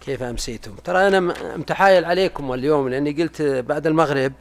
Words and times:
كيف 0.00 0.22
أمسيتم؟ 0.22 0.74
ترى 0.84 1.06
أنا 1.08 1.20
م- 1.20 1.34
متحايل 1.60 2.04
عليكم 2.04 2.52
اليوم 2.54 2.88
لأني 2.88 3.12
قلت 3.22 3.42
بعد 3.42 3.86
المغرب 3.86 4.32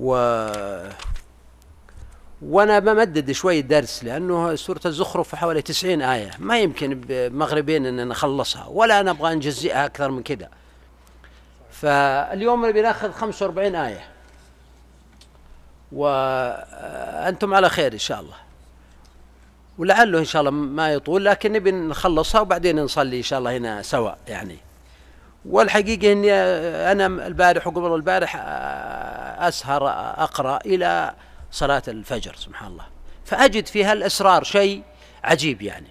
و 0.00 0.12
وأنا 2.42 2.78
بمدد 2.78 3.32
شوي 3.32 3.60
الدرس 3.60 4.04
لأنه 4.04 4.54
سورة 4.54 4.80
الزخرف 4.86 5.34
حوالي 5.34 5.62
90 5.62 6.02
آية. 6.02 6.30
ما 6.38 6.58
يمكن 6.58 7.00
بمغربين 7.08 7.86
إن 7.86 8.08
نخلصها 8.08 8.66
ولا 8.66 9.02
نبغى 9.02 9.34
نجزئها 9.34 9.86
أكثر 9.86 10.10
من 10.10 10.22
كذا 10.22 10.48
فاليوم 11.70 12.72
بناخذ 12.72 13.12
45 13.12 13.74
آية. 13.74 14.04
وأنتم 15.92 17.54
على 17.54 17.68
خير 17.68 17.92
إن 17.92 17.98
شاء 17.98 18.20
الله. 18.20 18.36
ولعله 19.78 20.18
إن 20.18 20.24
شاء 20.24 20.40
الله 20.40 20.50
ما 20.50 20.92
يطول 20.92 21.24
لكن 21.24 21.52
نبي 21.52 21.70
نخلصها 21.72 22.40
وبعدين 22.40 22.80
نصلي 22.80 23.18
إن 23.18 23.22
شاء 23.22 23.38
الله 23.38 23.56
هنا 23.56 23.82
سوا 23.82 24.12
يعني. 24.28 24.58
والحقيقة 25.44 26.12
إني 26.12 26.32
أنا 26.92 27.06
البارح 27.06 27.66
وقبل 27.66 27.94
البارح 27.94 28.36
أسهر 29.38 29.88
أقرأ 30.22 30.58
إلى 30.66 31.14
صلاة 31.50 31.82
الفجر 31.88 32.34
سبحان 32.36 32.72
الله. 32.72 32.84
فأجد 33.24 33.66
في 33.66 33.84
هالاسرار 33.84 34.44
شيء 34.44 34.82
عجيب 35.24 35.62
يعني. 35.62 35.88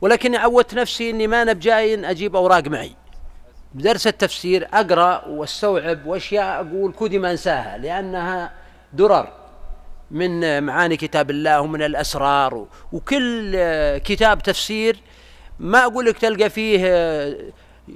ولكني 0.00 0.36
عودت 0.36 0.74
نفسي 0.74 1.10
إني 1.10 1.26
ما 1.26 1.42
أنا 1.42 1.52
بجاي 1.52 2.10
أجيب 2.10 2.36
أوراق 2.36 2.68
معي. 2.68 2.92
بدرس 3.74 4.06
التفسير 4.06 4.68
أقرأ 4.72 5.24
وأستوعب 5.28 6.06
وأشياء 6.06 6.60
أقول 6.66 6.92
كودي 6.92 7.18
ما 7.18 7.30
أنساها 7.30 7.78
لأنها 7.78 8.52
درر 8.92 9.28
من 10.10 10.62
معاني 10.62 10.96
كتاب 10.96 11.30
الله 11.30 11.60
ومن 11.60 11.82
الأسرار 11.82 12.54
و- 12.54 12.68
وكل 12.92 13.52
كتاب 13.98 14.42
تفسير 14.42 14.96
ما 15.58 15.84
أقول 15.84 16.04
لك 16.06 16.18
تلقى 16.18 16.50
فيه 16.50 16.78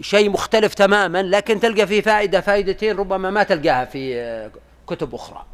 شيء 0.00 0.30
مختلف 0.30 0.74
تماما 0.74 1.22
لكن 1.22 1.60
تلقى 1.60 1.86
فيه 1.86 2.00
فائدة 2.00 2.40
فائدتين 2.40 2.96
ربما 2.96 3.30
ما 3.30 3.42
تلقاها 3.42 3.84
في 3.84 4.20
آه، 4.20 4.50
كتب 4.86 5.14
أخرى. 5.14 5.44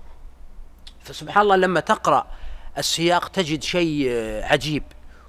فسبحان 1.05 1.43
الله 1.43 1.57
لما 1.57 1.81
تقرأ 1.81 2.27
السياق 2.79 3.29
تجد 3.29 3.63
شيء 3.63 4.07
آه، 4.11 4.45
عجيب 4.45 4.83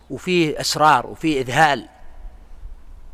وفيه 0.10 0.62
أسرار 0.62 1.08
وفيه 1.08 1.42
إذهال. 1.42 1.86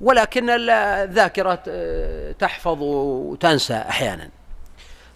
ولكن 0.01 0.49
ال- 0.49 0.69
الذاكرة 0.69 1.63
آه، 1.67 2.31
تحفظ 2.31 2.77
وتنسى 2.81 3.73
أحيانا. 3.73 4.29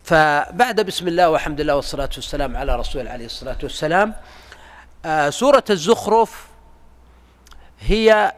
فبعد 0.04 0.82
بسم 0.82 1.08
الله 1.08 1.30
والحمد 1.30 1.62
لله 1.62 1.76
والصلاة 1.76 2.10
والسلام 2.16 2.58
على 2.58 2.76
رسول 2.76 3.08
عليه 3.08 3.26
الصلاة 3.26 3.58
والسلام 3.64 4.14
سورة 5.30 5.64
الزخرف 5.70 6.48
هي 7.80 8.34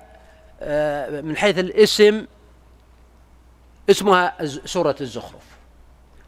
من 1.22 1.38
حيث 1.38 1.60
الاسم 1.60 2.26
اسمها 3.90 4.46
سورة 4.46 4.96
الزخرف. 5.02 5.42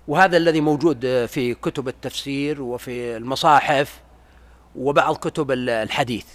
وهذا 0.07 0.37
الذي 0.37 0.61
موجود 0.61 1.05
آه، 1.05 1.25
في 1.25 1.53
كتب 1.53 1.87
التفسير 1.87 2.61
وفي 2.61 3.17
المصاحف 3.17 3.99
وبعض 4.75 5.15
كتب 5.15 5.51
ال- 5.51 5.69
الحديث. 5.69 6.25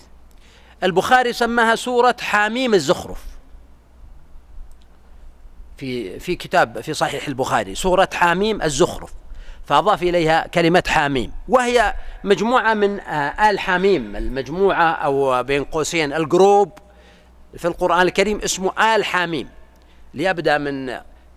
البخاري 0.82 1.32
سماها 1.32 1.74
سورة 1.74 2.16
حاميم 2.20 2.74
الزخرف. 2.74 3.24
في 5.76 6.18
في 6.20 6.36
كتاب 6.36 6.80
في 6.80 6.94
صحيح 6.94 7.28
البخاري 7.28 7.74
سورة 7.74 8.08
حاميم 8.14 8.62
الزخرف. 8.62 9.12
فأضاف 9.66 10.02
إليها 10.02 10.46
كلمة 10.46 10.82
حاميم 10.86 11.32
وهي 11.48 11.94
مجموعة 12.24 12.74
من 12.74 13.00
آه، 13.00 13.50
آل 13.50 13.58
حاميم 13.58 14.16
المجموعة 14.16 14.90
أو 14.92 15.42
بين 15.42 15.64
قوسين 15.64 16.12
الجروب 16.12 16.78
في 17.56 17.64
القرآن 17.64 18.00
الكريم 18.00 18.40
اسمه 18.44 18.94
آل 18.94 19.04
حاميم 19.04 19.48
ليبدأ 20.14 20.58
من 20.58 20.86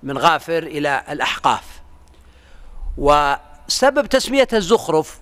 من 0.03 0.17
غافر 0.17 0.63
إلى 0.63 1.03
الأحقاف. 1.09 1.63
وسبب 2.97 4.05
تسمية 4.05 4.47
الزخرف 4.53 5.19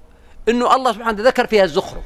أنه 0.49 0.75
الله 0.75 0.93
سبحانه 0.93 1.23
ذكر 1.23 1.47
فيها 1.47 1.63
الزخرف. 1.63 2.03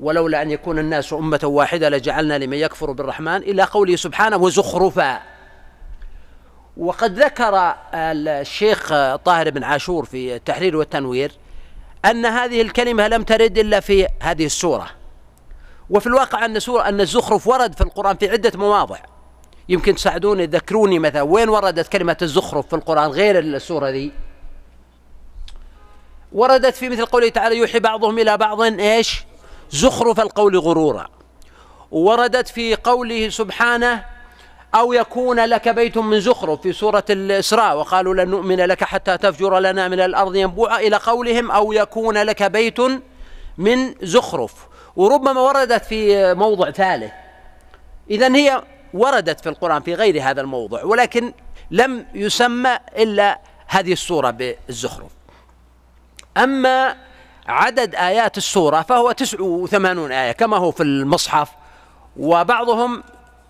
ولولا 0.00 0.42
أن 0.42 0.50
يكون 0.50 0.78
الناس 0.78 1.12
أمة 1.12 1.40
واحدة 1.44 1.88
لجعلنا 1.88 2.38
لمن 2.38 2.56
يكفر 2.56 2.92
بالرحمن 2.92 3.36
إلى 3.36 3.62
قوله 3.62 3.96
سبحانه 3.96 4.36
وزخرفا. 4.36 5.20
وقد 6.76 7.18
ذكر 7.18 7.74
الشيخ 7.94 8.88
طاهر 9.16 9.50
بن 9.50 9.64
عاشور 9.64 10.04
في 10.04 10.34
التحرير 10.34 10.76
والتنوير 10.76 11.32
أن 12.04 12.26
هذه 12.26 12.62
الكلمة 12.62 13.08
لم 13.08 13.22
ترد 13.22 13.58
إلا 13.58 13.80
في 13.80 14.06
هذه 14.22 14.46
السورة. 14.46 14.90
وفي 15.90 16.06
الواقع 16.06 16.44
أن 16.44 16.60
سورة 16.60 16.88
أن 16.88 17.00
الزخرف 17.00 17.46
ورد 17.46 17.74
في 17.74 17.80
القرآن 17.80 18.16
في 18.16 18.30
عدة 18.30 18.58
مواضع. 18.58 18.98
يمكن 19.68 19.94
تساعدوني 19.94 20.46
تذكروني 20.46 20.98
مثلا 20.98 21.22
وين 21.22 21.48
وردت 21.48 21.88
كلمة 21.88 22.16
الزخرف 22.22 22.66
في 22.66 22.76
القرآن 22.76 23.10
غير 23.10 23.38
السورة 23.38 23.88
ذي؟ 23.88 24.12
وردت 26.32 26.74
في 26.74 26.88
مثل 26.88 27.06
قوله 27.06 27.28
تعالى 27.28 27.56
يوحي 27.56 27.78
بعضهم 27.78 28.18
إلى 28.18 28.36
بعض 28.36 28.62
إيش؟ 28.62 29.24
زخرف 29.70 30.20
القول 30.20 30.58
غرورا. 30.58 31.06
وردت 31.90 32.48
في 32.48 32.74
قوله 32.74 33.28
سبحانه 33.28 34.04
أو 34.74 34.92
يكون 34.92 35.40
لك 35.40 35.68
بيت 35.68 35.98
من 35.98 36.20
زخرف 36.20 36.60
في 36.60 36.72
سورة 36.72 37.04
الإسراء 37.10 37.76
وقالوا 37.76 38.14
لن 38.14 38.30
نؤمن 38.30 38.56
لك 38.56 38.84
حتى 38.84 39.18
تفجر 39.18 39.58
لنا 39.58 39.88
من 39.88 40.00
الأرض 40.00 40.36
ينبوعا 40.36 40.78
إلى 40.78 40.96
قولهم 40.96 41.50
أو 41.50 41.72
يكون 41.72 42.18
لك 42.18 42.42
بيت 42.42 42.78
من 43.58 43.94
زخرف. 44.02 44.54
وربما 44.96 45.40
وردت 45.40 45.84
في 45.84 46.34
موضع 46.34 46.70
ثالث. 46.70 47.12
إذا 48.10 48.36
هي 48.36 48.62
وردت 48.94 49.40
في 49.40 49.48
القرآن 49.48 49.82
في 49.82 49.94
غير 49.94 50.22
هذا 50.22 50.40
الموضع 50.40 50.84
ولكن 50.84 51.32
لم 51.70 52.06
يسمى 52.14 52.78
إلا 52.96 53.40
هذه 53.66 53.92
السورة 53.92 54.30
بالزخرف. 54.30 55.10
أما 56.36 56.96
عدد 57.46 57.94
آيات 57.94 58.38
السورة 58.38 58.82
فهو 58.82 59.12
تسع 59.12 59.40
وثمانون 59.40 60.12
آية 60.12 60.32
كما 60.32 60.56
هو 60.56 60.70
في 60.70 60.82
المصحف 60.82 61.50
وبعضهم 62.16 63.02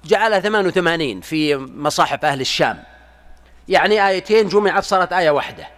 جعلها 0.04 0.40
88 0.40 1.20
في 1.20 1.56
مصاحف 1.56 2.24
أهل 2.24 2.40
الشام. 2.40 2.82
يعني 3.68 4.08
آيتين 4.08 4.48
جمعت 4.48 4.84
صارت 4.84 5.12
آية 5.12 5.30
واحدة. 5.30 5.68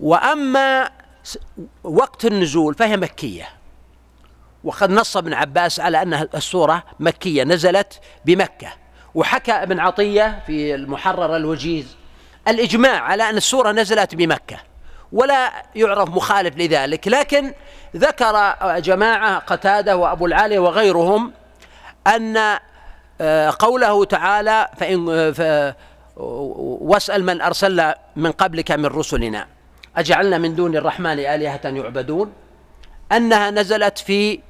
وأما 0.00 0.90
وقت 1.84 2.24
النزول 2.24 2.74
فهي 2.74 2.96
مكية. 2.96 3.48
وقد 4.64 4.90
نص 4.90 5.16
ابن 5.16 5.34
عباس 5.34 5.80
على 5.80 6.02
أن 6.02 6.28
السورة 6.34 6.84
مكية 7.00 7.44
نزلت 7.44 8.00
بمكة. 8.24 8.68
وحكى 9.14 9.52
ابن 9.52 9.80
عطية 9.80 10.42
في 10.46 10.74
المحرر 10.74 11.36
الوجيز 11.36 11.96
الإجماع 12.48 13.00
على 13.00 13.30
أن 13.30 13.36
السورة 13.36 13.72
نزلت 13.72 14.14
بمكة 14.14 14.56
ولا 15.12 15.52
يعرف 15.74 16.08
مخالف 16.08 16.56
لذلك. 16.56 17.08
لكن 17.08 17.52
ذكر 17.96 18.54
جماعة 18.78 19.38
قتادة 19.38 19.96
وأبو 19.96 20.26
العالي 20.26 20.58
وغيرهم 20.58 21.32
أن 22.06 22.58
آه، 23.20 23.54
قوله 23.58 24.04
تعالى 24.04 24.68
فإن 24.76 25.34
واسأل 26.16 27.24
من 27.24 27.40
أرسلنا 27.40 27.96
من 28.16 28.32
قبلك 28.32 28.70
من 28.70 28.86
رسلنا 28.86 29.46
أجعلنا 29.96 30.38
من 30.38 30.54
دون 30.54 30.76
الرحمن 30.76 31.18
آلهة 31.18 31.60
يعبدون. 31.64 32.32
أنها 33.12 33.50
نزلت 33.50 33.98
في 33.98 34.40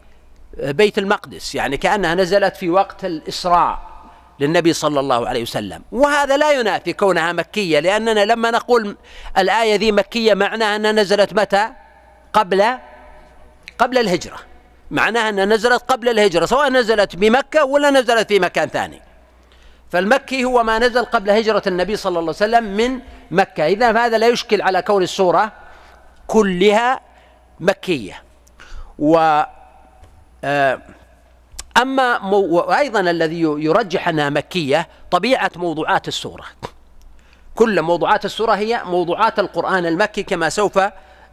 بيت 0.58 0.98
المقدس 0.98 1.54
يعني 1.54 1.76
كأنها 1.76 2.14
نزلت 2.14 2.56
في 2.56 2.70
وقت 2.70 3.04
الإسراء 3.04 3.94
للنبي 4.40 4.72
صلى 4.72 5.00
الله 5.00 5.28
عليه 5.28 5.42
وسلم. 5.42 5.82
وهذا 5.92 6.36
لا 6.36 6.52
ينافي 6.52 6.92
كونها 6.92 7.32
مكية 7.32 7.80
لأننا 7.80 8.24
لما 8.24 8.50
نقول 8.50 8.96
الآية 9.38 9.76
ذي 9.76 9.92
مكية 9.92 10.34
معناها 10.34 10.76
أنها 10.76 10.92
نزلت 10.92 11.34
متى؟ 11.34 11.68
قبل 12.32 12.64
قبل 13.78 13.98
الهجرة. 13.98 14.36
معناها 14.90 15.28
أنها 15.28 15.44
نزلت 15.44 15.82
قبل 15.88 16.08
الهجرة 16.08 16.46
سواء 16.46 16.70
نزلت 16.70 17.16
بمكة 17.16 17.64
ولا 17.64 17.90
نزلت 17.90 18.28
في 18.28 18.40
مكان 18.40 18.68
ثاني. 18.68 19.02
فالمكي 19.90 20.44
هو 20.44 20.62
ما 20.62 20.78
نزل 20.78 21.04
قبل 21.04 21.30
هجرة 21.30 21.62
النبي 21.66 21.96
صلى 21.96 22.18
الله 22.18 22.20
عليه 22.20 22.28
وسلم 22.28 22.64
من 22.64 23.00
مكة. 23.30 23.66
إذا 23.66 24.04
هذا 24.04 24.18
لا 24.18 24.28
يشكل 24.28 24.62
على 24.62 24.82
كون 24.82 25.02
السورة 25.02 25.52
كلها 26.26 27.00
مكية. 27.60 28.22
و 28.98 29.42
أما 31.82 32.18
مو... 32.18 32.36
وأيضا 32.38 33.00
الذي 33.00 33.40
يرجح 33.40 34.08
أنها 34.08 34.30
مكية 34.30 34.88
طبيعة 35.10 35.50
موضوعات 35.56 36.08
السورة. 36.08 36.44
كل 37.54 37.82
موضوعات 37.82 38.24
السورة 38.24 38.52
هي 38.52 38.82
موضوعات 38.84 39.38
القرآن 39.38 39.86
المكي 39.86 40.22
كما 40.22 40.48
سوف 40.48 40.80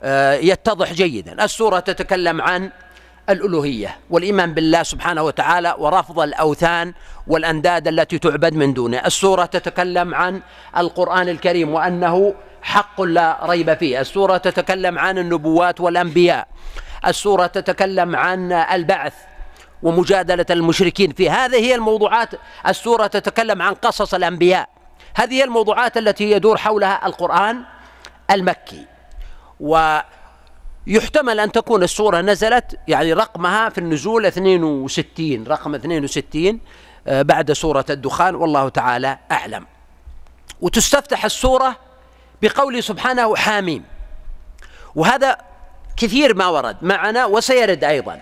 آه، 0.04 0.34
يتضح 0.34 0.94
جيدا. 0.94 1.46
السورة 1.46 1.80
تتكلم 1.80 2.42
عن 2.42 2.72
الألوهية 3.30 3.98
والإيمان 4.10 4.54
بالله 4.54 4.84
سبحانه 4.84 5.24
وتعالى 5.24 5.76
ورفض 5.78 6.20
الأوثان 6.20 6.94
والأنداد 7.28 7.88
التي 7.88 8.20
تعبد 8.20 8.54
من 8.54 8.74
دونه. 8.74 8.98
السورة 8.98 9.46
تتكلم 9.46 10.16
عن 10.16 10.42
القرآن 10.78 11.30
الكريم 11.30 11.70
وأنه 11.74 12.34
حق 12.62 13.02
لا 13.02 13.40
ريب 13.44 13.74
فيه. 13.74 14.02
السورة 14.02 14.38
تتكلم 14.38 15.00
عن 15.00 15.18
النبوات 15.18 15.82
والأنبياء. 15.82 16.48
السورة 17.08 17.48
تتكلم 17.48 18.16
عن 18.16 18.52
البعث 18.52 19.14
ومجادلة 19.84 20.46
المشركين 20.50 21.12
في 21.12 21.30
هذه 21.30 21.56
هي 21.56 21.76
الموضوعات 21.76 22.30
السورة 22.68 23.08
تتكلم 23.08 23.62
عن 23.62 23.74
قصص 23.74 24.14
الأنبياء. 24.14 24.70
هذه 25.16 25.34
هي 25.34 25.44
الموضوعات 25.44 25.98
التي 25.98 26.32
يدور 26.32 26.58
حولها 26.58 27.06
القرآن 27.06 27.64
المكي. 28.32 28.86
ويحتمل 29.60 31.40
أن 31.40 31.52
تكون 31.52 31.84
السورة 31.84 32.22
نزلت 32.22 32.80
يعني 32.88 33.14
رقمها 33.14 33.70
في 33.70 33.78
النزول 33.78 34.26
62 34.26 35.44
رقم 35.48 35.76
62 35.76 36.60
آه، 37.08 37.22
بعد 37.22 37.52
سورة 37.52 37.86
الدخان 37.90 38.36
والله 38.36 38.70
تعالى 38.70 39.18
أعلم. 39.32 39.66
وتستفتح 40.62 41.26
السورة 41.26 41.76
بقوله 42.42 42.82
سبحانه 42.82 43.36
حاميم. 43.36 43.84
وهذا 44.96 45.38
كثير 45.98 46.36
ما 46.36 46.48
ورد 46.48 46.78
معنا 46.82 47.26
وسيرد 47.26 47.84
أيضا 47.84 48.22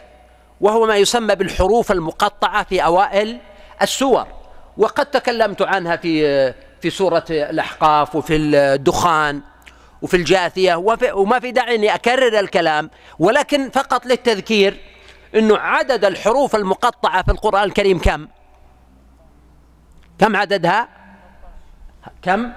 وهو 0.62 0.86
ما 0.86 0.98
يسمى 0.98 1.36
بالحروف 1.36 1.92
المقطعة 1.92 2.64
في 2.64 2.84
أوائل 2.86 3.40
السور 3.82 4.28
وقد 4.78 5.06
تكلمت 5.06 5.62
عنها 5.62 5.96
في 5.96 6.54
في 6.82 6.90
سورة 6.90 7.26
الأحقاف 7.30 8.16
وفي 8.16 8.36
الدخان 8.36 9.42
وفي 10.02 10.18
الجاثية 10.18 10.76
وفي 10.76 11.12
وما 11.12 11.40
في 11.40 11.52
داعي 11.52 11.76
أني 11.76 11.96
أكرر 11.96 12.40
الكلام 12.40 12.90
ولكن 13.20 13.70
فقط 13.70 14.06
للتذكير 14.06 14.78
أنه 15.36 15.58
عدد 15.58 16.06
الحروف 16.06 16.56
المقطعة 16.56 17.24
في 17.24 17.32
القرآن 17.32 17.64
الكريم 17.64 18.00
كم؟ 18.00 18.28
كم 20.20 20.36
عددها؟ 20.36 20.88
كم؟ 22.22 22.52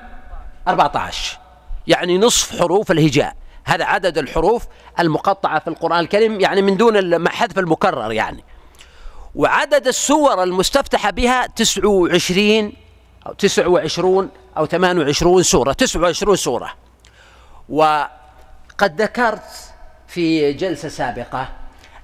14 0.69 1.39
يعني 1.87 2.19
نصف 2.19 2.61
حروف 2.61 2.91
الهجاء. 2.91 3.37
هذا 3.65 3.85
عدد 3.85 4.19
الحروف 4.19 4.65
المقطعة 5.01 5.59
في 5.59 5.69
القرآن 5.69 6.01
الكريم 6.01 6.41
يعني 6.41 6.63
من 6.63 6.77
دون 6.77 7.29
حذف 7.29 7.59
المكرر 7.59 8.13
يعني. 8.13 8.45
وعدد 9.35 9.87
السور 9.87 10.43
المستفتحة 10.43 11.11
بها 11.11 11.47
تسع 11.47 11.87
وعشرين 11.87 12.73
أو 13.27 13.33
تسع 13.33 13.67
وعشرون 13.67 14.29
أو 14.57 14.67
ثمان 14.67 14.99
وعشرون 14.99 15.43
سورة 15.43 15.73
تسع 15.73 16.01
وعشرون 16.01 16.37
سورة. 16.37 16.73
وقد 17.69 19.03
ذكرت 19.03 19.73
في 20.09 20.53
جلسة 20.53 20.89
سابقة 20.89 21.49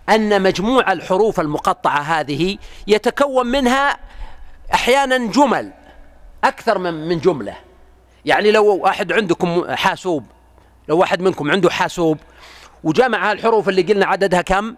أن 0.09 0.43
مجموع 0.43 0.93
الحروف 0.93 1.41
المقطعة 1.41 2.01
هذه 2.01 2.59
يتكون 2.87 3.47
منها 3.47 3.97
أحيانا 4.75 5.19
جمل 5.19 5.73
أكثر 6.45 6.79
من 6.79 7.09
من 7.09 7.19
جملة. 7.19 7.57
يعني 8.25 8.51
لو 8.51 8.77
واحد 8.77 9.13
عندكم 9.13 9.75
حاسوب 9.75 10.25
لو 10.89 10.99
واحد 10.99 11.21
منكم 11.21 11.51
عنده 11.51 11.71
حاسوب 11.71 12.19
وجمع 12.85 13.33
الحروف 13.33 13.69
اللي 13.69 13.83
قلنا 13.83 14.07
عددها 14.07 14.43
كم؟ 14.43 14.75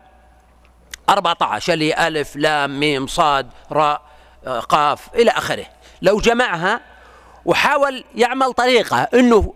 14 1.08 1.72
اللي 1.72 2.06
ألف 2.08 2.36
لام 2.36 2.80
ميم 2.80 3.06
صاد 3.06 3.50
راء 3.72 4.02
آه، 4.46 4.60
قاف 4.60 5.08
إلى 5.14 5.30
آخره. 5.30 5.66
لو 6.02 6.18
جمعها 6.18 6.80
وحاول 7.44 8.04
يعمل 8.14 8.52
طريقة 8.52 8.96
أنه 8.96 9.54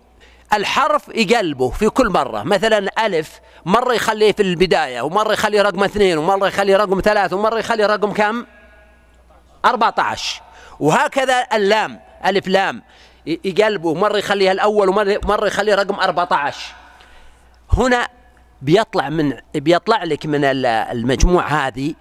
الحرف 0.52 1.08
يقلبه 1.08 1.70
في 1.70 1.88
كل 1.88 2.08
مرة. 2.08 2.42
مثلا 2.42 3.06
ألف 3.06 3.40
مرة 3.64 3.94
يخليه 3.94 4.32
في 4.32 4.42
البداية 4.42 5.02
ومرة 5.02 5.32
يخليه 5.32 5.62
رقم 5.62 5.84
اثنين 5.84 6.18
ومرة 6.18 6.46
يخليه 6.46 6.76
رقم 6.76 7.00
ثلاث 7.00 7.32
ومرة 7.32 7.58
يخليه 7.58 7.86
رقم 7.86 8.12
كم؟ 8.12 8.46
14 9.64 10.42
وهكذا 10.80 11.46
اللام 11.52 12.00
ألف 12.26 12.48
لام. 12.48 12.82
يقلبه 13.26 13.94
مرة 13.94 14.18
يخليها 14.18 14.52
الأول 14.52 14.88
ومرة 14.88 15.46
يخليه 15.46 15.74
رقم 15.74 15.94
14 15.94 16.74
هنا 17.72 18.08
بيطلع 18.62 19.08
من 19.08 19.32
بيطلع 19.54 20.04
لك 20.04 20.26
من 20.26 20.44
المجموع 20.44 21.46
هذه 21.46 21.94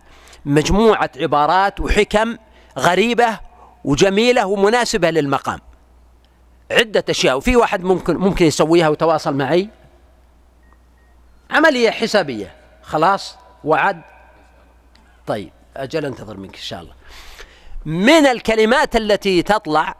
مجموعة 0.45 1.09
عبارات 1.17 1.79
وحكم 1.79 2.37
غريبة 2.77 3.39
وجميلة 3.83 4.45
ومناسبة 4.45 5.09
للمقام. 5.09 5.59
عدة 6.71 7.03
أشياء. 7.09 7.37
وفي 7.37 7.55
واحد 7.55 7.83
ممكن 7.83 8.17
ممكن 8.17 8.45
يسويها 8.45 8.89
وتواصل 8.89 9.33
معي. 9.35 9.69
عملية 11.51 11.89
حسابية. 11.89 12.55
خلاص؟ 12.83 13.37
وعد؟ 13.63 14.01
طيب 15.27 15.51
أجل 15.77 16.05
أنتظر 16.05 16.37
منك 16.37 16.55
إن 16.55 16.61
شاء 16.61 16.81
الله. 16.81 16.93
من 17.85 18.25
الكلمات 18.25 18.95
التي 18.95 19.41
تطلع 19.41 19.95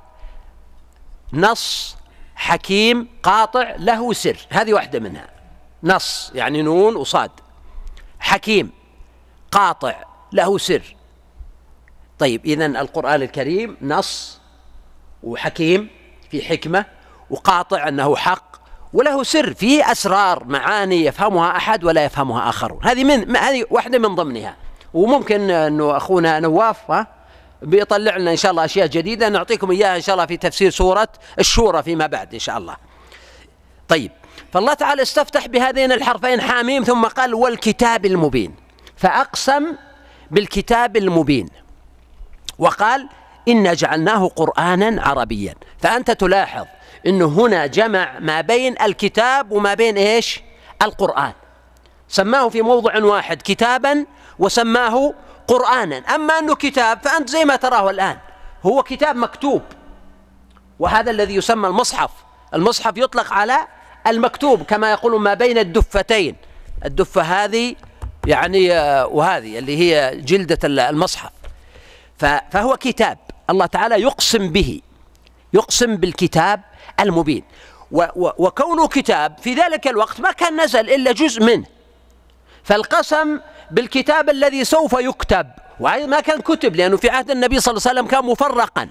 نص 1.33 1.97
حكيم 2.35 3.07
قاطع 3.24 3.75
له 3.77 4.13
سر. 4.13 4.38
هذه 4.50 4.74
واحدة 4.74 5.00
منها. 5.00 5.30
نص 5.83 6.31
يعني 6.35 6.62
نون 6.62 6.95
وصاد. 6.95 7.31
حكيم 8.19 8.71
قاطع 9.51 9.95
له 10.31 10.57
سر. 10.57 10.95
طيب 12.19 12.45
إذا 12.45 12.65
القرآن 12.65 13.21
الكريم 13.21 13.77
نص 13.81 14.39
وحكيم 15.24 15.89
في 16.31 16.41
حكمة 16.41 16.85
وقاطع 17.30 17.88
أنه 17.88 18.15
حق 18.15 18.53
وله 18.94 19.24
سر 19.24 19.53
فيه 19.53 19.91
أسرار 19.91 20.44
معاني 20.44 21.06
يفهمها 21.06 21.57
أحد 21.57 21.83
ولا 21.83 22.06
يفهمها 22.06 22.50
آخرون. 22.50 22.79
هذه 22.83 23.03
من 23.03 23.36
هذه 23.38 23.65
واحدة 23.69 24.00
من 24.00 24.15
ضمنها. 24.15 24.56
وممكن 24.94 25.51
أنه 25.51 25.97
أخونا 25.97 26.39
نواف 26.39 26.91
ها؟ 26.91 27.07
بيطلع 27.63 28.18
لنا 28.18 28.31
إن 28.31 28.38
شاء 28.38 28.51
الله 28.51 28.65
أشياء 28.65 28.88
جديدة. 28.88 29.30
نعطيكم 29.30 29.71
إياها 29.71 29.95
إن 29.95 30.01
شاء 30.01 30.15
الله 30.15 30.25
في 30.25 30.38
تفسير 30.38 30.69
سورة 30.69 31.07
الشورى 31.39 31.83
فيما 31.83 32.07
بعد 32.07 32.33
إن 32.33 32.39
شاء 32.39 32.57
الله. 32.57 32.75
طيب 33.88 34.12
فالله 34.54 34.74
تعالى 34.74 35.01
استفتح 35.01 35.48
بهذين 35.48 35.92
الحرفين 35.92 36.42
حاميم 36.42 36.83
ثم 36.83 37.06
قال 37.06 37.33
والكتاب 37.33 38.06
المبين. 38.06 38.56
فأقسم 38.98 39.65
بالكتاب 40.31 40.98
المبين. 40.98 41.50
وقال 42.60 43.10
إنا 43.48 43.74
جعلناه 43.74 44.27
قرآنا 44.27 45.01
عربيا. 45.01 45.56
فأنت 45.80 46.12
تلاحظ 46.12 46.65
أنه 47.07 47.25
هنا 47.25 47.65
جمع 47.65 48.19
ما 48.19 48.42
بين 48.42 48.81
الكتاب 48.81 49.51
وما 49.51 49.74
بين 49.74 49.98
إيش؟ 49.98 50.42
القرآن. 50.81 51.34
سماه 52.08 52.50
في 52.50 52.62
موضع 52.62 53.03
واحد 53.03 53.41
كتابا 53.41 54.05
وسماه 54.39 55.13
قرآنا. 55.53 55.98
أما 55.98 56.39
أنه 56.39 56.55
كتاب 56.55 57.00
فأنت 57.03 57.29
زي 57.29 57.45
ما 57.45 57.55
تراه 57.55 57.89
الآن 57.89 58.17
هو 58.65 58.83
كتاب 58.83 59.15
مكتوب 59.15 59.62
وهذا 60.79 61.12
الذي 61.12 61.36
يسمى 61.36 61.67
المصحف. 61.67 62.12
المصحف 62.53 62.98
يطلق 62.98 63.33
على 63.33 63.67
المكتوب 64.07 64.63
كما 64.63 64.91
يقول 64.91 65.22
ما 65.22 65.33
بين 65.33 65.57
الدفتين. 65.57 66.36
الدفة 66.86 67.22
هذه 67.22 67.75
يعني 68.27 68.74
آه، 68.74 69.07
وهذه 69.07 69.60
اللي 69.60 69.77
هي 69.77 70.22
جلدة 70.22 70.60
المصحف. 70.63 71.31
فهو 72.51 72.77
كتاب. 72.77 73.17
الله 73.50 73.65
تعالى 73.65 74.01
يقسم 74.01 74.50
به 74.50 74.81
يقسم 75.53 75.95
بالكتاب 75.95 76.62
المبين. 77.00 77.43
وكونه 78.15 78.88
كتاب 78.88 79.38
في 79.38 79.53
ذلك 79.53 79.88
الوقت 79.88 80.22
ما 80.22 80.31
كان 80.31 80.62
نزل 80.62 80.89
إلا 80.89 81.12
جزء 81.12 81.43
منه. 81.43 81.65
فالقسم 82.63 83.39
بالكتاب 83.72 84.29
الذي 84.29 84.63
سوف 84.63 84.93
يكتب. 85.00 85.48
ما 85.79 86.20
كان 86.20 86.41
كتب 86.41 86.75
لأنه 86.75 86.98
في 86.98 87.10
عهد 87.10 87.32
النبي 87.32 87.60
صلى 87.60 87.72
الله 87.72 87.82
عليه 87.88 88.00
وسلم 88.00 88.12
كان 88.12 88.25
مفرقا. 88.25 88.89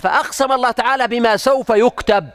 فأقسم 0.00 0.52
الله 0.52 0.70
تعالى 0.70 1.08
بما 1.08 1.36
سوف 1.36 1.70
يكتب. 1.70 2.28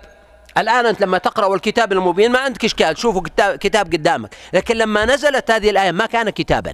الآن 0.57 0.85
أنت 0.85 1.01
لما 1.01 1.17
تقرأ 1.17 1.55
الكتاب 1.55 1.91
المبين 1.91 2.31
ما 2.31 2.39
عندك 2.39 2.65
إشكال 2.65 2.93
تشوفوا 2.93 3.21
كتاب 3.37 3.93
قدامك. 3.93 4.35
لكن 4.53 4.77
لما 4.77 5.05
نزلت 5.05 5.51
هذه 5.51 5.69
الآية 5.69 5.91
ما 5.91 6.05
كان 6.05 6.29
كتابا 6.29 6.73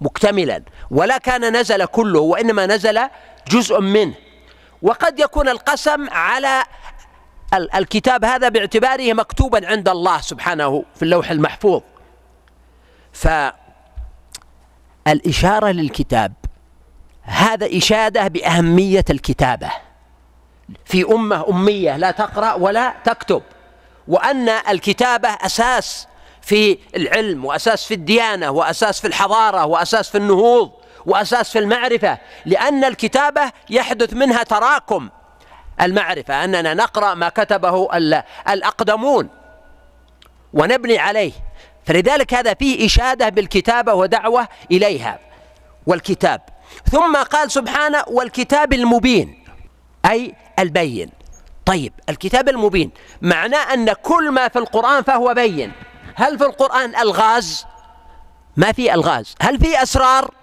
مكتملا. 0.00 0.62
ولا 0.90 1.18
كان 1.18 1.56
نزل 1.56 1.84
كله 1.84 2.20
وإنما 2.20 2.66
نزل 2.66 3.00
جزء 3.48 3.80
منه. 3.80 4.14
وقد 4.82 5.20
يكون 5.20 5.48
القسم 5.48 6.10
على 6.10 6.62
الكتاب 7.74 8.24
هذا 8.24 8.48
باعتباره 8.48 9.12
مكتوبا 9.12 9.66
عند 9.68 9.88
الله 9.88 10.20
سبحانه 10.20 10.84
في 10.96 11.02
اللوح 11.02 11.30
المحفوظ. 11.30 11.80
فالإشارة 13.12 13.56
للكتاب 15.68 16.32
هذا 17.22 17.76
إشادة 17.76 18.28
بأهمية 18.28 19.04
الكتابة. 19.10 19.70
في 20.84 21.04
أمة 21.04 21.48
أمية 21.48 21.96
لا 21.96 22.10
تقرأ 22.10 22.54
ولا 22.54 22.94
تكتب 23.04 23.42
وأن 24.08 24.48
الكتابة 24.48 25.28
أساس 25.28 26.08
في 26.42 26.78
العلم 26.96 27.44
وأساس 27.44 27.84
في 27.84 27.94
الديانة 27.94 28.50
وأساس 28.50 29.00
في 29.00 29.06
الحضارة 29.06 29.66
وأساس 29.66 30.10
في 30.10 30.18
النهوض 30.18 30.72
وأساس 31.06 31.52
في 31.52 31.58
المعرفة 31.58 32.18
لأن 32.46 32.84
الكتابة 32.84 33.52
يحدث 33.70 34.14
منها 34.14 34.42
تراكم 34.42 35.08
المعرفة 35.80 36.44
أننا 36.44 36.74
نقرأ 36.74 37.14
ما 37.14 37.28
كتبه 37.28 37.88
الأقدمون 38.48 39.28
ونبني 40.52 40.98
عليه 40.98 41.32
فلذلك 41.84 42.34
هذا 42.34 42.54
فيه 42.54 42.86
إشادة 42.86 43.28
بالكتابة 43.28 43.94
ودعوة 43.94 44.48
إليها. 44.70 45.18
والكتاب. 45.86 46.40
ثم 46.90 47.16
قال 47.16 47.50
سبحانه 47.50 48.04
والكتاب 48.08 48.72
المبين 48.72 49.44
أي 50.06 50.34
البين. 50.58 51.10
طيب 51.66 51.92
الكتاب 52.08 52.48
المبين 52.48 52.90
معناه 53.22 53.74
أن 53.74 53.92
كل 53.92 54.30
ما 54.30 54.48
في 54.48 54.58
القرآن 54.58 55.02
فهو 55.02 55.34
بين. 55.34 55.72
هل 56.14 56.38
في 56.38 56.44
القرآن 56.44 56.96
الغاز؟ 56.96 57.66
ما 58.56 58.72
في 58.72 58.94
الغاز. 58.94 59.34
هل 59.42 59.58
في 59.58 59.82
أسرار؟ 59.82 60.34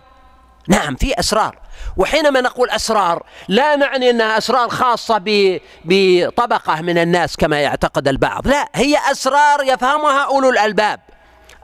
نعم 0.68 0.96
في 0.96 1.20
أسرار. 1.20 1.60
وحينما 1.98 2.42
نقول 2.42 2.70
أسرار 2.70 3.24
لا 3.48 3.76
نعني 3.76 4.10
أنها 4.10 4.38
أسرار 4.38 4.70
خاصة 4.70 5.24
بطبقة 5.86 6.82
من 6.82 6.98
الناس 6.98 7.38
كما 7.38 7.60
يعتقد 7.60 8.08
البعض. 8.08 8.48
لا 8.48 8.70
هي 8.76 8.98
أسرار 9.12 9.64
يفهمها 9.64 10.26
أولو 10.26 10.50
الألباب. 10.50 11.00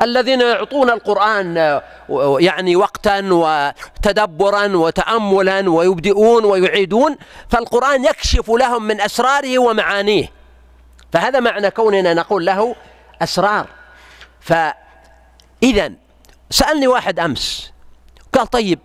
الذين 0.02 0.42
يعطون 0.42 0.90
القرآن 0.90 1.82
يعني 2.40 2.76
وقتا 2.76 3.22
وتدبرا 3.22 4.68
وتأملا 4.78 5.70
ويبدئون 5.70 6.46
ويعيدون 6.46 7.18
فالقرآن 7.50 8.06
يكشف 8.06 8.50
لهم 8.50 8.84
من 8.84 9.02
أسراره 9.02 9.60
ومعانيه. 9.60 10.32
فهذا 11.14 11.40
معنى 11.40 11.72
كوننا 11.72 12.14
نقول 12.14 12.46
له 12.46 12.76
أسرار. 13.22 13.68
فإذا 14.42 15.92
سألني 16.50 16.88
واحد 16.88 17.20
أمس 17.20 17.72
قال 18.34 18.48
طيب 18.48 18.80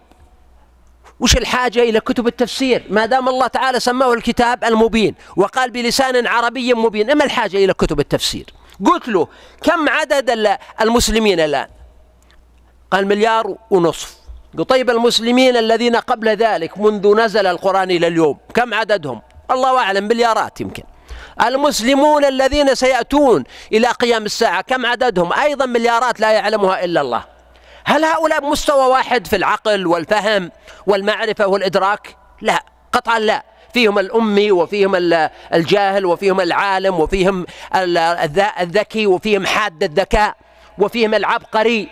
وش 1.21 1.37
الحاجة 1.37 1.83
إلى 1.83 2.00
كتب 2.00 2.26
التفسير؟ 2.26 2.85
ما 2.90 3.07
دام 3.07 3.29
الله 3.29 3.47
تعالى 3.47 3.81
سماه 3.81 4.12
الكتاب 4.12 4.64
المبين 4.64 5.14
وقال 5.37 5.71
بلسان 5.71 6.26
عربي 6.26 6.75
مبين 6.75 7.14
ما 7.14 7.25
الحاجة 7.25 7.57
إلى 7.57 7.73
كتب 7.73 8.00
التفسير؟ 8.00 8.47
قلت 8.87 9.08
له 9.08 9.28
كم 9.62 9.88
عدد 9.88 10.56
المسلمين 10.80 11.40
الآن؟ 11.40 11.68
قال 12.90 13.06
مليار 13.06 13.56
ونصف. 13.70 14.14
قلت 14.58 14.68
طيب 14.68 14.90
المسلمين 14.90 15.56
الذين 15.56 15.96
قبل 15.96 16.28
ذلك 16.28 16.78
منذ 16.78 17.16
نزل 17.16 17.46
القرآن 17.46 17.90
إلى 17.90 18.06
اليوم 18.06 18.38
كم 18.54 18.75
عددهم؟ 18.75 19.22
الله 19.50 19.78
أعلم 19.78 20.04
مليارات 20.04 20.60
يمكن. 20.60 20.82
المسلمون 21.42 22.25
الذين 22.25 22.75
سيأتون 22.75 23.44
إلى 23.72 23.88
قيام 23.88 24.25
الساعة 24.25 24.60
كم 24.60 24.87
عددهم؟ 24.87 25.32
أيضا 25.32 25.66
مليارات 25.66 26.20
لا 26.20 26.32
يعلمها 26.32 26.84
إلا 26.84 27.00
الله. 27.00 27.25
هل 27.84 28.04
هؤلاء 28.04 28.44
مستوى 28.44 28.87
واحد 28.87 29.26
في 29.26 29.37
العقل 29.37 29.87
والفهم 29.87 30.50
والمعرفة 30.87 31.46
والإدراك؟ 31.46 32.16
لا 32.40 32.64
قطعا 32.92 33.18
لا. 33.18 33.50
فيهم 33.75 33.99
الأمي 33.99 34.53
وفيهم 34.53 34.95
الجاهل 35.55 36.07
وفيهم 36.07 36.41
العالم 36.41 37.00
وفيهم 37.00 37.47
الذكي 38.61 39.07
وفيهم 39.07 39.47
حاد 39.47 39.83
الذكاء 39.83 40.37
وفيهم 40.79 41.15
العبقري. 41.15 41.89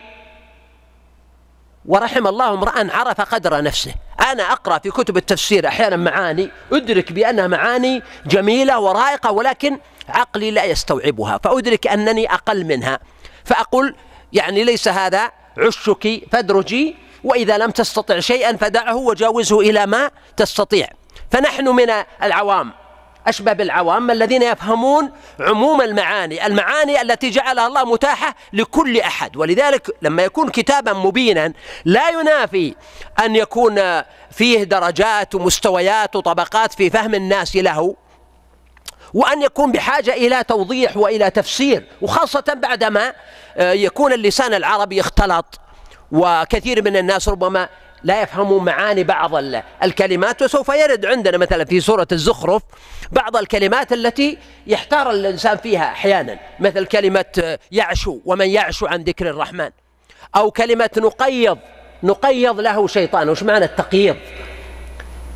ورحم 1.87 2.27
الله 2.27 2.53
امرأ 2.53 2.97
عرف 2.97 3.21
قدر 3.21 3.63
نفسه. 3.63 3.95
أنا 4.33 4.43
أقرأ 4.53 4.79
في 4.79 4.91
كتب 4.91 5.17
التفسير 5.17 5.69
أحيانا 5.69 5.97
معاني 5.97 6.51
أدرك 6.73 7.13
بأنها 7.13 7.47
معاني 7.47 8.03
جميلة 8.27 8.81
ورائقة 8.81 9.31
ولكن 9.33 9.79
عقلي 10.09 10.51
لا 10.51 10.65
يستوعبها 10.65 11.39
فأدرك 11.45 11.87
أنني 11.87 12.35
أقل 12.35 12.65
منها. 12.65 12.99
فأقول 13.45 13.95
يعني 14.33 14.65
ليس 14.65 14.89
هذا 14.89 15.31
عشك 15.59 16.23
فادرجي 16.33 16.97
وإذا 17.25 17.59
لم 17.59 17.71
تستطع 17.71 18.21
شيئا 18.21 18.57
فدعه 18.57 18.97
وجاوزه 18.97 19.61
إلى 19.61 19.87
ما 19.87 20.11
تستطيع. 20.37 20.89
فنحن 21.31 21.69
من 21.69 21.91
العوام 22.23 22.73
أشبه 23.27 23.53
بالعوام 23.53 24.11
الذين 24.11 24.43
يفهمون 24.43 25.11
عموم 25.41 25.83
المعاني 25.83 26.47
المعاني 26.47 27.03
التي 27.03 27.31
جعلها 27.31 27.67
الله 27.67 27.85
متاحة 27.85 28.35
لكل 28.53 29.01
أحد. 29.01 29.37
ولذلك 29.37 29.91
لما 30.03 30.23
يكون 30.23 30.49
كتابا 30.49 30.93
مبينا 30.93 31.53
لا 31.85 32.09
ينافي 32.09 32.75
أن 33.25 33.37
يكون 33.37 34.03
فيه 34.31 34.65
درجات 34.65 35.35
ومستويات 35.35 36.17
وطبقات 36.17 36.73
في 36.73 36.91
فهم 36.91 37.15
الناس 37.15 37.57
له 37.57 37.97
وأن 39.15 39.43
يكون 39.43 39.73
بحاجة 39.73 40.13
إلى 40.13 40.45
توضيح 40.45 40.97
وإلى 40.97 41.31
تفسير 41.31 41.87
وخاصة 42.03 42.45
بعدما 42.57 43.13
يكون 43.59 44.13
اللسان 44.13 44.55
العربي 44.55 45.01
اختلط 45.01 45.61
وكثير 46.13 46.85
من 46.85 46.97
الناس 46.97 47.29
ربما 47.29 47.69
لا 48.03 48.23
يفهمون 48.23 48.65
معاني 48.65 49.05
بعض 49.05 49.31
الكلمات 49.83 50.43
وسوف 50.43 50.69
يرد 50.69 51.07
عندنا 51.07 51.39
مثلا 51.39 51.65
في 51.65 51.81
سورة 51.81 52.09
الزخرف 52.13 52.63
بعض 53.13 53.37
الكلمات 53.37 53.93
التي 53.93 54.39
يحتار 54.67 55.11
الإنسان 55.11 55.57
فيها 55.57 55.93
أحيانا 55.93 56.39
مثل 56.61 56.87
كلمة 56.87 57.59
يعشو 57.73 58.19
ومن 58.25 58.49
يعشو 58.49 58.87
عن 58.87 59.03
ذكر 59.03 59.31
الرحمن 59.31 59.71
أو 60.37 60.51
كلمة 60.51 60.91
نقيض 60.97 61.59
نقيض 62.03 62.61
له 62.61 62.87
شيطان. 62.87 63.29
وش 63.29 63.43
معنى 63.43 63.65
التقييض؟ 63.65 64.17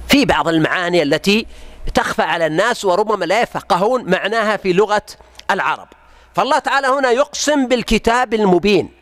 في 0.09 0.25
بعض 0.25 0.49
المعاني 0.49 1.03
التي 1.03 1.47
تخفى 1.95 2.23
على 2.23 2.47
الناس 2.47 2.85
وربما 2.85 3.25
لا 3.25 3.43
يفقهون 3.43 4.11
معناها 4.11 4.57
في 4.57 4.73
لغة 4.73 5.03
العرب. 5.51 5.89
فالله 6.35 6.59
تعالى 6.59 6.87
هنا 6.87 7.11
يقسم 7.11 7.69
بالكتاب 7.69 8.35
المبين 8.35 8.93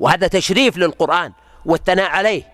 وهذا 0.00 0.26
تشريف 0.26 0.76
للقرآن. 0.76 1.32
والثناء 1.66 2.10
عليه. 2.10 2.52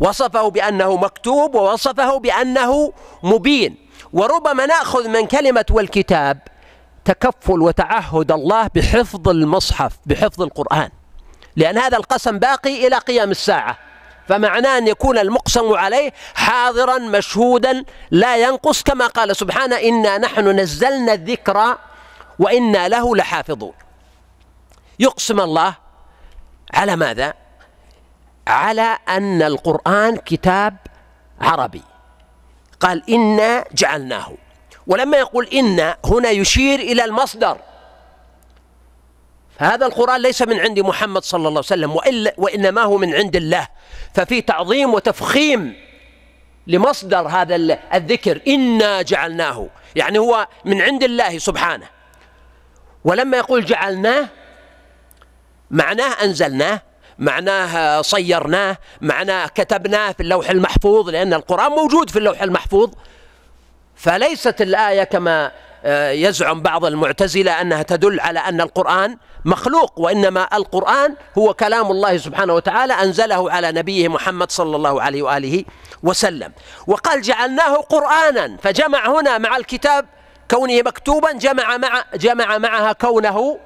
وصفه 0.00 0.50
بأنه 0.50 0.96
مكتوب 0.96 1.54
ووصفه 1.54 2.18
بأنه 2.18 2.92
مبين. 3.22 3.76
وربما 4.12 4.66
نأخذ 4.66 5.08
من 5.08 5.26
كلمة 5.26 5.64
والكتاب 5.70 6.38
تكفل 7.04 7.62
وتعهد 7.62 8.32
الله 8.32 8.70
بحفظ 8.74 9.28
المصحف 9.28 9.92
بحفظ 10.06 10.42
القرآن. 10.42 10.90
لأن 11.56 11.78
هذا 11.78 11.96
القسم 11.96 12.38
باقي 12.38 12.86
إلى 12.86 12.98
قيام 12.98 13.30
الساعة. 13.30 13.78
فمعناه 14.28 14.78
أن 14.78 14.88
يكون 14.88 15.18
المقسم 15.18 15.72
عليه 15.72 16.12
حاضرا 16.34 16.98
مشهودا 16.98 17.84
لا 18.10 18.36
ينقص 18.36 18.82
كما 18.82 19.06
قال 19.06 19.36
سبحانه 19.36 19.76
إنا 19.76 20.18
نحن 20.18 20.60
نزلنا 20.60 21.12
الذكر 21.12 21.78
وإنا 22.38 22.88
له 22.88 23.16
لحافظون. 23.16 23.72
يقسم 24.98 25.40
الله 25.40 25.74
على 26.74 26.96
ماذا؟ 26.96 27.34
على 28.50 28.98
أن 29.08 29.42
القرآن 29.42 30.16
كتاب 30.16 30.76
عربي. 31.40 31.82
قال 32.80 33.10
إنا 33.10 33.64
جعلناه. 33.72 34.32
ولما 34.86 35.16
يقول 35.16 35.46
إنا 35.46 35.96
هنا 36.04 36.30
يشير 36.30 36.78
إلى 36.78 37.04
المصدر. 37.04 37.56
هذا 39.58 39.86
القرآن 39.86 40.22
ليس 40.22 40.42
من 40.42 40.60
عند 40.60 40.80
محمد 40.80 41.22
صلى 41.24 41.38
الله 41.38 41.50
عليه 41.50 41.58
وسلم 41.58 41.96
وإلا 41.96 42.34
وإنما 42.38 42.82
هو 42.82 42.96
من 42.98 43.14
عند 43.14 43.36
الله. 43.36 43.68
ففي 44.14 44.42
تعظيم 44.42 44.94
وتفخيم 44.94 45.76
لمصدر 46.66 47.28
هذا 47.28 47.54
الذكر 47.94 48.40
إنا 48.48 49.02
جعلناه. 49.02 49.68
يعني 49.96 50.18
هو 50.18 50.48
من 50.64 50.82
عند 50.82 51.02
الله 51.02 51.38
سبحانه. 51.38 51.86
ولما 53.04 53.36
يقول 53.36 53.64
جعلناه 53.64 54.28
معناه 55.70 56.24
أنزلناه. 56.24 56.82
معناه 57.20 58.02
صيرناه 58.02 58.76
معناه 59.00 59.46
كتبناه 59.46 60.12
في 60.12 60.22
اللوح 60.22 60.50
المحفوظ 60.50 61.08
لأن 61.08 61.34
القرآن 61.34 61.72
موجود 61.72 62.10
في 62.10 62.18
اللوح 62.18 62.42
المحفوظ. 62.42 62.90
فليست 63.96 64.62
الآية 64.62 65.04
كما 65.04 65.52
آه، 65.84 66.10
يزعم 66.10 66.62
بعض 66.62 66.84
المعتزلة 66.84 67.60
أنها 67.60 67.82
تدل 67.82 68.20
على 68.20 68.38
أن 68.38 68.60
القرآن 68.60 69.16
مخلوق 69.44 70.00
وإنما 70.00 70.48
القرآن 70.56 71.14
هو 71.38 71.54
كلام 71.54 71.90
الله 71.90 72.16
سبحانه 72.16 72.54
وتعالى 72.54 72.92
أنزله 72.92 73.50
على 73.52 73.72
نبيه 73.72 74.08
محمد 74.08 74.52
صلى 74.52 74.76
الله 74.76 75.02
عليه 75.02 75.22
وآله 75.22 75.64
وسلم. 76.02 76.52
وقال 76.86 77.22
جعلناه 77.22 77.74
قرآنا 77.76 78.56
فجمع 78.62 79.08
هنا 79.20 79.38
مع 79.38 79.56
الكتاب 79.56 80.06
كونه 80.50 80.82
مكتوبا 80.82 81.32
جمع 81.32 81.76
مع 81.76 82.04
جمع 82.14 82.58
معها 82.58 82.92
كونه 82.92 83.58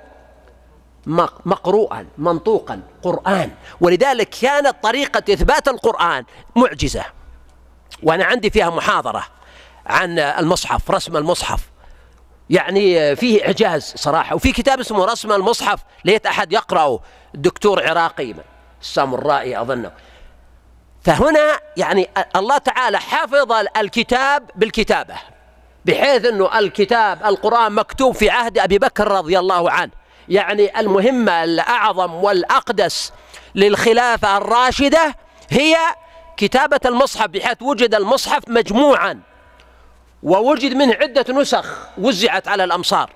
مقروءا 1.47 2.07
منطوقا 2.19 2.81
قرآن. 3.03 3.51
ولذلك 3.81 4.29
كانت 4.29 4.77
طريقة 4.83 5.33
إثبات 5.33 5.69
القرآن 5.69 6.25
معجزة. 6.57 7.05
وأنا 8.03 8.25
عندي 8.25 8.51
فيها 8.51 8.71
محاضرة 8.71 9.25
عن 9.87 10.19
المصحف 10.19 10.91
رسم 10.91 11.17
المصحف. 11.17 11.61
يعني 12.51 13.17
فيه 13.17 13.47
إعجاز 13.47 13.93
صراحة 13.97 14.35
وفي 14.37 14.53
كتاب 14.53 14.81
اسمه 14.81 15.05
رسم 15.05 15.33
المصحف 15.33 15.81
ليت 16.05 16.27
أحد 16.27 16.53
يقرأه 16.53 17.01
الدكتور 17.35 17.89
عراقي. 17.89 18.35
السامرائي 18.83 19.61
أظنه. 19.61 19.93
فهنا 21.03 21.59
يعني 21.77 22.09
الله 22.37 22.59
تعالى 22.59 22.99
حفظ 22.99 23.53
الكتاب 23.77 24.51
بالكتابة 24.57 25.15
بحيث 25.85 26.25
أنه 26.25 26.59
الكتاب 26.59 27.25
القرآن 27.25 27.73
مكتوب 27.73 28.15
في 28.15 28.31
عهد 28.31 28.59
أبي 28.59 28.79
بكر 28.79 29.09
رضي 29.09 29.39
الله 29.39 29.71
عنه. 29.71 30.04
يعني 30.29 30.81
المهمة 30.81 31.45
الأعظم 31.45 32.15
والأقدس 32.15 33.13
للخلافة 33.55 34.37
الراشدة 34.37 35.17
هي 35.51 35.77
كتابة 36.37 36.81
المصحف 36.87 37.27
بحيث 37.27 37.63
وجد 37.63 37.95
المصحف 37.95 38.49
مجموعا 38.49 39.21
ووجد 40.23 40.75
منه 40.75 40.95
عدة 40.95 41.25
نسخ 41.35 41.89
وزعت 41.99 42.49
على 42.49 42.65
الأمصار. 42.65 43.11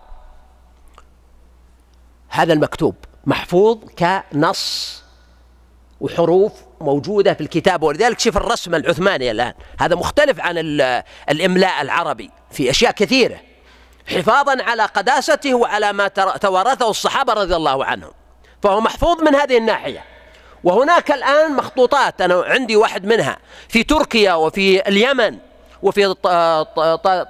هذا 2.29 2.53
المكتوب 2.53 2.95
محفوظ 3.27 3.79
كنص 3.99 5.03
وحروف 6.01 6.53
موجودة 6.81 7.35
في 7.35 7.41
الكتاب. 7.41 7.83
ولذلك 7.83 8.21
شوف 8.21 8.37
الرسم 8.37 8.75
العثماني 8.75 9.31
الآن. 9.31 9.53
هذا 9.81 9.97
مختلف 9.97 10.41
عن 10.41 10.59
الإملاء 11.31 11.83
العربي 11.83 12.31
في 12.51 12.71
أشياء 12.71 12.93
كثيرة. 12.93 13.41
حفاظا 14.09 14.63
على 14.63 14.83
قداسته 14.83 15.55
وعلى 15.55 15.93
ما 15.93 16.09
توارثه 16.41 16.91
الصحابة 16.91 17.33
رضي 17.33 17.57
الله 17.57 17.85
عنهم. 17.85 18.13
فهو 18.63 18.81
محفوظ 18.81 19.23
من 19.23 19.35
هذه 19.35 19.59
الناحية. 19.59 20.05
وهناك 20.65 21.11
الآن 21.13 21.57
مخطوطات. 21.57 22.21
أنا 22.21 22.43
عندي 22.47 22.77
واحد 22.77 23.05
منها 23.05 23.37
في 23.69 23.83
تركيا 23.83 24.35
وفي 24.35 24.89
اليمن 24.89 25.39
وفي 25.83 26.15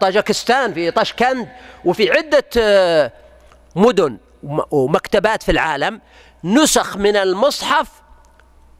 طاجكستان 0.00 0.74
في 0.74 0.90
طشكند 0.90 1.48
وفي 1.84 2.10
عدة 2.10 2.44
آه، 2.58 3.12
مدن 3.76 4.18
ومكتبات 4.70 5.42
في 5.42 5.52
العالم. 5.52 6.00
نسخ 6.44 6.96
من 6.96 7.16
المصحف 7.16 7.88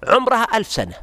عمرها 0.07 0.47
ألف 0.55 0.69
سنة. 0.73 0.95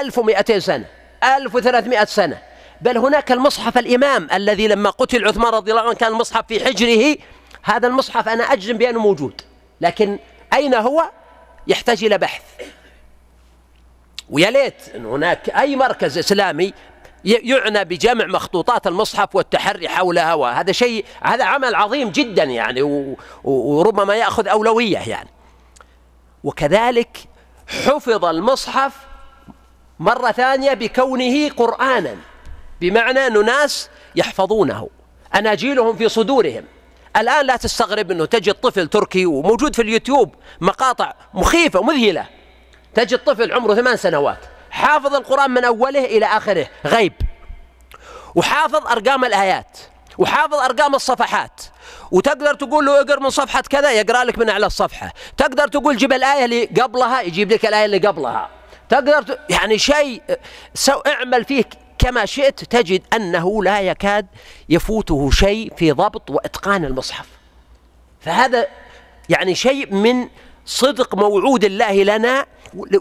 ألف 0.00 0.18
ومئتين 0.18 0.60
سنة. 0.60 0.86
ألف 1.24 1.54
وثلاثمائة 1.54 2.04
سنة. 2.04 2.49
بل 2.82 2.98
هناك 2.98 3.32
المصحف 3.32 3.78
الإمام 3.78 4.28
الذي 4.32 4.68
لما 4.68 4.90
قتل 4.90 5.28
عثمان 5.28 5.52
رضي 5.52 5.70
الله 5.70 5.82
عنه 5.82 5.94
كان 5.94 6.12
المصحف 6.12 6.46
في 6.46 6.64
حجره. 6.64 7.16
هذا 7.62 7.88
المصحف 7.88 8.28
أنا 8.28 8.44
أجزم 8.44 8.78
بأنه 8.78 9.00
موجود 9.00 9.42
لكن 9.80 10.18
أين 10.52 10.74
هو؟ 10.74 11.10
يحتاج 11.66 12.04
إلى 12.04 12.18
بحث. 12.18 12.42
ويا 14.30 14.50
ليت 14.50 14.88
أن 14.94 15.06
هناك 15.06 15.50
أي 15.50 15.76
مركز 15.76 16.18
إسلامي 16.18 16.72
يعنى 17.24 17.84
بجمع 17.84 18.26
مخطوطات 18.26 18.86
المصحف 18.86 19.36
والتحري 19.36 19.88
حولها 19.88 20.34
وهذا 20.34 20.72
شيء 20.72 21.04
هذا 21.22 21.44
عمل 21.44 21.74
عظيم 21.74 22.10
جدا 22.10 22.44
يعني 22.44 22.82
وربما 23.44 24.14
يأخذ 24.14 24.48
أولوية 24.48 24.98
يعني. 24.98 25.30
وكذلك 26.44 27.18
حفظ 27.68 28.24
المصحف 28.24 28.92
مرة 29.98 30.32
ثانية 30.32 30.74
بكونه 30.74 31.48
قرانا. 31.48 32.16
بمعنى 32.80 33.26
أنه 33.26 33.40
ناس 33.40 33.88
يحفظونه. 34.16 34.88
أناجيلهم 35.34 35.96
في 35.96 36.08
صدورهم. 36.08 36.64
الآن 37.16 37.46
لا 37.46 37.56
تستغرب 37.56 38.10
أنه 38.10 38.24
تجد 38.24 38.54
طفل 38.54 38.88
تركي 38.88 39.26
وموجود 39.26 39.76
في 39.76 39.82
اليوتيوب 39.82 40.34
مقاطع 40.60 41.14
مخيفة 41.34 41.82
مذهلة. 41.82 42.26
تجد 42.94 43.18
طفل 43.18 43.52
عمره 43.52 43.74
ثمان 43.74 43.96
سنوات. 43.96 44.38
حافظ 44.70 45.14
القرآن 45.14 45.50
من 45.50 45.64
أوله 45.64 46.04
إلى 46.04 46.26
آخره. 46.26 46.66
غيب. 46.86 47.12
وحافظ 48.34 48.86
أرقام 48.86 49.24
الآيات. 49.24 49.78
وحافظ 50.18 50.54
أرقام 50.54 50.94
الصفحات. 50.94 51.60
وتقدر 52.10 52.54
تقول 52.54 52.86
له 52.86 53.00
اقرأ 53.00 53.20
من 53.20 53.30
صفحة 53.30 53.60
كذا 53.60 53.92
يقرأ 53.92 54.24
لك 54.24 54.38
من 54.38 54.48
أعلى 54.50 54.66
الصفحة. 54.66 55.12
تقدر 55.36 55.68
تقول 55.68 55.96
جيب 55.96 56.12
الآية 56.12 56.44
اللي 56.44 56.64
قبلها 56.64 57.20
يجيب 57.20 57.52
لك 57.52 57.66
الآية 57.66 57.84
اللي 57.84 57.98
قبلها. 57.98 58.48
تقدر 58.88 59.22
ت... 59.22 59.40
يعني 59.50 59.78
شيء 59.78 60.22
سو 60.74 60.98
اعمل 60.98 61.44
فيه 61.44 61.64
كما 62.00 62.26
شئت 62.26 62.64
تجد 62.64 63.02
أنه 63.14 63.64
لا 63.64 63.80
يكاد 63.80 64.26
يفوته 64.68 65.30
شيء 65.30 65.72
في 65.76 65.92
ضبط 65.92 66.30
وإتقان 66.30 66.84
المصحف. 66.84 67.26
فهذا 68.20 68.66
يعني 69.28 69.54
شيء 69.54 69.94
من 69.94 70.28
صدق 70.66 71.14
موعود 71.14 71.64
الله 71.64 72.02
لنا. 72.04 72.46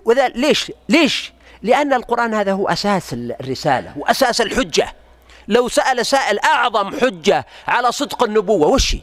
وذا 0.06 0.27
ليش؟ 0.27 0.72
ليش؟ 0.89 1.34
لأن 1.62 1.94
القرآن 1.94 2.34
هذا 2.34 2.51
هو 2.51 2.68
أساس 2.68 3.13
الرسالة 3.13 3.94
وأساس 3.98 4.41
الحجة. 4.41 4.94
لو 5.48 5.68
سأل 5.68 6.06
سائل 6.06 6.39
أعظم 6.39 7.00
حجة 7.00 7.46
على 7.68 7.91
صدق 7.91 8.24
النبوة 8.24 8.68
وش 8.68 8.96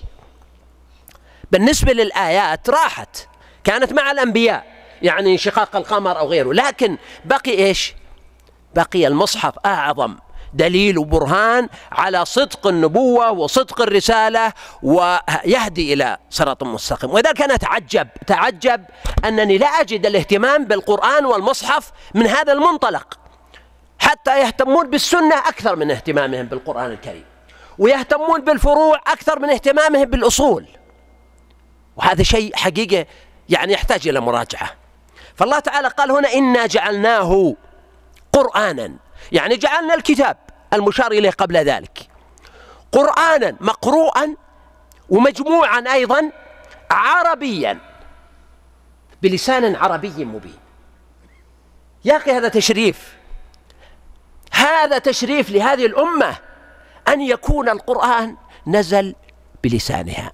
بالنسبة 1.53 1.93
للآيات 1.93 2.71
راحت 2.71 3.29
كانت 3.65 3.93
مع 3.93 4.11
الأنبياء 4.11 4.67
يعني 5.03 5.33
انشقاق 5.33 5.77
القمر 5.77 6.19
أو 6.19 6.29
غيره. 6.29 6.53
لكن 6.53 6.97
بقي 7.25 7.51
إيش؟ 7.51 7.95
بقي 8.77 9.07
المصحف 9.07 9.55
أعظم. 9.67 10.17
دليل 10.55 10.99
وبرهان 10.99 11.69
على 11.93 12.25
صدق 12.25 12.67
النبوة 12.67 13.31
وصدق 13.31 13.81
الرسالة 13.81 14.53
ويهدي 14.83 15.93
إلى 15.93 16.19
صراط 16.31 16.63
مستقيم. 16.63 17.11
ولذلك 17.11 17.43
أنا 17.43 17.55
أتعجب 17.55 18.09
تعجب 18.27 18.85
أنني 19.25 19.59
لا 19.59 19.67
أجد 19.67 20.07
الاهتمام 20.07 20.65
بالقرآن 20.65 21.25
والمصحف 21.25 21.91
من 22.15 22.27
هذا 22.27 22.53
المنطلق 22.53 23.19
حتى 23.99 24.41
يهتمون 24.41 24.91
بالسنة 24.91 25.39
أكثر 25.39 25.77
من 25.77 25.91
اهتمامهم 25.91 26.47
بالقرآن 26.47 26.91
الكريم 26.91 27.25
ويهتمون 27.79 28.41
بالفروع 28.41 28.97
أكثر 29.07 29.39
من 29.39 29.51
اهتمامهم 29.51 30.05
بالأصول. 30.05 30.67
وهذا 31.97 32.23
شيء 32.23 32.57
حقيقة 32.57 33.07
يعني 33.49 33.73
يحتاج 33.73 34.09
إلى 34.09 34.21
مراجعة. 34.21 34.71
فالله 35.35 35.59
تعالى 35.59 35.89
قال 35.89 36.11
هنا 36.11 36.33
إنا 36.33 36.67
جعلناه 36.67 37.55
قرآنا. 38.33 38.97
يعني 39.33 39.57
جعلنا 39.57 39.95
الكتاب 39.95 40.37
المشار 40.73 41.13
إليه 41.13 41.31
قبل 41.31 41.57
ذلك. 41.57 42.09
قرآنا 42.93 43.57
مقروءا 43.61 44.35
ومجموعا 45.09 45.81
أيضا 45.93 46.33
عربيا. 46.91 47.79
بلسان 49.23 49.77
عربي 49.77 50.25
مبين. 50.25 50.59
يا 52.05 52.17
أخي 52.17 52.31
هذا 52.31 52.49
تشريف. 52.49 53.17
هذا 54.53 54.99
تشريف 54.99 55.51
لهذه 55.51 55.87
الأمة 55.87 56.37
أن 57.09 57.21
يكون 57.21 57.69
القرآن 57.69 58.37
نزل 58.67 59.15
بلسانها. 59.65 60.33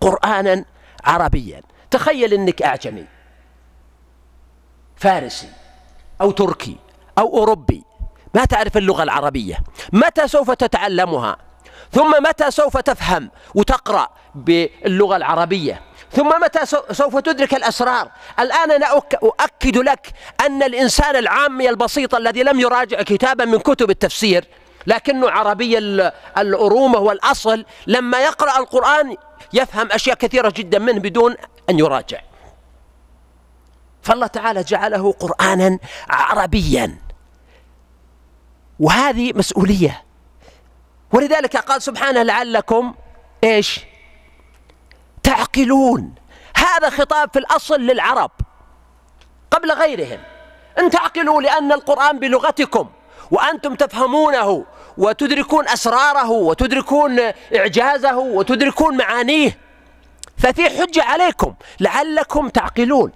قرآنا 0.00 0.64
عربيا. 1.04 1.62
تخيل 1.90 2.34
أنك 2.34 2.62
أعجمي. 2.62 3.06
فارسي 4.96 5.48
أو 6.20 6.30
تركي. 6.30 6.76
أو 7.18 7.38
أوروبي. 7.38 7.84
ما 8.34 8.44
تعرف 8.44 8.76
اللغة 8.76 9.02
العربية. 9.02 9.58
متى 9.92 10.28
سوف 10.28 10.50
تتعلمها؟ 10.50 11.36
ثم 11.92 12.22
متى 12.22 12.50
سوف 12.50 12.76
تفهم 12.76 13.30
وتقرأ 13.54 14.08
باللغة 14.34 15.16
العربية؟ 15.16 15.82
ثم 16.12 16.28
متى 16.42 16.66
سوف 16.92 17.16
تدرك 17.16 17.54
الأسرار؟ 17.54 18.10
الآن 18.40 18.70
أنا 18.70 18.86
أؤكد 19.22 19.76
لك 19.78 20.12
أن 20.46 20.62
الإنسان 20.62 21.16
العامي 21.16 21.68
البسيط 21.68 22.14
الذي 22.14 22.42
لم 22.42 22.60
يراجع 22.60 23.02
كتابا 23.02 23.44
من 23.44 23.58
كتب 23.58 23.90
التفسير 23.90 24.48
لكنه 24.86 25.30
عربي 25.30 25.78
الأرومة 26.38 26.98
والأصل 26.98 27.64
لما 27.86 28.18
يقرأ 28.24 28.58
القرآن 28.58 29.16
يفهم 29.52 29.88
أشياء 29.92 30.16
كثيرة 30.16 30.52
جدا 30.56 30.78
منه 30.78 31.00
بدون 31.00 31.36
أن 31.70 31.78
يراجع. 31.78 32.20
فالله 34.02 34.26
تعالى 34.26 34.62
جعله 34.62 35.12
قرآنا 35.12 35.78
عربيا. 36.10 37.03
وهذه 38.80 39.32
مسؤولية. 39.32 40.04
ولذلك 41.12 41.56
قال 41.56 41.82
سبحانه 41.82 42.22
لعلكم 42.22 42.94
إيش؟ 43.44 43.80
تعقلون. 45.22 46.14
هذا 46.56 46.90
خطاب 46.90 47.30
في 47.32 47.38
الأصل 47.38 47.80
للعرب 47.80 48.30
قبل 49.50 49.72
غيرهم. 49.72 50.20
إن 50.78 50.90
تعقلوا 50.90 51.42
لأن 51.42 51.72
القرآن 51.72 52.18
بلغتكم 52.18 52.88
وأنتم 53.30 53.74
تفهمونه 53.74 54.64
وتدركون 54.98 55.68
أسراره 55.68 56.30
وتدركون 56.30 57.20
إعجازه 57.56 58.18
وتدركون 58.18 58.96
معانيه 58.96 59.58
ففي 60.38 60.70
حجة 60.70 61.04
عليكم. 61.04 61.54
لعلكم 61.80 62.48
تعقلون. 62.48 63.12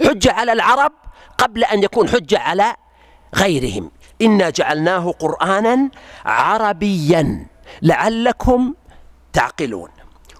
حجة 0.00 0.32
على 0.32 0.52
العرب 0.52 0.92
قبل 1.38 1.64
أن 1.64 1.82
يكون 1.82 2.08
حجة 2.08 2.38
على 2.38 2.76
غيرهم. 3.34 3.90
إنا 4.22 4.50
جعلناه 4.50 5.10
قرآنا 5.10 5.90
عربيا 6.24 7.46
لعلكم 7.82 8.74
تعقلون. 9.32 9.88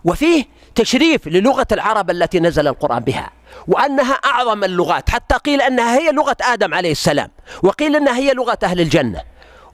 وفيه 0.04 0.44
تشريف 0.74 1.28
للغة 1.28 1.66
العرب 1.72 2.10
التي 2.10 2.40
نزل 2.40 2.68
القرآن 2.68 2.98
بها 2.98 3.30
وأنها 3.68 4.12
أعظم 4.12 4.64
اللغات 4.64 5.10
حتى 5.10 5.34
قيل 5.34 5.62
أنها 5.62 5.98
هي 5.98 6.12
لغة 6.12 6.36
آدم 6.40 6.74
عليه 6.74 6.92
السلام 6.92 7.30
وقيل 7.62 7.96
أنها 7.96 8.16
هي 8.16 8.32
لغة 8.32 8.58
أهل 8.62 8.80
الجنة. 8.80 9.20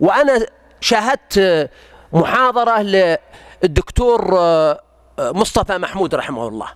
وأنا 0.01 0.47
شاهدت 0.81 1.71
محاضرة 2.13 2.83
للدكتور 3.63 4.39
مصطفى 5.19 5.79
محمود 5.79 6.15
رحمه 6.15 6.49
الله 6.49 6.69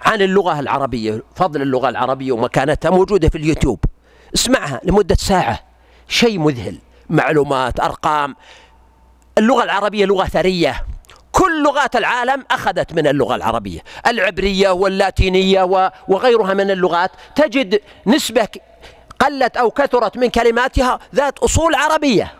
عن 0.00 0.22
اللغة 0.22 0.60
العربية 0.60 1.22
فضل 1.36 1.62
اللغة 1.62 1.88
العربية 1.88 2.32
ومكانتها 2.32 2.90
موجودة 2.90 3.28
في 3.28 3.38
اليوتيوب. 3.38 3.78
اسمعها 4.34 4.80
لمدة 4.84 5.14
ساعة. 5.14 5.60
شيء 6.08 6.38
مذهل. 6.38 6.78
معلومات 7.10 7.80
أرقام. 7.80 8.36
اللغة 9.38 9.64
العربية 9.64 10.04
لغة 10.04 10.24
ثرية. 10.24 10.84
كل 11.32 11.62
لغات 11.62 11.96
العالم 11.96 12.44
أخذت 12.50 12.92
من 12.92 13.06
اللغة 13.06 13.34
العربية. 13.34 13.80
العبرية 14.06 14.70
واللاتينية 14.70 15.62
وغيرها 16.08 16.54
من 16.54 16.70
اللغات. 16.70 17.10
تجد 17.36 17.80
نسبة 18.06 18.48
قلت 19.20 19.56
أو 19.56 19.70
كثرت 19.70 20.16
من 20.16 20.30
كلماتها 20.30 20.98
ذات 21.14 21.38
أصول 21.38 21.74
عربية. 21.74 22.34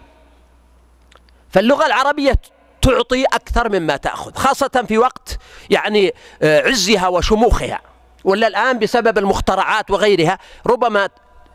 فاللغة 1.51 1.87
العربية 1.87 2.35
تعطي 2.83 3.25
أكثر 3.25 3.69
مما 3.69 3.97
تأخذ 3.97 4.35
خاصة 4.35 4.85
في 4.89 4.99
وقت 4.99 5.39
يعني 5.71 6.15
آه، 6.43 6.61
عزها 6.61 7.09
وشموخها. 7.09 7.81
ولا 8.25 8.47
الآن 8.47 8.79
بسبب 8.79 9.19
المخترعات 9.19 9.91
وغيرها 9.91 10.39
ربما 10.67 11.09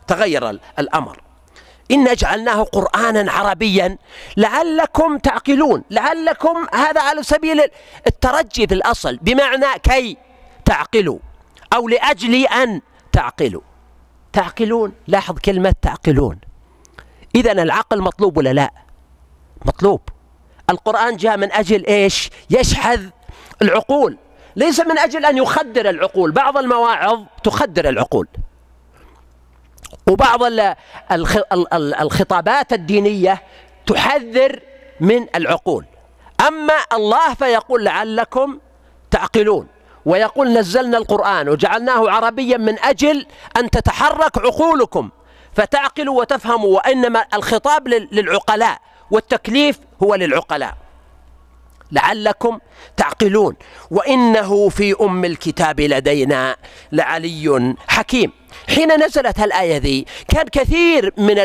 تغير 0.06 0.58
الأمر. 0.78 1.20
إن 1.90 2.14
جعلناه 2.14 2.62
قرآنا 2.62 3.32
عربيا 3.32 3.98
لعلكم 4.36 5.18
تعقلون 5.18 5.82
لعلكم 5.90 6.66
هذا 6.74 7.00
على 7.00 7.22
سبيل 7.22 7.60
الترجي 8.06 8.66
في 8.66 8.74
الأصل. 8.74 9.16
بمعنى 9.16 9.66
كي 9.82 10.16
تعقلوا 10.64 11.18
أو 11.74 11.88
لأجل 11.88 12.46
أن 12.46 12.80
تعقلوا. 13.12 13.62
تعقلون 14.32 14.92
لاحظ 15.06 15.38
كلمة 15.38 15.74
تعقلون. 15.82 16.38
إذا 17.34 17.52
العقل 17.52 18.00
مطلوب 18.00 18.36
ولا 18.36 18.52
لا؟ 18.52 18.70
مطلوب. 19.66 20.00
القرآن 20.70 21.16
جاء 21.16 21.36
من 21.36 21.52
أجل 21.52 21.86
إيش؟ 21.86 22.30
يشحذ 22.50 23.06
العقول. 23.62 24.18
ليس 24.56 24.80
من 24.80 24.98
أجل 24.98 25.24
أن 25.24 25.38
يخدر 25.38 25.90
العقول. 25.90 26.32
بعض 26.32 26.58
المواعظ 26.58 27.20
تخدر 27.44 27.88
العقول. 27.88 28.28
وبعض 30.06 30.40
الخطابات 32.00 32.72
الدينية 32.72 33.42
تحذر 33.86 34.60
من 35.00 35.26
العقول. 35.34 35.84
أما 36.48 36.74
الله 36.92 37.34
فيقول 37.34 37.84
لعلكم 37.84 38.58
تعقلون 39.10 39.66
ويقول 40.06 40.52
نزلنا 40.52 40.98
القرآن 40.98 41.48
وجعلناه 41.48 42.10
عربيا 42.10 42.56
من 42.56 42.78
أجل 42.78 43.26
أن 43.56 43.70
تتحرك 43.70 44.38
عقولكم 44.38 45.10
فتعقلوا 45.54 46.20
وتفهموا 46.20 46.76
وإنما 46.76 47.24
الخطاب 47.34 47.88
للعقلاء 47.88 48.78
والتكليف 49.10 49.78
هو 50.02 50.14
للعقلاء. 50.14 50.74
لعلكم 51.92 52.58
تعقلون. 52.96 53.56
وإنه 53.90 54.68
في 54.68 54.94
أم 55.00 55.24
الكتاب 55.24 55.80
لدينا 55.80 56.56
لعلي 56.92 57.74
حكيم. 57.88 58.32
حين 58.68 59.04
نزلت 59.04 59.40
الآية 59.40 59.76
ذي 59.76 60.06
كان 60.28 60.48
كثير 60.48 61.12
من 61.16 61.38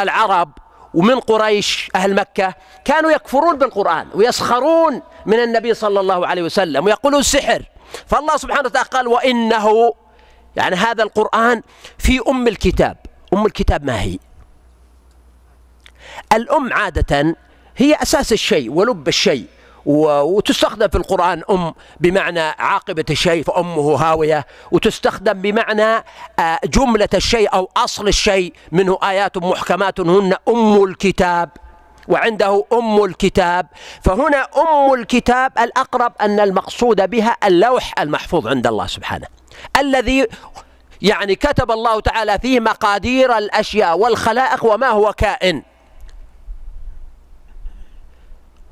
العرب 0.00 0.52
ومن 0.94 1.20
قريش 1.20 1.88
أهل 1.94 2.14
مكة 2.14 2.54
كانوا 2.84 3.10
يكفرون 3.10 3.58
بالقرآن 3.58 4.08
ويسخرون 4.14 5.02
من 5.26 5.38
النبي 5.38 5.74
صلى 5.74 6.00
الله 6.00 6.26
عليه 6.26 6.42
وسلم 6.42 6.84
ويقولون 6.84 7.22
سحر. 7.22 7.62
فالله 8.06 8.36
سبحانه 8.36 8.68
وتعالى 8.68 8.88
قال 8.88 9.08
وإنه 9.08 9.94
يعني 10.56 10.76
هذا 10.76 11.02
القرآن 11.02 11.62
في 11.98 12.20
أم 12.28 12.48
الكتاب. 12.48 12.96
أم 13.32 13.46
الكتاب 13.46 13.84
ما 13.84 14.00
هي؟ 14.00 14.18
الأم 16.32 16.72
عادة 16.72 17.36
هي 17.76 17.94
أساس 17.94 18.32
الشيء 18.32 18.70
ولب 18.70 19.08
الشيء. 19.08 19.46
وتستخدم 19.88 20.88
في 20.88 20.98
القرآن 20.98 21.42
أم 21.50 21.74
بمعنى 22.00 22.40
عاقبة 22.40 23.04
الشيء 23.10 23.42
فأمه 23.42 23.94
هاوية. 23.96 24.46
وتستخدم 24.70 25.32
بمعنى 25.32 26.04
آه، 26.38 26.60
جملة 26.64 27.08
الشيء 27.14 27.54
أو 27.54 27.70
أصل 27.76 28.08
الشيء 28.08 28.52
منه 28.72 28.98
آيات 29.02 29.38
محكمات 29.38 30.00
هن 30.00 30.34
أم 30.48 30.84
الكتاب. 30.84 31.50
وعنده 32.08 32.64
أم 32.72 33.04
الكتاب. 33.04 33.66
فهنا 34.02 34.46
أم 34.56 34.94
الكتاب 34.94 35.52
الأقرب 35.58 36.12
أن 36.20 36.40
المقصود 36.40 37.10
بها 37.10 37.36
اللوح 37.44 37.94
المحفوظ 37.98 38.46
عند 38.46 38.66
الله 38.66 38.86
سبحانه. 38.86 39.26
الذي 39.80 40.26
يعني 41.02 41.34
كتب 41.34 41.70
الله 41.70 42.00
تعالى 42.00 42.38
فيه 42.38 42.60
مقادير 42.60 43.38
الأشياء 43.38 43.98
والخلائق 43.98 44.64
وما 44.64 44.88
هو 44.88 45.12
كائن. 45.12 45.62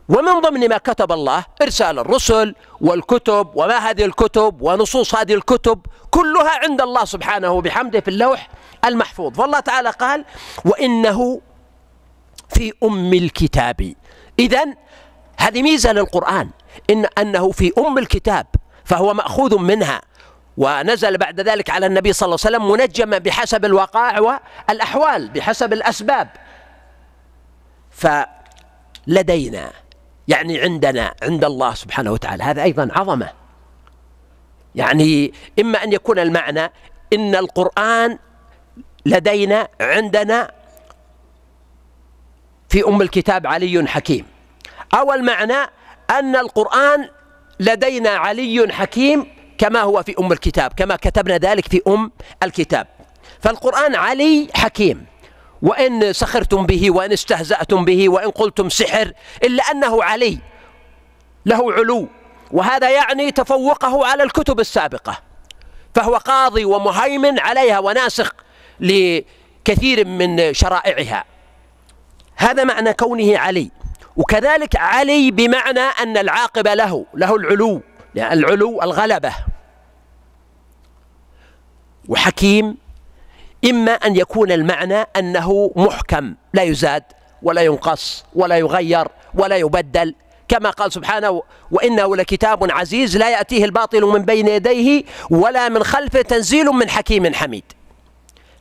ومن 0.09 0.40
ضمن 0.40 0.69
ما 0.69 0.79
كتب 0.79 1.12
الله 1.12 1.45
إرسال 1.62 1.99
الرسل 1.99 2.55
والكتب 2.81 3.49
وما 3.55 3.79
هذه 3.79 4.05
الكتب 4.05 4.62
ونصوص 4.62 5.14
هذه 5.14 5.35
الكتب 5.35 5.87
كلها 6.11 6.59
عند 6.62 6.81
الله 6.81 7.05
سبحانه 7.05 7.51
وبحمده 7.51 8.01
في 8.01 8.09
اللوح 8.09 8.49
المحفوظ. 8.85 9.35
فالله 9.35 9.61
تعالى 9.61 9.90
قال 9.90 10.25
وإنه 10.64 11.40
في 12.49 12.73
أم 12.83 13.12
الكتاب. 13.12 13.95
إذا 14.38 14.64
هذه 15.38 15.62
ميزة 15.62 15.92
للقرآن 15.92 16.51
إن 16.90 17.05
أنه 17.19 17.51
في 17.51 17.73
أم 17.79 17.99
الكتاب 17.99 18.47
فهو 18.85 19.14
مأخوذ 19.14 19.59
منها 19.59 20.01
ونزل 20.57 21.19
بعد 21.19 21.40
ذلك 21.40 21.71
على 21.71 21.87
النبي 21.87 22.12
صلى 22.12 22.27
الله 22.27 22.38
عليه 22.45 22.57
وسلم 22.57 22.71
منجما 22.71 23.19
بحسب 23.19 23.64
الوقائع 23.64 24.21
والأحوال 24.69 25.29
بحسب 25.29 25.73
الأسباب. 25.73 26.29
فلدينا 27.90 29.73
يعني 30.29 30.61
عندنا 30.61 31.15
عند 31.23 31.45
الله 31.45 31.75
سبحانه 31.75 32.12
وتعالى. 32.12 32.45
هذا 32.45 32.62
أيضا 32.62 32.89
عظمة. 32.93 33.33
يعني 34.75 35.33
إما 35.61 35.85
أن 35.85 35.93
يكون 35.93 36.19
المعنى 36.19 36.73
إن 37.12 37.35
القرآن 37.35 38.19
لدينا 39.07 39.69
عندنا 39.81 40.51
في 42.69 42.89
أم 42.89 43.03
الكتاب 43.03 43.47
علي 43.47 43.87
حكيم. 43.87 44.27
أو 44.95 45.12
المعنى 45.12 45.71
أن 46.11 46.37
القرآن 46.37 47.09
لدينا 47.61 48.11
علي 48.11 48.67
حكيم 48.71 49.27
كما 49.59 49.81
هو 49.81 50.03
في 50.03 50.15
أم 50.19 50.33
الكتاب 50.33 50.73
كما 50.73 50.97
كتبنا 50.97 51.37
ذلك 51.37 51.69
في 51.69 51.83
أم 51.89 52.12
الكتاب. 52.43 52.87
فالقرآن 53.41 53.95
علي 53.95 54.49
حكيم. 54.55 55.07
وإن 55.62 56.12
سخرتم 56.12 56.66
به 56.66 56.90
وإن 56.90 57.12
استهزأتم 57.12 57.85
به 57.85 58.09
وإن 58.09 58.31
قلتم 58.31 58.69
سحر 58.69 59.12
إلا 59.42 59.62
أنه 59.62 60.05
علي 60.05 60.38
له 61.47 61.73
علو 61.73 62.09
وهذا 62.51 62.90
يعني 62.90 63.31
تفوقه 63.31 64.07
على 64.07 64.23
الكتب 64.23 64.61
السابقة 64.61 65.19
فهو 65.95 66.16
قاضي 66.16 66.64
ومهيمن 66.64 67.38
عليها 67.38 67.79
وناسخ 67.79 68.33
لكثير 68.81 70.07
من 70.07 70.55
شرائعها. 70.55 71.25
هذا 72.37 72.64
معنى 72.64 72.92
كونه 72.92 73.38
علي 73.38 73.71
وكذلك 74.16 74.77
علي 74.77 75.31
بمعنى 75.31 75.81
أن 75.81 76.16
العاقبة 76.16 76.75
له 76.75 77.07
له 77.14 77.37
العلو 77.37 77.83
يعني 78.14 78.33
العلو 78.33 78.83
الغلبة. 78.83 79.33
وحكيم 82.09 82.77
إما 83.64 83.92
أن 83.92 84.16
يكون 84.16 84.53
المعنى 84.53 85.07
أنه 85.16 85.73
محكم 85.77 86.35
لا 86.55 86.62
يزاد 86.62 87.03
ولا 87.42 87.62
ينقص 87.62 88.25
ولا 88.35 88.57
يغير 88.57 89.09
ولا 89.35 89.57
يبدل. 89.57 90.14
كما 90.49 90.71
قال 90.71 90.92
سبحانه 90.92 91.42
وإنه 91.71 92.16
لكتاب 92.16 92.71
عزيز 92.73 93.16
لا 93.16 93.31
يأتيه 93.31 93.64
الباطل 93.64 94.03
من 94.03 94.23
بين 94.23 94.49
يديه 94.49 95.05
ولا 95.31 95.69
من 95.69 95.83
خلفه 95.83 96.23
تنزيل 96.23 96.66
من 96.66 96.90
حكيم 96.90 97.35
حميد. 97.35 97.64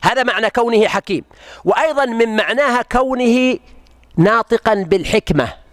هذا 0.02 0.22
معنى 0.22 0.50
كونه 0.50 0.88
حكيم. 0.88 1.24
وأيضا 1.64 2.04
من 2.04 2.36
معناها 2.36 2.82
كونه 2.82 3.58
ناطقا 4.16 4.74
بالحكمة. 4.74 5.65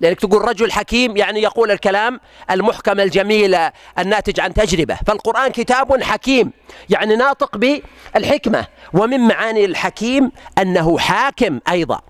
لأنك 0.00 0.20
تقول 0.20 0.48
رجل 0.48 0.72
حكيم 0.72 1.16
يعني 1.16 1.42
يقول 1.42 1.70
الكلام 1.70 2.20
المحكم 2.50 3.00
الجميل 3.00 3.58
الناتج 3.98 4.40
عن 4.40 4.54
تجربة. 4.54 4.98
فالقرآن 5.06 5.50
كتاب 5.50 6.02
حكيم 6.02 6.52
يعني 6.90 7.16
ناطق 7.16 7.56
بالحكمة. 7.56 8.66
ومن 8.92 9.20
معاني 9.20 9.64
الحكيم 9.64 10.32
أنه 10.58 10.98
حاكم 10.98 11.60
أيضا. 11.68 12.00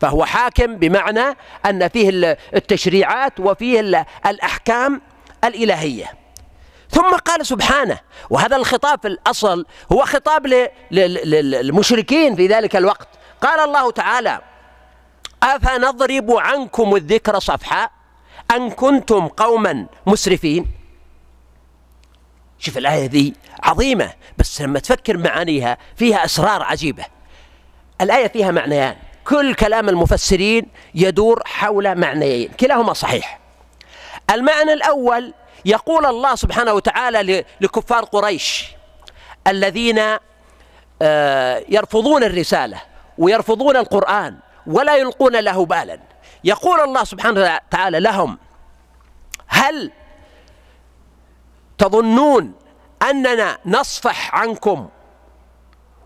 فهو 0.00 0.24
حاكم 0.24 0.76
بمعنى 0.76 1.36
أن 1.66 1.88
فيه 1.88 2.36
التشريعات 2.54 3.40
وفيه 3.40 4.06
الأحكام 4.26 5.00
الإلهية. 5.44 6.12
ثم 6.90 7.16
قال 7.16 7.46
سبحانه 7.46 7.98
وهذا 8.30 8.56
الخطاب 8.56 9.00
في 9.02 9.08
الأصل 9.08 9.66
هو 9.92 10.04
خطاب 10.04 10.68
للمشركين 10.90 12.36
في 12.36 12.46
ذلك 12.46 12.76
الوقت. 12.76 13.08
قال 13.40 13.60
الله 13.60 13.90
تعالى 13.90 14.40
أفنضرب 15.54 16.30
عنكم 16.30 16.96
الذكر 16.96 17.38
صفحا 17.38 17.90
أن 18.56 18.70
كنتم 18.70 19.28
قوما 19.28 19.86
مسرفين؟ 20.06 20.66
شوف 22.58 22.78
الآية 22.78 23.06
ذي 23.08 23.34
عظيمة 23.62 24.12
بس 24.38 24.60
لما 24.60 24.78
تفكر 24.78 25.16
معانيها 25.16 25.78
فيها 25.96 26.24
أسرار 26.24 26.62
عجيبة. 26.62 27.04
الآية 28.00 28.28
فيها 28.28 28.50
معنيان 28.50 28.96
كل 29.24 29.54
كلام 29.54 29.88
المفسرين 29.88 30.66
يدور 30.94 31.42
حول 31.46 31.98
معنيين 31.98 32.48
كلاهما 32.48 32.92
صحيح. 32.92 33.40
المعنى 34.30 34.72
الأول 34.72 35.34
يقول 35.64 36.06
الله 36.06 36.34
سبحانه 36.34 36.72
وتعالى 36.72 37.44
لكفار 37.60 38.04
قريش 38.04 38.66
الذين 39.46 40.00
آه، 41.02 41.64
يرفضون 41.68 42.24
الرسالة 42.24 42.82
ويرفضون 43.18 43.76
القرآن. 43.76 44.36
ولا 44.66 44.96
يلقون 44.96 45.36
له 45.36 45.66
بالا. 45.66 45.98
يقول 46.44 46.80
الله 46.80 47.04
سبحانه 47.04 47.40
وتعالى 47.40 48.00
لهم 48.00 48.38
هل 49.46 49.92
تظنون 51.78 52.52
أننا 53.10 53.58
نصفح 53.66 54.34
عنكم 54.34 54.88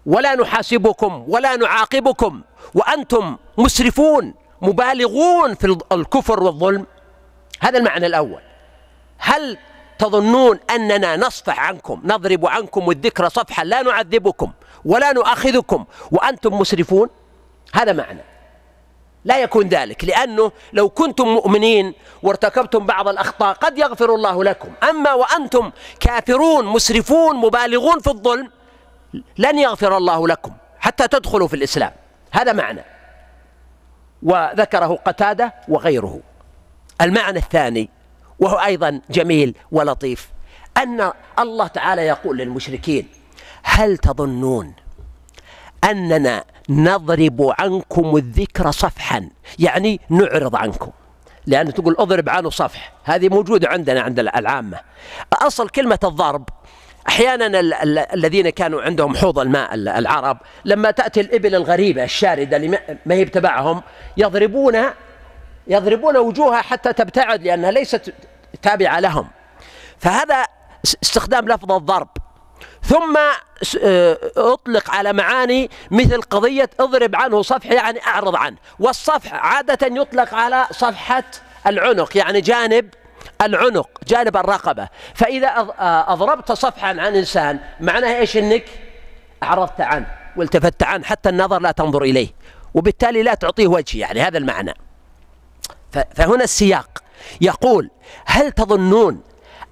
ولا 0.07 0.35
نحاسبكم 0.35 1.25
ولا 1.29 1.57
نعاقبكم 1.57 2.43
وأنتم 2.75 3.37
مسرفون 3.59 4.35
مبالغون 4.63 5.55
في 5.55 5.79
الكفر 5.93 6.43
والظلم؟ 6.43 6.87
هذا 7.61 7.79
المعنى 7.79 8.07
الأول. 8.07 8.43
هل 9.19 9.59
تظنون 9.99 10.59
أننا 10.71 11.17
نصفح 11.17 11.61
عنكم 11.61 12.01
نضرب 12.05 12.47
عنكم 12.47 12.91
الذكر 12.91 13.29
صفحا 13.29 13.65
لا 13.65 13.83
نعذبكم 13.83 14.53
ولا 14.85 15.13
نؤاخذكم 15.13 15.85
وأنتم 16.13 16.59
مسرفون؟ 16.59 17.09
هذا 17.75 17.93
معنى. 17.93 18.30
لا 19.25 19.39
يكون 19.39 19.69
ذلك 19.69 20.05
لأنه 20.05 20.53
لو 20.73 20.89
كنتم 20.89 21.29
مؤمنين 21.29 21.95
وارتكبتم 22.23 22.87
بعض 22.87 23.09
الأخطاء 23.09 23.55
قد 23.55 23.79
يغفر 23.79 24.15
الله 24.15 24.45
لكم. 24.45 24.69
أما 24.91 25.13
وأنتم 25.13 25.71
كافرون 26.01 26.65
مسرفون 26.65 27.37
مبالغون 27.37 28.01
في 28.01 28.11
الظلم 28.11 28.51
لن 29.39 29.59
يغفر 29.59 29.97
الله 29.97 30.29
لكم 30.29 30.53
حتى 30.79 31.09
تدخلوا 31.09 31.49
في 31.49 31.55
الإسلام. 31.55 31.93
هذا 32.33 32.53
معنى. 32.53 32.85
وذكره 34.23 34.99
قتادة 35.05 35.55
وغيره. 35.69 36.21
المعنى 37.01 37.39
الثاني 37.39 37.91
وهو 38.39 38.57
أيضا 38.57 39.01
جميل 39.11 39.57
ولطيف 39.73 40.29
أن 40.77 41.13
الله 41.39 41.67
تعالى 41.67 42.03
يقول 42.03 42.39
للمشركين 42.39 43.09
هل 43.63 43.99
تظنون 43.99 44.75
أننا 45.85 46.45
نضرب 46.69 47.55
عنكم 47.59 48.17
الذكر 48.17 48.71
صفحا. 48.71 49.29
يعني 49.59 50.01
نعرض 50.11 50.57
عنكم. 50.57 50.91
لأن 51.47 51.75
تقول 51.75 51.97
اضرب 51.99 52.29
عنه 52.29 52.51
صفح. 52.51 52.93
هذه 53.05 53.29
موجودة 53.29 53.69
عندنا 53.69 54.01
عند 54.01 54.19
العامة. 54.19 54.81
أصل 55.33 55.69
كلمة 55.69 55.99
الضرب 56.05 56.49
أحيانا 57.09 57.61
الذين 58.15 58.51
كانوا 58.51 58.83
عندهم 58.83 59.17
حوض 59.17 59.39
الماء 59.39 59.75
العرب 59.75 60.39
لما 60.65 60.91
تأتي 60.91 61.21
الإبل 61.21 61.55
الغريبة 61.55 62.05
الشاردة 62.05 62.57
اللي 62.57 62.69
ما 63.07 63.15
هي 63.15 63.25
بتبعهم 63.25 63.83
يضربون 64.17 64.79
يضربون 65.67 66.17
وجوهها 66.17 66.63
حتى 66.63 66.93
تبتعد 66.93 67.43
لأنها 67.43 67.71
ليست 67.71 68.15
تابعة 68.63 69.01
لهم. 69.01 69.29
فهذا 69.99 70.45
استخدام 71.03 71.49
لفظ 71.49 71.73
الضرب. 71.73 72.09
ثم 72.83 73.19
أطلق 74.37 74.91
على 74.91 75.13
معاني 75.13 75.71
مثل 75.91 76.23
قضية 76.23 76.71
اضرب 76.81 77.17
عنه 77.17 77.43
صفح 77.43 77.67
يعني 77.67 78.07
أعرض 78.07 78.37
عنه. 78.37 78.57
والصفح 78.79 79.35
عادة 79.35 79.87
يطلق 79.87 80.35
على 80.35 80.67
صفحة 80.71 81.25
العنق 81.67 82.17
يعني 82.17 82.41
جانب 82.41 82.95
العنق 83.43 83.89
جانب 84.07 84.37
الرقبة. 84.37 84.89
فإذا 85.15 85.49
آه، 85.49 86.13
أضربت 86.13 86.53
صفحا 86.53 86.89
عن 86.89 86.99
إنسان 87.17 87.61
معناها 87.81 88.19
إيش 88.19 88.37
أنك 88.37 88.65
أعرضت 89.43 89.81
عنه 89.81 90.07
والتفت 90.37 90.83
عنه 90.83 91.05
حتى 91.05 91.29
النظر 91.29 91.61
لا 91.61 91.71
تنظر 91.71 92.03
إليه. 92.03 92.29
وبالتالي 92.75 93.23
لا 93.23 93.35
تعطيه 93.35 93.67
وجه 93.67 93.99
يعني 93.99 94.21
هذا 94.21 94.39
المعنى. 94.39 94.75
فهنا 96.15 96.45
السياق. 96.45 96.99
يقول 97.41 97.91
هل 98.27 98.53
تظنون 98.53 99.21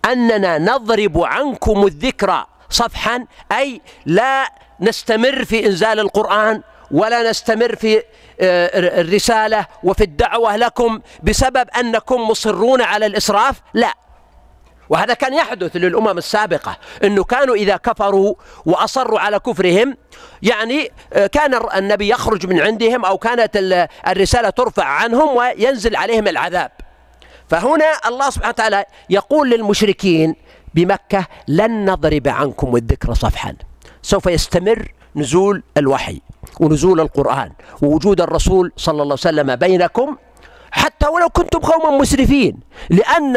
أننا 0.05 0.59
نضرب 0.59 1.19
عنكم 1.19 1.87
الذكر 1.87 2.47
صفحا 2.71 3.27
أي 3.53 3.81
لا 4.07 4.53
نستمر 4.81 5.45
في 5.45 5.67
إنزال 5.67 6.01
القرآن 6.01 6.63
ولا 6.91 7.31
نستمر 7.31 7.77
في 7.77 7.97
آه، 8.41 9.01
الرسالة 9.01 9.67
وفي 9.83 10.05
الدعوة 10.05 10.57
لكم 10.57 11.01
بسبب 11.23 11.69
أنكم 11.79 12.21
مصرون 12.21 12.83
على 12.83 13.07
الإسراف؟ 13.07 13.61
لا. 13.75 13.95
وهذا 14.89 15.15
كان 15.15 15.35
يحدث 15.35 15.77
للأمم 15.77 16.19
السابقة 16.19 16.77
أنه 17.05 17.25
كانوا 17.25 17.55
إذا 17.55 17.77
كفروا 17.77 18.35
وأصروا 18.67 19.21
على 19.21 19.39
كفرهم 19.39 19.97
يعني 20.43 20.91
آه، 21.13 21.27
كان 21.27 21.61
النبي 21.77 22.09
يخرج 22.09 22.47
من 22.47 22.61
عندهم 22.61 23.05
أو 23.05 23.19
كانت 23.19 23.51
الرسالة 24.09 24.51
ترفع 24.51 24.85
عنهم 24.85 25.37
وينزل 25.37 25.97
عليهم 25.97 26.29
العذاب. 26.29 26.71
فهنا 27.49 27.93
الله 28.07 28.31
سبحانه 28.31 28.49
وتعالى 28.49 28.85
يقول 29.11 29.51
للمشركين 29.51 30.37
بمكة 30.75 31.27
لن 31.49 31.91
نضرب 31.91 32.29
عنكم 32.29 32.77
الذكر 32.77 33.15
صفحا. 33.15 33.55
سوف 34.03 34.27
يستمر 34.27 34.93
نزول 35.17 35.63
الوحي 35.77 36.21
ونزول 36.61 37.01
القرآن 37.01 37.53
ووجود 37.83 38.21
الرسول 38.21 38.73
صلى 38.77 38.93
الله 39.03 39.05
عليه 39.05 39.13
وسلم 39.13 39.57
بينكم 39.57 40.17
حتى 40.71 41.07
ولو 41.09 41.29
كنتم 41.29 41.59
قوما 41.59 41.99
مسرفين 41.99 42.61
لأن 42.91 43.37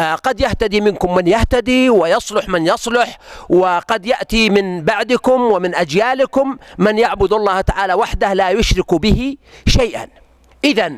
آه، 0.00 0.14
قد 0.14 0.40
يهتدي 0.40 0.80
منكم 0.80 1.14
من 1.14 1.26
يهتدي 1.26 1.90
ويصلح 1.90 2.48
من 2.48 2.66
يصلح 2.66 3.18
وقد 3.48 4.06
يأتي 4.06 4.50
من 4.50 4.82
بعدكم 4.84 5.40
ومن 5.40 5.74
أجيالكم 5.74 6.56
من 6.78 6.98
يعبد 6.98 7.32
الله 7.32 7.60
تعالى 7.60 7.94
وحده 7.94 8.32
لا 8.32 8.50
يشرك 8.50 8.94
به 8.94 9.36
شيئا. 9.66 10.08
إذا 10.64 10.92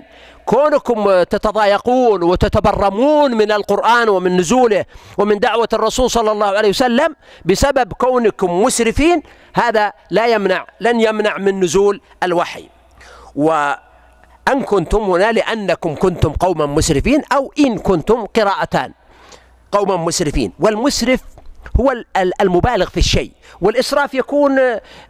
كونكم 0.48 1.22
تتضايقون 1.22 2.22
وتتبرمون 2.22 3.34
من 3.34 3.52
القرآن 3.52 4.08
ومن 4.08 4.36
نزوله 4.36 4.84
ومن 5.18 5.38
دعوة 5.38 5.68
الرسول 5.72 6.10
صلى 6.10 6.32
الله 6.32 6.46
عليه 6.46 6.68
وسلم 6.68 7.16
بسبب 7.44 7.92
كونكم 7.92 8.62
مسرفين 8.62 9.22
هذا 9.54 9.92
لا 10.10 10.26
يمنع 10.26 10.66
لن 10.80 11.00
يمنع 11.00 11.38
من 11.38 11.60
نزول 11.60 12.00
الوحي. 12.22 12.68
وأن 13.36 14.62
كنتم 14.66 15.02
هنا 15.02 15.32
لأنكم 15.32 15.94
كنتم 15.94 16.32
قوما 16.32 16.66
مسرفين 16.66 17.22
أو 17.32 17.52
إن 17.58 17.78
كنتم 17.78 18.26
قراءتان 18.26 18.92
قوما 19.72 19.96
مسرفين. 19.96 20.52
والمسرف 20.60 21.20
هو 21.80 21.94
المبالغ 22.40 22.88
في 22.88 22.96
الشيء. 22.96 23.32
والإسراف 23.60 24.14
يكون 24.14 24.58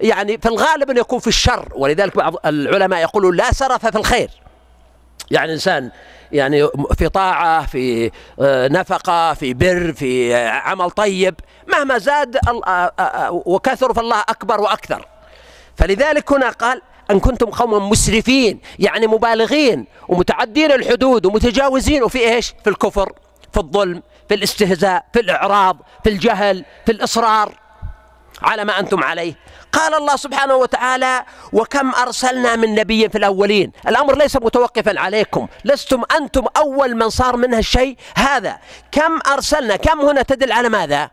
يعني 0.01 0.39
في 0.39 0.49
الغالب 0.49 0.91
أنه 0.91 1.01
يكون 1.01 1.19
في 1.19 1.27
الشر. 1.27 1.69
ولذلك 1.77 2.17
بعض 2.17 2.35
العلماء 2.47 3.01
يقولون 3.01 3.37
لا 3.37 3.53
سرف 3.53 3.87
في 3.87 3.99
الخير. 3.99 4.31
يعني 5.31 5.53
إنسان 5.53 5.91
يعني 6.33 6.69
في 6.99 7.09
طاعة 7.09 7.67
في 7.67 8.11
آه، 8.41 8.69
نفقة 8.69 9.35
في 9.35 9.55
بر 9.55 9.93
في 9.93 10.35
عمل 10.47 10.91
طيب 10.91 11.35
مهما 11.69 11.99
زاد 11.99 12.37
آه، 12.37 12.93
آه، 12.99 13.43
وكثر 13.47 13.95
فالله 13.95 14.21
أكبر 14.21 14.61
وأكثر. 14.61 15.07
فلذلك 15.77 16.33
هنا 16.33 16.51
قال 16.51 16.83
أن 17.11 17.21
كنتم 17.21 17.47
قوما 17.47 17.79
مسرفين 17.79 18.61
يعني 18.79 19.07
مبالغين 19.07 19.87
ومتعدين 20.09 20.73
الحدود 20.73 21.27
ومتجاوزين 21.27 22.03
وفي 22.03 22.35
إيش؟ 22.35 22.55
في 22.65 22.71
الكفر 22.71 23.13
في 23.53 23.61
الظلم 23.61 24.03
في 24.29 24.35
الاستهزاء 24.35 25.05
في 25.13 25.21
الإعراض 25.21 25.77
في 26.05 26.11
الجهل 26.11 26.65
في 26.87 26.93
الإصرار. 26.93 27.68
على 28.43 28.65
ما 28.65 28.79
أنتم 28.79 29.05
عليه. 29.05 29.35
قال 29.73 29.95
الله 29.95 30.17
سبحانه 30.17 30.55
وتعالى 30.55 31.25
وكم 31.53 31.95
أرسلنا 31.95 32.57
من 32.57 32.75
نبي 32.75 33.09
في 33.09 33.19
الأولين. 33.19 33.73
الأمر 33.89 34.19
ليس 34.19 34.37
متوقفا 34.37 35.01
عليكم. 35.01 35.49
لستم 35.65 36.03
أنتم 36.17 36.45
أول 36.57 36.95
من 36.95 37.09
صار 37.09 37.37
منها 37.37 37.59
الشيء 37.59 37.97
هذا. 38.17 38.59
كم 38.93 39.21
أرسلنا؟ 39.33 39.77
كم 39.77 40.01
هنا 40.01 40.23
تدل 40.23 40.53
على 40.53 40.69
ماذا؟ 40.69 41.11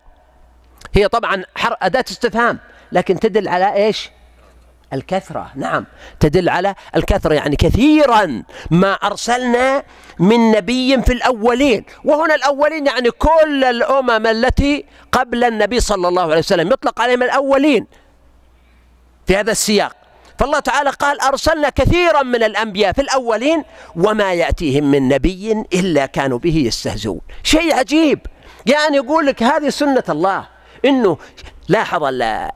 هي 0.94 1.08
طبعا 1.08 1.44
أداة 1.82 2.06
استفهام 2.10 2.60
لكن 2.92 3.20
تدل 3.20 3.48
على 3.48 3.74
إيش؟ 3.74 4.10
الكثرة. 4.96 5.52
نعم. 5.56 5.86
تدل 6.20 6.50
على 6.50 6.76
الكثرة 6.96 7.34
يعني 7.34 7.56
كثيرا 7.56 8.44
ما 8.72 8.94
أرسلنا 8.94 9.84
من 10.20 10.52
نبي 10.52 11.02
في 11.02 11.14
الأولين. 11.14 11.86
وهنا 12.04 12.36
الأولين 12.36 12.88
يعني 12.88 13.12
كل 13.12 13.64
الأمم 13.64 14.28
التي 14.28 14.86
قبل 15.12 15.44
النبي 15.44 15.80
صلى 15.80 16.08
الله 16.08 16.24
عليه 16.24 16.38
وسلم. 16.38 16.72
يطلق 16.72 17.02
عليهم 17.02 17.24
الأولين 17.24 17.88
في 19.28 19.36
هذا 19.38 19.52
السياق. 19.52 19.96
فالله 20.40 20.60
تعالى 20.60 20.90
قال 20.90 21.22
أرسلنا 21.22 21.70
كثيرا 21.70 22.24
من 22.24 22.44
الأنبياء 22.44 22.94
في 22.94 23.02
الأولين 23.02 23.64
وما 23.96 24.34
يأتيهم 24.34 24.92
من 24.92 25.08
نبي 25.08 25.52
إلا 25.74 26.06
كانوا 26.06 26.38
به 26.38 26.58
يستهزئون. 26.58 27.22
شيء 27.44 27.76
عجيب. 27.76 28.20
يعني 28.66 28.98
يقول 28.98 29.26
لك 29.26 29.44
هذه 29.44 29.70
سنة 29.70 30.04
الله 30.10 30.48
إنه 30.86 31.18
لاحظ 31.70 32.04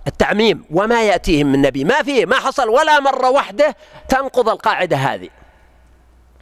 التعميم 0.07 0.63
وما 0.71 1.03
يأتيهم 1.03 1.51
من 1.51 1.61
نبي. 1.61 1.83
ما 1.83 2.03
فيه 2.03 2.25
ما 2.25 2.35
حصل 2.35 2.69
ولا 2.69 2.99
مرة 2.99 3.29
واحدة 3.29 3.75
تنقض 4.09 4.49
القاعدة 4.49 4.97
هذه. 4.97 5.29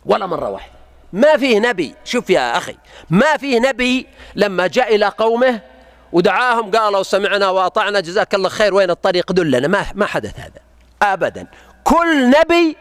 ولا 0.06 0.26
مرة 0.26 0.50
واحدة 0.50 0.74
ما 1.14 1.38
فيه 1.38 1.60
نبي. 1.60 1.96
شوف 2.04 2.30
يا 2.30 2.58
أخي 2.58 2.76
ما 3.10 3.38
فيه 3.38 3.60
نبي 3.60 4.08
لما 4.36 4.68
جاء 4.68 4.96
إلى 4.96 5.06
قومه 5.06 5.62
ودعاهم 6.12 6.72
قالوا 6.72 7.04
سمعنا 7.04 7.50
وأطعنا 7.50 8.00
جزاك 8.00 8.36
الله 8.36 8.50
خير 8.50 8.74
وين 8.74 8.90
الطريق 8.90 9.32
دلنا. 9.32 9.68
ما 9.68 9.86
ما 9.96 10.06
حدث 10.06 10.40
هذا 10.40 10.60
ابدا. 11.02 11.48
كل 11.84 12.30
نبي 12.30 12.78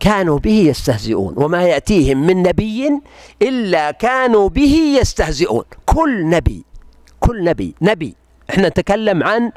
كانوا 0.00 0.38
به 0.38 0.64
يستهزئون 0.68 1.34
وما 1.36 1.62
يأتيهم 1.62 2.26
من 2.26 2.42
نبي 2.42 3.00
إلا 3.42 3.90
كانوا 3.90 4.48
به 4.48 4.96
يستهزئون. 5.00 5.64
كل 5.86 6.28
نبي 6.28 6.64
كل 7.20 7.44
نبي 7.44 7.74
نبي. 7.82 8.21
إحنا 8.50 8.68
نتكلم 8.68 9.22
عن 9.22 9.52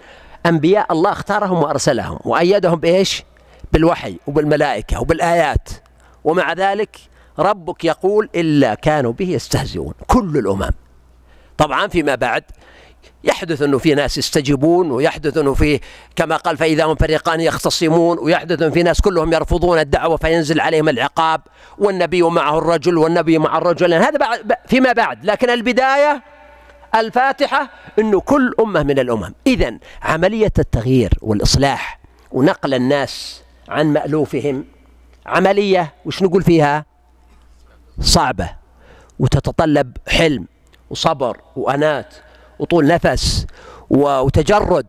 أنبياء 0.46 0.92
الله 0.92 1.12
اختارهم 1.12 1.64
وأرسلهم 1.64 2.20
وأيدهم 2.26 2.80
بإيش؟ 2.80 3.24
بالوحي 3.74 4.18
وبالملائكة 4.28 5.02
وبالآيات. 5.02 5.70
ومع 6.24 6.54
ذلك 6.54 6.98
ربك 7.40 7.86
يقول 7.86 8.30
إلا 8.36 8.74
كانوا 8.76 9.12
به 9.12 9.30
يستهزئون 9.30 9.94
كل 10.08 10.38
الأمم. 10.38 10.72
طبعا 11.58 11.88
فيما 11.88 12.16
بعد 12.16 12.44
يحدث 13.24 13.62
إنه 13.62 13.78
في 13.78 13.96
ناس 13.96 14.18
يستجيبون 14.18 14.92
ويحدث 14.92 15.38
إنه 15.38 15.54
في 15.54 15.80
كما 16.16 16.36
قال 16.36 16.58
فإذا 16.58 16.84
هم 16.84 16.96
فريقان 16.96 17.42
يختصمون 17.42 18.20
ويحدث 18.20 18.62
ان 18.62 18.72
في 18.72 18.84
ناس 18.84 19.02
كلهم 19.02 19.34
يرفضون 19.34 19.80
الدعوة 19.80 20.18
فينزل 20.18 20.60
عليهم 20.60 20.90
العقاب 20.90 21.42
والنبي 21.78 22.22
معه 22.22 22.58
الرجل 22.58 22.98
والنبي 22.98 23.38
مع 23.38 23.58
الرجل 23.58 23.94
هذا 23.94 24.18
بعد 24.18 24.54
فيما 24.68 24.94
بعد. 24.94 25.26
لكن 25.26 25.50
البداية 25.50 26.24
الفاتحة 26.96 27.70
إنه 28.00 28.22
كل 28.22 28.54
أمة 28.60 28.84
من 28.84 29.00
الأمم. 29.00 29.34
اذا 29.48 29.78
عملية 30.02 30.52
التغيير 30.60 31.14
والإصلاح 31.22 32.00
ونقل 32.32 32.74
الناس 32.74 33.44
عن 33.70 33.94
مألوفهم 33.94 34.66
عملية 35.26 35.94
وش 36.06 36.24
نقول 36.24 36.44
فيها؟ 36.44 36.86
صعبة 38.02 38.50
وتتطلب 39.20 39.98
حلم 40.08 40.48
وصبر 40.90 41.38
وأنات 41.56 42.14
وطول 42.60 42.88
نفس 42.88 43.48
وتجرد 43.90 44.88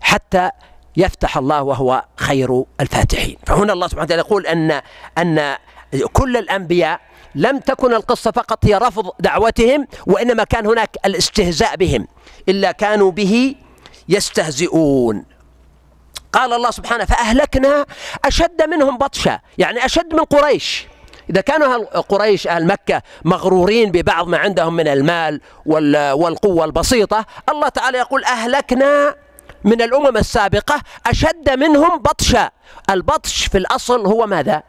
حتى 0.00 0.50
يفتح 0.96 1.36
الله 1.36 1.62
وهو 1.62 2.04
خير 2.16 2.64
الفاتحين. 2.80 3.36
فهنا 3.46 3.72
الله 3.72 3.86
سبحانه 3.88 4.04
وتعالى 4.04 4.22
يقول 4.22 4.46
أن 4.46 4.80
أن 5.18 5.56
كل 6.12 6.36
الأنبياء 6.36 7.00
لم 7.34 7.58
تكن 7.58 7.94
القصة 7.94 8.30
فقط 8.30 8.64
هي 8.64 8.74
رفض 8.74 9.10
دعوتهم 9.20 9.86
وإنما 10.06 10.44
كان 10.44 10.66
هناك 10.66 10.96
الاستهزاء 11.06 11.76
بهم 11.76 12.08
إلا 12.48 12.72
كانوا 12.72 13.10
به 13.10 13.54
يستهزئون. 14.08 15.24
قال 16.32 16.52
الله 16.52 16.70
سبحانه 16.70 17.04
فأهلكنا 17.04 17.86
أشد 18.24 18.62
منهم 18.62 18.98
بطشا 18.98 19.40
يعني 19.58 19.84
أشد 19.84 20.14
من 20.14 20.24
قريش. 20.24 20.86
إذا 21.30 21.40
كانوا 21.40 22.00
قريش 22.00 22.46
أهل 22.48 22.66
مكة 22.66 23.02
مغرورين 23.24 23.90
ببعض 23.90 24.28
ما 24.28 24.38
عندهم 24.38 24.74
من 24.74 24.88
المال 24.88 25.40
والقوة 25.66 26.64
البسيطة 26.64 27.26
الله 27.48 27.68
تعالى 27.68 27.98
يقول 27.98 28.24
أهلكنا 28.24 29.16
من 29.64 29.82
الأمم 29.82 30.16
السابقة 30.16 30.82
أشد 31.06 31.50
منهم 31.50 31.98
بطشا. 31.98 32.50
البطش 32.90 33.46
في 33.46 33.58
الأصل 33.58 34.06
هو 34.06 34.26
ماذا؟ 34.26 34.62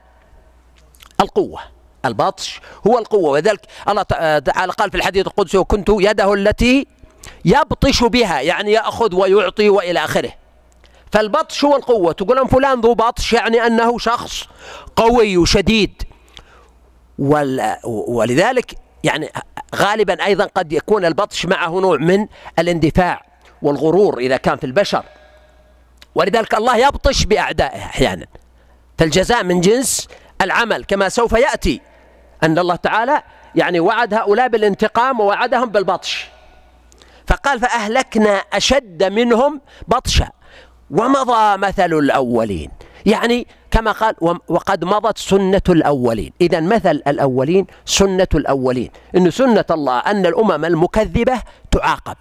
القوة. 1.22 1.79
البطش 2.06 2.62
هو 2.88 2.98
القوة. 2.98 3.30
وذلك 3.30 3.62
الله 3.90 4.04
تعالى 4.40 4.72
قال 4.72 4.92
في 4.92 4.98
الحديث 4.98 5.28
القدسي 5.28 5.58
وكنت 5.58 5.90
يده 5.90 6.34
التي 6.34 6.88
يبطش 7.46 8.04
بها 8.04 8.42
يعني 8.42 8.72
يأخذ 8.72 9.16
ويعطي 9.16 9.70
وإلى 9.70 10.04
آخره. 10.04 10.32
فالبطش 11.12 11.66
هو 11.66 11.76
القوة. 11.76 12.12
تقول 12.12 12.48
فلان 12.48 12.82
ذو 12.82 12.94
بطش 12.94 13.34
يعني 13.34 13.66
أنه 13.66 13.98
شخص 13.98 14.44
قوي 14.96 15.38
وشديد. 15.38 16.04
ولذلك 18.08 18.76
يعني 19.04 19.30
غالبا 19.76 20.26
أيضا 20.26 20.46
قد 20.46 20.74
يكون 20.74 21.06
البطش 21.06 21.46
معه 21.46 21.70
نوع 21.70 21.98
من 21.98 22.28
الاندفاع 22.60 23.26
والغرور 23.62 24.18
إذا 24.18 24.38
كان 24.38 24.58
في 24.58 24.64
البشر. 24.64 25.04
ولذلك 26.16 26.56
الله 26.56 26.78
يبطش 26.78 27.26
بأعدائه 27.26 27.86
أحيانا. 27.86 28.26
فالجزاء 28.98 29.44
من 29.44 29.62
جنس 29.62 30.08
العمل 30.42 30.86
كما 30.86 31.10
سوف 31.10 31.32
يأتي. 31.32 31.82
أن 32.44 32.60
الله 32.60 32.76
تعالى 32.76 33.24
يعني 33.56 33.80
وعد 33.80 34.14
هؤلاء 34.14 34.48
بالانتقام 34.48 35.20
ووعدهم 35.20 35.70
بالبطش. 35.70 36.28
فقال 37.28 37.60
فأهلكنا 37.60 38.42
أشد 38.54 39.04
منهم 39.04 39.62
بطشا. 39.88 40.30
ومضى 40.92 41.58
مثل 41.58 41.94
الأولين. 41.94 42.72
يعني 43.06 43.48
كما 43.72 43.92
قال 43.92 44.16
وقد 44.48 44.86
مضت 44.86 45.18
سنة 45.18 45.62
الأولين. 45.70 46.34
إذا 46.42 46.60
مثل 46.60 47.02
الأولين 47.08 47.68
سنة 47.86 48.28
الأولين. 48.36 48.92
إن 49.16 49.32
سنة 49.32 49.66
الله 49.72 50.00
أن 50.00 50.26
الأمم 50.26 50.66
المكذبة 50.66 51.42
تعاقب. 51.72 52.18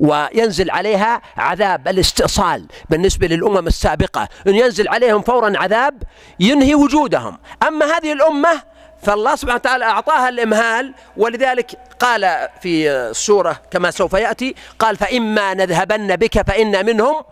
وينزل 0.00 0.70
عليها 0.70 1.22
عذاب 1.36 1.88
الاستئصال 1.88 2.66
بالنسبة 2.90 3.26
للأمم 3.26 3.66
السابقة. 3.66 4.28
أن 4.46 4.54
ينزل 4.54 4.88
عليهم 4.88 5.22
فورا 5.22 5.58
عذاب 5.58 6.02
ينهي 6.40 6.74
وجودهم. 6.74 7.38
أما 7.68 7.86
هذه 7.86 8.12
الأمة 8.12 8.62
فالله 9.02 9.36
سبحانه 9.36 9.60
وتعالى 9.60 9.84
أعطاها 9.84 10.28
الإمهال 10.28 10.94
ولذلك 11.16 11.70
قال 12.00 12.48
في 12.62 12.90
السورة 12.90 13.60
كما 13.70 13.90
سوف 13.90 14.12
يأتي 14.12 14.54
قال 14.78 14.96
فإما 14.96 15.54
نذهبن 15.54 16.16
بك 16.16 16.42
فإن 16.42 16.86
منهم 16.86 17.22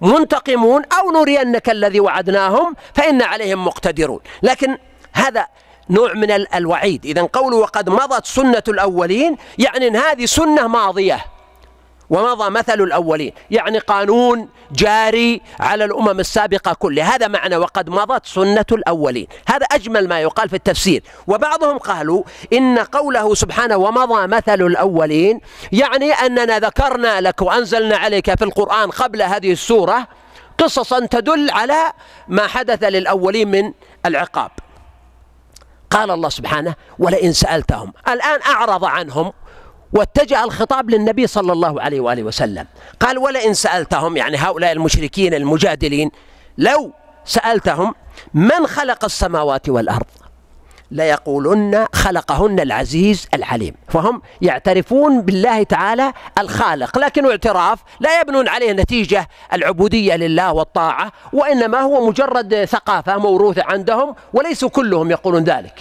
منتقمون 0.00 0.82
أو 0.84 1.10
نرينك 1.10 1.70
الذي 1.70 2.00
وعدناهم 2.00 2.76
فإن 2.94 3.22
عليهم 3.22 3.64
مقتدرون. 3.64 4.20
لكن 4.42 4.78
هذا 5.12 5.46
نوع 5.90 6.12
من 6.14 6.30
الوعيد. 6.30 7.06
إذا 7.06 7.22
قوله 7.22 7.56
وقد 7.56 7.88
مضت 7.88 8.26
سنة 8.26 8.62
الأولين 8.68 9.36
يعني 9.58 9.88
أن 9.88 9.96
هذه 9.96 10.24
سنة 10.24 10.66
ماضية. 10.66 11.24
ومضى 12.10 12.50
مثل 12.50 12.80
الأولين 12.80 13.32
يعني 13.50 13.78
قانون 13.78 14.48
جاري 14.72 15.42
على 15.60 15.84
الأمم 15.84 16.20
السابقة 16.20 16.72
كلها 16.72 17.14
هذا 17.14 17.28
معنى 17.28 17.56
وقد 17.56 17.90
مضت 17.90 18.26
سنة 18.26 18.64
الأولين 18.72 19.26
هذا 19.48 19.66
أجمل 19.66 20.08
ما 20.08 20.20
يقال 20.20 20.48
في 20.48 20.56
التفسير 20.56 21.02
وبعضهم 21.26 21.78
قالوا 21.78 22.22
إن 22.52 22.78
قوله 22.78 23.34
سبحانه 23.34 23.76
ومضى 23.76 24.26
مثل 24.26 24.62
الأولين 24.62 25.40
يعني 25.72 26.12
أننا 26.12 26.58
ذكرنا 26.58 27.20
لك 27.20 27.42
وأنزلنا 27.42 27.96
عليك 27.96 28.34
في 28.34 28.44
القرآن 28.44 28.90
قبل 28.90 29.22
هذه 29.22 29.52
السورة 29.52 30.08
قصصا 30.58 31.06
تدل 31.06 31.50
على 31.50 31.92
ما 32.28 32.46
حدث 32.46 32.84
للأولين 32.84 33.48
من 33.48 33.72
العقاب. 34.06 34.50
قال 35.90 36.10
الله 36.10 36.28
سبحانه 36.28 36.74
ولئن 36.98 37.32
سألتهم 37.32 37.92
الآن 38.08 38.40
أعرض 38.42 38.84
عنهم 38.84 39.32
واتجه 39.92 40.44
الخطاب 40.44 40.90
للنبي 40.90 41.26
صلى 41.26 41.52
الله 41.52 41.82
عليه 41.82 42.00
وآله 42.00 42.22
وسلم. 42.22 42.66
قال 43.00 43.18
ولئن 43.18 43.54
سألتهم 43.54 44.16
يعني 44.16 44.36
هؤلاء 44.36 44.72
المشركين 44.72 45.34
المجادلين 45.34 46.10
لو 46.58 46.92
سألتهم 47.24 47.94
من 48.34 48.66
خلق 48.66 49.04
السماوات 49.04 49.68
والأرض 49.68 50.06
ليقولن 50.90 51.86
خلقهن 51.92 52.60
العزيز 52.60 53.28
العليم. 53.34 53.74
فهم 53.88 54.22
يعترفون 54.42 55.20
بالله 55.20 55.62
تعالى 55.62 56.12
الخالق 56.38 56.98
لكن 56.98 57.30
اعتراف 57.30 57.78
لا 58.00 58.20
يبنون 58.20 58.48
عليه 58.48 58.72
نتيجة 58.72 59.28
العبودية 59.52 60.16
لله 60.16 60.52
والطاعة 60.52 61.12
وإنما 61.32 61.80
هو 61.80 62.06
مجرد 62.08 62.64
ثقافة 62.64 63.18
موروثة 63.18 63.62
عندهم 63.64 64.14
وليسوا 64.32 64.68
كلهم 64.68 65.10
يقولون 65.10 65.44
ذلك. 65.44 65.74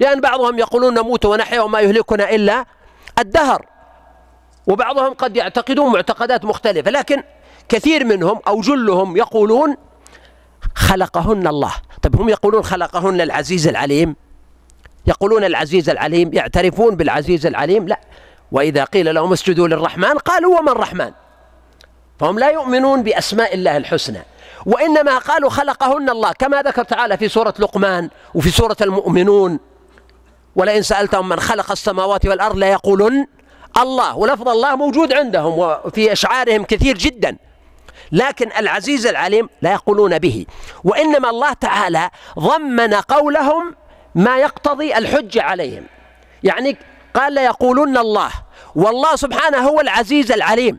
لأن 0.00 0.20
بعضهم 0.20 0.58
يقولون 0.58 0.94
نموت 0.94 1.24
ونحيا 1.26 1.60
وما 1.60 1.80
يهلكنا 1.80 2.30
إلا 2.30 2.64
الدهر. 3.20 3.66
وبعضهم 4.66 5.14
قد 5.14 5.36
يعتقدون 5.36 5.92
معتقدات 5.92 6.44
مختلفة 6.44 6.90
لكن 6.90 7.22
كثير 7.68 8.04
منهم 8.04 8.40
أو 8.48 8.60
جلهم 8.60 9.16
يقولون 9.16 9.76
خلقهن 10.74 11.46
الله. 11.46 11.72
طيب 12.02 12.20
هم 12.20 12.28
يقولون 12.28 12.62
خلقهن 12.62 13.20
العزيز 13.20 13.68
العليم؟ 13.68 14.16
يقولون 15.06 15.44
العزيز 15.44 15.90
العليم 15.90 16.34
يعترفون 16.34 16.96
بالعزيز 16.96 17.46
العليم؟ 17.46 17.88
لا. 17.88 18.00
وإذا 18.52 18.84
قيل 18.84 19.14
لهم 19.14 19.32
اسجدوا 19.32 19.68
للرحمن 19.68 20.18
قالوا 20.18 20.58
وما 20.58 20.72
الرحمن؟ 20.72 21.12
فهم 22.20 22.38
لا 22.38 22.50
يؤمنون 22.50 23.02
بأسماء 23.02 23.54
الله 23.54 23.76
الحسنى. 23.76 24.22
وإنما 24.66 25.18
قالوا 25.18 25.50
خلقهن 25.50 26.10
الله 26.10 26.32
كما 26.32 26.62
ذكر 26.62 26.84
تعالى 26.84 27.16
في 27.16 27.28
سورة 27.28 27.54
لقمان 27.58 28.10
وفي 28.34 28.50
سورة 28.50 28.76
المؤمنون. 28.80 29.60
ولئن 30.60 30.82
سألتهم 30.82 31.28
من 31.28 31.40
خلق 31.40 31.70
السماوات 31.70 32.26
والأرض 32.26 32.56
ليقولن 32.56 33.26
الله. 33.76 34.16
ولفظ 34.16 34.48
الله 34.48 34.76
موجود 34.76 35.12
عندهم 35.12 35.58
وفي 35.58 36.12
أشعارهم 36.12 36.64
كثير 36.64 36.98
جدا. 36.98 37.36
لكن 38.12 38.50
العزيز 38.58 39.06
العليم 39.06 39.48
لا 39.62 39.72
يقولون 39.72 40.18
به. 40.18 40.46
وإنما 40.84 41.30
الله 41.30 41.52
تعالى 41.52 42.10
ضمن 42.38 42.94
قولهم 42.94 43.74
ما 44.14 44.38
يقتضي 44.38 44.96
الحجة 44.96 45.42
عليهم. 45.42 45.84
يعني 46.42 46.76
قال 47.14 47.32
ليقولن 47.32 47.96
الله. 47.96 48.30
والله 48.74 49.16
سبحانه 49.16 49.58
هو 49.58 49.80
العزيز 49.80 50.32
العليم. 50.32 50.78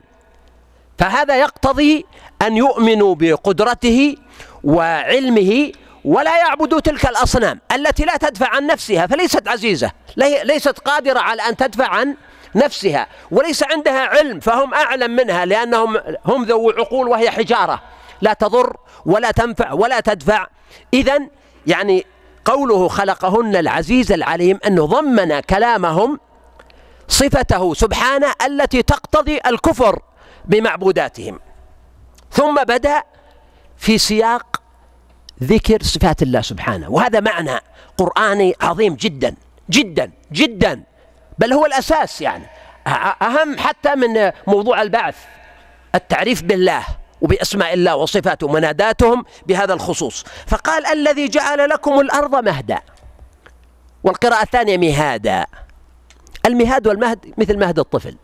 فهذا 0.98 1.40
يقتضي 1.40 2.06
أن 2.42 2.58
يؤمنوا 2.58 3.16
بقدرته 3.16 4.16
وعلمه 4.64 5.72
ولا 6.06 6.38
يعبدوا 6.38 6.80
تلك 6.80 7.06
الأصنام 7.06 7.60
التي 7.72 8.06
لا 8.06 8.18
تدفع 8.18 8.48
عن 8.50 8.68
نفسها 8.68 9.08
فليست 9.08 9.48
عزيزة. 9.48 9.92
ليست 10.44 10.80
قادرة 10.80 11.20
على 11.20 11.42
أن 11.42 11.58
تدفع 11.58 11.88
عن 11.88 12.16
نفسها 12.56 13.08
وليس 13.32 13.64
عندها 13.64 14.00
علم 14.00 14.40
فهم 14.40 14.74
أعلم 14.74 15.16
منها 15.16 15.46
لأنهم 15.46 15.98
هم 16.26 16.44
ذو 16.44 16.70
عقول 16.70 17.08
وهي 17.08 17.32
حجارة. 17.32 17.82
لا 18.22 18.34
تضر 18.34 18.78
ولا 19.06 19.32
تنفع 19.32 19.72
ولا 19.72 20.00
تدفع. 20.00 20.48
إذا 20.94 21.20
يعني 21.68 22.06
قوله 22.46 22.88
خلقهن 22.88 23.56
العزيز 23.56 24.12
العليم 24.12 24.60
أنه 24.68 24.86
ضمن 24.86 25.40
كلامهم 25.40 26.20
صفته 27.08 27.74
سبحانه 27.74 28.34
التي 28.46 28.82
تقتضي 28.82 29.40
الكفر 29.46 30.00
بمعبوداتهم. 30.46 31.40
ثم 32.32 32.56
بدأ 32.56 33.04
في 33.78 33.98
سياق 33.98 34.61
ذكر 35.44 35.84
صفات 35.84 36.22
الله 36.22 36.42
سبحانه. 36.42 36.90
وهذا 36.90 37.20
معنى 37.20 37.60
قرآني 37.98 38.56
عظيم 38.62 38.96
جدا 38.96 39.36
جدا 39.70 40.12
جدا. 40.32 40.84
بل 41.40 41.54
هو 41.54 41.66
الأساس 41.66 42.22
يعني. 42.22 42.46
أهم 43.22 43.58
حتى 43.58 43.96
من 43.96 44.32
موضوع 44.48 44.82
البعث 44.82 45.16
التعريف 45.96 46.42
بالله 46.42 46.84
وبأسماء 47.22 47.74
الله 47.74 47.96
وصفاته 47.96 48.48
ومناداتهم 48.48 49.26
بهذا 49.48 49.74
الخصوص. 49.74 50.26
فقال 50.48 50.86
الذي 50.86 51.28
جعل 51.28 51.70
لكم 51.70 52.00
الأرض 52.00 52.36
مهدا. 52.36 52.80
والقراءة 54.04 54.44
الثانية 54.44 54.78
مهادا. 54.78 55.46
المهاد 56.46 56.88
والمهد 56.88 57.34
مثل 57.38 57.60
مهد 57.60 57.80
الطفل. 57.80 58.16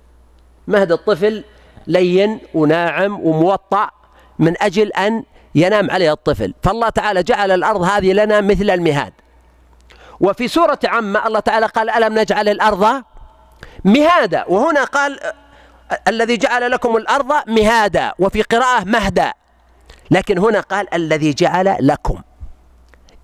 مهد 0.67 0.91
الطفل 0.91 1.43
لين 1.87 2.39
وناعم 2.53 3.19
وموطأ 3.19 3.89
من 4.39 4.61
أجل 4.61 4.87
أن 4.87 5.23
ينام 5.57 5.91
عليه 5.91 6.11
الطفل. 6.11 6.53
فالله 6.63 6.89
تعالى 6.89 7.23
جعل 7.23 7.51
الأرض 7.51 7.81
هذه 7.81 8.13
لنا 8.13 8.41
مثل 8.41 8.69
المهاد. 8.69 9.13
وفي 10.19 10.47
سورة 10.47 10.79
عمة 10.83 11.27
الله 11.27 11.39
تعالى 11.39 11.65
قال 11.65 11.89
ألم 11.89 12.19
نجعل 12.19 12.49
الأرض 12.49 13.03
مهادا؟ 13.85 14.45
وهنا 14.47 14.83
قال 14.83 15.19
الذي 16.07 16.37
جعل 16.37 16.71
لكم 16.71 16.97
الأرض 16.97 17.33
مهادا 17.47 18.13
وفي 18.19 18.41
قراءة 18.41 18.83
مهدا. 18.83 19.33
لكن 20.11 20.37
هنا 20.37 20.59
قال 20.59 20.93
الذي 20.93 21.33
جعل 21.33 21.77
لكم. 21.79 22.21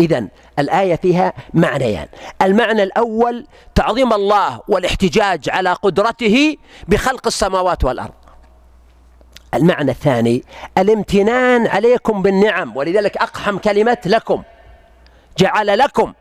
إذا 0.02 0.28
الآية 0.60 0.96
فيها 0.96 1.34
معنيان. 1.54 2.08
المعنى 2.42 2.84
الأول 2.84 3.48
تعظيم 3.76 4.14
الله 4.14 4.62
والاحتجاج 4.68 5.50
على 5.50 5.74
قدرته 5.74 6.58
بخلق 6.88 7.28
السماوات 7.28 7.84
والأرض. 7.84 8.14
المعنى 9.54 9.91
الثاني 9.91 10.43
الامتنان 10.78 11.68
عليكم 11.68 12.22
بالنعم 12.22 12.78
ولذلك 12.78 13.18
أقحم 13.18 13.58
كلمة 13.58 13.97
لكم 14.06 14.43
جعل 15.38 15.78
لكم 15.78 16.14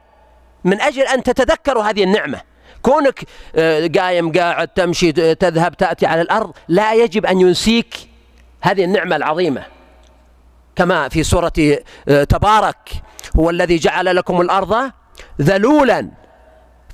من 0.65 0.81
أجل 0.81 1.03
أن 1.03 1.23
تتذكروا 1.23 1.83
هذه 1.83 2.05
النعمة. 2.05 2.41
كونك 2.83 3.25
آه، 3.57 3.91
قايم 3.99 4.33
قاعد 4.33 4.69
تمشي 4.69 5.13
تذهب 5.35 5.77
تأتي 5.77 6.07
على 6.07 6.21
الأرض 6.21 6.53
لا 6.69 6.95
يجب 6.95 7.27
أن 7.27 7.41
ينسيك 7.41 7.95
هذه 8.61 8.85
النعمة 8.85 9.17
العظيمة. 9.17 9.65
كما 10.77 11.09
في 11.09 11.23
سورة 11.23 11.53
آه، 12.09 12.25
تبارك 12.25 12.91
هو 13.39 13.51
الذي 13.51 13.77
جعل 13.77 14.17
لكم 14.17 14.41
الأرض 14.41 14.91
ذلولا 15.41 16.09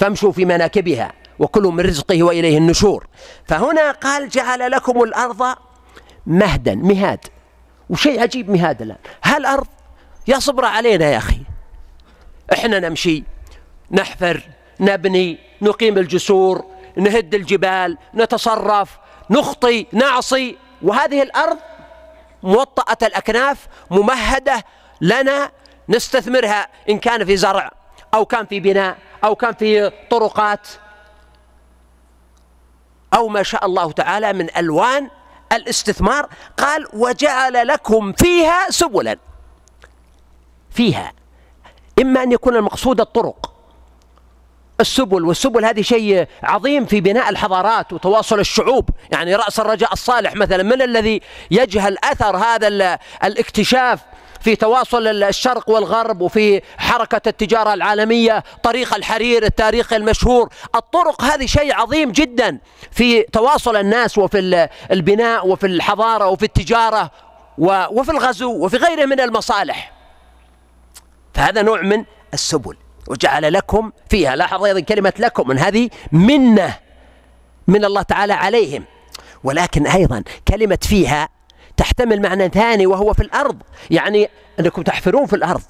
فامشوا 0.00 0.32
في 0.32 0.44
مناكبها 0.44 1.12
وكلوا 1.38 1.72
من 1.72 1.80
رزقه 1.80 2.22
وإليه 2.22 2.58
النشور. 2.58 3.06
فهنا 3.46 3.90
قال 3.90 4.28
جعل 4.28 4.70
لكم 4.70 5.02
الأرض 5.02 5.56
مهدا 6.28 6.74
مهاد. 6.74 7.26
وشيء 7.90 8.22
عجيب 8.22 8.50
مهاد 8.50 8.82
الآن. 8.82 8.98
هالأرض 9.24 9.66
يصبر 10.28 10.64
علينا 10.64 11.04
يا 11.10 11.18
أخي. 11.18 11.40
إحنا 12.52 12.78
نمشي 12.78 13.24
نحفر 13.90 14.42
نبني 14.80 15.38
نقيم 15.62 15.98
الجسور 15.98 16.64
نهد 16.96 17.34
الجبال 17.34 17.98
نتصرف 18.14 18.98
نخطي 19.30 19.86
نعصي. 19.92 20.56
وهذه 20.82 21.22
الأرض 21.22 21.58
موطأة 22.42 23.06
الأكناف 23.06 23.68
ممهدة 23.90 24.64
لنا 25.00 25.50
نستثمرها 25.88 26.68
إن 26.90 26.98
كان 26.98 27.24
في 27.24 27.36
زرع 27.36 27.70
أو 28.14 28.24
كان 28.24 28.46
في 28.46 28.60
بناء 28.60 28.98
أو 29.24 29.34
كان 29.34 29.54
في 29.54 29.92
طرقات. 30.10 30.68
أو 33.14 33.28
ما 33.28 33.42
شاء 33.42 33.66
الله 33.66 33.92
تعالى 33.92 34.32
من 34.32 34.56
ألوان 34.56 35.10
الاستثمار 35.52 36.28
قال 36.56 36.86
وجعل 36.92 37.66
لكم 37.66 38.12
فيها 38.12 38.70
سبلا. 38.70 39.18
فيها. 40.70 41.12
إما 42.00 42.22
أن 42.22 42.32
يكون 42.32 42.56
المقصود 42.56 43.00
الطرق. 43.00 43.54
السبل 44.80 45.24
والسبل 45.24 45.64
هذه 45.64 45.82
شيء 45.82 46.26
عظيم 46.42 46.86
في 46.86 47.00
بناء 47.00 47.28
الحضارات 47.28 47.92
وتواصل 47.92 48.40
الشعوب. 48.40 48.90
يعني 49.12 49.34
رأس 49.34 49.60
الرجاء 49.60 49.92
الصالح 49.92 50.34
مثلا 50.34 50.62
من 50.62 50.82
الذي 50.82 51.20
يجهل 51.50 51.96
أثر 52.04 52.36
هذا 52.36 52.98
الاكتشاف 53.24 54.00
في 54.40 54.56
تواصل 54.56 55.06
الشرق 55.06 55.70
والغرب 55.70 56.20
وفي 56.20 56.62
حركة 56.78 57.28
التجارة 57.28 57.74
العالمية 57.74 58.44
طريق 58.62 58.94
الحرير 58.94 59.44
التاريخي 59.44 59.96
المشهور. 59.96 60.48
الطرق 60.74 61.22
هذه 61.22 61.46
شيء 61.46 61.74
عظيم 61.74 62.12
جدا 62.12 62.58
في 62.90 63.22
تواصل 63.22 63.76
الناس 63.76 64.18
وفي 64.18 64.68
البناء 64.92 65.46
وفي 65.46 65.66
الحضارة 65.66 66.28
وفي 66.28 66.42
التجارة 66.42 67.10
وفي 67.58 68.10
الغزو 68.10 68.64
وفي 68.64 68.76
غيره 68.76 69.04
من 69.04 69.20
المصالح. 69.20 69.92
فهذا 71.34 71.62
نوع 71.62 71.82
من 71.82 72.04
السبل 72.34 72.76
وجعل 73.08 73.52
لكم 73.52 73.92
فيها 74.08 74.36
لاحظ 74.36 74.64
أيضا 74.64 74.80
كلمة 74.80 75.12
لكم 75.18 75.48
من 75.48 75.58
هذه 75.58 75.90
منة 76.12 76.74
من 77.68 77.84
الله 77.84 78.02
تعالى 78.02 78.32
عليهم. 78.32 78.84
ولكن 79.44 79.86
أيضا 79.86 80.22
كلمة 80.48 80.78
فيها 80.82 81.28
تحتمل 81.78 82.22
معنى 82.22 82.48
ثاني 82.48 82.86
وهو 82.86 83.12
في 83.12 83.22
الأرض. 83.22 83.56
يعني 83.90 84.30
أنكم 84.60 84.82
تحفرون 84.82 85.26
في 85.26 85.36
الأرض. 85.36 85.62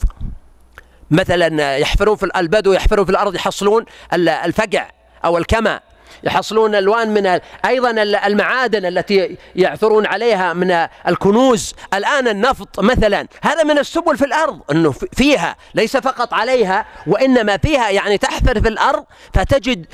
مثلا 1.11 1.77
يحفرون 1.77 2.17
في 2.17 2.31
البدو 2.37 2.73
يحفرون 2.73 3.05
في 3.05 3.11
الأرض 3.11 3.35
يحصلون 3.35 3.85
الفقع 4.15 4.91
أو 5.25 5.39
الكمى 5.39 5.81
يحصلون 6.23 6.75
الوان 6.75 7.15
من 7.15 7.41
أيضا 7.65 7.91
المعادن 8.27 8.87
التي 8.87 9.37
يعثرون 9.57 10.07
عليها 10.07 10.53
من 10.53 10.87
الكنوز. 11.09 11.75
الآن 11.95 12.29
النفط 12.29 12.81
مثلا. 12.81 13.27
هذا 13.43 13.63
من 13.63 13.79
السبل 13.79 14.17
في 14.17 14.25
الأرض. 14.25 14.61
إنه 14.71 14.95
فيها. 15.13 15.57
ليس 15.75 15.97
فقط 15.97 16.35
عليها 16.35 16.87
وإنما 17.07 17.57
فيها. 17.57 17.91
يعني 17.91 18.19
تحفر 18.19 18.61
في 18.61 18.69
الأرض 18.69 19.05
فتجد 19.35 19.87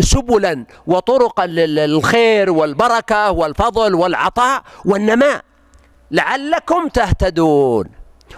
سبلا 0.00 0.64
وطرقا 0.86 1.46
للخير 1.46 2.50
والبركة 2.50 3.30
والفضل 3.30 3.94
والعطاء 3.94 4.62
والنماء. 4.84 5.40
لعلكم 6.12 6.88
تهتدون. 6.88 7.86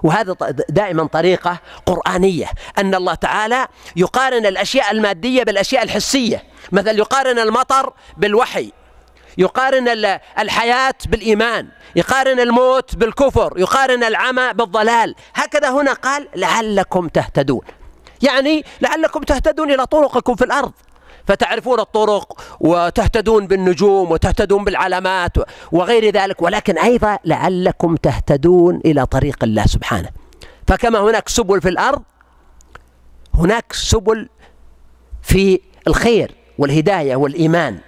وهذا 0.03 0.37
دائما 0.69 1.07
طريقة 1.07 1.59
قرآنية 1.87 2.47
أن 2.79 2.95
الله 2.95 3.15
تعالى 3.15 3.67
يقارن 3.97 4.47
الأشياء 4.47 4.91
المادية 4.91 5.43
بالأشياء 5.43 5.83
الحسية. 5.83 6.43
مثلا 6.73 6.99
يقارن 6.99 7.39
المطر 7.39 7.93
بالوحي 8.17 8.73
يقارن 9.39 9.89
الحياة 10.39 10.95
بالإيمان 11.07 11.69
يقارن 11.97 12.41
الموت 12.41 12.97
بالكفر 12.97 13.53
يقارن 13.57 14.05
العمى 14.05 14.53
بالضلال. 14.53 15.15
هكذا 15.35 15.71
هنا 15.71 15.93
قال 15.93 16.29
لعلكم 16.37 17.09
تهتدون. 17.09 17.63
يعني 18.23 18.65
لعلكم 18.81 19.21
تهتدون 19.21 19.71
إلى 19.71 19.87
طرقكم 19.87 20.35
في 20.35 20.45
الأرض. 20.45 20.73
فتعرفون 21.27 21.81
الطرق 21.81 22.41
وتهتدون 22.61 23.47
بالنجوم 23.47 24.11
وتهتدون 24.11 24.65
بالعلامات 24.65 25.33
وغير 25.73 26.11
ذلك 26.11 26.43
ولكن 26.43 26.79
أيضا 26.79 27.19
لعلكم 27.25 27.97
تهتدون 27.97 28.81
إلى 28.85 29.07
طريق 29.07 29.45
الله 29.45 29.67
سبحانه. 29.67 30.09
فكما 30.69 30.99
هناك 30.99 31.29
سبل 31.29 31.61
في 31.61 31.69
الأرض 31.69 32.03
هناك 33.35 33.73
سبل 33.73 34.29
في 35.23 35.61
الخير 35.87 36.35
والهداية 36.59 37.17
والإيمان 37.17 37.79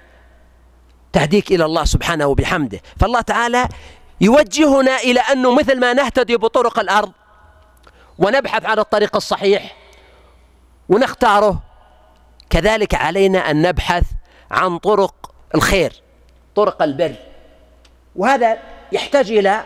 تهديك 1.12 1.52
إلى 1.52 1.64
الله 1.64 1.84
سبحانه 1.84 2.26
وبحمده. 2.26 2.80
فالله 3.00 3.20
تعالى 3.20 3.68
يوجهنا 4.20 4.96
إلى 4.96 5.20
أنه 5.20 5.54
مثل 5.54 5.80
ما 5.80 5.92
نهتدي 5.92 6.36
بطرق 6.36 6.78
الأرض 6.78 7.12
ونبحث 8.18 8.64
عن 8.64 8.78
الطريق 8.78 9.16
الصحيح 9.16 9.76
ونختاره. 10.88 11.62
كذلك 12.56 12.94
علينا 12.94 13.38
أن 13.38 13.62
نبحث 13.62 14.04
عن 14.50 14.78
طرق 14.78 15.32
الخير 15.54 15.92
طرق 16.54 16.82
البر. 16.82 17.14
وهذا 18.16 18.58
يحتاج 18.92 19.30
إلى 19.30 19.64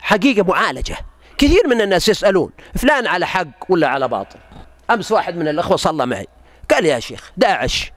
حقيقة 0.00 0.44
معالجة. 0.44 0.96
كثير 1.38 1.62
من 1.66 1.80
الناس 1.80 2.08
يسألون 2.08 2.50
فلان 2.74 3.06
على 3.06 3.26
حق 3.26 3.46
ولا 3.68 3.88
على 3.88 4.08
باطل؟ 4.08 4.38
أمس 4.90 5.12
واحد 5.12 5.36
من 5.36 5.48
الأخوة 5.48 5.76
صلى 5.76 6.06
معي 6.06 6.26
قال 6.70 6.86
يا 6.86 7.00
شيخ 7.00 7.32
داعش 7.36 7.92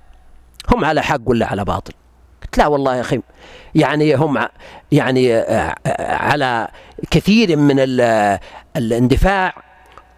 هم 0.69 0.85
على 0.85 1.03
حق 1.03 1.21
ولا 1.25 1.45
على 1.45 1.65
باطل؟ 1.65 1.93
قلت 2.43 2.57
لا 2.57 2.67
والله 2.67 2.95
يا 2.95 3.01
أخي 3.01 3.21
يعني 3.75 4.15
هم 4.15 4.47
يعني 4.91 5.35
آه، 5.35 5.75
على 5.99 6.67
كثير 7.11 7.57
من 7.57 7.75
الاندفاع 8.77 9.53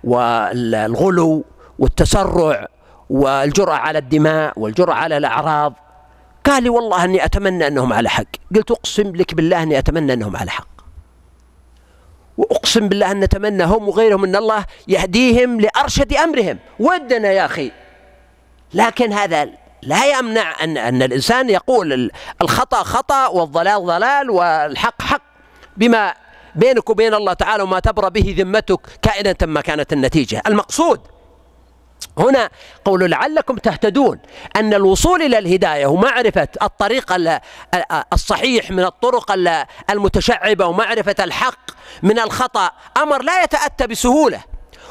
والغلو 0.03 1.45
والتسرع 1.79 2.67
والجرأة 3.12 3.74
على 3.74 3.99
الدماء 3.99 4.59
والجرأة 4.59 4.93
على 4.93 5.18
الأعراض. 5.18 5.74
قال 6.45 6.64
لي 6.64 6.70
والله 6.70 7.03
أني 7.03 7.26
أتمنى 7.26 7.68
أنهم 7.68 7.93
على 7.93 8.09
حق. 8.09 8.26
قلت 8.55 8.72
أقسم 8.72 9.16
لك 9.16 9.36
بالله 9.36 9.64
أني 9.64 9.78
أتمنى 9.78 10.14
أنهم 10.14 10.38
على 10.38 10.51
حق. 10.51 10.68
وأقسم 12.38 12.89
بالله 12.89 13.12
أن 13.12 13.20
نتمنى 13.20 13.64
هم 13.64 13.89
وغيرهم 13.89 14.24
أن 14.24 14.36
الله 14.36 14.66
يهديهم 14.88 15.62
لأرشد 15.62 16.14
أمرهم. 16.14 16.59
ودنا 16.80 17.32
يا 17.32 17.45
أخي. 17.45 17.72
لكن 18.74 19.14
هذا 19.14 19.49
لا 19.82 20.20
يمنع 20.20 20.64
أن, 20.64 20.78
أن 20.78 21.01
الإنسان 21.03 21.49
يقول 21.49 22.12
الخطأ 22.41 22.84
خطأ 22.84 23.28
والضلال 23.28 23.86
ضلال 23.86 24.30
والحق 24.30 25.01
حق. 25.01 25.22
بما 25.78 26.14
بينك 26.55 26.89
وبين 26.89 27.14
الله 27.14 27.34
تعالى 27.34 27.64
وما 27.64 27.80
تبرى 27.80 28.09
به 28.09 28.36
ذمتك 28.38 28.80
كائنة 29.01 29.36
ما 29.43 29.62
كانت 29.62 29.93
النتيجة. 29.93 30.41
المقصود 30.47 30.99
هنا 32.17 32.49
قول 32.85 33.11
لعلكم 33.11 33.55
تهتدون 33.55 34.19
أن 34.55 34.73
الوصول 34.73 35.21
إلى 35.21 35.37
الهداية 35.37 35.85
ومعرفة 35.85 36.47
الطريق 36.61 37.13
الصحيح 38.13 38.71
من 38.71 38.83
الطرق 38.83 39.31
المتشعبة 39.89 40.65
ومعرفة 40.65 41.15
الحق 41.19 41.71
من 42.03 42.19
الخطأ 42.19 42.71
أمر 42.97 43.21
لا 43.21 43.43
يتأتى 43.43 43.87
بسهولة 43.87 44.43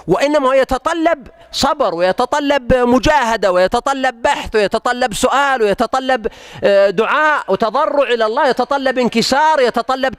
وإنما 0.06 0.54
يتطلب 0.54 1.28
صبر 1.52 1.94
ويتطلب 1.94 2.74
مجاهدة 2.74 3.52
ويتطلب 3.52 4.22
بحث 4.22 4.54
ويتطلب 4.56 5.14
سؤال 5.14 5.62
ويتطلب 5.62 6.26
آه، 6.64 6.90
دعاء 6.90 7.44
وتضرع 7.48 8.08
إلى 8.08 8.26
الله 8.26 8.48
يتطلب 8.48 8.98
انكسار 8.98 9.60
يتطلب 9.60 10.14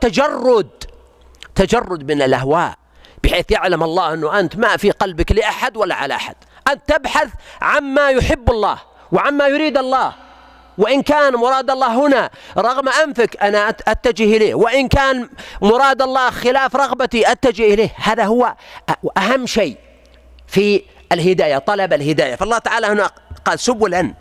تجرد 0.00 0.68
تجرد 1.54 2.12
من 2.12 2.22
الأهواء. 2.22 2.74
بحيث 3.24 3.50
يعلم 3.50 3.82
الله 3.82 4.14
أنه 4.14 4.40
أنت 4.40 4.56
ما 4.56 4.76
في 4.76 4.90
قلبك 4.90 5.32
لأحد 5.32 5.76
ولا 5.76 5.94
على 5.94 6.14
أحد. 6.14 6.34
أن 6.68 6.78
تبحث 6.86 7.28
عما 7.62 8.08
يحب 8.08 8.50
الله 8.50 8.78
وعما 9.12 9.46
يريد 9.46 9.78
الله. 9.78 10.12
وإن 10.78 11.02
كان 11.02 11.32
مراد 11.34 11.70
الله 11.70 12.06
هنا 12.06 12.30
رغم 12.58 12.88
أنفك 12.88 13.42
أنا 13.42 13.68
أتجه 13.68 14.36
إليه. 14.36 14.54
وإن 14.54 14.88
كان 14.88 15.28
مراد 15.62 16.02
الله 16.02 16.30
خلاف 16.30 16.76
رغبتي 16.76 17.32
أتجه 17.32 17.74
إليه. 17.74 17.90
هذا 17.96 18.24
هو 18.24 18.54
أهم 19.16 19.46
شيء 19.46 19.76
في 20.46 20.82
الهداية 21.12 21.58
طلب 21.58 21.92
الهداية. 21.92 22.34
فالله 22.34 22.58
تعالى 22.58 22.86
هنا 22.86 23.10
قال 23.44 23.58
سبلا 23.58 24.14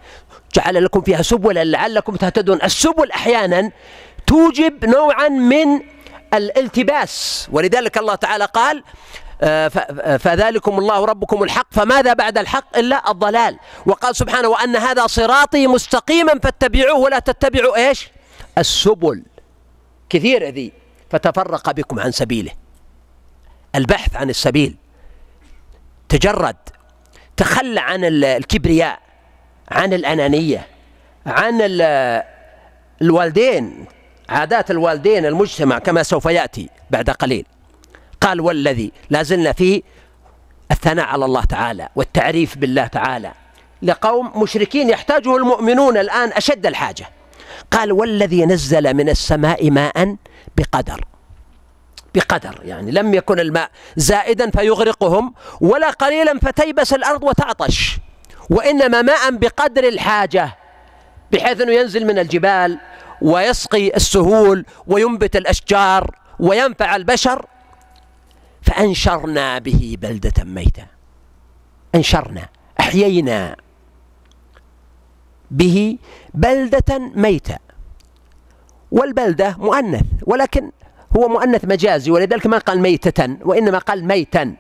جعل 0.54 0.84
لكم 0.84 1.02
فيها 1.02 1.22
سبلا 1.22 1.64
لعلكم 1.64 2.16
تهتدون. 2.16 2.60
السبل 2.64 3.12
أحيانا 3.12 3.72
توجب 4.28 4.86
نوعا 4.86 5.30
من 5.30 5.93
الالتباس. 6.34 7.48
ولذلك 7.52 7.98
الله 7.98 8.16
تعالى 8.16 8.46
قال 8.46 8.84
آه، 9.42 9.68
فذلكم 10.18 10.80
الله 10.80 11.06
ربكم 11.06 11.44
الحق 11.44 11.68
فماذا 11.72 12.14
بعد 12.14 12.38
الحق 12.38 12.78
إلا 12.78 13.12
الضلال. 13.12 13.60
وقال 13.86 14.16
سبحانه 14.16 14.48
وأن 14.48 14.76
هذا 14.76 15.08
صراطي 15.08 15.68
مستقيما 15.68 16.40
فاتبعوه 16.40 17.00
ولا 17.00 17.20
تتبعوا 17.20 17.76
إيش؟ 17.76 18.10
السبل. 18.58 19.24
كثير 20.10 20.50
ذي 20.50 20.72
فتفرق 21.10 21.72
بكم 21.72 22.00
عن 22.00 22.12
سبيله. 22.12 22.52
البحث 23.76 24.16
عن 24.16 24.30
السبيل. 24.30 24.76
تجرد. 26.10 26.56
تخلى 27.38 27.80
عن 27.80 28.00
الكبرياء 28.04 29.00
عن 29.72 29.94
الأنانية 29.94 30.68
عن 31.26 31.58
الوالدين. 33.02 33.86
عادات 34.34 34.72
الوالدين 34.72 35.26
المجتمع 35.26 35.80
كما 35.80 36.04
سوف 36.04 36.26
يأتي 36.26 36.70
بعد 36.92 37.10
قليل. 37.10 37.46
قال 38.22 38.42
والذي 38.42 38.92
لا 39.10 39.24
زلنا 39.24 39.54
الثناء 40.72 41.06
على 41.06 41.26
الله 41.26 41.44
تعالى 41.44 41.90
والتعريف 41.96 42.58
بالله 42.58 42.88
تعالى 42.88 43.32
لقوم 43.82 44.42
مشركين 44.42 44.90
يحتاجه 44.90 45.38
المؤمنون 45.38 45.98
الآن 45.98 46.30
أشد 46.30 46.66
الحاجة. 46.66 47.06
قال 47.72 47.92
والذي 47.92 48.46
نزل 48.46 48.94
من 48.94 49.10
السماء 49.10 49.72
ماء 49.72 50.16
بقدر. 50.58 51.06
بقدر 52.16 52.60
يعني 52.64 52.92
لم 52.92 53.14
يكن 53.14 53.40
الماء 53.40 53.70
زائدا 53.96 54.52
فيغرقهم 54.52 55.34
ولا 55.62 55.90
قليلا 55.90 56.40
فتيبس 56.40 56.94
الأرض 56.94 57.24
وتعطش 57.24 57.98
وإنما 58.50 59.02
ماء 59.02 59.32
بقدر 59.32 59.88
الحاجة 59.88 60.58
بحيث 61.32 61.62
أنه 61.62 61.72
ينزل 61.72 62.06
من 62.06 62.20
الجبال 62.20 62.80
ويسقي 63.22 63.96
السهول 63.96 64.66
وينبت 64.88 65.36
الأشجار 65.36 66.16
وينفع 66.40 66.96
البشر 66.96 67.46
فأنشرنا 68.62 69.60
به 69.60 69.98
بلدة 70.02 70.44
ميتة. 70.44 70.86
أنشرنا 71.96 72.50
أحيينا 72.80 73.56
به 75.52 75.98
بلدة 76.34 77.00
ميتة. 77.00 77.58
والبلدة 78.92 79.56
مؤنث 79.60 80.06
ولكن 80.24 80.72
هو 81.18 81.28
مؤنث 81.28 81.66
مجازي 81.66 82.12
ولذلك 82.12 82.48
ما 82.48 82.58
قال 82.58 82.80
ميتة 82.80 83.38
وإنما 83.42 83.78
قال 83.78 84.06
ميتا. 84.06 84.56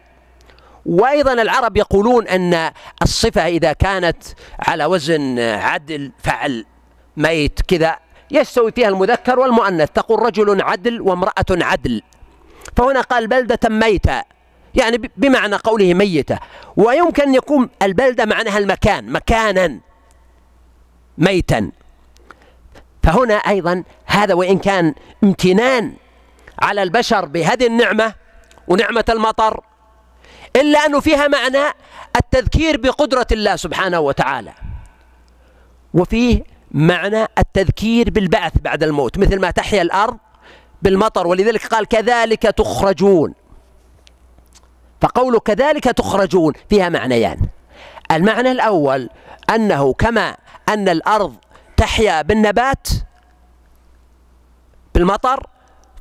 وأيضا 0.85 1.33
العرب 1.33 1.77
يقولون 1.77 2.27
أن 2.27 2.71
الصفة 3.01 3.47
إذا 3.47 3.73
كانت 3.73 4.23
على 4.59 4.85
وزن 4.85 5.39
عدل 5.39 6.11
فعل 6.17 6.65
ميت 7.17 7.61
كذا 7.61 7.99
يستوي 8.33 8.71
فيها 8.71 8.87
المذكر 8.87 9.39
والمؤنث 9.39 9.89
تقول 9.91 10.23
رجل 10.23 10.61
عدل 10.61 11.01
وامرأة 11.01 11.45
عدل. 11.51 12.01
فهنا 12.77 13.01
قال 13.01 13.27
بلدة 13.27 13.69
ميتة 13.69 14.23
يعني 14.75 15.11
بمعنى 15.17 15.55
قوله 15.55 15.93
ميتة. 15.93 16.39
ويمكن 16.77 17.23
أن 17.23 17.35
يكون 17.35 17.69
البلدة 17.81 18.25
معناها 18.25 18.57
المكان 18.57 19.11
مكانا 19.11 19.79
ميتا. 21.17 21.71
فهنا 23.03 23.33
أيضا 23.33 23.83
هذا 24.05 24.33
وإن 24.33 24.59
كان 24.59 24.93
امتنان 25.23 25.93
على 26.59 26.83
البشر 26.83 27.25
بهذه 27.25 27.67
النعمة 27.67 28.13
ونعمة 28.67 29.05
المطر 29.09 29.63
إلا 30.55 30.85
أنه 30.85 30.99
فيها 30.99 31.27
معنى 31.27 31.73
التذكير 32.15 32.77
بقدرة 32.77 33.27
الله 33.31 33.55
سبحانه 33.55 33.99
وتعالى. 33.99 34.53
وفيه 35.93 36.43
معنى 36.73 37.25
التذكير 37.37 38.09
بالبعث 38.09 38.57
بعد 38.61 38.83
الموت 38.83 39.17
مثل 39.17 39.39
ما 39.39 39.51
تحيا 39.51 39.81
الأرض 39.81 40.17
بالمطر 40.81 41.27
ولذلك 41.27 41.65
قال 41.65 41.85
كذلك 41.85 42.41
تخرجون. 42.41 43.33
فقول 45.01 45.39
كذلك 45.39 45.83
تخرجون 45.83 46.53
فيها 46.69 46.89
معنيان. 46.89 47.37
المعنى 48.11 48.51
الأول 48.51 49.09
أنه 49.49 49.93
كما 49.93 50.35
أن 50.69 50.89
الأرض 50.89 51.35
تحيا 51.77 52.21
بالنبات 52.21 52.87
بالمطر 54.95 55.47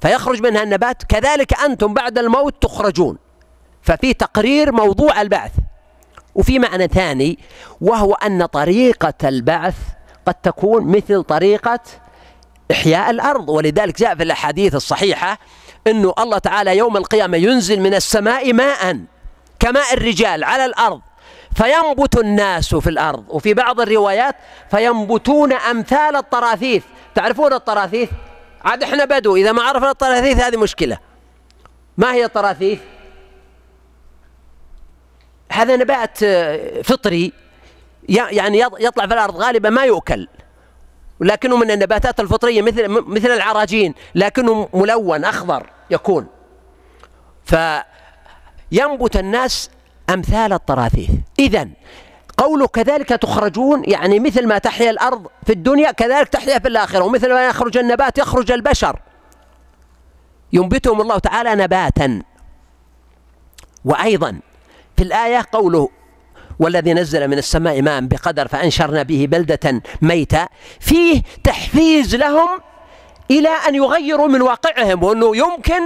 فيخرج 0.02 0.42
منها 0.42 0.62
النبات 0.62 1.02
كذلك 1.02 1.60
أنتم 1.60 1.94
بعد 1.94 2.18
الموت 2.18 2.62
تخرجون. 2.62 3.18
ففي 3.82 4.14
تقرير 4.14 4.72
موضوع 4.72 5.20
البعث 5.20 5.52
وفي 6.34 6.58
معنى 6.58 6.88
ثاني 6.88 7.38
وهو 7.80 8.14
أن 8.14 8.46
طريقة 8.46 9.14
البعث 9.24 9.76
قد 10.26 10.34
تكون 10.34 10.84
مثل 10.96 11.22
طريقة 11.22 11.80
إحياء 12.70 13.10
الأرض. 13.10 13.48
ولذلك 13.48 13.98
جاء 13.98 14.14
في 14.14 14.22
الأحاديث 14.22 14.74
الصحيحة 14.74 15.38
أنه 15.86 16.14
الله 16.18 16.38
تعالى 16.38 16.76
يوم 16.76 16.96
القيامة 16.96 17.36
ينزل 17.36 17.80
من 17.80 17.94
السماء 17.94 18.52
ماء 18.52 18.98
كماء 19.58 19.94
الرجال 19.94 20.44
على 20.44 20.64
الأرض 20.64 21.00
فينبت 21.56 22.18
الناس 22.18 22.74
في 22.74 22.90
الأرض. 22.90 23.24
وفي 23.28 23.54
بعض 23.54 23.80
الروايات 23.80 24.36
فينبتون 24.70 25.52
أمثال 25.52 26.16
الطراثيث 26.16 26.84
تعرفون 27.14 27.52
الطراثيث 27.52 28.10
عاد 28.64 28.82
إحنا 28.82 29.04
بدو 29.04 29.36
إذا 29.36 29.52
ما 29.52 29.62
عرفنا 29.62 29.90
الطراثيث 29.90 30.38
هذه 30.38 30.56
مشكلة. 30.56 30.98
ما 31.96 32.12
هي 32.12 32.24
الطراثيث 32.24 32.78
هذا 35.52 35.76
نبات 35.76 36.24
فطري. 36.84 37.32
يعني 38.08 38.60
يطلع 38.60 39.06
في 39.06 39.14
الأرض 39.14 39.36
غالبا 39.36 39.70
ما 39.70 39.84
يؤكل. 39.84 40.28
ولكنه 41.20 41.56
من 41.56 41.70
النباتات 41.70 42.20
الفطرية 42.20 42.62
مثل 42.62 42.88
مثل 42.88 43.30
العراجين 43.30 43.94
لكنه 44.14 44.68
ملون 44.74 45.24
أخضر 45.24 45.66
يكون. 45.90 46.26
فينبت 47.44 49.16
الناس 49.16 49.70
أمثال 50.10 50.52
الطراثيث 50.52 51.10
إذا 51.38 51.68
قوله 52.36 52.66
كذلك 52.66 53.08
تخرجون 53.08 53.84
يعني 53.84 54.20
مثل 54.20 54.46
ما 54.46 54.58
تحيا 54.58 54.90
الأرض 54.90 55.26
في 55.46 55.52
الدنيا 55.52 55.90
كذلك 55.90 56.28
تحيا 56.28 56.58
في 56.58 56.68
الآخرة. 56.68 57.04
ومثل 57.04 57.32
ما 57.32 57.46
يخرج 57.46 57.78
النبات 57.78 58.18
يخرج 58.18 58.52
البشر. 58.52 59.00
ينبتهم 60.52 61.00
الله 61.00 61.18
تعالى 61.18 61.54
نباتا. 61.54 62.22
وأيضا 63.84 64.40
في 64.96 65.02
الآية 65.02 65.46
قوله 65.52 65.88
والذي 66.58 66.94
نزل 66.94 67.28
من 67.28 67.38
السماء 67.38 67.82
ماء 67.82 68.00
بقدر 68.00 68.48
فأنشرنا 68.48 69.02
به 69.02 69.26
بلدة 69.30 69.82
ميتة 70.02 70.46
فيه 70.80 71.22
تحفيز 71.44 72.16
لهم 72.16 72.48
إلى 73.30 73.48
أن 73.68 73.74
يغيروا 73.74 74.28
من 74.28 74.42
واقعهم 74.42 75.02
وأنه 75.02 75.36
يمكن 75.36 75.82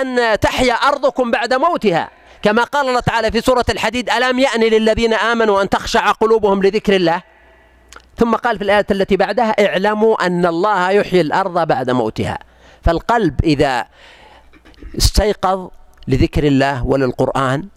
أن 0.00 0.40
تحيا 0.40 0.74
أرضكم 0.74 1.30
بعد 1.30 1.54
موتها. 1.54 2.10
كما 2.42 2.64
قال 2.64 2.88
الله 2.88 3.00
تعالى 3.00 3.30
في 3.30 3.40
سورة 3.40 3.64
الحديد 3.70 4.10
ألم 4.10 4.38
يأن 4.38 4.60
للذين 4.60 5.14
آمنوا 5.14 5.62
أن 5.62 5.68
تخشع 5.68 6.10
قلوبهم 6.10 6.62
لذكر 6.62 6.96
الله؟ 6.96 7.22
ثم 8.16 8.34
قال 8.34 8.58
في 8.58 8.64
الآية 8.64 8.86
التي 8.90 9.16
بعدها 9.16 9.66
اعلموا 9.66 10.26
أن 10.26 10.46
الله 10.46 10.90
يحيي 10.90 11.20
الأرض 11.20 11.66
بعد 11.66 11.90
موتها. 11.90 12.38
فالقلب 12.82 13.44
إذا 13.44 13.86
استيقظ 14.98 15.68
لذكر 16.08 16.44
الله 16.44 16.86
وللقرآن 16.86 17.68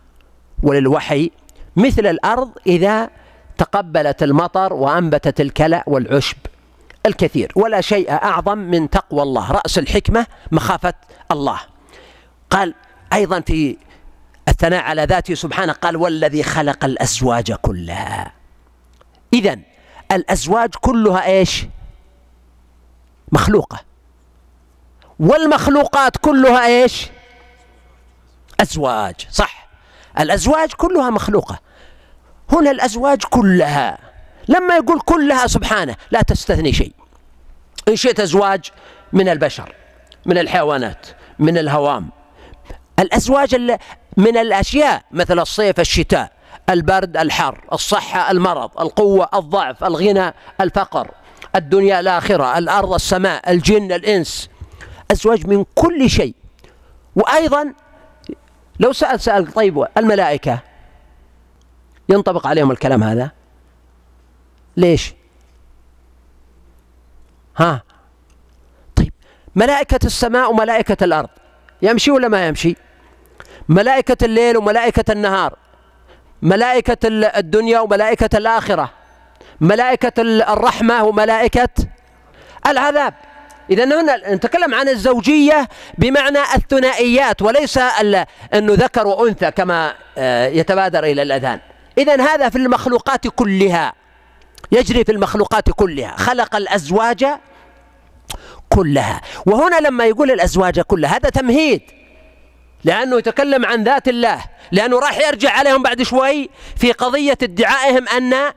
وللوحي 0.64 1.32
مثل 1.76 2.08
الأرض 2.08 2.52
إذا 2.68 3.10
تقبلت 3.58 4.24
المطر 4.24 4.74
وأنبتت 4.74 5.42
الكلأ 5.42 5.84
والعشب 5.88 6.38
الكثير. 7.06 7.52
ولا 7.56 7.82
شيء 7.82 8.12
أعظم 8.12 8.58
من 8.58 8.90
تقوى 8.90 9.22
الله. 9.22 9.52
رأس 9.52 9.78
الحكمة 9.78 10.28
مخافة 10.52 10.94
الله. 11.32 11.60
قال 12.50 12.74
أيضا 13.14 13.40
في 13.40 13.78
الثناء 14.48 14.84
على 14.84 15.04
ذاته 15.04 15.34
سبحانه 15.34 15.74
قال 15.74 15.98
والذي 15.98 16.44
خلق 16.44 16.86
الأزواج 16.86 17.54
كلها. 17.54 18.32
إذا 19.34 19.60
الأزواج 20.12 20.70
كلها 20.82 21.26
إيش؟ 21.26 21.66
مخلوقة. 23.32 23.80
والمخلوقات 25.20 26.18
كلها 26.18 26.66
إيش؟ 26.66 27.08
أزواج. 28.62 29.16
صح. 29.32 29.63
الأزواج 30.20 30.74
كلها 30.74 31.10
مخلوقة. 31.10 31.60
هنا 32.52 32.72
الأزواج 32.72 33.24
كلها. 33.24 33.98
لما 34.48 34.76
يقول 34.76 35.00
كلها 35.00 35.48
سبحانه 35.48 35.96
لا 36.12 36.22
تستثني 36.22 36.74
شيء. 36.74 36.94
إن 37.88 37.96
شئت 37.96 38.20
أزواج 38.20 38.72
من 39.14 39.30
البشر 39.30 39.76
من 40.26 40.38
الحيوانات 40.38 41.08
من 41.40 41.58
الهوام. 41.58 42.10
الأزواج 43.00 43.56
من 44.18 44.38
الأشياء 44.38 45.04
مثل 45.12 45.40
الصيف 45.40 45.80
الشتاء 45.80 46.32
البرد 46.70 47.18
الحر 47.18 47.66
الصحة 47.74 48.32
المرض 48.32 48.82
القوة 48.82 49.30
الضعف 49.34 49.84
الغنى 49.84 50.34
الفقر 50.62 51.12
الدنيا 51.56 52.00
الآخرة 52.00 52.58
الأرض 52.58 52.94
السماء 52.94 53.52
الجن 53.52 53.92
الإنس. 53.92 54.50
أزواج 55.12 55.48
من 55.48 55.66
كل 55.76 56.10
شيء. 56.10 56.36
وأيضا 57.16 57.74
لو 58.84 58.94
سأل 58.94 59.20
سأل 59.20 59.54
طيب 59.54 59.88
الملائكة 59.98 60.60
ينطبق 62.10 62.48
عليهم 62.48 62.72
الكلام 62.72 63.04
هذا؟ 63.04 63.32
ليش؟ 64.78 65.14
ها؟ 67.58 67.84
طيب 68.96 69.14
ملائكة 69.56 70.00
السماء 70.06 70.52
وملائكة 70.52 71.04
الأرض 71.04 71.30
يمشي 71.82 72.12
ولا 72.12 72.28
ما 72.28 72.48
يمشي؟ 72.48 72.76
ملائكة 73.70 74.26
الليل 74.26 74.58
وملائكة 74.58 75.12
النهار 75.12 75.58
ملائكة 76.42 76.98
الدنيا 77.38 77.80
وملائكة 77.80 78.38
الآخرة 78.38 78.92
ملائكة 79.62 80.22
الرحمة 80.22 81.04
وملائكة 81.04 81.70
العذاب. 82.68 83.14
إذا 83.70 83.84
هنا 83.84 84.34
نتكلم 84.34 84.74
عن 84.74 84.90
الزوجية 84.90 85.68
بمعنى 85.98 86.40
الثنائيات 86.56 87.42
وليس 87.42 87.78
أنه 87.78 88.74
ذكر 88.74 89.08
وأنثى 89.08 89.52
كما 89.52 89.94
آه، 90.18 90.48
يتبادر 90.48 91.04
إلى 91.04 91.22
الأذهان 91.22 91.60
إذا 91.98 92.22
هذا 92.22 92.50
في 92.50 92.58
المخلوقات 92.58 93.28
كلها 93.28 93.94
يجري 94.72 95.04
في 95.04 95.12
المخلوقات 95.12 95.70
كلها 95.70 96.16
خلق 96.18 96.56
الأزواج 96.56 97.26
كلها. 98.70 99.22
وهنا 99.46 99.80
لما 99.80 100.06
يقول 100.06 100.32
الأزواج 100.32 100.80
كلها 100.80 101.18
هذا 101.18 101.30
تمهيد 101.30 101.82
لأنه 102.84 103.18
يتكلم 103.18 103.66
عن 103.66 103.84
ذات 103.84 104.08
الله 104.08 104.44
لأنه 104.72 105.00
راح 105.00 105.18
يرجع 105.18 105.52
عليهم 105.52 105.84
بعد 105.84 106.02
شوي 106.02 106.50
في 106.76 106.92
قضية 106.92 107.38
ادعائهم 107.44 108.08
أن 108.08 108.52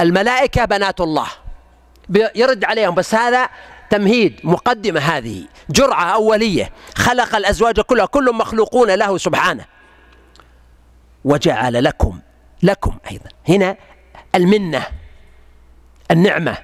الملائكة 0.00 0.64
بنات 0.64 1.00
الله. 1.00 1.26
يرد 2.34 2.64
عليهم 2.64 2.94
بس 2.94 3.14
هذا 3.14 3.48
تمهيد 3.90 4.40
مقدمة 4.44 5.00
هذه 5.00 5.44
جرعة 5.70 6.14
أولية 6.14 6.70
خلق 6.94 7.36
الأزواج 7.36 7.80
كلها 7.80 8.06
كل 8.06 8.34
مخلوقون 8.34 8.90
له 8.90 9.18
سبحانه. 9.18 9.64
وجعل 11.24 11.84
لكم 11.84 12.18
لكم 12.62 12.96
أيضا 13.10 13.28
هنا 13.48 13.76
المنة 14.34 14.86
النعمة 16.10 16.56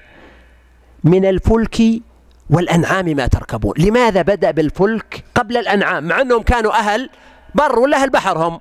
من 1.04 1.24
الفلك 1.24 1.82
والأنعام 2.50 3.04
ما 3.04 3.26
تركبون. 3.26 3.74
لماذا 3.78 4.22
بدأ 4.22 4.50
بالفلك 4.50 5.24
قبل 5.34 5.56
الأنعام؟ 5.56 6.04
مع 6.04 6.20
أنهم 6.20 6.42
كانوا 6.42 6.72
أهل 6.72 7.10
بر 7.54 7.78
ولا 7.78 7.96
أهل 7.96 8.10
بحر 8.10 8.38
هم 8.38 8.60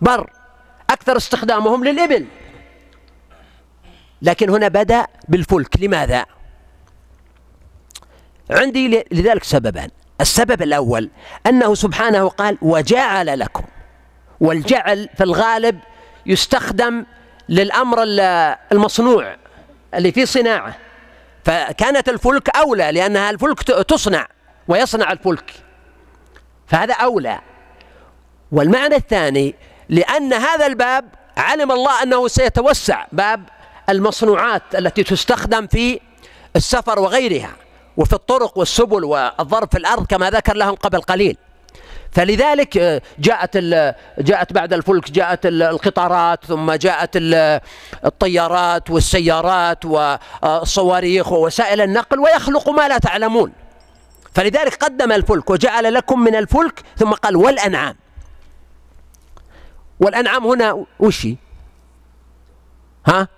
بر. 0.00 0.30
أكثر 0.90 1.16
استخدامهم 1.16 1.84
للإبل. 1.84 2.26
لكن 4.22 4.50
هنا 4.50 4.68
بدأ 4.68 5.06
بالفلك. 5.28 5.80
لماذا؟ 5.80 6.26
عندي 8.50 9.04
لذلك 9.12 9.44
سببان. 9.44 9.88
السبب 10.20 10.62
الأول 10.62 11.10
أنه 11.46 11.74
سبحانه 11.74 12.28
قال 12.28 12.58
وجعل 12.62 13.38
لكم. 13.38 13.64
والجعل 14.40 15.08
في 15.16 15.24
الغالب 15.24 15.80
يستخدم 16.26 17.04
للأمر 17.48 17.98
المصنوع 18.72 19.36
اللي 19.94 20.12
فيه 20.12 20.24
صناعة. 20.24 20.76
فكانت 21.44 22.08
الفلك 22.08 22.56
أولى 22.56 22.92
لأنها 22.92 23.30
الفلك 23.30 23.62
تصنع 23.62 24.26
ويصنع 24.68 25.12
الفلك. 25.12 25.50
فهذا 26.66 26.94
أولى. 26.94 27.40
والمعنى 28.52 28.96
الثاني 28.96 29.54
لأن 29.88 30.32
هذا 30.32 30.66
الباب 30.66 31.04
علم 31.36 31.72
الله 31.72 32.02
أنه 32.02 32.28
سيتوسع. 32.28 33.06
باب 33.12 33.48
المصنوعات 33.88 34.62
التي 34.74 35.02
تستخدم 35.02 35.66
في 35.66 36.00
السفر 36.56 36.98
وغيرها 36.98 37.52
وفي 37.96 38.12
الطرق 38.12 38.58
والسبل 38.58 39.04
والضرب 39.04 39.68
في 39.70 39.78
الأرض 39.78 40.06
كما 40.06 40.30
ذكر 40.30 40.56
لهم 40.56 40.74
قبل 40.74 41.00
قليل. 41.00 41.36
فلذلك 42.12 42.76
آه، 42.76 43.02
جاءت 43.18 43.56
جاءت 44.18 44.52
بعد 44.52 44.72
الفلك 44.72 45.10
جاءت 45.10 45.46
القطارات 45.46 46.44
ثم 46.44 46.72
جاءت 46.72 47.10
الطيارات 48.04 48.90
والسيارات 48.90 49.84
والصواريخ 49.84 51.32
ووسائل 51.32 51.80
النقل 51.80 52.18
ويخلق 52.18 52.68
ما 52.68 52.88
لا 52.88 52.98
تعلمون. 52.98 53.52
فلذلك 54.34 54.74
قدم 54.74 55.12
الفلك 55.12 55.50
وجعل 55.50 55.94
لكم 55.94 56.20
من 56.20 56.36
الفلك 56.36 56.82
ثم 56.96 57.12
قال 57.12 57.36
والأنعام. 57.36 57.96
والأنعام 60.00 60.46
هنا 60.46 60.84
وش 60.98 61.26
ها؟ 63.06 63.28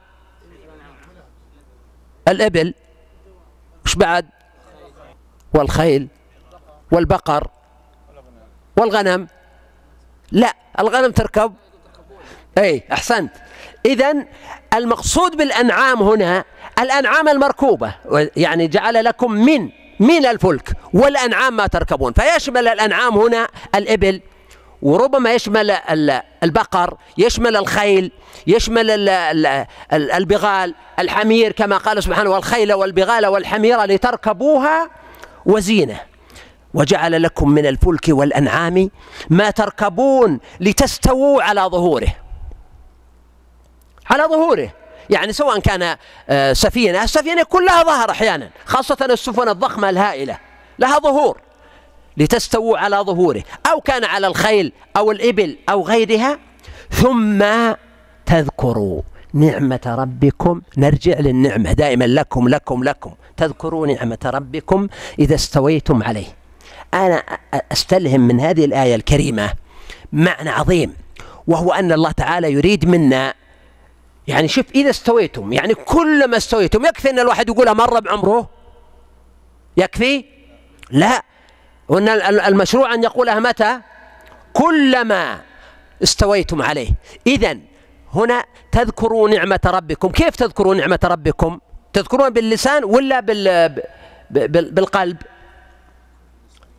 الإبل 2.28 2.74
وش 3.84 3.94
بعد؟ 3.94 4.26
والخيل 5.54 6.08
والبقر 6.92 7.48
والغنم. 8.76 9.28
لا 10.32 10.54
الغنم 10.78 11.10
تركب. 11.10 11.54
اي 12.58 12.82
أحسنت. 12.92 13.32
اذا 13.86 14.14
المقصود 14.74 15.36
بالأنعام 15.36 16.02
هنا 16.02 16.44
الأنعام 16.78 17.28
المركوبة 17.28 17.94
يعني 18.36 18.68
جعل 18.68 19.04
لكم 19.04 19.32
من 19.32 19.70
من 20.00 20.26
الفلك 20.26 20.72
والأنعام 20.94 21.56
ما 21.56 21.66
تركبون. 21.66 22.12
فيشمل 22.12 22.68
الأنعام 22.68 23.18
هنا 23.18 23.48
الإبل 23.74 24.20
وربما 24.82 25.32
يشمل 25.34 25.70
البقر 26.42 26.96
يشمل 27.18 27.56
الخيل 27.56 28.12
يشمل 28.46 29.08
البغال 29.92 30.74
الحمير 30.98 31.52
كما 31.52 31.76
قال 31.76 32.02
سبحانه 32.02 32.30
والخيل 32.30 32.72
والبغال 32.72 33.26
والحمير 33.26 33.82
لتركبوها 33.84 34.90
وزينة. 35.46 36.00
وجعل 36.74 37.22
لكم 37.22 37.50
من 37.50 37.66
الفلك 37.66 38.04
والأنعام 38.08 38.90
ما 39.30 39.50
تركبون 39.50 40.40
لتستووا 40.60 41.42
على 41.42 41.60
ظهوره. 41.60 42.08
على 44.10 44.22
ظهوره. 44.22 44.70
يعني 45.10 45.32
سواء 45.32 45.58
كان 45.58 45.96
آه، 46.28 46.52
سفينة 46.52 47.02
السفينة 47.02 47.42
كلها 47.42 47.82
ظهر 47.82 48.10
أحيانا 48.10 48.50
خاصة 48.66 48.96
السفن 49.10 49.48
الضخمة 49.48 49.90
الهائلة 49.90 50.38
لها 50.78 50.98
ظهور. 50.98 51.47
لتستووا 52.18 52.78
على 52.78 52.96
ظهوره 52.96 53.42
أو 53.72 53.80
كان 53.80 54.04
على 54.04 54.26
الخيل 54.26 54.72
أو 54.96 55.10
الإبل 55.10 55.56
أو 55.68 55.82
غيرها. 55.82 56.38
ثم 56.90 57.44
تذكروا 58.26 59.02
نعمة 59.32 59.80
ربكم 59.86 60.62
نرجع 60.76 61.18
للنعمة 61.18 61.72
دائما 61.72 62.04
لكم 62.04 62.48
لكم 62.48 62.84
لكم. 62.84 63.14
تذكروا 63.36 63.86
نعمة 63.86 64.18
ربكم 64.24 64.88
إذا 65.18 65.34
استويتم 65.34 66.02
عليه. 66.02 66.26
أنا 66.94 67.22
أستلهم 67.72 68.20
من 68.20 68.40
هذه 68.40 68.64
الآية 68.64 68.94
الكريمة 68.94 69.52
معنى 70.12 70.50
عظيم 70.50 70.94
وهو 71.46 71.72
أن 71.72 71.92
الله 71.92 72.10
تعالى 72.10 72.52
يريد 72.52 72.88
منا. 72.88 73.34
يعني 74.28 74.48
شوف 74.48 74.64
إذا 74.74 74.90
استويتم 74.90 75.52
يعني 75.52 75.74
كلما 75.74 76.36
استويتم 76.36 76.86
يكفي 76.86 77.10
أن 77.10 77.18
الواحد 77.18 77.48
يقولها 77.48 77.72
مرة 77.72 77.98
بعمره؟ 77.98 78.48
يكفي؟ 79.76 80.24
لا. 80.90 81.22
وأن 81.88 82.08
المشروع 82.40 82.94
أن 82.94 83.04
يقولها 83.04 83.40
متى؟ 83.40 83.80
كلما 84.52 85.40
استويتم 86.02 86.62
عليه. 86.62 86.90
إذا 87.26 87.58
هنا 88.14 88.44
تذكروا 88.72 89.28
نعمة 89.28 89.60
ربكم. 89.66 90.08
كيف 90.08 90.36
تذكروا 90.36 90.74
نعمة 90.74 90.98
ربكم؟ 91.04 91.60
تذكرون 91.92 92.30
باللسان 92.30 92.84
ولا 92.84 93.20
بالقلب؟ 94.30 95.16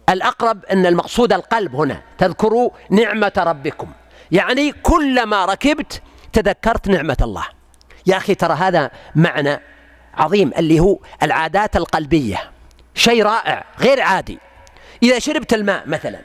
الأقرب 0.09 0.65
أن 0.65 0.85
المقصود 0.85 1.33
القلب 1.33 1.75
هنا. 1.75 2.01
تذكروا 2.17 2.69
نعمة 2.89 3.33
ربكم. 3.37 3.91
يعني 4.31 4.71
كلما 4.71 5.45
ركبت 5.45 6.01
تذكرت 6.33 6.87
نعمة 6.87 7.17
الله. 7.21 7.45
يا 8.05 8.17
أخي 8.17 8.35
ترى 8.35 8.53
هذا 8.53 8.91
معنى 9.15 9.61
عظيم 10.13 10.51
اللي 10.57 10.79
هو 10.79 10.99
العادات 11.23 11.75
القلبية. 11.75 12.51
شيء 12.95 13.23
رائع 13.23 13.65
غير 13.79 14.01
عادي. 14.01 14.39
إذا 15.03 15.19
شربت 15.19 15.53
الماء 15.53 15.83
مثلا 15.87 16.19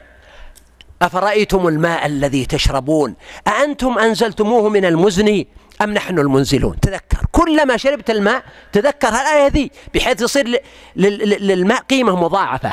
أفرأيتم 1.01 1.67
الماء 1.67 2.05
الذي 2.05 2.45
تشربون؟ 2.45 3.15
أأنتم 3.47 3.97
أنزلتموه 3.97 4.69
من 4.69 4.85
المزن 4.85 5.45
أم 5.81 5.93
نحن 5.93 6.19
المنزلون؟ 6.19 6.79
تذكر. 6.79 7.25
كلما 7.31 7.77
شربت 7.77 8.09
الماء 8.09 8.43
تذكر 8.71 9.07
الآية 9.07 9.45
هذه 9.45 9.69
بحيث 9.93 10.21
يصير 10.21 10.61
للماء 10.95 11.81
قيمة 11.81 12.15
مضاعفة 12.15 12.71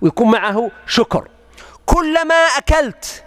ويكون 0.00 0.30
معه 0.30 0.70
شكر. 0.86 1.28
كلما 1.86 2.34
أكلت 2.34 3.24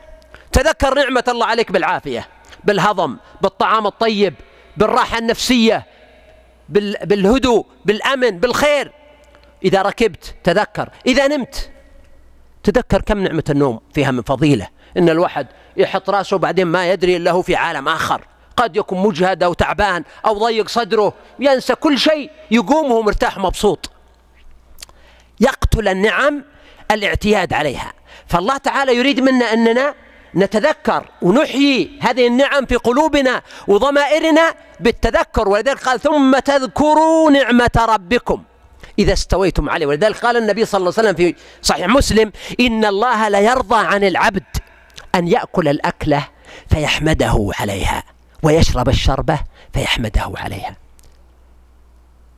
تذكر 0.51 0.93
نعمة 0.93 1.24
الله 1.28 1.45
عليك 1.45 1.72
بالعافية 1.72 2.28
بالهضم 2.63 3.17
بالطعام 3.41 3.88
الطيب 3.88 4.34
بالراحة 4.78 5.17
النفسية 5.17 5.86
بالهدوء 6.70 7.65
بالأمن 7.86 8.39
بالخير. 8.39 8.91
إذا 9.63 9.82
ركبت 9.82 10.36
تذكر. 10.43 10.89
إذا 11.07 11.28
نمت 11.28 11.70
تذكر 12.72 13.01
كم 13.01 13.24
نعمة 13.24 13.43
النوم 13.49 13.80
فيها 13.93 14.11
من 14.11 14.22
فضيلة؟ 14.22 14.67
إن 14.97 15.09
الواحد 15.09 15.47
يحط 15.78 16.09
رأسه 16.09 16.38
بعدين 16.38 16.67
ما 16.67 16.91
يدري 16.91 17.17
إلا 17.17 17.32
هو 17.32 17.41
في 17.41 17.55
عالم 17.55 17.88
آخر. 17.88 18.28
قد 18.57 18.78
يكون 18.78 18.99
مجهد 18.99 19.43
أو 19.43 19.53
تعبان 19.53 20.03
أو 20.26 20.45
ضيق 20.45 20.67
صدره 20.70 21.13
ينسى 21.39 21.76
كل 21.76 21.99
شيء 21.99 22.32
يقوم 22.51 22.91
وهو 22.91 23.01
مرتاح 23.01 23.38
مبسوط. 23.38 23.91
يقتل 25.39 25.88
النعم 25.88 26.43
الاعتياد 26.91 27.53
عليها. 27.53 27.93
فالله 28.28 28.57
تعالى 28.57 28.95
يريد 28.95 29.20
منا 29.20 29.53
أننا 29.53 29.93
نتذكر 30.36 31.09
ونحيي 31.22 31.99
هذه 32.01 32.28
النعم 32.28 32.65
في 32.65 32.76
قلوبنا 32.76 33.41
وضمائرنا 33.67 34.53
بالتذكر 34.80 35.49
ولذلك 35.49 35.84
قال 35.84 35.99
ثم 35.99 36.39
تذكروا 36.39 37.32
نعمة 37.32 37.72
ربكم. 37.78 38.43
إذا 39.00 39.14
استويتم 39.14 39.70
عليه. 39.70 39.86
ولذلك 39.86 40.18
قال 40.18 40.38
النبي 40.38 40.66
صلى 40.66 40.80
الله 40.80 40.93
عليه 40.97 41.10
وسلم 41.10 41.16
في 41.16 41.36
صحيح 41.62 41.88
مسلم 41.88 42.32
إن 42.60 42.86
الله 42.86 43.28
لا 43.28 43.39
يرضى 43.39 43.86
عن 43.86 44.04
العبد 44.04 44.43
أن 45.16 45.28
يأكل 45.28 45.68
الأكلة 45.68 46.28
فيحمده 46.70 47.52
عليها 47.60 48.04
ويشرب 48.43 48.89
الشربة 48.89 49.39
فيحمده 49.74 50.34
عليها. 50.36 50.76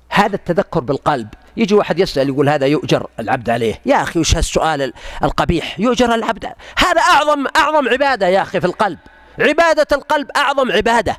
هذا 0.10 0.36
التذكر 0.36 0.80
بالقلب. 0.80 1.28
يجي 1.58 1.76
واحد 1.76 2.00
يسأل 2.00 2.30
يقول 2.30 2.50
هذا 2.50 2.66
يؤجر 2.66 3.08
العبد 3.20 3.50
عليه. 3.50 3.82
يا 3.86 4.04
أخي 4.04 4.20
وش 4.20 4.36
هالسؤال 4.36 4.94
القبيح؟ 5.24 5.80
يؤجر 5.80 6.16
العبد. 6.16 6.46
هذا 6.78 7.02
أعظم 7.02 7.48
أعظم 7.56 7.90
عبادة 7.90 8.28
يا 8.28 8.42
أخي 8.42 8.60
في 8.60 8.68
القلب. 8.68 9.00
عبادة 9.40 9.88
القلب 9.92 10.32
أعظم 10.36 10.72
عبادة. 10.72 11.18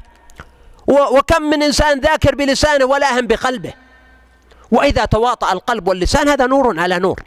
وكم 0.86 1.42
من 1.42 1.62
إنسان 1.62 2.00
ذاكر 2.00 2.34
بلسانه 2.34 2.84
ولاهم 2.84 3.26
بقلبه. 3.26 3.72
وإذا 4.72 5.04
تواطأ 5.04 5.52
القلب 5.52 5.88
واللسان 5.88 6.28
هذا 6.28 6.46
نور 6.46 6.80
على 6.80 6.98
نور. 6.98 7.20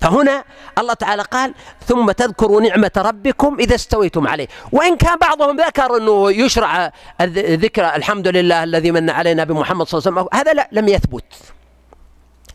فهنا 0.00 0.44
الله 0.78 0.94
تعالى 0.94 1.22
قال 1.22 1.54
ثم 1.86 2.10
تذكروا 2.10 2.60
نعمة 2.60 2.90
ربكم 2.96 3.56
إذا 3.60 3.74
استويتم 3.74 4.28
عليه. 4.28 4.48
وإن 4.72 4.96
كان 4.96 5.18
بعضهم 5.18 5.56
ذكر 5.56 5.96
أنه 5.96 6.30
يشرع 6.30 6.92
ذكر 7.64 7.94
الحمد 7.94 8.28
لله 8.28 8.64
الذي 8.64 8.90
من 8.90 9.10
علينا 9.10 9.44
بمحمد 9.44 9.86
صلى 9.86 9.98
الله 9.98 10.10
عليه 10.10 10.20
وسلم. 10.20 10.40
هذا 10.40 10.52
لا 10.52 10.68
لم 10.72 10.88
يثبت. 10.88 11.24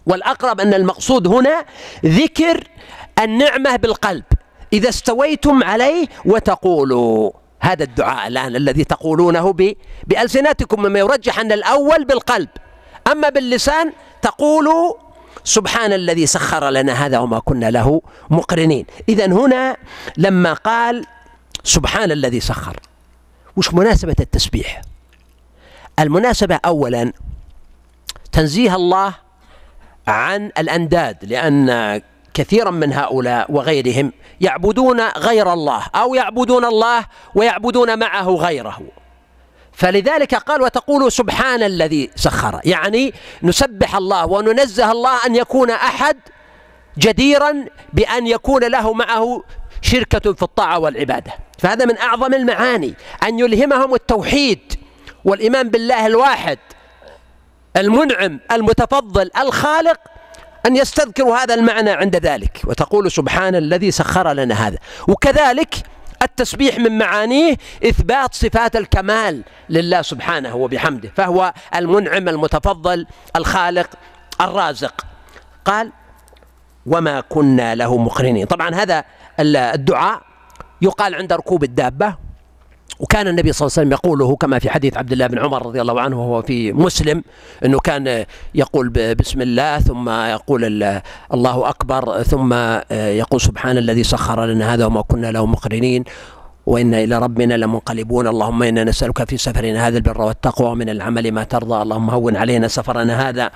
والأقرب 0.06 0.62
أن 0.62 0.74
المقصود 0.74 1.28
هنا 1.28 1.66
ذكر 2.06 2.68
النعمة 3.20 3.76
بالقلب. 3.76 4.24
إذا 4.74 4.90
استويتم 4.90 5.64
عليه 5.64 6.08
وتقولوا. 6.26 7.32
هذا 7.62 7.84
الدعاء 7.84 8.28
الآن 8.28 8.56
الذي 8.56 8.84
تقولونه 8.84 9.54
بألسنتكم 10.08 10.82
مما 10.82 11.00
يرجح 11.00 11.40
أن 11.40 11.52
الأول 11.52 12.06
بالقلب. 12.06 12.50
أما 13.12 13.30
باللسان 13.30 13.94
تقول 14.22 14.96
سبحان 15.44 15.94
الذي 15.94 16.26
سخر 16.26 16.70
لنا 16.70 16.94
هذا 17.06 17.20
وما 17.20 17.40
كنا 17.40 17.72
له 17.72 18.02
مقرنين. 18.30 18.86
إذا 19.10 19.26
هنا 19.26 19.78
لما 20.18 20.54
قال 20.54 21.06
سبحان 21.64 22.12
الذي 22.12 22.40
سخر 22.40 22.80
وش 23.58 23.74
مناسبة 23.74 24.16
التسبيح؟ 24.20 24.82
المناسبة 26.00 26.60
أولا 26.66 27.14
تنزيه 28.32 28.76
الله 28.76 29.14
عن 30.08 30.52
الأنداد 30.58 31.18
لأن 31.26 32.02
كثيرا 32.34 32.72
من 32.72 32.94
هؤلاء 32.94 33.52
وغيرهم 33.52 34.14
يعبدون 34.42 35.02
غير 35.02 35.54
الله 35.54 35.84
أو 35.96 36.16
يعبدون 36.16 36.66
الله 36.66 37.06
ويعبدون 37.36 38.00
معه 38.00 38.30
غيره. 38.30 38.82
فلذلك 39.80 40.36
قال 40.36 40.62
وتقول 40.62 41.12
سبحان 41.12 41.64
الذي 41.64 42.10
سخر. 42.16 42.60
يعني 42.66 43.14
نسبح 43.44 43.96
الله 43.96 44.26
وننزه 44.26 44.92
الله 44.92 45.26
أن 45.26 45.36
يكون 45.36 45.72
أحد 45.72 46.18
جديرا 46.98 47.66
بأن 47.94 48.28
يكون 48.28 48.64
له 48.64 48.94
معه 48.94 49.44
شركة 49.82 50.34
في 50.34 50.44
الطاعة 50.44 50.80
والعبادة. 50.80 51.32
فهذا 51.60 51.86
من 51.86 51.98
أعظم 51.98 52.34
المعاني 52.34 52.94
أن 53.24 53.40
يلهمهم 53.40 53.94
التوحيد 53.94 54.74
والإيمان 55.26 55.70
بالله 55.70 56.06
الواحد 56.08 56.60
المنعم 57.78 58.40
المتفضل 58.52 59.32
الخالق 59.40 60.00
أن 60.66 60.76
يستذكروا 60.76 61.38
هذا 61.38 61.54
المعنى 61.54 61.92
عند 61.92 62.16
ذلك. 62.16 62.62
وتقول 62.66 63.12
سبحان 63.12 63.56
الذي 63.56 63.92
سخر 63.92 64.34
لنا 64.34 64.68
هذا. 64.68 64.78
وكذلك 65.08 65.76
التسبيح 66.22 66.80
من 66.80 66.98
معانيه 66.98 67.56
إثبات 67.84 68.34
صفات 68.34 68.76
الكمال 68.76 69.44
لله 69.70 70.02
سبحانه 70.02 70.56
وبحمده 70.56 71.12
فهو 71.16 71.54
المنعم 71.76 72.30
المتفضل 72.30 73.08
الخالق 73.36 73.90
الرازق. 74.42 75.06
قال 75.66 75.92
وما 76.86 77.22
كنا 77.22 77.76
له 77.76 77.98
مقرنين. 77.98 78.46
طبعا 78.46 78.76
هذا 78.76 79.04
الدعاء 79.40 80.22
يقال 80.82 81.16
عند 81.16 81.34
ركوب 81.34 81.64
الدابة 81.64 82.16
وكان 83.00 83.28
النبي 83.28 83.54
صلى 83.54 83.66
الله 83.66 83.74
عليه 83.78 83.88
وسلم 83.88 83.92
يقوله 83.92 84.36
كما 84.36 84.60
في 84.60 84.70
حديث 84.70 84.98
عبد 84.98 85.12
الله 85.12 85.28
بن 85.28 85.40
عمر 85.40 85.66
رضي 85.66 85.82
الله 85.82 86.02
عنه 86.02 86.22
وهو 86.22 86.42
في 86.42 86.74
مسلم 86.74 87.24
إنه 87.66 87.80
كان 87.80 88.26
يقول 88.56 88.90
بسم 88.90 89.42
الله 89.42 89.80
ثم 89.80 90.10
يقول 90.10 90.84
الله 91.34 91.70
أكبر 91.70 92.24
ثم 92.24 92.54
يقول 92.92 93.42
سبحان 93.42 93.78
الذي 93.78 94.04
سخر 94.04 94.46
لنا 94.46 94.74
هذا 94.74 94.86
وما 94.86 95.02
كنا 95.02 95.32
له 95.32 95.46
مقرنين. 95.46 96.04
وإنا 96.70 97.04
إلى 97.04 97.18
ربنا 97.20 97.54
لمنقلبون. 97.54 98.28
اللهم 98.28 98.64
إنا 98.64 98.84
نسألك 98.84 99.30
في 99.30 99.38
سفرنا 99.38 99.88
هذا 99.88 99.98
البر 99.98 100.22
والتقوى 100.22 100.68
ومن 100.70 100.90
العمل 100.90 101.32
ما 101.32 101.44
ترضى. 101.44 101.82
اللهم 101.82 102.10
هون 102.10 102.36
علينا 102.38 102.68
سفرنا 102.68 103.30
هذا 103.30 103.52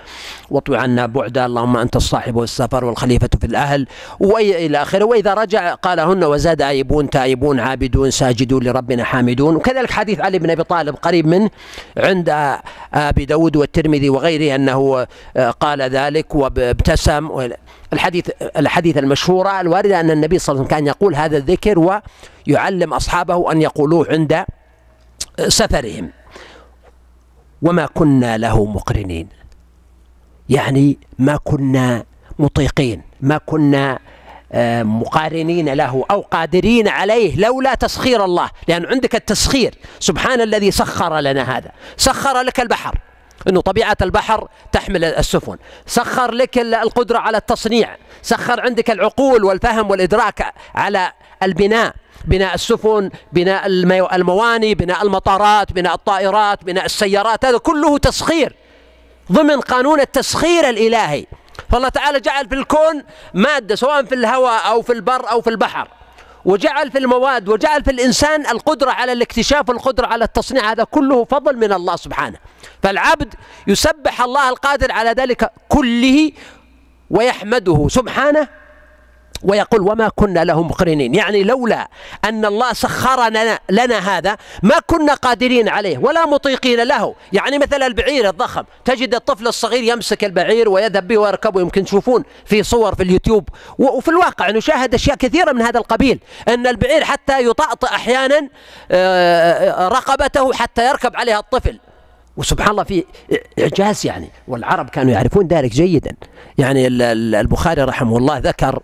واطوي 0.50 0.78
عنا 0.78 1.06
بعدا 1.06 1.46
اللهم 1.46 1.78
أنت 1.78 1.96
الصاحب 1.96 2.36
والسفر 2.36 2.86
والخليفة 2.86 3.30
في 3.42 3.48
الأهل 3.48 3.88
وإلى 4.20 4.82
آخره. 4.82 5.06
وإذا 5.06 5.34
رجع 5.34 5.74
قالهن 5.74 6.24
وزاد 6.24 6.62
آيبون 6.62 7.10
تائبون 7.10 7.60
عابدون 7.60 8.12
ساجدون 8.12 8.64
لربنا 8.64 9.04
حامدون. 9.04 9.56
وكذلك 9.56 9.92
حديث 9.92 10.20
علي 10.20 10.40
بن 10.40 10.50
أبي 10.50 10.64
طالب 10.64 10.96
قريب 10.96 11.28
منه 11.28 11.50
عند 11.98 12.58
أبي 12.94 13.26
داود 13.26 13.56
والترمذي 13.56 14.10
وغيره 14.10 14.56
أنه 14.56 15.08
قال 15.60 15.82
ذلك 15.82 16.36
وابتسم. 16.36 17.30
الحديث 17.94 18.30
الحديث 18.42 18.98
المشهورة 18.98 19.62
الواردة 19.62 20.00
أن 20.00 20.12
النبي 20.12 20.40
صلى 20.40 20.54
الله 20.54 20.66
عليه 20.66 20.68
وسلم 20.68 20.78
كان 20.78 20.88
يقول 20.88 21.16
هذا 21.16 21.38
الذكر 21.38 22.02
ويعلم 22.48 22.94
أصحابه 22.94 23.52
أن 23.52 23.62
يقولوه 23.62 24.08
عند 24.10 24.46
سفرهم. 25.48 26.10
وما 27.62 27.86
كنا 27.86 28.38
له 28.38 28.66
مقرنين. 28.66 29.28
يعني 30.50 30.98
ما 31.20 31.40
كنا 31.44 32.04
مطيقين 32.40 33.02
ما 33.22 33.38
كنا 33.38 34.00
آه، 34.56 34.84
مقارنين 34.84 35.74
له 35.74 36.06
أو 36.12 36.22
قادرين 36.22 36.88
عليه 36.88 37.36
لولا 37.36 37.74
تسخير 37.76 38.26
الله. 38.26 38.50
لأن 38.68 38.86
عندك 38.86 39.16
التسخير. 39.16 39.76
سبحان 40.00 40.42
الذي 40.42 40.72
سخر 40.72 41.20
لنا 41.20 41.58
هذا. 41.58 41.72
سخر 41.98 42.42
لك 42.42 42.60
البحر. 42.60 43.00
إنه 43.50 43.62
طبيعة 43.62 43.98
البحر 44.02 44.48
تحمل 44.72 45.04
السفن. 45.04 45.58
سخر 45.86 46.32
لك 46.32 46.58
القدرة 46.58 47.18
على 47.18 47.38
التصنيع. 47.38 47.98
سخر 48.22 48.62
عندك 48.62 48.92
العقول 48.92 49.44
والفهم 49.44 49.92
والإدراك 49.92 50.54
على 50.76 51.12
البناء. 51.44 51.94
بناء 52.26 52.54
السفن 52.54 53.10
بناء 53.34 53.68
المواني 54.16 54.76
بناء 54.76 55.04
المطارات 55.04 55.74
بناء 55.74 55.94
الطائرات 55.94 56.64
بناء 56.64 56.86
السيارات. 56.86 57.46
هذا 57.46 57.58
كله 57.58 57.98
تسخير. 57.98 58.56
ضمن 59.32 59.60
قانون 59.60 60.00
التسخير 60.00 60.70
الإلهي. 60.70 61.26
فالله 61.72 61.90
تعالى 61.90 62.20
جعل 62.20 62.50
في 62.50 62.56
الكون 62.56 63.04
مادة 63.34 63.76
سواء 63.76 64.04
في 64.04 64.16
الهواء 64.16 64.68
أو 64.68 64.82
في 64.82 64.94
البر 64.94 65.32
أو 65.32 65.42
في 65.42 65.50
البحر. 65.50 65.88
وجعل 66.46 66.92
في 66.92 66.98
المواد 66.98 67.50
وجعل 67.50 67.84
في 67.84 67.92
الإنسان 67.92 68.46
القدرة 68.46 68.92
على 68.92 69.12
الاكتشاف 69.12 69.70
والقدرة 69.70 70.08
على 70.08 70.24
التصنيع. 70.26 70.72
هذا 70.72 70.84
كله 70.84 71.26
فضل 71.26 71.58
من 71.58 71.74
الله 71.74 71.96
سبحانه. 71.96 72.38
فالعبد 72.84 73.34
يسبح 73.68 74.22
الله 74.22 74.50
القادر 74.50 74.92
على 74.92 75.10
ذلك 75.10 75.52
كله 75.70 76.32
ويحمده 77.10 77.88
سبحانه 77.90 78.48
ويقول 79.44 79.82
وما 79.82 80.10
كنا 80.10 80.44
له 80.44 80.64
مقرنين. 80.64 81.16
يعني 81.16 81.44
لولا 81.44 81.88
أن 82.26 82.46
الله 82.46 82.74
سخر 82.74 83.30
لنا, 83.70 84.18
هذا 84.18 84.38
ما 84.64 84.80
كنا 84.88 85.14
قادرين 85.14 85.70
عليه 85.70 85.98
ولا 85.98 86.26
مطيقين 86.26 86.84
له. 86.84 87.16
يعني 87.34 87.58
مثل 87.58 87.84
البعير 87.84 88.30
الضخم. 88.30 88.64
تجد 88.86 89.16
الطفل 89.16 89.48
الصغير 89.48 89.84
يمسك 89.84 90.24
البعير 90.24 90.70
ويذهب 90.70 91.08
به 91.08 91.18
ويركبه. 91.18 91.62
يمكن 91.62 91.86
تشوفون 91.86 92.24
في 92.46 92.64
صور 92.64 92.96
في 92.96 93.04
اليوتيوب. 93.04 93.50
وفي 93.80 94.08
الواقع 94.08 94.50
نشاهد 94.50 94.94
أشياء 94.94 95.16
كثيرة 95.16 95.52
من 95.52 95.62
هذا 95.62 95.80
القبيل. 95.80 96.20
أن 96.48 96.68
البعير 96.68 97.04
حتى 97.04 97.46
يطأطئ 97.46 97.88
أحيانا 97.88 98.50
آه، 98.92 99.88
رقبته 99.88 100.54
حتى 100.54 100.88
يركب 100.90 101.16
عليها 101.16 101.40
الطفل. 101.40 101.80
وسبحان 102.38 102.72
الله 102.72 102.84
في 102.84 103.04
إعجاز 103.60 104.06
يعني 104.06 104.30
والعرب 104.48 104.90
كانوا 104.90 105.12
يعرفون 105.12 105.48
ذلك 105.48 105.72
جيدا. 105.72 106.16
يعني 106.58 106.88
البخاري 106.88 107.82
رحمه 107.82 108.18
الله 108.18 108.38
ذكر 108.38 108.80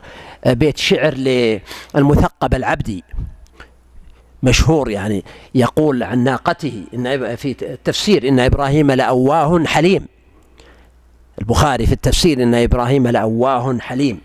بيت 0.45 0.77
شعر 0.77 1.13
للمثقب 1.13 2.53
العبدي 2.53 3.03
مشهور 4.43 4.89
يعني 4.89 5.23
يقول 5.55 6.03
عن 6.03 6.23
ناقته 6.23 6.83
إن 6.93 7.35
في 7.35 7.55
التفسير 7.61 8.27
إن 8.27 8.39
إبراهيم 8.39 8.91
لأواه 8.91 9.63
حليم. 9.65 10.05
البخاري 11.39 11.85
في 11.85 11.93
التفسير 11.93 12.43
إن 12.43 12.55
إبراهيم 12.55 13.07
لأواه 13.07 13.77
حليم. 13.79 14.21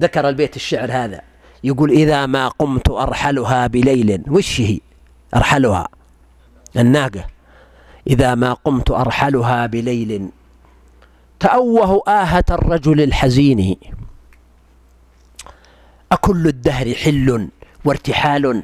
ذكر 0.00 0.28
البيت 0.28 0.56
الشعر 0.56 0.92
هذا 0.92 1.20
يقول 1.64 1.90
إذا 1.90 2.26
ما 2.26 2.48
قمت 2.48 2.90
أرحلها 2.90 3.66
بليل 3.66 4.22
وش 4.28 4.60
هي؟ 4.60 4.80
أرحلها 5.34 5.88
الناقة. 6.76 7.24
إذا 8.08 8.34
ما 8.34 8.52
قمت 8.52 8.90
أرحلها 8.90 9.66
بليل. 9.66 10.28
تأوه 11.40 12.02
آهة 12.08 12.44
الرجل 12.50 13.00
الحزين. 13.00 13.76
أكل 16.12 16.46
الدهر 16.46 16.94
حل 16.94 17.48
وارتحال. 17.84 18.62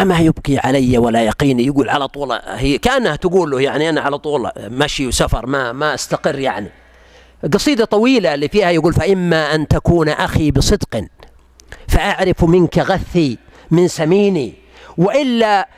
أما 0.00 0.18
يبكي 0.18 0.58
علي 0.58 0.98
ولا 0.98 1.24
يقيني 1.24 1.66
يقول 1.66 1.88
على 1.88 2.08
طول 2.08 2.32
هي 2.32 2.78
كأنها 2.78 3.16
تقول 3.16 3.50
له 3.50 3.60
يعني 3.60 3.88
أنا 3.88 4.00
على 4.00 4.18
طول 4.18 4.50
مشي 4.58 5.06
وسفر 5.06 5.46
ما 5.46 5.72
ما 5.72 5.94
أستقر 5.94 6.38
يعني. 6.38 6.70
قصيدة 7.52 7.84
طويلة 7.84 8.34
اللي 8.34 8.48
فيها 8.48 8.70
يقول 8.70 8.92
فإما 8.92 9.54
أن 9.54 9.68
تكون 9.68 10.08
أخي 10.08 10.50
بصدق 10.50 11.04
فأعرف 11.88 12.44
منك 12.44 12.78
غثي 12.78 13.38
من 13.70 13.88
سميني 13.88 14.54
وإلا 14.98 15.68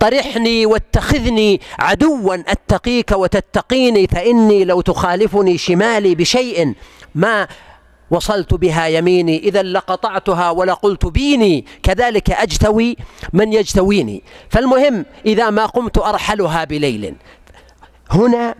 طرحني 0.00 0.66
واتخذني 0.66 1.60
عدوا 1.78 2.34
أتقيك 2.34 3.12
وتتقيني 3.12 4.06
فإني 4.06 4.64
لو 4.64 4.80
تخالفني 4.80 5.58
شمالي 5.58 6.14
بشيء 6.14 6.74
ما 7.14 7.48
وصلت 8.10 8.54
بها 8.54 8.86
يميني. 8.86 9.38
اذا 9.38 9.62
لقطعتها 9.62 10.50
ولقلت 10.50 11.06
بيني 11.06 11.66
كذلك 11.82 12.30
أجتوي 12.30 12.96
من 13.32 13.52
يجتويني. 13.52 14.22
فالمهم 14.50 15.04
إذا 15.26 15.50
ما 15.50 15.66
قمت 15.66 15.98
أرحلها 15.98 16.64
بليل. 16.64 17.14
هنا 18.10 18.54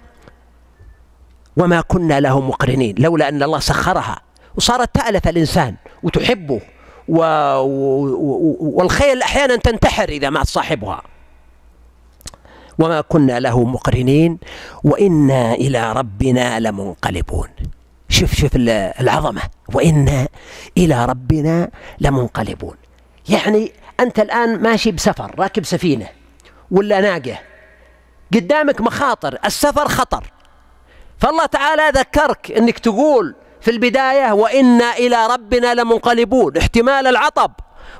وما 1.57 1.81
كنا 1.81 2.21
له 2.21 2.41
مقرنين 2.41 2.95
لولا 2.99 3.29
أن 3.29 3.43
الله 3.43 3.59
سخرها. 3.59 4.21
وصارت 4.57 4.95
تألف 4.95 5.29
الإنسان 5.29 5.75
وتحبه 6.03 6.61
و... 7.09 7.19
والخيل 8.61 9.23
أحيانا 9.23 9.57
تنتحر 9.57 10.09
إذا 10.09 10.31
مات 10.31 10.47
صاحبها. 10.47 11.03
وما 12.79 13.01
كنا 13.01 13.41
له 13.41 13.65
مقرنين 13.65 14.39
وإنا 14.85 15.55
إلى 15.55 15.93
ربنا 15.93 16.61
لمنقلبون. 16.61 17.49
شوف 18.09 18.35
شوف 18.35 18.51
العظمة. 19.01 19.43
وإنا 19.75 20.29
إلى 20.79 21.07
ربنا 21.07 21.71
لمنقلبون. 22.01 22.77
يعني 23.29 23.73
أنت 24.01 24.21
الآن 24.21 24.63
ماشي 24.63 24.93
بسفر 24.93 25.35
راكب 25.39 25.65
سفينة 25.65 26.09
ولا 26.71 27.01
ناقة 27.01 27.39
قدامك 28.35 28.81
مخاطر 28.81 29.39
السفر 29.45 29.89
خطر. 29.89 30.33
فالله 31.19 31.47
تعالى 31.47 31.91
ذكرك 31.95 32.53
أنك 32.53 32.79
تقول 32.79 33.35
في 33.61 33.71
البداية 33.71 34.33
وإنا 34.33 34.93
إلى 34.93 35.27
ربنا 35.27 35.75
لمنقلبون 35.75 36.57
احتمال 36.57 37.07
العطب. 37.07 37.53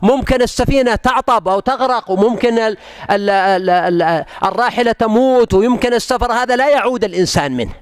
ممكن 0.03 0.43
السفينة 0.43 0.95
تعطب 0.95 1.49
أو 1.49 1.61
تغرق 1.61 2.11
وممكن 2.11 2.59
ال 2.59 2.77
ال 3.11 3.31
ال 3.31 3.71
ال 3.71 4.25
الراحلة 4.45 4.93
تموت 4.93 5.55
ويمكن 5.55 5.95
السفر 5.95 6.33
هذا 6.33 6.57
لا 6.57 6.69
يعود 6.69 7.05
الإنسان 7.05 7.57
منه. 7.57 7.73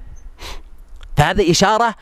فهذه 1.17 1.51
إشارة 1.51 1.95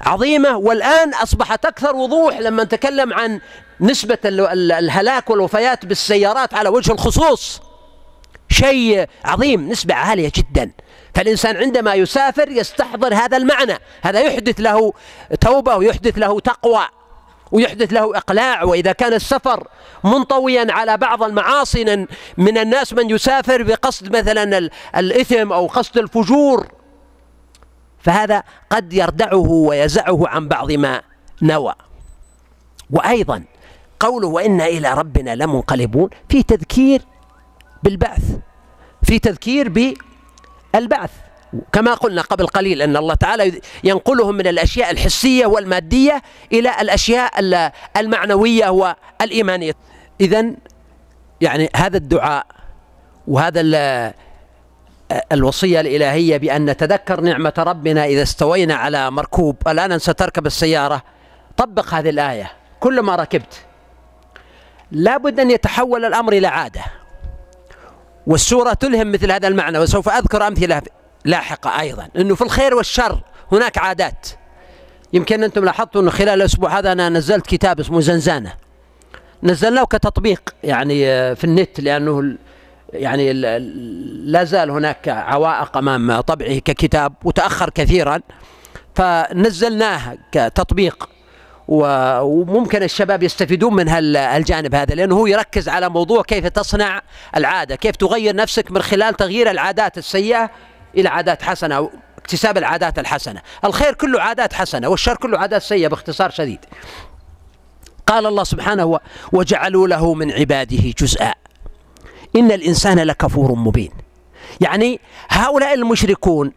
عظيمة. 0.00 0.56
والآن 0.56 1.14
أصبحت 1.14 1.64
أكثر 1.66 1.96
وضوح 1.96 2.38
لما 2.38 2.64
نتكلم 2.64 3.12
عن 3.12 3.40
نسبة 3.80 4.18
الهلاك 4.24 5.30
والوفيات 5.30 5.86
بالسيارات 5.86 6.54
على 6.54 6.68
وجه 6.68 6.92
الخصوص. 6.92 7.60
شيء 8.48 9.06
عظيم 9.24 9.68
نسبة 9.68 9.94
عالية 9.94 10.32
جدا. 10.34 10.70
فالإنسان 11.14 11.56
عندما 11.56 11.94
يسافر 11.94 12.48
يستحضر 12.48 13.14
هذا 13.14 13.36
المعنى. 13.36 13.78
هذا 14.02 14.20
يحدث 14.20 14.60
له 14.60 14.92
توبة 15.40 15.76
ويحدث 15.76 16.18
له 16.18 16.40
تقوى. 16.40 16.88
ويحدث 17.52 17.92
له 17.92 18.16
إقلاع 18.16 18.62
وإذا 18.62 18.92
كان 18.92 19.12
السفر 19.12 19.68
منطويا 20.04 20.66
على 20.72 20.96
بعض 20.96 21.22
المعاصي 21.22 22.06
من 22.36 22.58
الناس 22.58 22.92
من 22.92 23.10
يسافر 23.10 23.62
بقصد 23.62 24.16
مثلا 24.16 24.70
الإثم 24.96 25.52
أو 25.52 25.66
قصد 25.66 25.98
الفجور. 25.98 26.68
فهذا 27.98 28.42
قد 28.70 28.92
يردعه 28.92 29.50
ويزعه 29.50 30.28
عن 30.28 30.48
بعض 30.48 30.72
ما 30.72 31.02
نوى. 31.42 31.74
وأيضا 32.90 33.44
قوله 34.00 34.28
وإنا 34.28 34.66
إلى 34.66 34.94
ربنا 34.94 35.34
لمنقلبون 35.34 36.10
في 36.28 36.42
تذكير 36.42 37.02
بالبعث 37.82 38.22
في 39.02 39.18
تذكير 39.18 39.94
بالبعث. 40.74 41.10
كما 41.72 41.94
قلنا 41.94 42.22
قبل 42.22 42.46
قليل 42.46 42.82
أن 42.82 42.96
الله 42.96 43.14
تعالى 43.14 43.60
ينقلهم 43.84 44.34
من 44.34 44.46
الأشياء 44.46 44.90
الحسية 44.90 45.46
والمادية 45.46 46.22
إلى 46.52 46.80
الأشياء 46.80 47.30
المعنوية 47.96 48.68
والإيمانية. 48.68 49.72
إذا 50.20 50.52
يعني 51.40 51.70
هذا 51.76 51.96
الدعاء 51.96 52.46
وهذا 53.28 53.60
الوصية 55.32 55.80
الإلهية 55.80 56.36
بأن 56.36 56.64
نتذكر 56.64 57.20
نعمة 57.20 57.54
ربنا 57.58 58.04
إذا 58.04 58.22
استوينا 58.22 58.74
على 58.74 59.10
مركوب. 59.10 59.56
الآن 59.68 59.98
ستركب 59.98 60.46
السيارة. 60.46 61.02
طبق 61.56 61.94
هذه 61.94 62.10
الآية. 62.10 62.52
كلما 62.80 63.16
ركبت. 63.16 63.64
لابد 64.92 65.40
أن 65.40 65.50
يتحول 65.50 66.04
الأمر 66.04 66.32
إلى 66.32 66.46
عادة. 66.46 66.84
والسورة 68.26 68.72
تلهم 68.72 69.12
مثل 69.12 69.32
هذا 69.32 69.48
المعنى. 69.48 69.78
وسوف 69.78 70.08
أذكر 70.08 70.46
أمثلة. 70.46 70.82
لاحقة 71.24 71.80
أيضا. 71.80 72.08
أنه 72.16 72.34
في 72.34 72.42
الخير 72.42 72.74
والشر 72.74 73.22
هناك 73.52 73.78
عادات. 73.78 74.26
يمكن 75.12 75.44
أنتم 75.44 75.64
لاحظتوا 75.64 76.00
أنه 76.00 76.10
خلال 76.10 76.28
الأسبوع 76.28 76.78
هذا 76.78 76.92
أنا 76.92 77.08
نزلت 77.08 77.46
كتاب 77.46 77.80
اسمه 77.80 78.00
زنزانة. 78.00 78.52
نزلناه 79.42 79.84
كتطبيق 79.84 80.54
يعني 80.64 81.08
آه، 81.08 81.34
في 81.34 81.44
النت 81.44 81.80
لأنه 81.80 82.36
يعني 82.92 83.32
لا 84.24 84.44
زال 84.44 84.70
هناك 84.70 85.08
عوائق 85.08 85.76
أمام 85.76 86.20
طبعه 86.20 86.58
ككتاب 86.58 87.12
وتأخر 87.24 87.70
كثيرا. 87.70 88.20
فنزلناه 88.94 90.18
كتطبيق 90.32 91.08
وممكن 91.68 92.82
الشباب 92.82 93.22
يستفيدون 93.22 93.74
من 93.74 93.88
هالجانب 93.88 94.74
هذا 94.74 94.94
لأنه 94.94 95.16
هو 95.16 95.26
يركز 95.26 95.68
على 95.68 95.88
موضوع 95.88 96.22
كيف 96.22 96.46
تصنع 96.46 97.02
العادة 97.36 97.76
كيف 97.76 97.96
تغير 97.96 98.36
نفسك 98.36 98.70
من 98.70 98.82
خلال 98.82 99.14
تغيير 99.14 99.50
العادات 99.50 99.98
السيئة 99.98 100.50
إلى 100.96 101.08
عادات 101.08 101.42
حسنة 101.42 101.74
أو 101.74 101.90
اكتساب 102.18 102.58
العادات 102.58 102.98
الحسنة. 102.98 103.42
الخير 103.64 103.94
كله 103.94 104.20
عادات 104.20 104.52
حسنة 104.52 104.88
والشر 104.88 105.16
كله 105.16 105.38
عادات 105.38 105.62
سيئة 105.62 105.88
باختصار 105.88 106.30
شديد. 106.30 106.64
قال 108.06 108.26
الله 108.26 108.44
سبحانه 108.44 109.00
وجعلوا 109.32 109.88
له 109.88 110.14
من 110.14 110.32
عباده 110.32 110.94
جزءا. 110.98 111.34
إن 112.36 112.52
الإنسان 112.52 112.98
لكفور 112.98 113.54
مبين. 113.54 113.92
يعني 114.60 115.00
هؤلاء 115.28 115.74
المشركون 115.74 116.52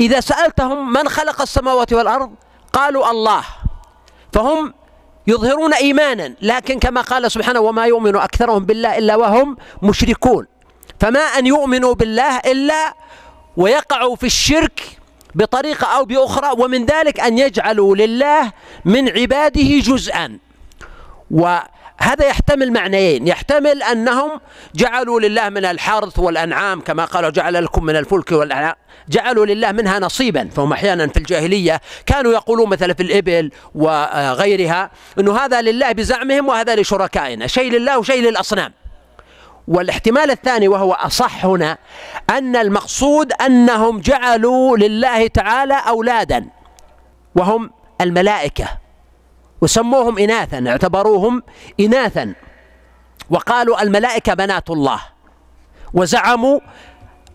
إذا 0.00 0.20
سألتهم 0.20 0.92
من 0.92 1.08
خلق 1.08 1.40
السماوات 1.40 1.92
والأرض 1.92 2.30
قالوا 2.72 3.10
الله. 3.10 3.44
فهم 4.32 4.74
يظهرون 5.26 5.74
إيمانا 5.74 6.34
لكن 6.42 6.78
كما 6.78 7.00
قال 7.00 7.32
سبحانه 7.32 7.60
وما 7.60 7.86
يؤمن 7.86 8.16
أكثرهم 8.16 8.64
بالله 8.64 8.98
إلا 8.98 9.16
وهم 9.16 9.56
مشركون. 9.82 10.46
فما 11.00 11.20
أن 11.20 11.46
يؤمنوا 11.46 11.94
بالله 11.94 12.38
إلا 12.38 12.94
ويقعوا 13.56 14.16
في 14.16 14.26
الشرك 14.26 14.80
بطريقة 15.34 15.86
أو 15.86 16.04
بأخرى 16.04 16.50
ومن 16.58 16.86
ذلك 16.86 17.20
أن 17.20 17.38
يجعلوا 17.38 17.96
لله 17.96 18.52
من 18.84 19.08
عباده 19.08 19.78
جزءا. 19.78 20.38
هذا 21.98 22.26
يحتمل 22.26 22.72
معنيين. 22.72 23.26
يحتمل 23.26 23.82
أنهم 23.82 24.40
جعلوا 24.74 25.20
لله 25.20 25.48
من 25.48 25.64
الحرث 25.64 26.18
والأنعام 26.18 26.80
كما 26.80 27.04
قالوا 27.04 27.30
جعل 27.30 27.64
لكم 27.64 27.84
من 27.84 27.96
الفلك 27.96 28.32
والأنعام. 28.32 28.74
جعلوا 29.08 29.46
لله 29.46 29.72
منها 29.72 29.98
نصيبا. 29.98 30.48
فهم 30.56 30.72
أحيانا 30.72 31.06
في 31.06 31.16
الجاهلية 31.16 31.80
كانوا 32.06 32.32
يقولون 32.32 32.68
مثلا 32.68 32.94
في 32.94 33.02
الإبل 33.02 33.50
وغيرها 33.74 34.90
أنه 35.18 35.36
هذا 35.36 35.62
لله 35.62 35.92
بزعمهم 35.92 36.48
وهذا 36.48 36.76
لشركائنا. 36.76 37.46
شيء 37.46 37.72
لله 37.72 37.98
وشيء 37.98 38.22
للأصنام. 38.22 38.72
والاحتمال 39.68 40.30
الثاني 40.30 40.68
وهو 40.68 40.92
أصح 40.92 41.44
هنا 41.46 41.78
أن 42.30 42.56
المقصود 42.56 43.32
أنهم 43.32 44.00
جعلوا 44.00 44.76
لله 44.76 45.26
تعالى 45.26 45.74
أولادا 45.88 46.46
وهم 47.36 47.70
الملائكة 48.00 48.68
وسموهم 49.60 50.18
إناثا 50.18 50.64
اعتبروهم 50.68 51.42
إناثا 51.80 52.34
وقالوا 53.30 53.82
الملائكة 53.82 54.34
بنات 54.34 54.70
الله 54.70 55.00
وزعموا 55.94 56.60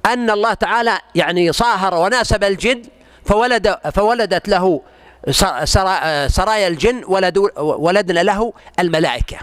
أن 0.06 0.30
الله 0.30 0.54
تعالى 0.54 1.00
يعني 1.16 1.52
صاهر 1.52 1.94
وناسب 1.96 2.44
الجن 2.44 2.82
فولد 3.26 3.78
فولدت 3.94 4.48
له 4.50 4.82
سرايا 6.28 6.68
الجن 6.68 7.04
ولدنا 7.58 8.20
له 8.24 8.54
الملائكة. 8.80 9.38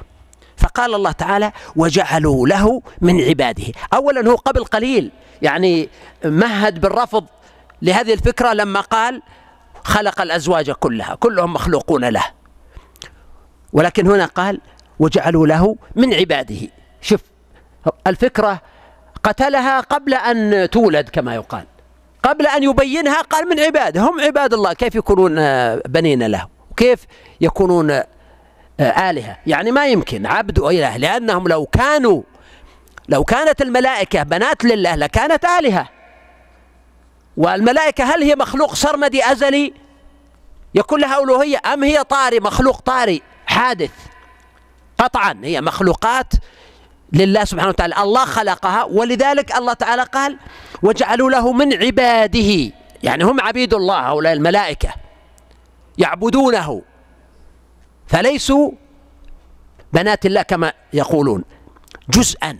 فقال 0.68 0.94
الله 0.94 1.12
تعالى 1.12 1.52
وجعلوا 1.76 2.48
له 2.48 2.82
من 3.00 3.20
عباده. 3.20 3.72
أولا 3.94 4.30
هو 4.30 4.34
قبل 4.34 4.64
قليل 4.64 5.10
يعني 5.42 5.88
مهد 6.24 6.80
بالرفض 6.80 7.26
لهذه 7.82 8.12
الفكرة 8.12 8.52
لما 8.52 8.80
قال 8.80 9.22
خلق 9.84 10.20
الأزواج 10.20 10.70
كلها 10.70 11.14
كلهم 11.14 11.52
مخلوقون 11.52 12.04
له. 12.04 12.24
ولكن 13.72 14.06
هنا 14.06 14.24
قال 14.24 14.60
وجعلوا 14.98 15.46
له 15.46 15.76
من 15.96 16.14
عباده. 16.14 16.68
شوف 17.00 17.20
الفكرة 18.06 18.60
قتلها 19.22 19.80
قبل 19.80 20.14
أن 20.14 20.70
تولد 20.70 21.08
كما 21.08 21.34
يقال. 21.34 21.64
قبل 22.22 22.46
أن 22.46 22.62
يبينها 22.62 23.22
قال 23.22 23.48
من 23.48 23.60
عباده 23.60 24.00
هم 24.00 24.20
عباد 24.20 24.54
الله 24.54 24.72
كيف 24.72 24.94
يكونون 24.94 25.34
بنين 25.76 26.22
له؟ 26.26 26.48
كيف 26.76 27.06
يكونون 27.40 28.02
آلهة. 28.80 29.38
يعني 29.46 29.70
ما 29.70 29.86
يمكن 29.86 30.26
عبد 30.26 30.58
وإله 30.58 30.96
لأنهم 30.96 31.48
لو 31.48 31.66
كانوا 31.66 32.22
لو 33.08 33.24
كانت 33.24 33.62
الملائكة 33.62 34.22
بنات 34.22 34.64
لله 34.64 34.94
لكانت 34.94 35.44
آلهة. 35.44 35.88
والملائكة 37.36 38.04
هل 38.04 38.22
هي 38.22 38.36
مخلوق 38.36 38.74
سرمدي 38.74 39.32
أزلي؟ 39.32 39.74
يكون 40.74 41.00
لها 41.00 41.22
ألوهية 41.22 41.60
أم 41.72 41.84
هي 41.84 42.04
طاري 42.04 42.40
مخلوق 42.40 42.80
طاري 42.80 43.22
حادث. 43.46 43.90
قطعا 44.98 45.40
هي 45.42 45.60
مخلوقات 45.60 46.32
لله 47.12 47.44
سبحانه 47.44 47.68
وتعالى. 47.68 47.94
الله 48.02 48.24
خلقها 48.24 48.84
ولذلك 48.84 49.56
الله 49.56 49.72
تعالى 49.72 50.02
قال 50.02 50.38
وجعلوا 50.82 51.30
له 51.30 51.52
من 51.52 51.74
عباده. 51.82 52.72
يعني 53.02 53.24
هم 53.24 53.40
عبيد 53.40 53.74
الله 53.74 53.98
هؤلاء 53.98 54.32
الملائكة 54.32 54.88
يعبدونه. 55.98 56.82
فليسوا 58.08 58.70
بنات 59.92 60.26
الله 60.26 60.42
كما 60.42 60.72
يقولون 60.92 61.44
جزءا. 62.10 62.58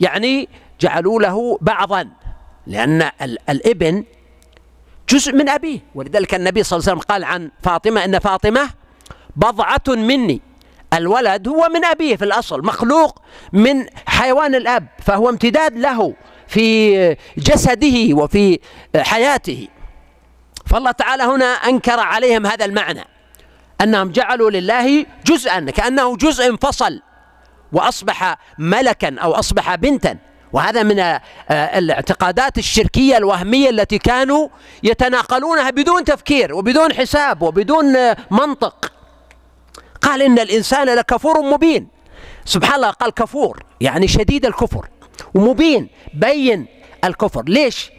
يعني 0.00 0.48
جعلوا 0.80 1.20
له 1.22 1.58
بعضا 1.60 2.08
لأن 2.66 3.10
الابن 3.50 4.04
جزء 5.08 5.32
من 5.32 5.48
أبيه. 5.48 5.80
ولذلك 5.94 6.34
النبي 6.34 6.62
صلى 6.62 6.76
الله 6.76 6.90
عليه 6.90 7.00
وسلم 7.00 7.10
قال 7.14 7.24
عن 7.24 7.50
فاطمة 7.62 8.04
أن 8.04 8.18
فاطمة 8.18 8.70
بضعة 9.36 9.82
مني 9.88 10.40
الولد 10.94 11.48
هو 11.48 11.68
من 11.68 11.84
أبيه 11.84 12.16
في 12.16 12.24
الأصل 12.24 12.64
مخلوق 12.64 13.22
من 13.52 13.86
حيوان 14.06 14.54
الأب 14.54 14.86
فهو 15.02 15.28
امتداد 15.28 15.76
له 15.78 16.14
في 16.48 17.16
جسده 17.38 18.14
وفي 18.14 18.58
حياته. 18.96 19.68
فالله 20.66 20.90
تعالى 20.90 21.22
هنا 21.22 21.44
أنكر 21.44 22.00
عليهم 22.00 22.46
هذا 22.46 22.64
المعنى. 22.64 23.04
أنهم 23.80 24.10
جعلوا 24.10 24.50
لله 24.50 25.06
جزءا 25.26 25.60
كأنه 25.60 26.16
جزء 26.16 26.46
انفصل 26.50 27.02
وأصبح 27.72 28.36
ملكا 28.58 29.16
أو 29.18 29.32
أصبح 29.32 29.74
بنتا. 29.74 30.18
وهذا 30.52 30.82
من 30.82 30.98
آه، 30.98 31.22
الاعتقادات 31.50 32.58
الشركية 32.58 33.16
الوهمية 33.16 33.70
التي 33.70 33.98
كانوا 33.98 34.48
يتناقلونها 34.82 35.70
بدون 35.70 36.04
تفكير 36.04 36.54
وبدون 36.54 36.92
حساب 36.92 37.42
وبدون 37.42 37.96
آه، 37.96 38.16
منطق. 38.30 38.92
قال 40.02 40.22
إن 40.22 40.38
الإنسان 40.38 40.86
لكفور 40.86 41.40
مبين. 41.42 41.88
سبحان 42.44 42.74
الله 42.74 42.90
قال 42.90 43.10
كفور 43.10 43.62
يعني 43.80 44.08
شديد 44.08 44.46
الكفر. 44.46 44.88
ومبين 45.34 45.88
بين 46.14 46.66
الكفر. 47.04 47.44
ليش؟ 47.46 47.90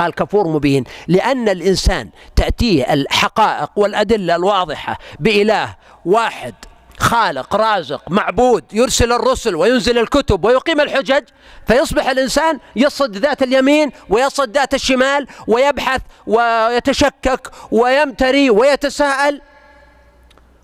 قال 0.00 0.14
كفور 0.14 0.48
مبين 0.48 0.84
لأن 1.08 1.48
الإنسان 1.48 2.10
تأتيه 2.36 2.92
الحقائق 2.92 3.70
والأدلة 3.76 4.36
الواضحة 4.36 4.98
بإله 5.18 5.76
واحد 6.04 6.54
خالق 6.98 7.56
رازق 7.56 8.02
معبود 8.08 8.64
يرسل 8.72 9.12
الرسل 9.12 9.56
وينزل 9.56 9.98
الكتب 9.98 10.44
ويقيم 10.44 10.80
الحجج 10.80 11.22
فيصبح 11.66 12.08
الإنسان 12.08 12.58
يصد 12.76 13.16
ذات 13.16 13.42
اليمين 13.42 13.90
ويصد 14.08 14.50
ذات 14.56 14.74
الشمال 14.74 15.26
ويبحث 15.46 16.00
ويتشكك 16.26 17.50
ويمتري 17.70 18.50
ويتساءل. 18.50 19.40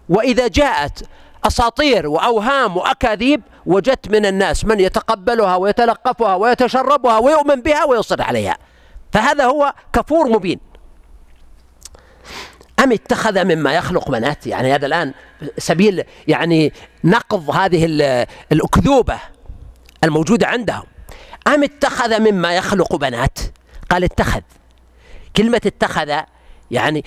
وإذا 0.09 0.49
جاءت 0.49 1.03
أساطير 1.45 2.09
وأوهام 2.09 2.77
وأكاذيب 2.77 3.43
وجدت 3.67 4.09
من 4.09 4.27
الناس 4.27 4.65
من 4.65 4.81
يتقبلها 4.81 5.57
ويتلقفها 5.57 6.35
ويتشربها 6.35 7.19
ويؤمن 7.19 7.61
بها 7.61 7.85
ويصر 7.85 8.23
عليها. 8.23 8.57
فهذا 9.13 9.45
هو 9.45 9.75
كفور 9.93 10.29
مبين. 10.29 10.61
أم 12.85 12.93
اتخذ 12.93 13.45
مما 13.45 13.75
يخلق 13.75 14.11
بنات؟ 14.11 14.47
يعني 14.47 14.75
هذا 14.75 14.87
الآن 14.87 15.15
سبيل 15.59 16.05
يعني 16.29 16.73
نقض 17.05 17.51
هذه 17.51 17.85
الأكذوبة 18.53 19.19
الموجودة 20.05 20.47
عندهم. 20.47 20.85
أم 21.47 21.63
اتخذ 21.63 22.21
مما 22.21 22.57
يخلق 22.57 22.97
بنات؟ 22.97 23.39
قال 23.91 24.05
اتخذ. 24.05 24.41
كلمة 25.37 25.61
اتخذ 25.67 26.21
يعني 26.71 27.05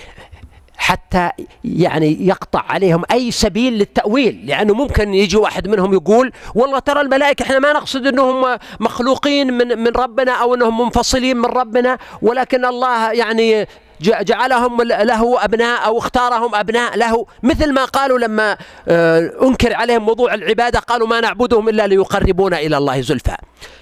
حتى 0.80 1.30
يعني 1.64 2.26
يقطع 2.26 2.64
عليهم 2.68 3.02
أي 3.12 3.30
سبيل 3.30 3.72
للتأويل 3.72 4.46
لأنه 4.46 4.74
ممكن 4.74 5.14
يجي 5.14 5.36
واحد 5.36 5.68
منهم 5.68 5.92
يقول 5.92 6.32
والله 6.54 6.78
ترى 6.78 7.00
الملائكة 7.00 7.42
إحنا 7.42 7.58
ما 7.58 7.72
نقصد 7.72 8.06
أنهم 8.06 8.58
مخلوقين 8.80 9.52
من, 9.52 9.78
من 9.78 9.88
ربنا 9.88 10.32
أو 10.32 10.54
أنهم 10.54 10.80
منفصلين 10.80 11.36
من 11.36 11.44
ربنا 11.44 11.98
ولكن 12.22 12.64
الله 12.64 13.12
يعني 13.12 13.66
جعلهم 14.00 14.82
له 14.82 15.44
أبناء 15.44 15.86
أو 15.86 15.98
اختارهم 15.98 16.54
أبناء 16.54 16.96
له. 16.96 17.26
مثل 17.42 17.72
ما 17.72 17.84
قالوا 17.84 18.18
لما 18.18 18.56
آه، 18.88 19.32
أنكر 19.42 19.74
عليهم 19.74 20.06
موضوع 20.06 20.34
العبادة 20.34 20.78
قالوا 20.78 21.06
ما 21.06 21.20
نعبدهم 21.20 21.68
إلا 21.68 21.86
ليقربونا 21.86 22.58
إلى 22.58 22.76
الله 22.76 23.00
زلفى. 23.00 23.36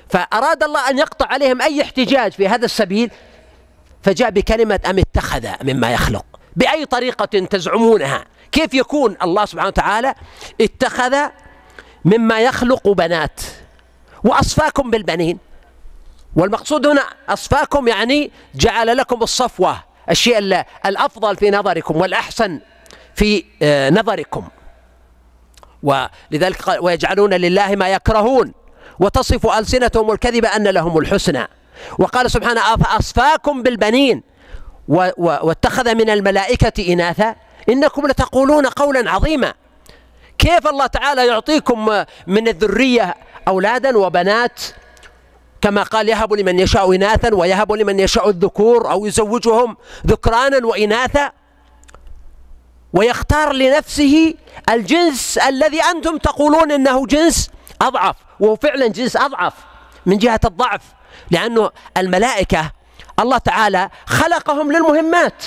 فأراد 0.08 0.62
الله 0.62 0.90
أن 0.90 0.98
يقطع 0.98 1.26
عليهم 1.26 1.62
أي 1.62 1.82
احتجاج 1.82 2.32
في 2.32 2.48
هذا 2.48 2.64
السبيل 2.64 3.10
فجاء 4.02 4.30
بكلمة 4.30 4.80
أم 4.90 4.98
اتخذ 4.98 5.46
مما 5.62 5.92
يخلق؟ 5.92 6.37
بأي 6.58 6.86
طريقة 6.86 7.24
تزعمونها. 7.24 8.24
كيف 8.52 8.74
يكون؟ 8.74 9.16
الله 9.22 9.44
سبحانه 9.44 9.68
وتعالى 9.68 10.14
اتخذ 10.60 11.16
مما 12.04 12.40
يخلق 12.40 12.88
بنات 12.88 13.40
وأصفاكم 14.24 14.90
بالبنين. 14.90 15.38
والمقصود 16.36 16.86
هنا 16.86 17.02
أصفاكم 17.28 17.88
يعني 17.88 18.30
جعل 18.54 18.96
لكم 18.96 19.22
الصفوة 19.22 19.76
الشيء 20.10 20.38
الأفضل 20.86 21.36
في 21.36 21.50
نظركم 21.50 21.96
والأحسن 21.96 22.60
في 23.14 23.44
آه، 23.62 23.90
نظركم. 23.90 24.48
ولذلك 25.82 26.78
ويجعلون 26.80 27.34
لله 27.34 27.76
ما 27.76 27.88
يكرهون 27.88 28.52
وتصف 29.00 29.46
ألسنتهم 29.46 30.10
الكذب 30.10 30.44
أن 30.44 30.68
لهم 30.68 30.98
الحسنى 30.98 31.48
وقال 31.98 32.30
سبحانه 32.30 32.60
أصفاكم 32.96 33.62
بالبنين؟ 33.62 34.22
واتخذ 35.18 35.94
من 35.94 36.10
الملائكة 36.10 36.92
إناثا 36.92 37.36
إنكم 37.68 38.06
لتقولون 38.06 38.66
قولا 38.66 39.10
عظيما. 39.10 39.54
كيف 40.38 40.66
الله 40.66 40.86
تعالى 40.86 41.26
يعطيكم 41.26 42.04
من 42.26 42.48
الذرية 42.48 43.14
أولادا 43.48 43.98
وبنات؟ 43.98 44.60
كما 45.60 45.82
قال 45.82 46.08
يهب 46.08 46.32
لمن 46.32 46.58
يشاء 46.58 46.94
إناثا 46.94 47.34
ويهب 47.34 47.72
لمن 47.72 48.00
يشاء 48.00 48.28
الذكور 48.28 48.90
أو 48.90 49.06
يزوجهم 49.06 49.76
ذكرانا 50.06 50.66
وإناثا. 50.66 51.32
ويختار 52.92 53.52
لنفسه 53.52 54.34
الجنس 54.70 55.38
الذي 55.38 55.82
أنتم 55.82 56.16
تقولون 56.16 56.72
إنه 56.72 57.06
جنس 57.06 57.50
أضعف 57.82 58.16
وهو 58.40 58.56
فعلا 58.56 58.86
جنس 58.86 59.16
أضعف 59.16 59.52
من 60.06 60.18
جهة 60.18 60.40
الضعف 60.44 60.80
لأنه 61.30 61.70
الملائكة 61.96 62.77
الله 63.20 63.38
تعالى 63.38 63.90
خلقهم 64.06 64.72
للمهمات. 64.72 65.44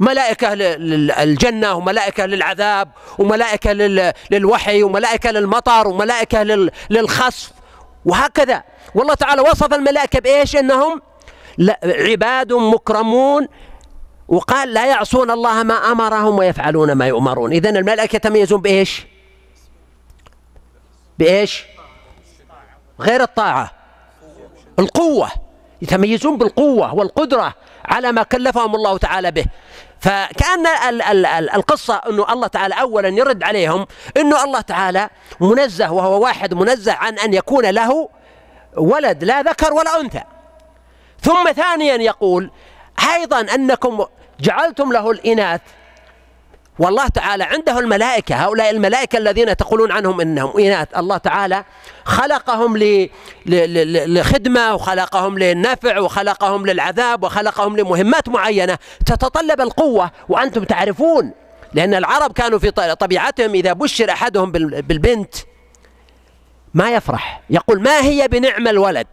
ملائكة 0.00 0.54
للجنة 0.54 1.74
وملائكة 1.74 2.26
للعذاب 2.26 2.88
وملائكة 3.18 3.72
للوحي 4.30 4.82
وملائكة 4.82 5.30
للمطر 5.30 5.88
وملائكة 5.88 6.42
للخصف 6.90 7.52
وهكذا. 8.04 8.62
والله 8.94 9.14
تعالى 9.14 9.42
وصف 9.42 9.74
الملائكة 9.74 10.20
بإيش؟ 10.20 10.56
إنهم 10.56 11.02
عباد 11.84 12.52
مكرمون. 12.52 13.48
وقال 14.28 14.74
لا 14.74 14.86
يعصون 14.86 15.30
الله 15.30 15.62
ما 15.62 15.74
أمرهم 15.74 16.38
ويفعلون 16.38 16.92
ما 16.92 17.06
يؤمرون. 17.06 17.52
إذا 17.52 17.70
الملائكة 17.70 18.16
يتميزون 18.16 18.60
بإيش؟ 18.60 19.06
بإيش؟ 21.18 21.64
غير 23.00 23.22
الطاعة. 23.22 23.72
القوة. 24.78 25.30
يتميزون 25.84 26.38
بالقوة 26.38 26.94
والقدرة 26.94 27.54
على 27.84 28.12
ما 28.12 28.22
كلفهم 28.22 28.74
الله 28.74 28.98
تعالى 28.98 29.30
به. 29.30 29.44
فكأن 30.00 30.66
ال 30.88 31.02
ال 31.02 31.26
ال 31.26 31.50
القصة 31.50 31.94
أنه 32.08 32.32
الله 32.32 32.46
تعالى 32.46 32.74
أولا 32.80 33.08
يرد 33.08 33.42
عليهم 33.42 33.86
أنه 34.16 34.44
الله 34.44 34.60
تعالى 34.60 35.10
منزه 35.40 35.92
وهو 35.92 36.22
واحد 36.22 36.54
منزه 36.54 36.92
عن 36.92 37.18
أن 37.18 37.34
يكون 37.34 37.66
له 37.66 38.08
ولد 38.76 39.24
لا 39.24 39.42
ذكر 39.42 39.74
ولا 39.74 40.00
أنثى. 40.00 40.22
ثم 41.20 41.52
ثانيا 41.52 41.94
يقول 41.94 42.50
أيضا 43.14 43.40
أنكم 43.40 44.04
جعلتم 44.40 44.92
له 44.92 45.10
الإناث 45.10 45.60
والله 46.78 47.08
تعالى 47.08 47.44
عنده 47.44 47.78
الملائكة 47.78 48.34
هؤلاء 48.34 48.70
الملائكة 48.70 49.18
الذين 49.18 49.56
تقولون 49.56 49.92
عنهم 49.92 50.20
إنهم 50.20 50.58
إناث. 50.58 50.88
الله 50.96 51.16
تعالى 51.16 51.64
خلقهم 52.04 52.76
لخدمة 53.46 54.74
وخلقهم 54.74 55.38
للنفع 55.38 55.98
وخلقهم 55.98 56.66
للعذاب 56.66 57.22
وخلقهم 57.24 57.76
لمهمات 57.76 58.28
معينة. 58.28 58.78
تتطلب 59.06 59.60
القوة 59.60 60.10
وأنتم 60.28 60.64
تعرفون 60.64 61.32
لأن 61.74 61.94
العرب 61.94 62.32
كانوا 62.32 62.58
في 62.58 62.70
طبيعتهم 62.70 63.54
إذا 63.54 63.72
بشر 63.72 64.10
أحدهم 64.10 64.52
بالبنت 64.52 65.34
ما 66.74 66.90
يفرح. 66.90 67.40
يقول 67.50 67.82
ما 67.82 68.00
هي 68.00 68.28
بنعم 68.28 68.68
الولد؟ 68.68 69.06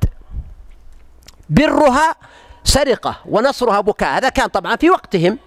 برها 1.49 2.15
سرقة 2.63 3.19
ونصرها 3.25 3.81
بكاء. 3.81 4.17
هذا 4.17 4.29
كان 4.29 4.47
طبعا 4.47 4.75
في 4.75 4.89
وقتهم. 4.89 5.37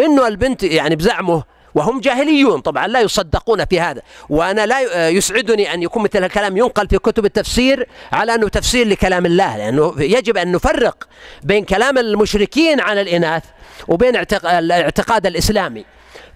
إنه 0.00 0.26
البنت 0.26 0.62
يعني 0.62 0.96
بزعمه 0.96 1.42
وهم 1.74 2.00
جاهليون. 2.00 2.60
طبعا 2.60 2.86
لا 2.86 3.00
يصدقون 3.00 3.64
في 3.64 3.80
هذا. 3.80 4.02
وأنا 4.28 4.66
لا 4.66 5.08
يسعدني 5.08 5.74
أن 5.74 5.82
يكون 5.82 6.02
مثل 6.02 6.24
الكلام 6.24 6.56
ينقل 6.56 6.88
في 6.88 6.98
كتب 6.98 7.24
التفسير 7.24 7.88
على 8.12 8.34
أنه 8.34 8.48
تفسير 8.48 8.88
لكلام 8.88 9.26
الله 9.26 9.56
لأنه 9.56 9.94
يجب 9.98 10.36
أن 10.36 10.52
نفرق 10.52 11.08
بين 11.42 11.64
كلام 11.64 11.98
المشركين 11.98 12.80
عن 12.80 12.98
الإناث 12.98 13.42
وبين 13.88 14.16
الاعتقاد 14.44 15.26
الإسلامي. 15.26 15.84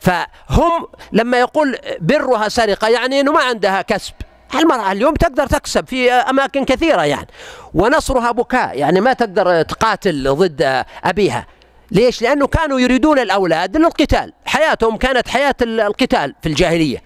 فهم 0.01 0.86
لما 1.12 1.39
يقول 1.39 1.78
برها 2.01 2.49
سرقة 2.49 2.89
يعني 2.89 3.20
أنه 3.20 3.32
ما 3.32 3.43
عندها 3.43 3.82
كسب. 3.82 4.12
المرأة 4.55 4.93
اليوم 4.93 5.14
تقدر 5.14 5.47
تكسب 5.47 5.86
في 5.86 6.12
أماكن 6.12 6.64
كثيرة 6.64 7.05
يعني. 7.05 7.26
ونصرها 7.74 8.30
بكاء 8.30 8.78
يعني 8.78 9.01
ما 9.01 9.12
تقدر 9.12 9.62
تقاتل 9.62 10.34
ضد 10.34 10.84
أبيها. 11.05 11.47
ليش؟ 11.91 12.22
لأنه 12.22 12.47
كانوا 12.47 12.80
يريدون 12.80 13.18
الأولاد 13.18 13.76
للقتال. 13.76 14.32
حياتهم 14.47 14.97
كانت 14.97 15.28
حياة 15.28 15.55
القتال 15.62 16.34
في 16.43 16.49
الجاهلية 16.49 17.03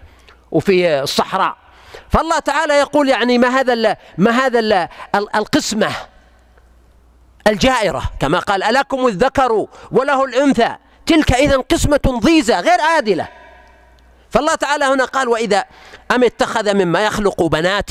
وفي 0.51 1.03
الصحراء. 1.03 1.57
فالله 2.11 2.39
تعالى 2.39 2.75
يقول 2.75 3.09
يعني 3.09 3.39
ما 3.39 3.49
هذا 3.49 3.97
ما 4.19 4.31
هذا 4.31 4.89
القسمة 5.15 5.91
الجائرة. 7.47 8.03
كما 8.21 8.39
قال 8.39 8.63
ألكم 8.63 9.07
الذكر 9.07 9.67
وله 9.93 10.25
الأنثى. 10.25 10.77
تلك 11.07 11.33
إذا 11.33 11.57
قسمة 11.57 12.01
ضيزة 12.07 12.61
غير 12.61 12.81
عادلة. 12.81 13.29
فالله 14.31 14.55
تعالى 14.55 14.85
هنا 14.85 15.05
قال 15.05 15.29
وإذا 15.29 15.65
أم 16.11 16.25
اتخذ 16.25 16.75
مما 16.75 17.05
يخلق 17.05 17.43
بنات 17.43 17.91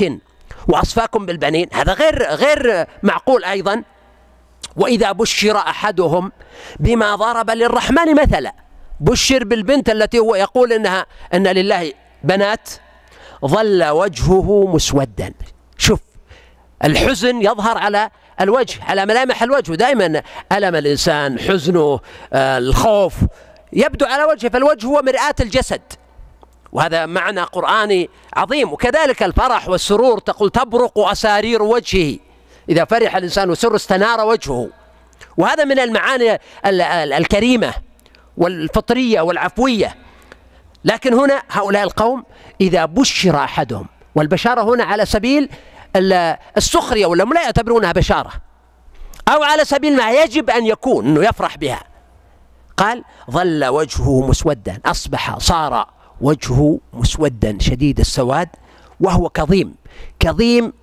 وأصفاكم 0.68 1.26
بالبنين. 1.26 1.70
هذا 1.74 1.94
غير 1.94 2.24
غير 2.24 2.86
معقول 3.04 3.44
أيضا. 3.44 3.84
وإذا 4.76 5.11
بشر 5.11 5.57
أحدهم 5.57 6.32
بما 6.80 7.15
ضرب 7.15 7.49
للرحمن 7.49 8.15
مثلا 8.15 8.53
بشر 8.99 9.43
بالبنت 9.43 9.89
التي 9.89 10.19
هو 10.19 10.36
يقول 10.36 10.74
إنها 10.74 11.05
أن 11.34 11.47
لله 11.47 11.93
بنات 12.24 12.69
ظل 13.45 13.86
وجهه 13.89 14.72
مسودا. 14.74 15.34
شوف 15.78 15.99
الحزن 16.84 17.41
يظهر 17.41 17.78
على 17.78 18.09
الوجه 18.41 18.84
على 18.84 19.05
ملامح 19.05 19.43
الوجه. 19.43 19.72
دائما 19.72 20.22
ألم 20.51 20.76
الإنسان 20.76 21.39
حزنه 21.39 21.99
آه، 22.34 22.57
الخوف 22.57 23.13
يبدو 23.74 24.05
على 24.05 24.24
وجهه 24.24 24.49
فالوجه 24.49 24.88
هو 24.88 25.01
مرآة 25.01 25.36
الجسد. 25.39 25.82
وهذا 26.72 27.05
معنى 27.05 27.41
قرآني 27.41 28.09
عظيم. 28.34 28.74
وكذلك 28.74 29.24
الفرح 29.24 29.69
والسرور 29.69 30.19
تقول 30.19 30.49
تبرق 30.49 30.99
أسارير 30.99 31.63
وجهه. 31.63 32.19
إذا 32.72 32.86
فرح 32.86 33.15
الإنسان 33.15 33.49
وسر 33.49 33.76
استنار 33.76 34.26
وجهه. 34.26 34.69
وهذا 35.38 35.63
من 35.63 35.80
المعاني 35.80 36.39
الكريمة 37.17 37.74
والفطرية 38.38 39.22
والعفوية. 39.22 39.95
لكن 40.86 41.13
هنا 41.13 41.43
هؤلاء 41.51 41.84
القوم 41.84 42.24
إذا 42.61 42.86
بشر 42.86 43.36
أحدهم 43.43 43.88
والبشارة 44.15 44.61
هنا 44.61 44.84
على 44.84 45.05
سبيل 45.05 45.49
السخرية 46.57 47.05
ولا 47.05 47.24
لا 47.24 47.43
يعتبرونها 47.43 47.91
بشارة. 47.91 48.32
أو 49.28 49.43
على 49.43 49.65
سبيل 49.65 49.97
ما 49.97 50.11
يجب 50.11 50.49
أن 50.49 50.65
يكون 50.65 51.05
أنه 51.07 51.24
يفرح 51.24 51.57
بها. 51.57 51.84
قال 52.78 53.03
ظل 53.32 53.65
وجهه 53.65 54.28
مسودا 54.28 54.80
أصبح 54.86 55.38
صار 55.38 55.88
وجهه 56.22 56.80
مسودا 56.93 57.57
شديد 57.59 57.99
السواد 57.99 58.49
وهو 58.99 59.30
كظيم. 59.30 59.76
كظيم 60.19 60.74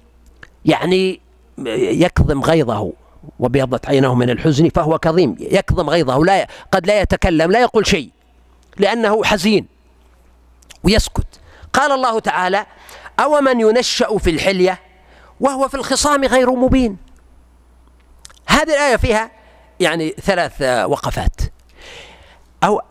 يعني 0.64 1.20
يكظم 1.66 2.40
غيظه 2.40 2.92
وبيضت 3.38 3.86
عينه 3.88 4.14
من 4.14 4.30
الحزن 4.30 4.68
فهو 4.68 4.98
كظيم 4.98 5.36
يكظم 5.40 5.90
غيظه 5.90 6.24
لا 6.24 6.48
قد 6.72 6.86
لا 6.86 7.00
يتكلم 7.00 7.50
لا 7.50 7.60
يقول 7.60 7.86
شيء 7.86 8.10
لأنه 8.76 9.24
حزين 9.24 9.66
ويسكت. 10.84 11.40
قال 11.72 11.92
الله 11.92 12.20
تعالى 12.20 12.66
أو 13.20 13.40
من 13.40 13.60
ينشأ 13.60 14.18
في 14.18 14.30
الحلية 14.30 14.80
وهو 15.40 15.68
في 15.68 15.74
الخصام 15.74 16.24
غير 16.24 16.50
مبين. 16.50 16.96
هذه 18.46 18.74
الآية 18.74 18.96
فيها 18.96 19.30
يعني 19.80 20.10
ثلاث 20.10 20.62
وقفات. 20.62 21.40
أو 22.64 22.82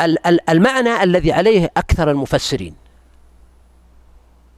المعنى 0.49 1.03
الذي 1.03 1.31
عليه 1.31 1.71
أكثر 1.77 2.11
المفسرين 2.11 2.75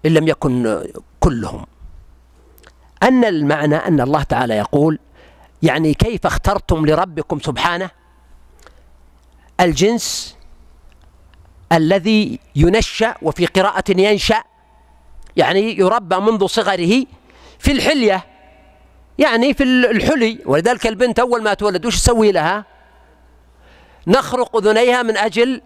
إن 0.06 0.14
لم 0.14 0.28
يكن 0.28 0.84
كلهم. 1.20 1.66
أن 3.04 3.26
المعنى 3.26 3.76
أن 3.76 4.02
الله 4.02 4.24
تعالى 4.24 4.58
يقول 4.58 5.00
يعني 5.64 5.94
كيف 5.94 6.26
اخترتم 6.26 6.86
لربكم 6.86 7.40
سبحانه؟ 7.40 7.90
الجنس 9.60 10.38
الذي 11.72 12.40
ينشأ 12.56 13.16
وفي 13.22 13.46
قراءة 13.46 13.84
ينشأ 13.90 14.44
يعني 15.38 15.80
يربى 15.80 16.16
منذ 16.16 16.46
صغره 16.46 17.06
في 17.60 17.72
الحلية 17.72 18.26
يعني 19.20 19.54
في 19.54 19.64
الحلي. 19.64 20.40
ولذلك 20.46 20.88
البنت 20.88 21.20
أول 21.20 21.44
ما 21.44 21.54
تولد 21.54 21.86
وش 21.86 21.96
تسوي 21.96 22.32
لها؟ 22.32 22.66
نخرق 24.08 24.56
أذنيها 24.56 25.04
من 25.04 25.18
أجل 25.18 25.62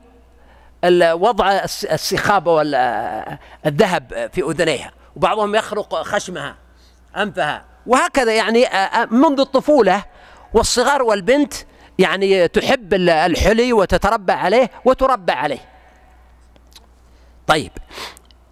وضع 1.13 1.51
السخاب 1.91 2.47
والذهب 2.47 4.29
في 4.33 4.41
أذنيها 4.41 4.91
وبعضهم 5.15 5.55
يخرق 5.55 5.95
خشمها. 5.95 6.62
أنفها. 7.17 7.65
وهكذا 7.85 8.33
يعني 8.33 8.65
منذ 9.11 9.39
الطفولة 9.39 10.03
والصغر 10.53 11.03
والبنت 11.03 11.53
يعني 11.99 12.47
تحب 12.47 12.93
الحلي 12.93 13.73
وتتربى 13.73 14.31
عليه 14.31 14.71
وتربى 14.85 15.31
عليه. 15.31 15.69
طيب 17.47 17.71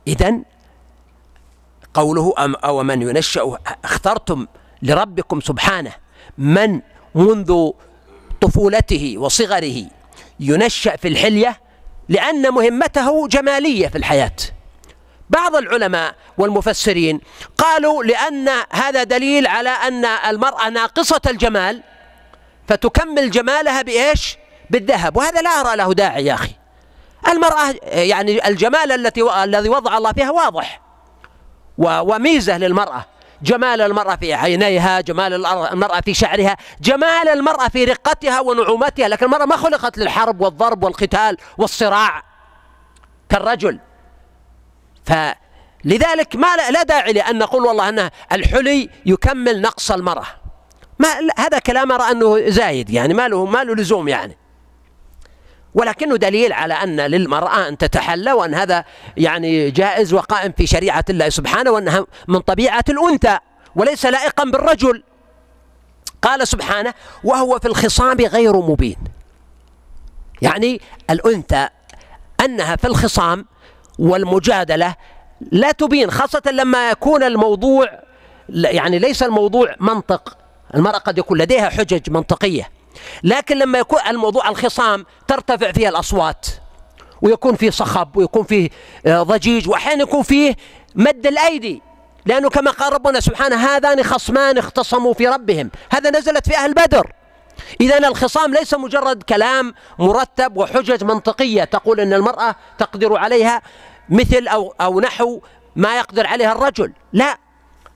إذا 0.08 0.40
قوله 1.94 2.34
أم 2.40 2.56
أو 2.56 2.84
من 2.84 3.02
ينشأ 3.02 3.58
اخترتم 3.84 4.48
لربكم 4.82 5.42
سبحانه 5.42 5.92
من 6.38 6.82
منذ 7.16 7.70
طفولته 8.42 9.16
وصغره 9.18 9.86
ينشأ 10.40 10.96
في 10.96 11.08
الحلية 11.08 11.62
لأن 12.10 12.54
مهمته 12.54 13.28
جمالية 13.28 13.88
في 13.88 13.98
الحياة. 13.98 14.36
بعض 15.32 15.56
العلماء 15.56 16.16
والمفسرين 16.38 17.22
قالوا 17.58 18.04
لأن 18.04 18.50
هذا 18.72 19.04
دليل 19.04 19.48
على 19.48 19.70
أن 19.70 20.06
المرأة 20.06 20.70
ناقصة 20.70 21.22
الجمال 21.28 21.84
فتكمل 22.68 23.32
جمالها 23.32 23.82
بإيش؟ 23.82 24.38
بالذهب 24.70 25.18
وهذا 25.18 25.42
لا 25.42 25.50
أرى 25.50 25.76
له 25.76 25.94
داعي 25.94 26.26
يا 26.26 26.34
أخي. 26.34 26.52
المرأة 27.28 27.76
يعني 27.84 28.48
الجمال 28.48 28.92
التي 28.92 29.44
الذي 29.44 29.70
وضع 29.70 29.98
الله 29.98 30.14
فيها 30.14 30.32
واضح 30.32 30.82
وميزة 31.78 32.58
للمرأة. 32.58 33.06
جمال 33.44 33.82
المرأة 33.82 34.16
في 34.16 34.34
عينيها 34.34 35.02
جمال 35.02 35.46
المرأة 35.46 36.02
في 36.02 36.14
شعرها 36.14 36.58
جمال 36.82 37.30
المرأة 37.30 37.68
في 37.68 37.86
رقتها 37.86 38.40
ونعومتها 38.40 39.08
لكن 39.08 39.26
المرأة 39.26 39.46
ما 39.46 39.58
خلقت 39.58 39.98
للحرب 39.98 40.42
والضرب 40.42 40.84
والقتال 40.84 41.38
والصراع 41.58 42.24
كالرجل. 43.30 43.80
فلذلك 45.06 46.36
ما 46.36 46.56
لا 46.72 46.84
داعي 46.84 47.14
لأن 47.14 47.38
نقول 47.38 47.66
والله 47.66 47.90
أن 47.90 48.10
الحلي 48.32 48.90
يكمل 49.06 49.62
نقص 49.62 49.92
المرأة. 49.92 50.28
ما 51.00 51.08
هذا 51.38 51.60
كلام 51.60 51.92
أرى 51.92 52.12
أنه 52.12 52.50
زايد 52.50 52.90
يعني 52.90 53.14
ما 53.14 53.28
له 53.28 53.46
ما 53.46 53.64
له 53.64 53.76
لزوم 53.76 54.08
يعني. 54.08 54.38
ولكنه 55.74 56.16
دليل 56.16 56.54
على 56.54 56.74
أن 56.74 57.00
للمرأة 57.00 57.68
أن 57.68 57.78
تتحلى 57.78 58.34
وأن 58.34 58.54
هذا 58.56 58.86
يعني 59.18 59.72
جائز 59.72 60.14
وقائم 60.14 60.54
في 60.58 60.68
شريعة 60.68 61.06
الله 61.10 61.30
سبحانه 61.30 61.72
وأنها 61.72 62.06
من 62.28 62.40
طبيعة 62.40 62.84
الأنثى 62.90 63.38
وليس 63.76 64.06
لائقا 64.06 64.44
بالرجل. 64.44 65.04
قال 66.22 66.48
سبحانه 66.48 66.94
وهو 67.24 67.60
في 67.60 67.68
الخصام 67.68 68.18
غير 68.18 68.58
مبين 68.58 68.98
يعني 70.42 70.82
الأنثى 71.10 71.68
أنها 72.46 72.76
في 72.76 72.88
الخصام 72.88 73.46
والمجادلة 74.00 74.96
لا 75.52 75.72
تبين 75.72 76.12
خاصة 76.12 76.42
لما 76.52 76.90
يكون 76.90 77.24
الموضوع 77.24 77.88
يعني 78.50 79.00
ليس 79.00 79.24
الموضوع 79.24 79.76
منطق. 79.80 80.38
المرأة 80.76 80.98
قد 80.98 81.18
يكون 81.18 81.38
لديها 81.38 81.70
حجج 81.70 82.10
منطقية 82.10 82.70
لكن 83.24 83.58
لما 83.58 83.80
يكون 83.80 84.00
الموضوع 84.08 84.50
الخصام 84.50 85.06
ترتفع 85.28 85.72
فيها 85.72 85.90
الأصوات 85.90 86.46
ويكون 87.22 87.56
فيه 87.56 87.70
صخب 87.70 88.18
ويكون 88.18 88.44
فيه 88.44 88.70
آه، 89.06 89.24
ضجيج 89.24 89.70
وأحيانا 89.70 90.04
يكون 90.04 90.24
فيه 90.24 90.56
مد 90.96 91.28
الأيدي 91.28 91.82
لأنه 92.26 92.50
كما 92.50 92.72
قال 92.72 92.94
ربنا 92.94 93.20
سبحانه 93.20 93.56
هذان 93.56 94.04
خصمان 94.04 94.58
اختصموا 94.58 95.14
في 95.14 95.28
ربهم. 95.28 95.72
هذا 95.90 96.10
نزلت 96.10 96.48
في 96.48 96.56
أهل 96.56 96.74
بدر. 96.74 97.12
إذا 97.82 97.98
الخصام 97.98 98.54
ليس 98.54 98.74
مجرد 98.74 99.24
كلام 99.24 99.74
مرتب 100.00 100.58
وحجج 100.58 101.04
منطقية 101.04 101.64
تقول 101.64 102.00
أن 102.00 102.14
المرأة 102.14 102.56
تقدر 102.78 103.18
عليها 103.18 103.62
مثل 104.10 104.48
أو, 104.48 104.74
أو 104.82 105.00
نحو 105.00 105.42
ما 105.76 105.98
يقدر 105.98 106.28
عليها 106.28 106.52
الرجل. 106.52 106.94
لا 107.14 107.38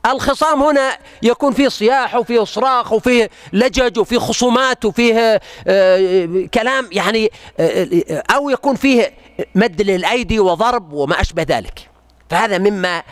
الخصام 0.05 0.63
هنا 0.63 0.97
يكون 1.21 1.53
فيه 1.53 1.67
صياح 1.67 2.15
وفيه 2.15 2.43
صراخ 2.43 2.93
وفيه 2.93 3.29
لجج 3.53 3.99
وفيه 3.99 4.17
خصومات 4.17 4.85
وفيه 4.85 5.41
آه، 5.67 6.45
كلام 6.53 6.89
يعني 6.91 7.31
آه، 7.59 8.23
أو 8.35 8.49
يكون 8.49 8.75
فيه 8.75 9.13
مد 9.55 9.81
للأيدي 9.81 10.39
وضرب 10.39 10.93
وما 10.93 11.21
أشبه 11.21 11.43
ذلك. 11.43 11.89
فهذا 12.29 12.57
مما 12.57 13.03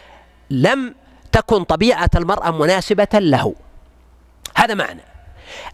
لم 0.50 0.96
تكن 1.32 1.64
طبيعة 1.64 2.10
المرأة 2.16 2.52
مناسبة 2.52 3.08
له. 3.14 3.56
هذا 4.56 4.74
معنى. 4.74 5.13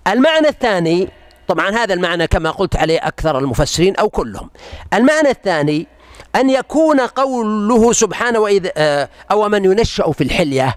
المعنى 0.07 0.47
الثاني 0.47 1.09
طبعا 1.47 1.69
هذا 1.69 1.93
المعنى 1.93 2.27
كما 2.27 2.51
قلت 2.51 2.75
عليه 2.75 2.99
أكثر 3.07 3.39
المفسرين 3.39 3.95
أو 3.95 4.09
كلهم. 4.09 4.49
المعنى 4.93 5.29
الثاني 5.29 5.87
أن 6.35 6.49
يكون 6.49 6.99
قوله 6.99 7.93
سبحانه 7.93 8.39
وإذا 8.39 8.71
آه، 8.77 9.09
أو 9.31 9.49
من 9.49 9.65
ينشأ 9.65 10.11
في 10.11 10.23
الحلية 10.23 10.75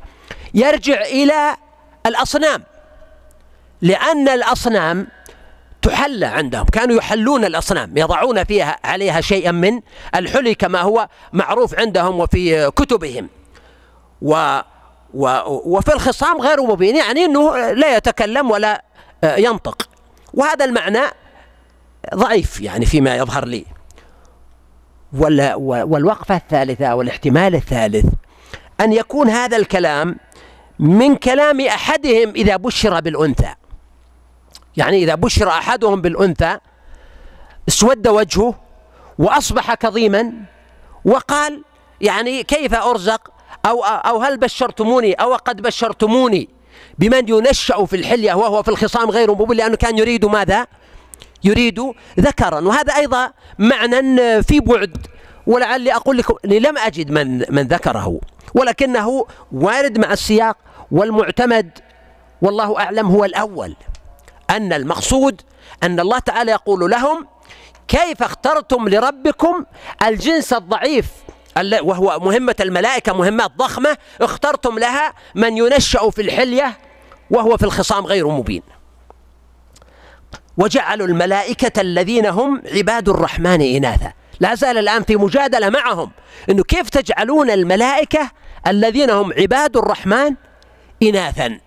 يرجع 0.54 1.02
إلى 1.02 1.56
الأصنام. 2.06 2.62
لأن 3.82 4.28
الأصنام 4.28 5.06
تحلى 5.82 6.26
عندهم. 6.26 6.64
كانوا 6.64 6.96
يحلون 6.96 7.44
الأصنام 7.44 7.96
يضعون 7.96 8.44
فيها 8.44 8.78
عليها 8.84 9.20
شيئا 9.20 9.50
من 9.50 9.80
الحلي 10.14 10.54
كما 10.54 10.80
هو 10.80 11.08
معروف 11.32 11.78
عندهم 11.78 12.20
وفي 12.20 12.70
كتبهم. 12.70 13.28
و 14.22 14.60
و 15.14 15.28
وفي 15.46 15.94
الخصام 15.94 16.40
غير 16.40 16.62
مبين 16.62 16.96
يعني 16.96 17.24
أنه 17.24 17.72
لا 17.72 17.96
يتكلم 17.96 18.50
ولا 18.50 18.84
ينطق. 19.24 19.88
وهذا 20.34 20.64
المعنى 20.64 21.02
ضعيف 22.14 22.60
يعني 22.60 22.86
فيما 22.86 23.16
يظهر 23.16 23.44
لي. 23.44 23.64
والوقفة 25.12 26.36
الثالثة 26.36 26.94
والاحتمال 26.94 27.54
الثالث 27.54 28.06
أن 28.80 28.92
يكون 28.92 29.28
هذا 29.28 29.56
الكلام 29.56 30.16
من 30.78 31.16
كلام 31.16 31.60
أحدهم 31.60 32.30
إذا 32.36 32.56
بشر 32.56 33.00
بالأنثى. 33.00 33.54
يعني 34.76 34.96
إذا 34.96 35.14
بشر 35.14 35.48
أحدهم 35.48 36.00
بالأنثى 36.00 36.58
اسود 37.68 38.08
وجهه 38.08 38.54
وأصبح 39.18 39.74
كظيما 39.74 40.32
وقال 41.04 41.62
يعني 42.00 42.42
كيف 42.42 42.74
أرزق؟ 42.74 43.32
أو, 43.66 43.84
أو 43.84 44.22
هل 44.22 44.36
بشرتموني؟ 44.36 45.12
أو 45.12 45.34
قد 45.34 45.62
بشرتموني؟ 45.62 46.48
بمن 46.98 47.28
ينشأ 47.28 47.84
في 47.84 47.96
الحلية 47.96 48.34
وهو 48.34 48.62
في 48.62 48.68
الخصام 48.68 49.10
غير 49.10 49.30
مبين 49.30 49.56
لأنه 49.56 49.76
كان 49.76 49.98
يريد 49.98 50.24
ماذا؟ 50.24 50.66
يريد 51.44 51.80
ذكرا. 52.20 52.60
وهذا 52.60 52.96
أيضا 52.96 53.32
معنى 53.58 54.42
في 54.42 54.60
بعد. 54.60 55.06
ولعلي 55.46 55.94
أقول 55.94 56.18
لكم 56.18 56.34
لم 56.44 56.78
أجد 56.78 57.10
من, 57.10 57.44
من 57.48 57.62
ذكره 57.62 58.20
ولكنه 58.54 59.26
وارد 59.52 59.98
مع 59.98 60.12
السياق 60.12 60.56
والمعتمد. 60.90 61.78
والله 62.42 62.78
أعلم 62.78 63.06
هو 63.06 63.24
الأول. 63.24 63.76
أن 64.50 64.72
المقصود 64.72 65.40
أن 65.82 66.00
الله 66.00 66.18
تعالى 66.18 66.52
يقول 66.52 66.90
لهم 66.90 67.26
كيف 67.88 68.22
اخترتم 68.22 68.88
لربكم 68.88 69.64
الجنس 70.06 70.52
الضعيف؟ 70.52 71.06
وهو 71.82 72.18
مهمة 72.20 72.56
الملائكة 72.60 73.12
مهمات 73.12 73.50
ضخمة 73.56 73.96
اخترتم 74.20 74.78
لها 74.78 75.14
من 75.34 75.56
ينشأ 75.56 76.10
في 76.10 76.22
الحلية 76.22 76.78
وهو 77.30 77.56
في 77.56 77.64
الخصام 77.64 78.06
غير 78.06 78.28
مبين. 78.28 78.62
وجعلوا 80.56 81.06
الملائكة 81.06 81.80
الذين 81.80 82.26
هم 82.26 82.62
عباد 82.74 83.08
الرحمن 83.08 83.60
إناثا. 83.60 84.12
لا 84.40 84.54
زال 84.54 84.78
الآن 84.78 85.02
في 85.02 85.16
مجادلة 85.16 85.68
معهم 85.68 86.10
أنه 86.50 86.62
كيف 86.62 86.90
تجعلون 86.90 87.50
الملائكة 87.50 88.30
الذين 88.66 89.10
هم 89.10 89.32
عباد 89.32 89.76
الرحمن 89.76 90.34
إناثا. 91.02 91.58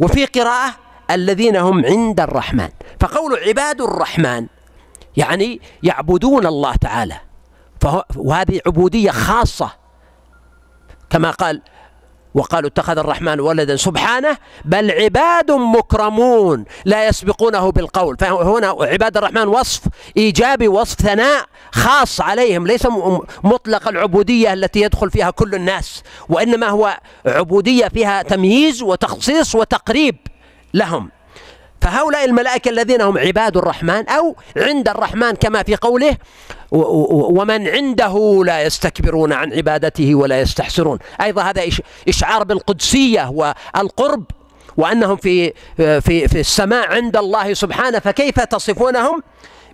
وفي 0.00 0.24
قراءة 0.24 0.74
الذين 1.10 1.56
هم 1.56 1.86
عند 1.86 2.20
الرحمن. 2.20 2.68
فقول 3.00 3.38
عباد 3.38 3.80
الرحمن 3.80 4.46
يعني 5.16 5.60
يعبدون 5.82 6.46
الله 6.46 6.74
تعالى. 6.74 7.20
وهذه 8.16 8.60
عبودية 8.66 9.10
خاصة. 9.10 9.70
كما 11.10 11.30
قال 11.30 11.62
وقالوا 12.34 12.68
اتخذ 12.68 12.98
الرحمن 12.98 13.40
ولدا 13.40 13.76
سبحانه 13.76 14.36
بل 14.64 14.90
عباد 14.90 15.50
مكرمون 15.50 16.64
لا 16.84 17.08
يسبقونه 17.08 17.70
بالقول. 17.72 18.16
فهنا 18.20 18.76
عباد 18.80 19.16
الرحمن 19.16 19.48
وصف 19.48 19.82
إيجابي 20.16 20.68
وصف 20.68 21.00
ثناء 21.00 21.44
خاص 21.72 22.20
عليهم 22.20 22.66
ليس 22.66 22.86
مطلق 23.44 23.88
العبودية 23.88 24.52
التي 24.52 24.80
يدخل 24.80 25.10
فيها 25.10 25.30
كل 25.30 25.54
الناس 25.54 26.02
وإنما 26.28 26.68
هو 26.68 26.98
عبودية 27.26 27.88
فيها 27.88 28.22
تمييز 28.22 28.82
وتخصيص 28.82 29.54
وتقريب 29.54 30.16
لهم. 30.74 31.10
فهؤلاء 31.80 32.24
الملائكة 32.24 32.68
الذين 32.68 33.00
هم 33.00 33.18
عباد 33.18 33.56
الرحمن 33.56 34.08
أو 34.08 34.36
عند 34.56 34.88
الرحمن 34.88 35.30
كما 35.30 35.62
في 35.62 35.76
قوله 35.76 36.16
ومن 36.70 37.68
عنده 37.68 38.42
لا 38.46 38.62
يستكبرون 38.62 39.32
عن 39.32 39.52
عبادته 39.52 40.14
ولا 40.14 40.40
يستحسرون. 40.40 40.98
أيضا 41.22 41.42
هذا 41.42 41.62
إشعار 42.08 42.44
بالقدسية 42.44 43.28
والقرب 43.30 44.24
وأنهم 44.76 45.16
في 45.16 45.52
في 45.76 46.28
في 46.28 46.40
السماء 46.40 46.92
عند 46.92 47.16
الله 47.16 47.54
سبحانه 47.54 47.98
فكيف 47.98 48.40
تصفونهم؟ 48.40 49.22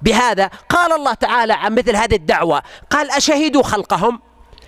بهذا 0.03 0.51
قال 0.69 0.93
الله 0.93 1.15
تعالى 1.15 1.53
عن 1.53 1.75
مثل 1.75 1.97
هذه 1.97 2.15
الدعوة 2.15 2.63
قال 2.91 3.11
أشهدوا 3.11 3.63
خلقهم؟ 3.63 4.21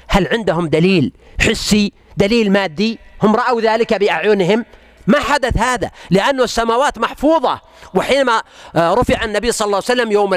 هل 0.08 0.28
عندهم 0.28 0.68
دليل 0.68 1.12
حسي 1.40 1.92
دليل 2.16 2.52
مادي؟ 2.52 2.98
هم 3.22 3.36
رأوا 3.36 3.60
ذلك 3.60 3.94
بأعينهم؟ 3.94 4.64
ما 5.08 5.20
حدث 5.20 5.56
هذا؟ 5.56 5.90
لأن 6.10 6.40
السماوات 6.40 6.98
محفوظة. 6.98 7.60
وحينما 7.94 8.42
آه، 8.76 8.94
رفع 8.94 9.24
النبي 9.24 9.52
صلى 9.52 9.66
الله 9.66 9.76
عليه 9.76 9.84
وسلم 9.84 10.12
يوم 10.12 10.34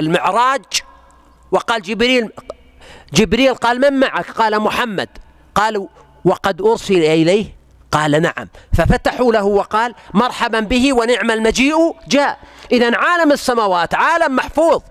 المعراج 0.00 0.64
وقال 1.52 1.82
جبريل 1.82 2.30
جبريل 3.12 3.54
قال 3.54 3.80
من 3.80 4.00
معك؟ 4.00 4.30
قال 4.30 4.60
محمد. 4.60 5.08
قالوا 5.54 5.88
وقد 6.24 6.62
أرسل 6.62 7.04
إليه؟ 7.04 7.56
قال 7.92 8.22
نعم. 8.22 8.48
ففتحوا 8.76 9.32
له 9.32 9.44
وقال 9.44 9.94
مرحبا 10.14 10.60
به 10.60 10.92
ونعم 10.92 11.30
المجيء. 11.30 11.96
جاء. 12.08 12.38
إذا 12.72 12.96
عالم 12.96 13.32
السماوات 13.32 13.94
عالم 13.94 14.36
محفوظ. 14.36 14.82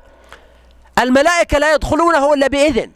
الملائكة 1.00 1.58
لا 1.58 1.74
يدخلونه 1.74 2.34
إلا 2.34 2.48
بإذن. 2.48 2.92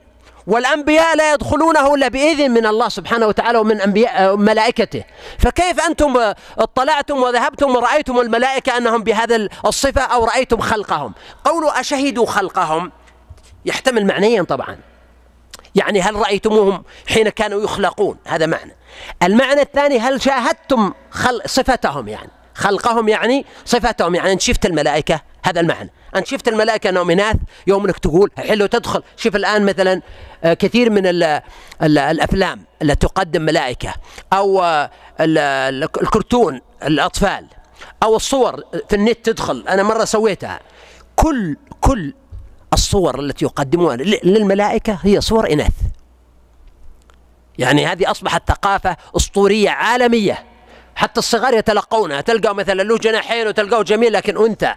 والأنبياء 0.48 1.16
لا 1.16 1.34
يدخلونه 1.34 1.96
إلا 1.96 2.08
بإذن 2.08 2.52
من 2.52 2.66
الله 2.66 2.90
سبحانه 2.90 3.28
وتعالى 3.28 3.58
ومن 3.58 3.82
أنبياء 3.82 4.36
ملائكته. 4.36 5.04
فكيف 5.40 5.80
أنتم 5.80 6.34
اطلعتم 6.58 7.24
وذهبتم 7.24 7.76
ورأيتم 7.76 8.20
الملائكة 8.20 8.78
أنهم 8.78 9.04
بهذا 9.04 9.48
الصفة 9.66 10.02
أو 10.02 10.26
رأيتم 10.26 10.60
خلقهم؟ 10.60 11.14
قولوا 11.46 11.80
أشهدوا 11.80 12.26
خلقهم. 12.26 12.92
يحتمل 13.66 14.06
معنيين 14.06 14.44
طبعا. 14.44 14.78
يعني 15.76 16.02
هل 16.02 16.16
رأيتموهم 16.16 16.84
حين 17.08 17.30
كانوا 17.30 17.64
يخلقون؟ 17.64 18.18
هذا 18.26 18.46
معنى. 18.46 18.76
المعنى 19.24 19.62
الثاني 19.62 20.00
هل 20.00 20.22
شاهدتم 20.22 20.94
خلق 21.12 21.48
صفتهم 21.48 22.08
يعني؟ 22.08 22.37
خلقهم 22.58 23.10
يعني 23.10 23.46
صفتهم 23.66 24.16
يعني 24.16 24.32
أنت 24.32 24.42
شفت 24.42 24.66
الملائكة؟ 24.66 25.22
هذا 25.44 25.60
المعنى. 25.62 25.92
أنت 26.16 26.28
شفت 26.28 26.48
الملائكة 26.48 26.90
أنهم 26.90 27.10
إناث 27.10 27.36
يوم 27.68 27.86
أنك 27.86 27.98
تقول 27.98 28.32
حلو 28.38 28.66
تدخل. 28.66 29.04
شوف 29.18 29.36
الآن 29.36 29.66
مثلا 29.66 30.02
آه، 30.44 30.54
كثير 30.54 30.90
من 30.90 31.08
ال 31.08 31.24
ال 31.84 31.98
الأفلام 31.98 32.66
التي 32.82 33.08
تقدم 33.08 33.42
ملائكة 33.42 33.94
أو 34.34 34.64
آه، 34.64 34.90
الكرتون 35.20 36.62
الأطفال 36.84 37.46
أو 38.04 38.16
الصور 38.16 38.64
في 38.90 38.96
النت 38.96 39.26
تدخل. 39.26 39.66
أنا 39.70 39.84
مرة 39.84 40.06
سويتها. 40.06 40.60
كل 41.16 41.58
كل 41.82 42.14
الصور 42.74 43.20
التي 43.20 43.46
يقدمونها 43.46 43.96
للملائكة 44.24 45.00
هي 45.04 45.22
صور 45.22 45.54
إناث. 45.54 45.74
يعني 47.58 47.86
هذه 47.86 48.12
أصبحت 48.12 48.52
ثقافة 48.52 48.98
أسطورية 49.16 49.70
عالمية. 49.70 50.57
حتى 50.98 51.20
الصغار 51.20 51.54
يتلقونها 51.54 52.22
تلقى 52.22 52.56
مثلا 52.56 52.84
له 52.84 52.98
جناحين 52.98 53.48
وتلقاه 53.48 53.82
جميل 53.82 54.14
لكن 54.14 54.38
أنثى 54.46 54.76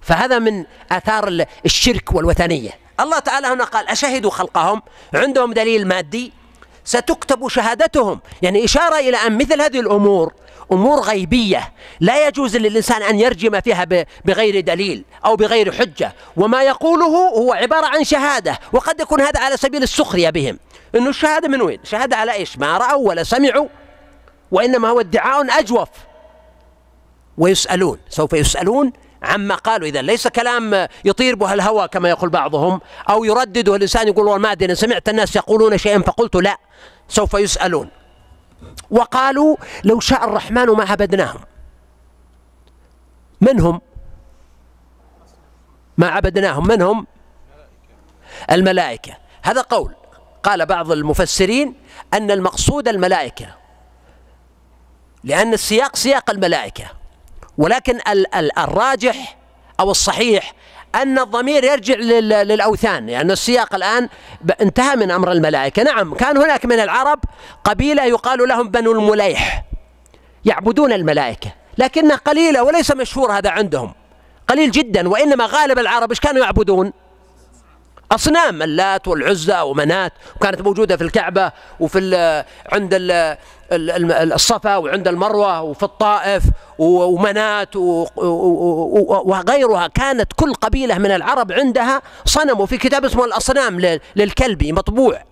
فهذا 0.00 0.38
من 0.38 0.64
آثار 0.92 1.44
الشرك 1.64 2.12
والوثنية. 2.12 2.70
الله 3.00 3.18
تعالى 3.18 3.46
هنا 3.46 3.64
قال 3.64 3.88
أشهدوا 3.88 4.30
خلقهم؟ 4.30 4.82
عندهم 5.14 5.52
دليل 5.52 5.88
مادي. 5.88 6.32
ستكتب 6.84 7.48
شهادتهم. 7.48 8.20
يعني 8.42 8.64
إشارة 8.64 8.98
إلى 8.98 9.16
أن 9.16 9.38
مثل 9.38 9.60
هذه 9.60 9.80
الأمور 9.80 10.32
أمور 10.72 11.00
غيبية 11.00 11.72
لا 12.00 12.26
يجوز 12.26 12.56
للإنسان 12.56 13.02
أن 13.02 13.20
يرجم 13.20 13.60
فيها 13.60 13.86
بغير 14.24 14.60
دليل 14.60 15.04
أو 15.24 15.36
بغير 15.36 15.72
حجة. 15.72 16.12
وما 16.36 16.62
يقوله 16.62 17.28
هو 17.28 17.52
عبارة 17.52 17.86
عن 17.86 18.04
شهادة 18.04 18.58
وقد 18.72 19.00
يكون 19.00 19.20
هذا 19.20 19.40
على 19.40 19.56
سبيل 19.56 19.82
السخرية 19.82 20.30
بهم. 20.30 20.58
أنه 20.94 21.08
الشهادة 21.08 21.48
من 21.48 21.62
وين؟ 21.62 21.78
شهادة 21.84 22.16
على 22.16 22.32
إيش؟ 22.32 22.58
ما 22.58 22.78
رأوا 22.78 23.08
ولا 23.08 23.22
سمعوا. 23.22 23.68
وإنما 24.50 24.88
هو 24.88 25.00
ادعاء 25.00 25.58
أجوف. 25.58 25.88
ويسألون 27.38 27.98
سوف 28.08 28.32
يسألون 28.32 28.92
عما 29.22 29.54
قالوا. 29.54 29.88
إذا 29.88 30.02
ليس 30.02 30.28
كلام 30.28 30.88
يطير 31.04 31.34
به 31.34 31.54
الهوى 31.54 31.88
كما 31.88 32.08
يقول 32.08 32.30
بعضهم 32.30 32.80
أو 33.10 33.24
يردده 33.24 33.76
الإنسان 33.76 34.08
يقول 34.08 34.26
والله 34.26 34.38
ما 34.38 34.52
أدري 34.52 34.74
سمعت 34.74 35.08
الناس 35.08 35.36
يقولون 35.36 35.78
شيئا 35.78 35.98
فقلت 35.98 36.36
لا 36.36 36.58
سوف 37.08 37.34
يسألون. 37.34 37.90
وقالوا 38.90 39.56
لو 39.84 40.00
شاء 40.00 40.24
الرحمن 40.24 40.66
ما 40.66 40.84
عبدناهم. 40.84 41.40
من 43.40 43.60
هم 43.60 43.80
ما 45.96 46.08
عبدناهم. 46.08 46.66
من 46.66 46.82
هم 46.82 47.06
الملائكة. 48.50 49.16
هذا 49.42 49.60
قول. 49.60 49.94
قال 50.42 50.66
بعض 50.66 50.92
المفسرين 50.92 51.74
أن 52.14 52.30
المقصود 52.30 52.88
الملائكة. 52.88 53.57
لأن 55.24 55.54
السياق 55.54 55.96
سياق 55.96 56.30
الملائكة 56.30 56.84
ولكن 57.58 57.98
الراجح 58.58 59.36
أو 59.80 59.90
الصحيح 59.90 60.54
أن 60.94 61.18
الضمير 61.18 61.64
يرجع 61.64 61.94
للأوثان 62.42 62.94
لأن 62.94 63.08
يعني 63.08 63.32
السياق 63.32 63.74
الآن 63.74 64.08
انتهى 64.60 64.96
من 64.96 65.10
أمر 65.10 65.32
الملائكة. 65.32 65.82
نعم 65.82 66.14
كان 66.14 66.36
هناك 66.36 66.66
من 66.66 66.80
العرب 66.80 67.20
قبيلة 67.64 68.04
يقال 68.04 68.48
لهم 68.48 68.68
بنو 68.68 68.92
المليح 68.92 69.64
يعبدون 70.44 70.92
الملائكة 70.92 71.52
لكنها 71.78 72.16
قليلة 72.16 72.62
وليس 72.62 72.90
مشهور 72.90 73.32
هذا 73.32 73.50
عندهم 73.50 73.92
قليل 74.48 74.70
جدا 74.70 75.08
وإنما 75.08 75.46
غالب 75.46 75.78
العرب 75.78 76.10
إيش 76.10 76.20
كانوا 76.20 76.42
يعبدون؟ 76.42 76.92
أصنام 78.12 78.62
اللات 78.62 79.08
والعزى 79.08 79.60
ومنات 79.60 80.12
وكانت 80.36 80.60
موجودة 80.60 80.96
في 80.96 81.04
الكعبة 81.04 81.52
وفي 81.80 81.98
ال 81.98 82.44
عند 82.72 82.94
ال 82.94 83.36
الصفا 84.32 84.76
وعند 84.76 85.08
المروة 85.08 85.62
وفي 85.62 85.82
الطائف 85.82 86.42
ومنات 86.78 87.76
وغيرها. 89.26 89.86
كانت 89.86 90.32
كل 90.36 90.54
قبيلة 90.54 90.98
من 90.98 91.10
العرب 91.10 91.52
عندها 91.52 92.02
صنم 92.24 92.60
وفي 92.60 92.78
كتاب 92.78 93.04
اسمه 93.04 93.24
الأصنام 93.24 93.98
للكلبي 94.16 94.72
مطبوع. 94.72 95.22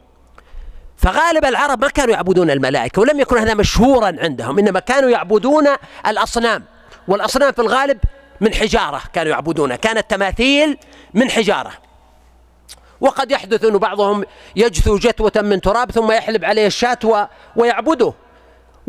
فغالب 0.97 1.45
العرب 1.45 1.83
ما 1.83 1.89
كانوا 1.89 2.15
يعبدون 2.15 2.51
الملائكة 2.51 3.03
ولم 3.03 3.21
يكن 3.21 3.39
هذا 3.39 3.55
مشهورا 3.55 4.17
عندهم 4.19 4.59
إنما 4.59 4.81
كانوا 4.81 5.11
يعبدون 5.11 5.67
الأصنام. 6.07 6.65
والأصنام 7.09 7.53
في 7.53 7.59
الغالب 7.59 7.99
من 8.41 8.55
حجارة 8.55 9.03
كانوا 9.13 9.33
يعبدونها. 9.33 9.77
كانت 9.77 10.11
تماثيل 10.11 10.79
من 11.15 11.31
حجارة. 11.31 11.86
وقد 13.01 13.31
يحدث 13.31 13.65
أن 13.65 13.79
بعضهم 13.79 14.25
يجثو 14.57 14.99
جتوة 14.99 15.33
من 15.37 15.61
تراب 15.61 15.91
ثم 15.91 16.13
يحلب 16.13 16.45
عليه 16.45 16.67
الشاة 16.67 17.29
ويعبده. 17.57 18.13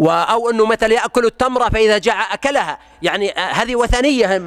أو 0.10 0.50
أنه 0.50 0.66
مثلا 0.66 0.94
يأكل 0.94 1.26
التمرة 1.26 1.70
فإذا 1.70 1.98
جاع 1.98 2.34
أكلها. 2.34 2.80
يعني 3.02 3.32
هذه 3.32 3.76
وثنية 3.76 4.42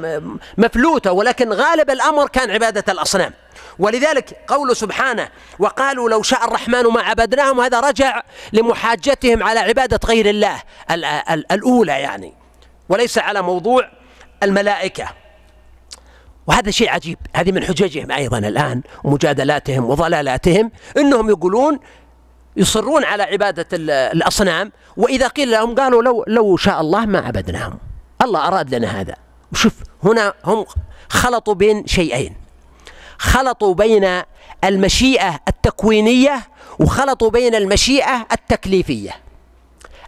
مفلوتة 0.57 1.11
ولكن 1.11 1.53
غالب 1.53 1.89
الأمر 1.89 2.27
كان 2.27 2.51
عبادة 2.51 2.93
الأصنام. 2.93 3.33
ولذلك 3.79 4.37
قول 4.47 4.75
سبحانه 4.75 5.29
وقالوا 5.59 6.09
لو 6.09 6.21
شاء 6.21 6.45
الرحمن 6.45 6.83
ما 6.83 7.01
عبدناهم 7.01 7.59
هذا 7.59 7.79
رجع 7.79 8.21
لمحاجتهم 8.53 9.43
على 9.43 9.59
عبادة 9.59 9.99
غير 10.05 10.29
الله 10.29 10.61
الأولى 11.51 11.91
يعني. 11.91 12.33
وليس 12.89 13.17
على 13.17 13.41
موضوع 13.41 13.89
الملائكة. 14.43 15.20
وهذا 16.47 16.71
شيء 16.71 16.89
عجيب. 16.89 17.17
هذه 17.35 17.51
من 17.51 17.63
حججهم 17.63 18.11
أيضا 18.11 18.37
الآن 18.37 18.81
ومجادلاتهم 19.03 19.89
وضلالاتهم 19.89 20.71
أنهم 20.97 21.29
يقولون 21.29 21.79
يصرون 22.57 23.03
على 23.03 23.23
عبادة 23.23 23.67
الأصنام 24.13 24.71
وإذا 24.97 25.27
قيل 25.27 25.51
لهم 25.51 25.75
قالوا 25.75 26.03
لو, 26.03 26.25
لو 26.27 26.57
شاء 26.57 26.81
الله 26.81 27.05
ما 27.05 27.19
عبدناهم. 27.19 27.77
الله 28.21 28.47
أراد 28.47 28.75
لنا 28.75 29.01
هذا. 29.01 29.15
وشوف 29.51 29.73
هنا 30.03 30.33
هم 30.45 30.65
خلطوا 31.09 31.53
بين 31.53 31.87
شيئين. 31.87 32.35
خلطوا 33.17 33.73
بين 33.73 34.21
المشيئة 34.63 35.39
التكوينية 35.47 36.41
وخلطوا 36.79 37.29
بين 37.29 37.55
المشيئة 37.55 38.27
التكليفية. 38.31 39.11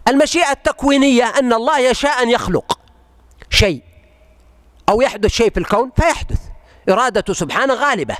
المشيئة 0.08 0.50
التكوينية 0.50 1.24
أن 1.24 1.52
الله 1.52 1.78
يشاء 1.78 2.22
أن 2.22 2.30
يخلق 2.30 2.78
شيء. 3.50 3.82
أو 4.88 5.00
يحدث 5.00 5.30
شيء 5.30 5.50
في 5.50 5.60
الكون 5.60 5.90
فيحدث. 5.96 6.38
إرادته 6.88 7.32
سبحانه 7.32 7.74
غالبة. 7.74 8.16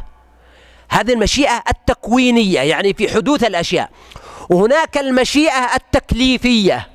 هذه 0.88 1.12
المشيئة 1.12 1.62
التكوينية 1.70 2.60
يعني 2.60 2.94
في 2.94 3.14
حدوث 3.14 3.44
الأشياء. 3.44 3.90
وهناك 4.50 4.98
المشيئة 4.98 5.74
التكليفية 5.74 6.88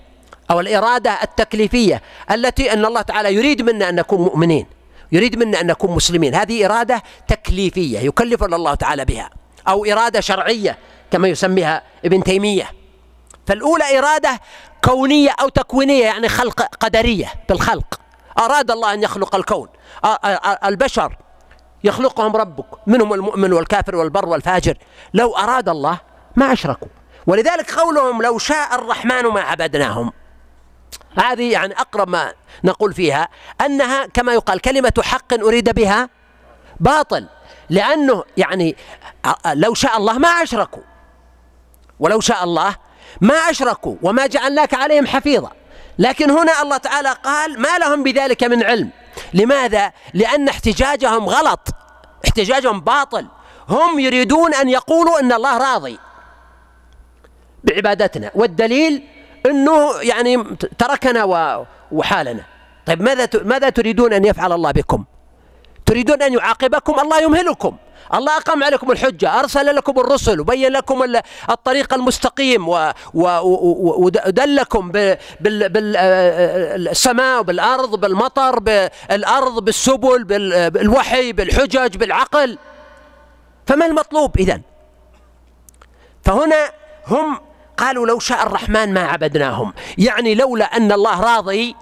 أو 0.52 0.60
الإرادة 0.60 1.12
التكليفية 1.24 2.02
التي 2.32 2.74
أن 2.74 2.86
الله 2.86 3.02
تعالى 3.02 3.34
يريد 3.34 3.62
منا 3.62 3.90
أن 3.90 3.96
نكون 3.96 4.22
مؤمنين 4.22 4.66
يريد 5.12 5.36
منا 5.40 5.62
أن 5.62 5.68
نكون 5.68 5.92
مسلمين. 5.92 6.36
هذه 6.36 6.66
إرادة 6.66 7.04
تكليفية 7.28 8.00
يكلفنا 8.00 8.56
الله 8.56 8.76
تعالى 8.76 9.06
بها 9.06 9.30
أو 9.68 9.86
إرادة 9.86 10.20
شرعية 10.20 10.78
كما 11.12 11.28
يسميها 11.28 11.84
ابن 12.06 12.24
تيمية. 12.24 12.72
فالأولى 13.48 14.00
إرادة 14.00 14.42
كونية 14.84 15.36
أو 15.42 15.50
تكوينية 15.50 16.04
يعني 16.06 16.30
خلق 16.30 16.62
قدرية 16.62 17.34
بالخلق. 17.50 18.00
أراد 18.40 18.72
الله 18.72 18.94
أن 18.94 19.04
يخلق 19.04 19.36
الكون. 19.36 19.68
البشر 20.66 21.18
يخلقهم 21.84 22.36
ربك 22.36 22.88
منهم 22.88 23.14
المؤمن 23.14 23.54
والكافر 23.54 23.96
والبر 23.96 24.26
والفاجر. 24.26 24.78
لو 25.14 25.36
أراد 25.36 25.70
الله 25.70 26.00
ما 26.36 26.54
أشركوا. 26.54 26.88
ولذلك 27.28 27.74
قولهم 27.80 28.22
لو 28.22 28.38
شاء 28.38 28.76
الرحمن 28.76 29.24
ما 29.24 29.42
عبدناهم. 29.42 30.12
هذه 31.18 31.52
يعني 31.52 31.74
أقرب 31.74 32.10
ما 32.10 32.34
نقول 32.64 32.94
فيها 32.94 33.28
أنها 33.66 34.06
كما 34.06 34.34
يقال 34.34 34.62
كلمة 34.62 34.94
حق 35.02 35.34
أريد 35.34 35.70
بها 35.70 36.10
باطل. 36.80 37.28
لأنه 37.70 38.24
يعني 38.38 38.76
لو 39.54 39.74
شاء 39.74 39.98
الله 39.98 40.18
ما 40.18 40.28
أشركوا. 40.28 40.84
ولو 42.00 42.20
شاء 42.20 42.44
الله 42.44 42.76
ما 43.22 43.34
أشركوا. 43.34 43.96
وما 44.02 44.28
جعلناك 44.28 44.74
عليهم 44.74 45.08
حفيظا. 45.08 45.52
لكن 46.00 46.32
هنا 46.32 46.62
الله 46.62 46.78
تعالى 46.78 47.10
قال 47.24 47.62
ما 47.62 47.78
لهم 47.78 48.04
بذلك 48.04 48.44
من 48.44 48.64
علم. 48.64 48.90
لماذا؟ 49.34 49.92
لأن 50.14 50.48
احتجاجهم 50.48 51.30
غلط. 51.30 51.60
احتجاجهم 52.26 52.82
باطل. 52.82 53.28
هم 53.70 54.00
يريدون 54.00 54.54
أن 54.54 54.70
يقولوا 54.70 55.20
أن 55.20 55.34
الله 55.34 55.58
راضي 55.58 56.00
بعبادتنا. 57.64 58.32
والدليل 58.36 59.04
أنه 59.46 59.92
يعني 60.02 60.44
تركنا 60.78 61.24
وحالنا. 61.92 62.44
طيب 62.86 63.02
ماذا 63.02 63.30
ماذا 63.44 63.70
تريدون 63.70 64.14
أن 64.14 64.26
يفعل 64.26 64.52
الله 64.52 64.72
بكم؟ 64.72 65.06
تريدون 65.90 66.22
أن 66.22 66.34
يعاقبكم؟ 66.34 67.00
الله 67.00 67.22
يمهلكم. 67.22 67.78
الله 68.14 68.38
أقام 68.38 68.64
عليكم 68.64 68.92
الحجة 68.92 69.40
أرسل 69.40 69.76
لكم 69.76 70.00
الرسل 70.00 70.40
وبين 70.40 70.72
لكم 70.72 71.04
الطريق 71.50 71.94
المستقيم 71.94 72.66
ودلكم 73.14 74.92
بالسماء 75.40 77.42
بالأرض 77.42 78.00
بالمطر 78.00 78.60
بالأرض 78.60 79.64
بالسبل 79.64 80.24
بالوحي 80.70 81.34
بالحجج 81.34 81.98
بالعقل. 81.98 82.58
فما 83.68 83.86
المطلوب 83.86 84.38
إذن؟ 84.38 84.62
فهنا 86.24 86.72
هم 87.08 87.40
قالوا 87.78 88.08
لو 88.08 88.20
شاء 88.20 88.44
الرحمن 88.44 88.94
ما 88.94 89.02
عبدناهم. 89.02 89.74
يعني 89.98 90.36
لولا 90.36 90.66
أن 90.66 90.92
الله 90.92 91.22
راضي 91.22 91.76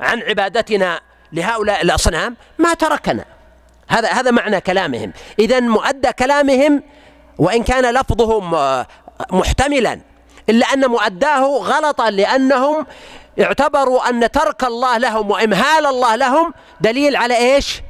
عن 0.00 0.22
عبادتنا 0.22 1.00
لهؤلاء 1.32 1.82
الأصنام 1.82 2.36
ما 2.58 2.74
تركنا. 2.74 3.24
هذا 3.88 4.08
هذا 4.08 4.30
معنى 4.30 4.60
كلامهم. 4.60 5.12
إذا 5.38 5.60
مؤدى 5.60 6.12
كلامهم 6.12 6.82
وإن 7.38 7.62
كان 7.62 7.94
لفظهم 7.94 8.50
محتملا 9.30 10.00
إلا 10.48 10.66
أن 10.66 10.86
مؤداه 10.86 11.42
غلطا 11.42 12.10
لأنهم 12.10 12.86
اعتبروا 13.40 14.08
أن 14.08 14.30
ترك 14.30 14.64
الله 14.64 14.98
لهم 14.98 15.30
وإمهال 15.30 15.86
الله 15.86 16.16
لهم 16.16 16.54
دليل 16.80 17.16
على 17.16 17.36
إيش؟ 17.36 17.82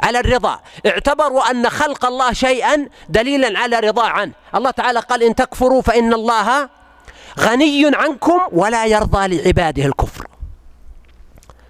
على 0.00 0.20
الرضا. 0.20 0.60
اعتبروا 0.86 1.50
أن 1.50 1.70
خلق 1.70 2.06
الله 2.06 2.32
شيئا 2.32 2.88
دليلا 3.08 3.58
على 3.58 3.80
رضا 3.80 4.08
عنه. 4.08 4.32
الله 4.54 4.70
تعالى 4.70 5.00
قال 5.00 5.22
إن 5.22 5.34
تكفروا 5.34 5.82
فإن 5.82 6.12
الله 6.12 6.68
غني 7.40 7.90
عنكم 7.94 8.40
ولا 8.52 8.86
يرضى 8.86 9.36
لعباده 9.36 9.84
الكفر. 9.84 10.26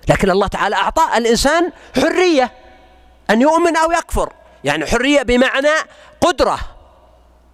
لكن 0.09 0.31
الله 0.31 0.47
تعالى 0.47 0.77
أعطى 0.77 1.03
الإنسان 1.17 1.73
حرية. 1.97 2.53
أن 3.31 3.41
يؤمن 3.41 3.77
أو 3.77 3.93
يكفر. 3.93 4.33
يعني 4.65 4.87
حرية 4.87 5.23
بمعنى 5.23 5.73
قدرة 6.21 6.59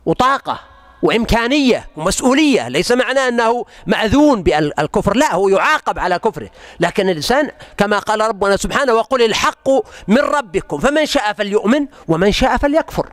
وطاقة 0.07 0.61
وإمكانية 1.03 1.89
ومسؤولية. 1.97 2.69
ليس 2.69 2.93
معنى 2.93 3.20
أنه 3.20 3.65
مأذون 3.86 4.43
بالكفر 4.43 5.16
لا 5.16 5.35
هو 5.35 5.49
يعاقب 5.49 5.99
على 5.99 6.19
كفره. 6.19 6.51
لكن 6.81 7.09
الإنسان 7.09 7.51
كما 7.77 7.99
قال 7.99 8.20
ربنا 8.20 8.57
سبحانه 8.57 8.94
وقل 8.94 9.23
الحق 9.23 9.69
من 10.09 10.19
ربكم 10.19 10.78
فمن 10.78 11.07
شاء 11.07 11.32
فليؤمن 11.32 11.86
ومن 12.09 12.32
شاء 12.32 12.57
فليكفر. 12.57 13.12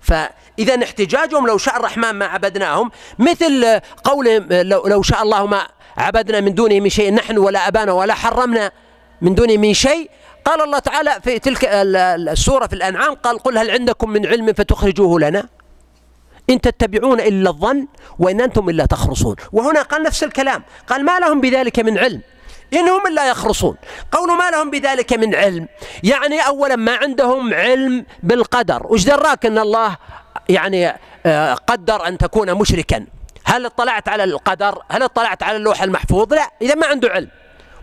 فإذا 0.00 0.84
احتجاجهم 0.84 1.46
لو 1.46 1.58
شاء 1.58 1.76
الرحمن 1.76 2.10
ما 2.10 2.26
عبدناهم 2.26 2.90
مثل 3.18 3.80
قولهم 4.04 4.46
لو 4.86 5.02
شاء 5.02 5.22
الله 5.22 5.46
ما 5.46 5.68
عبدنا 5.96 6.40
من 6.40 6.54
دونه 6.54 6.80
من 6.80 6.88
شيء 6.88 7.14
نحن 7.14 7.38
ولا 7.38 7.68
أبانا 7.68 7.92
ولا 7.92 8.14
حرمنا 8.14 8.72
من 9.20 9.34
دونه 9.34 9.56
من 9.56 9.74
شيء 9.74 10.10
قال 10.44 10.62
الله 10.62 10.78
تعالى 10.78 11.20
في 11.24 11.38
تلك 11.38 11.64
السورة 11.64 12.66
في 12.66 12.72
الأنعام 12.72 13.14
قال 13.14 13.38
قل 13.38 13.58
هل 13.58 13.70
عندكم 13.70 14.10
من 14.10 14.26
علم 14.26 14.52
فتخرجوه 14.52 15.20
لنا؟ 15.20 15.48
إن 16.50 16.60
تتبعون 16.60 17.20
إلا 17.20 17.50
الظن 17.50 17.86
وإن 18.18 18.40
أنتم 18.40 18.68
إلا 18.68 18.86
تخرصون. 18.86 19.36
وهنا 19.52 19.82
قال 19.82 20.02
نفس 20.02 20.24
الكلام 20.24 20.62
قال 20.86 21.04
ما 21.04 21.18
لهم 21.18 21.40
بذلك 21.40 21.78
من 21.78 21.98
علم؟ 21.98 22.20
إنهم 22.72 23.06
إلا 23.06 23.30
يخرصون. 23.30 23.76
قول 24.12 24.38
ما 24.38 24.50
لهم 24.50 24.70
بذلك 24.70 25.12
من 25.12 25.34
علم؟ 25.34 25.68
يعني 26.02 26.40
أولا 26.46 26.76
ما 26.76 26.96
عندهم 26.96 27.54
علم 27.54 28.06
بالقدر. 28.22 28.86
وش 28.86 29.04
دراك 29.04 29.46
أن 29.46 29.58
الله 29.58 29.96
يعني 30.48 30.98
آه، 31.26 31.54
قدر 31.54 32.08
أن 32.08 32.18
تكون 32.18 32.54
مشركا؟ 32.54 33.06
هل 33.44 33.66
اطلعت 33.66 34.08
على 34.08 34.24
القدر؟ 34.24 34.82
هل 34.90 35.02
اطلعت 35.02 35.42
على 35.42 35.56
اللوح 35.56 35.82
المحفوظ؟ 35.82 36.34
لا 36.34 36.50
إذا 36.62 36.74
ما 36.74 36.86
عنده 36.86 37.08
علم. 37.08 37.28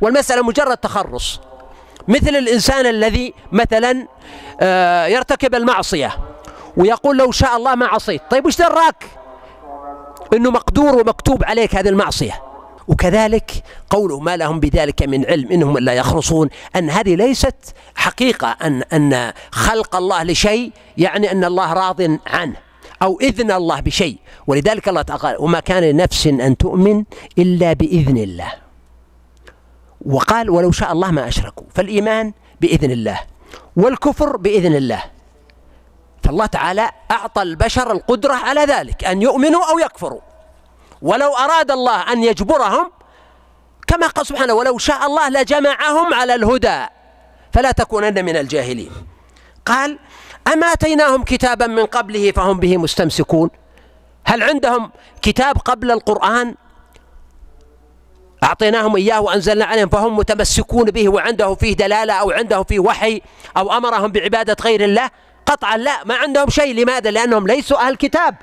والمسألة 0.01 0.43
مجرد 0.43 0.77
تخرص. 0.77 1.39
مثل 2.09 2.35
الإنسان 2.35 2.85
الذي 2.85 3.33
مثلا 3.51 4.07
آه، 4.61 5.05
يرتكب 5.05 5.55
المعصية 5.55 6.17
ويقول 6.77 7.17
لو 7.17 7.31
شاء 7.31 7.57
الله 7.57 7.75
ما 7.75 7.85
عصيت. 7.85 8.21
طيب 8.31 8.45
وش 8.45 8.57
دراك؟ 8.57 9.03
إنه 10.33 10.51
مقدور 10.51 10.95
ومكتوب 10.95 11.43
عليك 11.43 11.75
هذه 11.75 11.89
المعصية. 11.89 12.41
وكذلك 12.87 13.51
قوله 13.89 14.19
ما 14.19 14.37
لهم 14.37 14.59
بذلك 14.59 15.03
من 15.03 15.25
علم 15.25 15.51
إنهم 15.51 15.77
لا 15.77 15.93
يخرصون 15.93 16.49
أن 16.75 16.89
هذه 16.89 17.15
ليست 17.15 17.55
حقيقة 17.95 18.47
أن 18.61 18.81
أن 18.93 19.33
خلق 19.51 19.95
الله 19.95 20.23
لشيء 20.23 20.71
يعني 20.97 21.31
أن 21.31 21.43
الله 21.43 21.73
راض 21.73 22.01
عنه 22.27 22.55
أو 23.01 23.19
إذن 23.21 23.51
الله 23.51 23.79
بشيء. 23.79 24.17
ولذلك 24.47 24.89
الله 24.89 25.01
تعالى 25.01 25.37
وما 25.39 25.59
كان 25.59 25.83
لنفس 25.83 26.27
أن 26.27 26.57
تؤمن 26.57 27.03
إلا 27.37 27.73
بإذن 27.73 28.17
الله. 28.17 28.68
وقال 30.05 30.49
ولو 30.49 30.71
شاء 30.71 30.91
الله 30.91 31.11
ما 31.11 31.27
أشركوا. 31.27 31.65
فالإيمان 31.75 32.33
بإذن 32.61 32.91
الله 32.91 33.19
والكفر 33.75 34.37
بإذن 34.37 34.75
الله. 34.75 35.03
فالله 36.23 36.45
تعالى 36.45 36.91
أعطى 37.11 37.41
البشر 37.41 37.91
القدرة 37.91 38.33
على 38.33 38.61
ذلك 38.61 39.03
أن 39.03 39.21
يؤمنوا 39.21 39.71
أو 39.71 39.79
يكفروا. 39.79 40.21
ولو 41.01 41.33
أراد 41.33 41.71
الله 41.71 42.13
أن 42.13 42.23
يجبرهم 42.23 42.91
كما 43.87 44.07
قال 44.07 44.27
سبحانه 44.27 44.53
ولو 44.53 44.77
شاء 44.77 45.05
الله 45.05 45.29
لجمعهم 45.29 46.13
على 46.13 46.35
الهدى 46.35 46.85
فلا 47.53 47.71
تكونن 47.71 48.25
من 48.25 48.35
الجاهلين. 48.35 48.91
قال 49.65 49.99
أما 50.53 50.67
أتيناهم 50.67 51.23
كتابا 51.23 51.67
من 51.67 51.85
قبله 51.85 52.31
فهم 52.31 52.59
به 52.59 52.77
مستمسكون. 52.77 53.49
هل 54.25 54.43
عندهم 54.43 54.91
كتاب 55.21 55.57
قبل 55.57 55.91
القرآن؟ 55.91 56.55
أعطيناهم 58.43 58.95
إياه 58.95 59.21
وأنزلنا 59.21 59.65
عليهم 59.65 59.89
فهم 59.89 60.17
متمسكون 60.17 60.85
به 60.85 61.09
وعنده 61.09 61.55
فيه 61.55 61.75
دلالة 61.75 62.13
أو 62.13 62.31
عنده 62.31 62.63
فيه 62.63 62.79
وحي 62.79 63.21
أو 63.57 63.77
أمرهم 63.77 64.11
بعبادة 64.11 64.55
غير 64.61 64.83
الله. 64.83 65.09
قطعا 65.45 65.77
لا 65.77 66.03
ما 66.05 66.15
عندهم 66.15 66.49
شيء. 66.49 66.75
لماذا؟ 66.75 67.11
لأنهم 67.11 67.47
ليسوا 67.47 67.87
أهل 67.87 67.95
كتاب. 67.95 68.35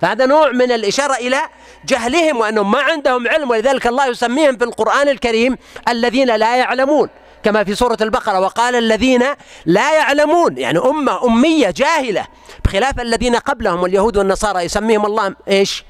فهذا 0.00 0.26
نوع 0.26 0.50
من 0.50 0.72
الإشارة 0.72 1.14
إلى 1.14 1.40
جهلهم 1.84 2.36
وأنهم 2.36 2.70
ما 2.70 2.82
عندهم 2.82 3.28
علم. 3.28 3.50
ولذلك 3.50 3.86
الله 3.86 4.06
يسميهم 4.06 4.56
في 4.56 4.64
القرآن 4.64 5.08
الكريم 5.08 5.58
الذين 5.88 6.36
لا 6.36 6.56
يعلمون 6.56 7.08
كما 7.42 7.64
في 7.64 7.74
سورة 7.74 7.98
البقرة. 8.00 8.40
وقال 8.40 8.74
الذين 8.74 9.22
لا 9.66 9.94
يعلمون 9.94 10.58
يعني 10.58 10.78
أمة 10.78 11.24
أمية 11.24 11.70
جاهلة 11.70 12.26
بخلاف 12.64 13.00
الذين 13.00 13.36
قبلهم 13.36 13.82
واليهود 13.82 14.16
والنصارى. 14.16 14.62
يسميهم 14.62 15.06
الله 15.06 15.34
إيش؟ 15.48 15.84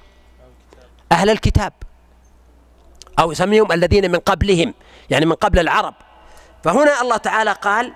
أهل 1.12 1.30
الكتاب. 1.30 1.72
أو 3.18 3.32
يسميهم 3.32 3.72
الذين 3.72 4.10
من 4.10 4.18
قبلهم 4.18 4.74
يعني 5.10 5.26
من 5.26 5.32
قبل 5.32 5.58
العرب. 5.58 5.94
فهنا 6.64 7.02
الله 7.02 7.16
تعالى 7.16 7.52
قال 7.52 7.92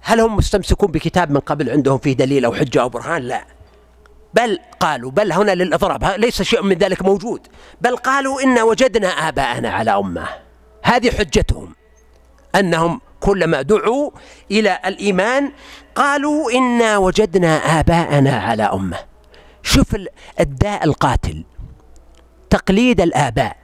هل 0.00 0.20
هم 0.20 0.36
مستمسكون 0.36 0.90
بكتاب 0.90 1.30
من 1.30 1.40
قبل 1.40 1.70
عندهم 1.70 1.98
فيه 1.98 2.12
دليل 2.12 2.44
أو 2.44 2.54
حجة 2.54 2.82
أو 2.82 2.88
برهان؟ 2.88 3.22
لا. 3.22 3.44
بل 4.34 4.58
قالوا 4.80 5.10
بل 5.10 5.32
هنا 5.32 5.54
للإضراب 5.54 6.04
ليس 6.04 6.42
شيء 6.42 6.62
من 6.62 6.78
ذلك 6.78 7.02
موجود. 7.02 7.46
بل 7.80 7.96
قالوا 7.96 8.42
إنا 8.42 8.62
وجدنا 8.62 9.08
آباءنا 9.08 9.70
على 9.70 9.90
أمة. 9.90 10.28
هذه 10.82 11.10
حجتهم 11.10 11.74
أنهم 12.54 13.00
كلما 13.20 13.62
دعوا 13.62 14.10
إلى 14.50 14.78
الإيمان 14.86 15.52
قالوا 15.94 16.50
إنا 16.50 16.96
وجدنا 16.96 17.80
آباءنا 17.80 18.40
على 18.40 18.62
أمة. 18.62 18.98
شوف 19.62 19.96
الداء 20.40 20.84
القاتل 20.84 21.44
تقليد 22.50 23.00
الآباء. 23.00 23.56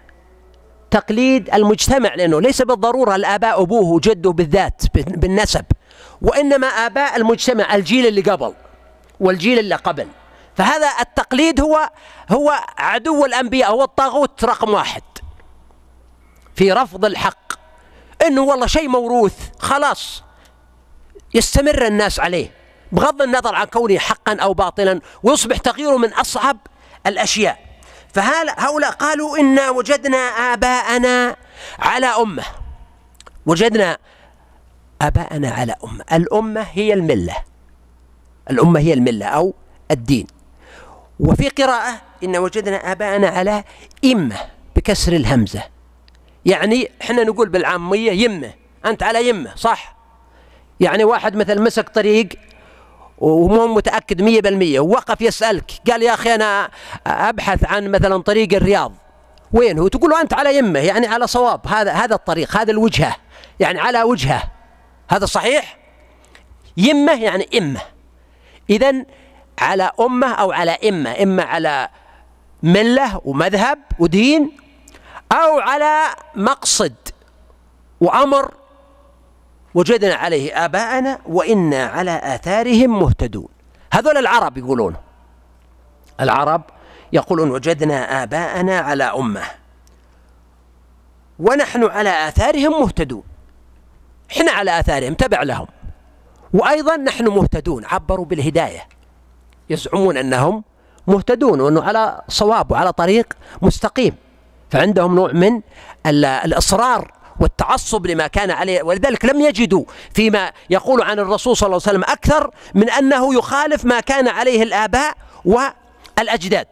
تقليد 0.92 1.54
المجتمع 1.54 2.14
لأنه 2.14 2.40
ليس 2.40 2.62
بالضرورة 2.62 3.14
الآباء 3.14 3.62
أبوه 3.62 3.84
وجده 3.84 4.30
بالذات 4.30 4.82
بالنسب 4.94 5.64
وإنما 6.22 6.66
آباء 6.66 7.16
المجتمع 7.16 7.74
الجيل 7.74 8.06
اللي 8.06 8.20
قبل 8.20 8.54
والجيل 9.20 9.58
اللي 9.58 9.74
قبل. 9.74 10.08
فهذا 10.56 10.88
التقليد 11.00 11.60
هو 11.60 11.90
هو 12.32 12.54
عدو 12.78 13.24
الأنبياء 13.24 13.70
هو 13.70 13.84
الطاغوت 13.84 14.44
رقم 14.44 14.70
واحد 14.70 15.02
في 16.54 16.72
رفض 16.72 17.04
الحق. 17.04 17.52
إنه 18.26 18.42
والله 18.42 18.66
شيء 18.66 18.88
موروث 18.88 19.34
خلاص 19.58 20.22
يستمر 21.34 21.86
الناس 21.86 22.20
عليه 22.20 22.50
بغض 22.92 23.22
النظر 23.22 23.54
عن 23.54 23.66
كونه 23.66 23.98
حقا 23.98 24.36
أو 24.42 24.54
باطلا 24.54 25.00
ويصبح 25.22 25.56
تغييره 25.56 25.96
من 25.96 26.12
أصعب 26.12 26.58
الأشياء. 27.06 27.71
فهؤلاء 28.12 28.90
قالوا 28.90 29.38
إنا 29.38 29.70
وجدنا 29.70 30.16
آباءنا 30.16 31.36
على 31.78 32.06
أمة. 32.06 32.44
وجدنا 33.46 33.98
آباءنا 35.02 35.50
على 35.50 35.74
أمة. 35.84 36.04
الأمة 36.12 36.60
هي 36.72 36.92
الملة. 36.92 37.36
الأمة 38.50 38.80
هي 38.80 38.92
الملة 38.92 39.26
أو 39.26 39.54
الدين. 39.90 40.26
وفي 41.20 41.48
قراءة 41.48 42.00
إن 42.24 42.36
وجدنا 42.36 42.92
آباءنا 42.92 43.28
على 43.28 43.64
إمة 44.04 44.36
بكسر 44.76 45.12
الهمزة. 45.12 45.62
يعني 46.46 46.90
إحنا 47.02 47.24
نقول 47.24 47.48
بالعامية 47.48 48.12
يمة. 48.12 48.54
أنت 48.86 49.02
على 49.02 49.28
يمة 49.28 49.54
صح؟ 49.56 49.96
يعني 50.80 51.04
واحد 51.04 51.36
مثل 51.36 51.62
مسك 51.62 51.88
طريق 51.88 52.28
ومو 53.22 53.80
مية 54.20 54.40
بالمية. 54.40 54.80
ووقف 54.80 55.20
يسألك 55.20 55.72
قال 55.90 56.02
يا 56.02 56.14
أخي 56.14 56.34
أنا 56.34 56.70
أبحث 57.06 57.64
عن 57.64 57.88
مثلا 57.88 58.22
طريق 58.22 58.54
الرياض. 58.54 58.92
وين 59.52 59.78
هو؟ 59.78 59.88
تقول 59.88 60.10
له 60.10 60.20
أنت 60.20 60.34
على 60.34 60.56
يمة 60.56 60.78
يعني 60.78 61.06
على 61.06 61.26
صواب. 61.26 61.66
هذا 61.66 61.92
هذا 61.92 62.14
الطريق 62.14 62.56
هذا 62.56 62.70
الوجهة 62.70 63.16
يعني 63.60 63.80
على 63.80 64.02
وجهة. 64.02 64.42
هذا 65.10 65.26
صحيح؟ 65.26 65.78
يمة 66.76 67.22
يعني 67.22 67.48
إمة. 67.58 67.80
إذا 68.70 69.04
على 69.58 69.90
أمة 70.00 70.32
أو 70.32 70.52
على 70.52 70.78
إمة 70.88 71.22
إما 71.22 71.42
على 71.42 71.88
ملة 72.62 73.20
ومذهب 73.24 73.78
ودين 73.98 74.56
أو 75.32 75.60
على 75.60 76.06
مقصد 76.34 76.94
وأمر 78.00 78.54
وجدنا 79.74 80.14
عليه 80.14 80.64
آباءنا 80.64 81.18
وإنا 81.26 81.84
على 81.84 82.20
آثارهم 82.24 82.98
مهتدون. 83.00 83.48
هذول 83.92 84.16
العرب 84.18 84.58
يقولون 84.58 84.96
العرب 86.20 86.62
يقولون 87.12 87.50
وجدنا 87.50 88.22
آباءنا 88.22 88.78
على 88.78 89.04
أمة 89.04 89.42
ونحن 91.38 91.84
على 91.84 92.28
آثارهم 92.28 92.80
مهتدون. 92.80 93.22
إحنا 94.32 94.52
على 94.52 94.80
آثارهم 94.80 95.14
تبع 95.14 95.42
لهم. 95.42 95.66
وأيضا 96.54 96.96
نحن 96.96 97.28
مهتدون 97.28 97.84
عبروا 97.84 98.24
بالهداية. 98.24 98.88
يزعمون 99.70 100.16
أنهم 100.16 100.64
مهتدون 101.06 101.60
وأنه 101.60 101.82
على 101.82 102.22
صواب 102.28 102.70
وعلى 102.70 102.92
طريق 102.92 103.32
مستقيم. 103.62 104.16
فعندهم 104.70 105.14
نوع 105.14 105.32
من 105.32 105.60
الإصرار 106.06 107.12
والتعصب 107.40 108.06
لما 108.06 108.26
كان 108.26 108.50
عليه 108.50 108.82
ولذلك 108.82 109.24
لم 109.24 109.40
يجدوا 109.40 109.84
فيما 110.14 110.52
يقول 110.70 111.02
عن 111.02 111.18
الرسول 111.18 111.56
صلى 111.56 111.66
الله 111.66 111.80
عليه 111.86 111.98
وسلم 111.98 112.12
أكثر 112.12 112.50
من 112.74 112.90
أنه 112.90 113.34
يخالف 113.34 113.84
ما 113.84 114.00
كان 114.00 114.28
عليه 114.28 114.62
الآباء 114.62 115.14
والأجداد. 115.44 116.66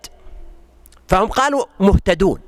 فهم 1.09 1.29
قالوا 1.29 1.65
مهتدون. 1.81 2.39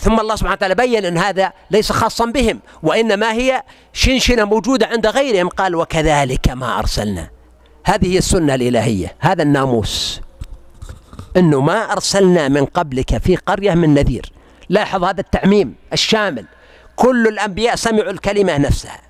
ثم 0.00 0.20
الله 0.20 0.36
سبحانه 0.36 0.54
وتعالى 0.54 0.74
بين 0.74 1.04
أن 1.04 1.18
هذا 1.18 1.52
ليس 1.70 1.92
خاصا 1.92 2.24
بهم 2.26 2.60
وإنما 2.82 3.32
هي 3.32 3.62
شنشنة 3.92 4.44
موجودة 4.44 4.86
عند 4.86 5.06
غيرهم. 5.06 5.48
قال 5.48 5.74
وكذلك 5.74 6.48
ما 6.48 6.78
أرسلنا. 6.78 7.30
هذه 7.84 8.12
هي 8.12 8.18
السنة 8.18 8.54
الإلهية. 8.54 9.16
هذا 9.18 9.42
الناموس. 9.42 10.20
أنه 11.36 11.60
ما 11.60 11.92
أرسلنا 11.92 12.48
من 12.48 12.64
قبلك 12.64 13.18
في 13.18 13.36
قرية 13.36 13.74
من 13.74 13.94
نذير. 13.94 14.32
لاحظ 14.68 15.04
هذا 15.04 15.20
التعميم 15.20 15.74
الشامل. 15.92 16.44
كل 16.98 17.28
الأنبياء 17.28 17.76
سمعوا 17.76 18.10
الكلمة 18.10 18.58
نفسها. 18.58 19.00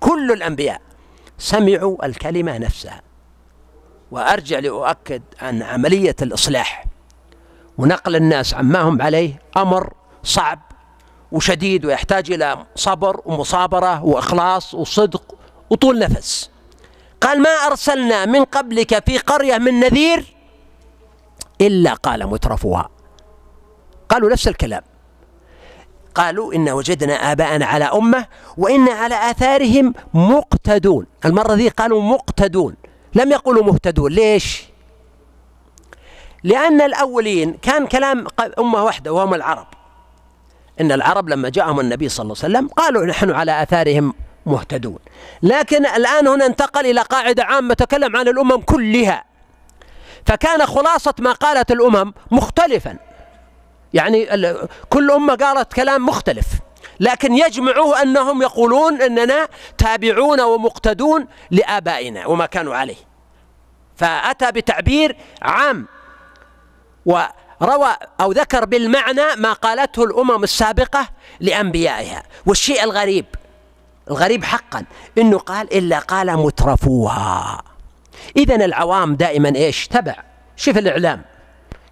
كل 0.00 0.32
الأنبياء 0.32 0.80
سمعوا 1.38 2.06
الكلمة 2.06 2.58
نفسها. 2.58 3.02
وأرجع 4.10 4.58
لأؤكد 4.58 5.22
أن 5.42 5.62
عملية 5.62 6.16
الإصلاح. 6.22 6.84
ونقل 7.78 8.16
الناس 8.16 8.54
عما 8.54 8.80
هم 8.80 9.02
عليه 9.02 9.42
أمر 9.56 9.92
صعب 10.22 10.60
وشديد 11.32 11.84
ويحتاج 11.84 12.32
إلى 12.32 12.66
صبر 12.74 13.20
ومصابرة 13.24 14.04
وإخلاص 14.04 14.74
وصدق 14.74 15.34
وطول 15.70 15.98
نفس. 15.98 16.50
قال 17.20 17.42
ما 17.42 17.50
أرسلنا 17.50 18.26
من 18.26 18.44
قبلك 18.44 19.06
في 19.06 19.18
قرية 19.18 19.58
من 19.58 19.80
نذير 19.80 20.24
إلا 21.60 21.94
قال 21.94 22.26
مترفوها. 22.26 22.90
قالوا 24.08 24.30
نفس 24.30 24.48
الكلام. 24.48 24.82
قالوا 26.14 26.54
إن 26.54 26.68
وجدنا 26.68 27.32
آباءنا 27.32 27.66
على 27.66 27.84
أمة 27.84 28.26
وإن 28.56 28.88
على 28.88 29.30
آثارهم 29.30 29.94
مقتدون. 30.14 31.06
المرة 31.24 31.54
ذي 31.54 31.68
قالوا 31.68 32.02
مقتدون. 32.02 32.74
لم 33.14 33.32
يقولوا 33.32 33.64
مهتدون. 33.64 34.12
ليش؟ 34.12 34.64
لأن 36.44 36.80
الأولين 36.80 37.52
كان 37.52 37.86
كلام 37.86 38.26
أمة 38.58 38.84
واحدة 38.84 39.12
وهم 39.12 39.34
العرب. 39.34 39.66
إن 40.80 40.92
العرب 40.92 41.28
لما 41.28 41.48
جاءهم 41.48 41.80
النبي 41.80 42.08
صلى 42.08 42.24
الله 42.24 42.36
عليه 42.42 42.54
وسلم 42.54 42.68
قالوا 42.68 43.06
نحن 43.06 43.30
على 43.30 43.62
آثارهم 43.62 44.14
مهتدون. 44.46 44.98
لكن 45.42 45.86
الآن 45.86 46.28
هنا 46.28 46.46
انتقل 46.46 46.86
إلى 46.86 47.00
قاعدة 47.00 47.44
عامة 47.44 47.74
تكلم 47.74 48.16
عن 48.16 48.28
الأمم 48.28 48.60
كلها. 48.60 49.24
فكان 50.26 50.66
خلاصة 50.66 51.14
ما 51.18 51.32
قالت 51.32 51.72
الأمم 51.72 52.12
مختلفا. 52.30 52.96
يعني 53.94 54.28
كل 54.90 55.10
أمة 55.10 55.34
قالت 55.34 55.72
كلام 55.72 56.06
مختلف 56.06 56.46
لكن 57.00 57.34
يجمعه 57.34 58.02
أنهم 58.02 58.42
يقولون 58.42 59.02
أننا 59.02 59.48
تابعون 59.78 60.40
ومقتدون 60.40 61.26
لآبائنا 61.50 62.26
وما 62.26 62.46
كانوا 62.46 62.74
عليه. 62.74 62.96
فأتى 63.96 64.52
بتعبير 64.52 65.16
عام 65.42 65.86
وروى 67.06 67.96
أو 68.20 68.32
ذكر 68.32 68.64
بالمعنى 68.64 69.36
ما 69.36 69.52
قالته 69.52 70.04
الأمم 70.04 70.44
السابقة 70.44 71.08
لأنبيائها. 71.40 72.22
والشيء 72.46 72.84
الغريب 72.84 73.26
الغريب 74.10 74.44
حقا 74.44 74.84
أنه 75.18 75.38
قال 75.38 75.74
إلا 75.74 75.98
قال 75.98 76.36
مترفوها. 76.36 77.62
إذا 78.36 78.54
العوام 78.54 79.14
دائما 79.14 79.52
إيش؟ 79.56 79.88
تبع. 79.88 80.14
شوف 80.56 80.78
الإعلام. 80.78 81.33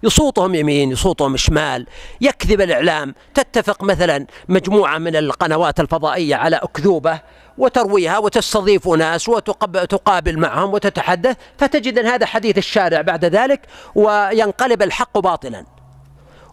يصوتهم 0.03 0.55
يمين 0.55 0.91
يصوتهم 0.91 1.37
شمال 1.37 1.85
يكذب 2.21 2.61
الإعلام 2.61 3.15
تتفق 3.33 3.83
مثلا 3.83 4.25
مجموعة 4.49 4.97
من 4.97 5.15
القنوات 5.15 5.79
الفضائية 5.79 6.35
على 6.35 6.55
أكذوبة 6.55 7.19
وترويها 7.57 8.17
وتستضيف 8.17 8.87
ناس 8.87 9.29
وتقابل 9.29 10.39
معهم 10.39 10.73
وتتحدث 10.73 11.37
فتجد 11.57 11.99
أن 11.99 12.05
هذا 12.05 12.25
حديث 12.25 12.57
الشارع 12.57 13.01
بعد 13.01 13.25
ذلك 13.25 13.61
وينقلب 13.95 14.81
الحق 14.81 15.19
باطلا. 15.19 15.65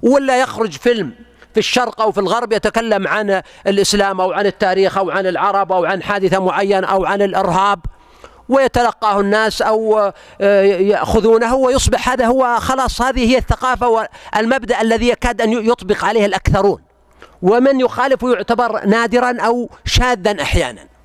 ولا 0.03 0.41
يخرج 0.41 0.73
فيلم 0.73 1.13
في 1.55 1.61
الشرق 1.61 2.01
أو 2.01 2.13
في 2.13 2.21
الغرب 2.21 2.53
يتكلم 2.53 3.09
عن 3.09 3.43
الإسلام 3.67 4.21
أو 4.21 4.33
عن 4.33 4.47
التاريخ 4.47 4.99
أو 4.99 5.11
عن 5.11 5.27
العرب 5.27 5.73
أو 5.73 5.85
عن 5.85 6.03
حادثة 6.03 6.39
معينة 6.45 6.87
أو 6.87 7.05
عن 7.05 7.23
الإرهاب. 7.23 7.79
ويتلقاه 8.51 9.21
الناس 9.21 9.63
أو 9.63 10.13
آه، 10.41 10.63
يأخذونه 10.63 11.55
ويصبح 11.55 12.09
هذا 12.09 12.27
هو 12.27 12.57
خلاص 12.61 13.03
هذه 13.03 13.33
هي 13.33 13.39
الثقافة 13.39 13.89
والمبدأ 13.89 14.81
الذي 14.81 15.09
يكاد 15.09 15.41
أن 15.41 15.53
يطبق 15.53 16.05
عليه 16.05 16.27
الأكثرون. 16.27 16.83
ومن 17.43 17.81
يخالف 17.81 18.23
يعتبر 18.23 18.87
نادرا 18.87 19.41
أو 19.41 19.71
شاذا 19.85 20.43
أحيانا. 20.43 21.00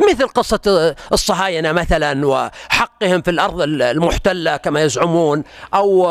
مثل 0.00 0.28
قصة 0.28 0.94
الصهاينة 1.12 1.72
مثلا 1.72 2.26
وحقهم 2.26 3.22
في 3.22 3.30
الأرض 3.30 3.62
المحتلة 3.62 4.56
كما 4.56 4.82
يزعمون 4.82 5.42
أو 5.74 6.06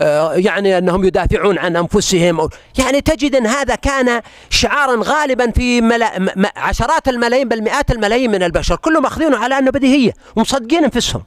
آه، 0.00 0.34
يعني 0.34 0.78
أنهم 0.78 1.04
يدافعون 1.04 1.58
عن 1.58 1.76
أنفسهم. 1.76 2.48
يعني 2.78 3.00
تجد 3.00 3.34
أن 3.34 3.46
هذا 3.46 3.74
كان 3.74 4.22
شعارا 4.50 5.00
غالبا 5.04 5.50
في 5.50 5.80
ملا 5.80 6.12
عشرات 6.56 7.08
الملايين 7.08 7.48
بل 7.48 7.62
مئات 7.62 7.90
الملايين 7.90 8.30
من 8.30 8.42
البشر 8.42 8.76
كلهم 8.76 9.06
أخذينه 9.06 9.36
على 9.36 9.58
أنه 9.58 9.70
بديهية 9.70 10.12
ومصدقين 10.36 10.84
أنفسهم. 10.84 11.22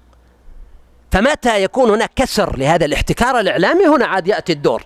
فمتى 1.11 1.63
يكون 1.63 1.89
هناك 1.89 2.11
كسر 2.15 2.57
لهذا 2.57 2.85
الاحتكار 2.85 3.39
الإعلامي؟ 3.39 3.85
هنا 3.87 4.05
عاد 4.05 4.27
يأتي 4.27 4.53
الدور. 4.53 4.83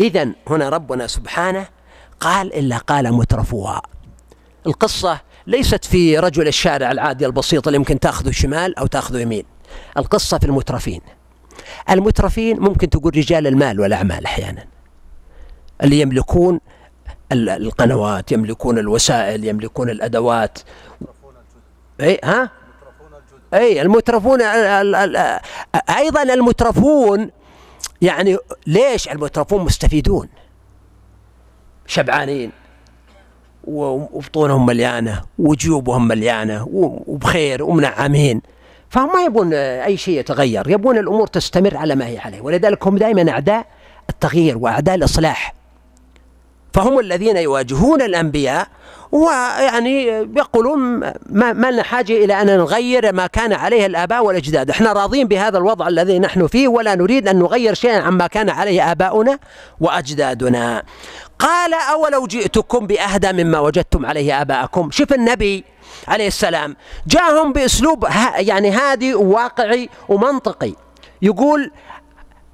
إذا 0.00 0.28
هنا 0.46 0.68
ربنا 0.68 1.06
سبحانه 1.06 1.68
قال 2.20 2.54
إلا 2.54 2.76
قال 2.76 3.12
مترفوها. 3.12 3.82
القصة 4.66 5.20
ليست 5.48 5.84
في 5.84 6.18
رجل 6.18 6.48
الشارع 6.48 6.90
العادي 6.90 7.26
البسيط 7.26 7.66
اللي 7.66 7.76
يمكن 7.76 8.00
تاخذه 8.00 8.30
شمال 8.30 8.78
أو 8.78 8.86
تاخذه 8.86 9.18
يمين. 9.18 9.44
القصة 9.96 10.38
في 10.38 10.46
المترفين. 10.46 11.00
المترفين 11.90 12.60
ممكن 12.60 12.90
تقول 12.90 13.16
رجال 13.16 13.46
المال 13.46 13.80
والأعمال 13.80 14.24
أحيانا. 14.24 14.64
اللي 15.82 16.00
يملكون 16.00 16.60
القنوات 17.32 18.32
يملكون 18.32 18.78
الوسائل 18.78 19.44
يملكون 19.44 19.90
الأدوات. 19.90 20.58
أي 22.00 22.20
ها؟ 22.24 22.50
أي 23.54 23.82
المترفون 23.82 24.42
أيضا 25.98 26.22
المترفون 26.22 27.30
يعني 28.02 28.36
ليش 28.66 29.08
المترفون 29.08 29.64
مستفيدون؟ 29.64 30.28
شبعانين. 31.86 32.52
وبطونهم 33.68 34.66
مليانة 34.66 35.22
وجيوبهم 35.38 36.08
مليانة 36.08 36.68
وبخير 36.72 37.62
ومنعمين. 37.62 38.40
فهم 38.90 39.12
ما 39.14 39.24
يبون 39.24 39.54
أي 39.54 39.96
شيء 39.96 40.18
يتغير 40.18 40.70
يبون 40.70 40.98
الأمور 40.98 41.26
تستمر 41.26 41.76
على 41.76 41.94
ما 41.94 42.06
هي 42.06 42.18
عليه. 42.18 42.40
ولذلك 42.40 42.86
هم 42.86 42.98
دائما 42.98 43.30
أعداء 43.30 43.66
التغيير 44.10 44.58
وأعداء 44.58 44.94
الإصلاح. 44.94 45.57
فهم 46.78 46.98
الذين 46.98 47.36
يواجهون 47.36 48.02
الأنبياء 48.02 48.66
ويعني 49.12 50.06
يقولون 50.36 50.78
ما, 50.78 51.52
ما 51.52 51.70
لنا 51.70 51.82
حاجة 51.82 52.24
إلى 52.24 52.42
أن 52.42 52.46
نغير 52.46 53.12
ما 53.12 53.26
كان 53.26 53.52
عليه 53.52 53.86
الآباء 53.86 54.24
والأجداد. 54.24 54.70
إحنا 54.70 54.92
راضين 54.92 55.28
بهذا 55.28 55.58
الوضع 55.58 55.88
الذي 55.88 56.18
نحن 56.18 56.46
فيه 56.46 56.68
ولا 56.68 56.94
نريد 56.94 57.28
أن 57.28 57.38
نغير 57.38 57.74
شيئا 57.74 58.00
عما 58.00 58.26
كان 58.26 58.50
عليه 58.50 58.92
آباؤنا 58.92 59.38
وأجدادنا. 59.80 60.82
قال 61.38 61.74
أولو 61.74 62.26
جئتكم 62.26 62.86
بأهدى 62.86 63.44
مما 63.44 63.58
وجدتم 63.58 64.06
عليه 64.06 64.40
آباءكم. 64.40 64.90
شوف 64.90 65.12
النبي 65.12 65.64
عليه 66.08 66.26
السلام 66.26 66.76
جاءهم 67.06 67.52
بأسلوب 67.52 68.06
يعني 68.36 68.70
هادي 68.70 69.14
وواقعي 69.14 69.88
ومنطقي. 70.08 70.72
يقول 71.22 71.70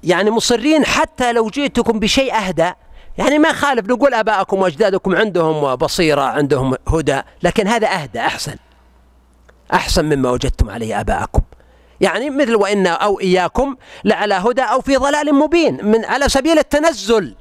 يعني 0.03 0.31
مصرين 0.31 0.85
حتى 0.85 1.31
لو 1.31 1.49
جئتكم 1.49 1.99
بشيء 1.99 2.35
أهدى 2.35 2.71
يعني 3.17 3.39
ما 3.39 3.53
خالف 3.53 3.87
نقول 3.87 4.13
آباءكم 4.13 4.61
وأجدادكم 4.61 5.15
عندهم 5.15 5.75
بصيرة 5.75 6.21
عندهم 6.21 6.75
هدى 6.87 7.21
لكن 7.43 7.67
هذا 7.67 7.87
أهدى 7.87 8.19
أحسن. 8.19 8.55
أحسن 9.73 10.05
مما 10.05 10.31
وجدتم 10.31 10.69
عليه 10.69 10.99
آباءكم. 10.99 11.41
يعني 12.01 12.29
مثل 12.29 12.55
وإن 12.55 12.87
أو 12.87 13.19
إياكم 13.19 13.75
لعلى 14.03 14.33
هدى 14.33 14.61
أو 14.61 14.81
في 14.81 14.95
ضلال 14.95 15.35
مبين 15.35 15.85
من 15.85 16.05
على 16.05 16.29
سبيل 16.29 16.59
التنزل. 16.59 17.35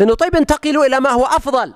إنه 0.00 0.14
طيب 0.14 0.36
انتقلوا 0.36 0.84
إلى 0.84 1.00
ما 1.00 1.10
هو 1.10 1.24
أفضل. 1.24 1.72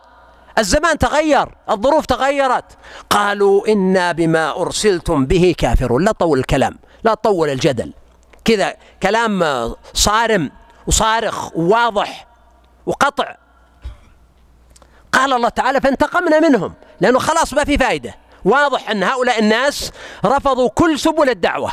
الزمان 0.59 0.99
تغير 0.99 1.49
الظروف 1.71 2.07
تغيرت. 2.07 2.65
قالوا 3.11 3.69
إنا 3.69 4.13
بما 4.13 4.61
أرسلتم 4.61 5.27
به 5.27 5.55
كافرون. 5.59 6.05
لا 6.05 6.13
طول 6.13 6.39
الكلام 6.39 6.79
لا 7.05 7.15
طول 7.15 7.49
الجدل. 7.49 7.93
كذا 8.45 8.75
كلام 9.03 9.45
صارم 9.95 10.51
وصارخ 10.87 11.57
وواضح. 11.57 12.30
وقطع. 12.91 13.37
قال 15.13 15.33
الله 15.33 15.49
تعالى 15.49 15.81
فانتقمنا 15.81 16.41
منهم 16.41 16.75
لأنه 17.01 17.19
خلاص 17.19 17.55
ما 17.55 17.65
في 17.65 17.79
فائدة 17.79 18.15
واضح 18.45 18.91
أن 18.91 19.03
هؤلاء 19.03 19.39
الناس 19.39 19.93
رفضوا 20.25 20.69
كل 20.69 20.99
سبل 20.99 21.31
الدعوة 21.31 21.73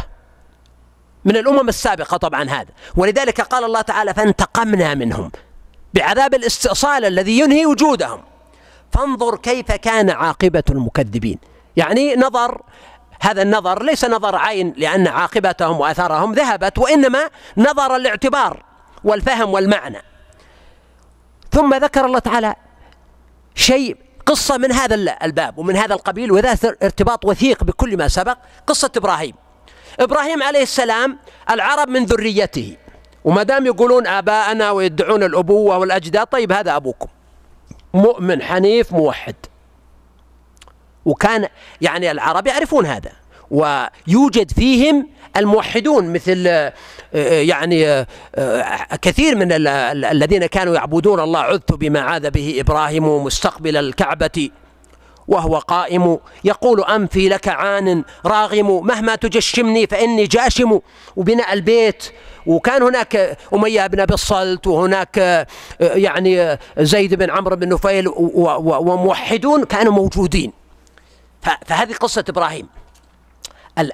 من 1.26 1.38
الأمم 1.38 1.70
السابقة 1.70 2.18
طبعا 2.18 2.44
هذا. 2.44 2.70
ولذلك 2.96 3.42
قال 3.42 3.64
الله 3.64 3.82
تعالى 3.82 4.14
فانتقمنا 4.14 4.94
منهم 4.94 5.32
بعذاب 5.94 6.34
الاستئصال 6.34 7.06
الذي 7.06 7.40
ينهي 7.40 7.66
وجودهم. 7.66 8.22
فانظر 8.92 9.38
كيف 9.38 9.72
كان 9.72 10.10
عاقبة 10.10 10.64
المكذبين. 10.70 11.40
يعني 11.76 12.16
نظر 12.16 12.62
هذا 13.22 13.42
النظر 13.42 13.84
ليس 13.84 14.06
نظر 14.06 14.36
عين 14.36 14.74
لأن 14.78 15.08
عاقبتهم 15.08 15.80
وأثارهم 15.80 16.34
ذهبت 16.34 16.78
وإنما 16.78 17.30
نظر 17.58 17.96
الاعتبار 17.96 18.64
والفهم 19.04 19.54
والمعنى. 19.54 20.02
ثم 21.52 21.76
ذكر 21.76 22.06
الله 22.06 22.20
تعالى 22.20 22.56
شيء 23.56 23.98
قصة 24.26 24.58
من 24.58 24.72
هذا 24.72 24.96
الباب 25.24 25.58
ومن 25.58 25.76
هذا 25.76 25.94
القبيل 25.94 26.32
وذات 26.32 26.66
ارتباط 26.84 27.26
وثيق 27.26 27.64
بكل 27.64 27.98
ما 27.98 28.08
سبق 28.08 28.38
قصة 28.68 28.92
إبراهيم. 28.98 29.34
إبراهيم 30.00 30.44
عليه 30.44 30.64
السلام 30.64 31.20
العرب 31.50 31.90
من 31.90 32.06
ذريته 32.06 32.78
وما 33.24 33.44
دام 33.44 33.66
يقولون 33.66 34.08
آباءنا 34.08 34.72
ويدعون 34.72 35.24
الأبوة 35.24 35.78
والأجداد 35.78 36.28
طيب 36.28 36.52
هذا 36.52 36.76
أبوكم. 36.76 37.08
مؤمن 37.94 38.42
حنيف 38.42 38.94
موحد. 38.94 39.36
وكان 41.06 41.48
يعني 41.82 42.12
العرب 42.12 42.48
يعرفون 42.48 42.86
هذا 42.86 43.12
ويوجد 43.52 44.52
فيهم 44.52 45.10
الموحدون 45.38 46.14
مثل 46.14 46.72
يعني 47.14 48.06
آه، 48.36 48.78
كثير 49.02 49.36
من 49.36 49.48
الذين 50.06 50.46
كانوا 50.46 50.76
يعبدون 50.76 51.20
الله 51.20 51.40
عذت 51.40 51.74
بما 51.74 52.00
عاذ 52.00 52.30
به 52.30 52.56
إبراهيم 52.60 53.24
مستقبل 53.24 53.78
الكعبة 53.78 54.50
وهو 55.28 55.58
قائم 55.58 56.20
يقول 56.44 56.84
أنفي 56.84 57.30
لك 57.30 57.48
عان 57.48 58.04
راغم 58.26 58.86
مهما 58.88 59.16
تجشمني 59.16 59.88
فإني 59.88 60.24
جاشم 60.24 60.80
وبناء 61.16 61.54
البيت. 61.54 62.04
وكان 62.46 62.84
هناك 62.84 63.38
أمية 63.54 63.88
بن 63.88 64.00
أبي 64.00 64.14
الصلت 64.14 64.68
وهناك 64.68 65.20
آه، 65.20 65.48
يعني 65.80 66.58
زيد 66.78 67.14
بن 67.14 67.30
عمرو 67.30 67.56
بن 67.56 67.70
نفيل 67.70 68.08
وموحدون 68.08 69.64
كانوا 69.64 69.94
موجودين. 69.94 70.54
فهذه 71.66 71.94
قصة 71.94 72.26
إبراهيم. 72.30 72.68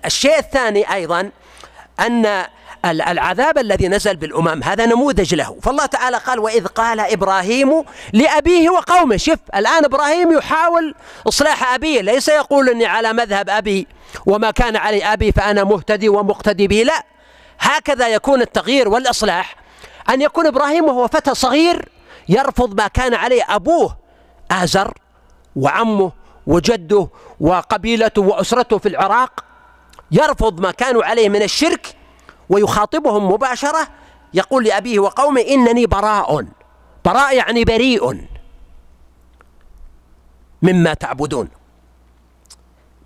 الشيء 0.06 0.38
الثاني 0.38 0.94
أيضا 0.94 1.30
أن 2.00 2.46
العذاب 2.86 3.58
الذي 3.58 3.88
نزل 3.88 4.16
بالأمم 4.16 4.64
هذا 4.64 4.86
نموذج 4.86 5.36
له. 5.36 5.58
فالله 5.62 5.86
تعالى 5.86 6.18
قال 6.18 6.40
وإذ 6.40 6.68
قال 6.68 7.00
إبراهيم 7.00 7.84
لأبيه 8.14 8.70
وقومه 8.70 9.18
شف 9.18 9.40
الآن 9.56 9.86
إبراهيم 9.86 10.38
يحاول 10.38 10.96
إصلاح 11.28 11.74
أبيه 11.74 12.02
ليس 12.02 12.30
يقول 12.30 12.70
أني 12.70 12.86
على 12.86 13.14
مذهب 13.14 13.50
أبي 13.50 13.88
وما 14.26 14.52
كان 14.52 14.76
علي 14.76 15.04
أبي 15.04 15.32
فأنا 15.32 15.64
مهتدي 15.64 16.10
ومقتدي 16.10 16.68
به 16.68 16.84
لا. 16.84 17.04
هكذا 17.60 18.08
يكون 18.08 18.42
التغيير 18.42 18.90
والإصلاح. 18.90 19.56
أن 20.10 20.22
يكون 20.22 20.48
إبراهيم 20.48 20.86
وهو 20.86 21.08
فتى 21.08 21.36
صغير 21.36 21.90
يرفض 22.30 22.82
ما 22.82 22.88
كان 22.88 23.14
عليه 23.14 23.44
أبوه 23.50 23.98
آزر 24.52 24.94
وعمه 25.56 26.12
وجده 26.48 27.08
وقبيلته 27.40 28.22
وأسرته 28.22 28.78
في 28.78 28.90
العراق 28.90 29.44
يرفض 30.12 30.60
ما 30.60 30.72
كانوا 30.72 31.04
عليه 31.04 31.30
من 31.30 31.42
الشرك 31.42 31.96
ويخاطبهم 32.50 33.32
مباشرة 33.32 33.88
يقول 34.34 34.64
لأبيه 34.64 35.00
وقومه 35.00 35.42
إنني 35.42 35.86
براء. 35.86 36.46
براء 37.06 37.36
يعني 37.36 37.64
بريء 37.64 38.28
مما 40.62 40.94
تعبدون. 40.94 41.50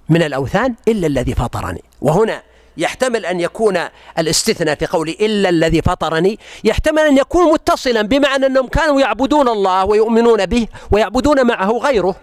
من 0.09 0.23
الأوثان 0.23 0.75
إلا 0.87 1.07
الذي 1.07 1.35
فطرني. 1.35 1.83
وهنا 2.01 2.43
يحتمل 2.77 3.25
أن 3.25 3.39
يكون 3.39 3.79
الاستثناء 4.19 4.75
في 4.75 4.85
قولي 4.85 5.11
إلا 5.11 5.49
الذي 5.49 5.81
فطرني. 5.81 6.39
يحتمل 6.63 6.99
أن 6.99 7.17
يكون 7.17 7.53
متصلا 7.53 8.01
بمعنى 8.01 8.45
أنهم 8.45 8.67
كانوا 8.67 9.01
يعبدون 9.01 9.47
الله 9.47 9.85
ويؤمنون 9.85 10.45
به 10.45 10.67
ويعبدون 10.91 11.47
معه 11.47 11.71
غيره. 11.71 12.15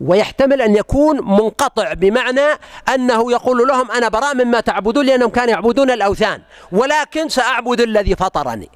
ويحتمل 0.00 0.62
أن 0.62 0.76
يكون 0.76 1.16
منقطع 1.16 1.92
بمعنى 1.92 2.46
أنه 2.94 3.32
يقول 3.32 3.68
لهم 3.68 3.90
أنا 3.90 4.08
براء 4.08 4.34
مما 4.34 4.60
تعبدون 4.60 5.06
لأنهم 5.06 5.30
كانوا 5.30 5.50
يعبدون 5.50 5.90
الأوثان 5.90 6.42
ولكن 6.72 7.28
سأعبد 7.28 7.80
الذي 7.80 8.16
فطرني. 8.16 8.70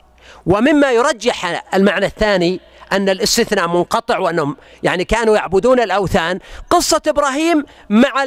ومما 0.46 0.92
يرجح 0.92 1.62
المعنى 1.74 2.06
الثاني 2.06 2.60
أن 2.92 3.08
الاستثناء 3.08 3.68
منقطع 3.68 4.18
وأنهم 4.18 4.56
يعني 4.82 5.04
كانوا 5.04 5.36
يعبدون 5.36 5.80
الأوثان. 5.80 6.38
قصة 6.70 7.02
إبراهيم 7.06 7.64
مع 7.90 8.24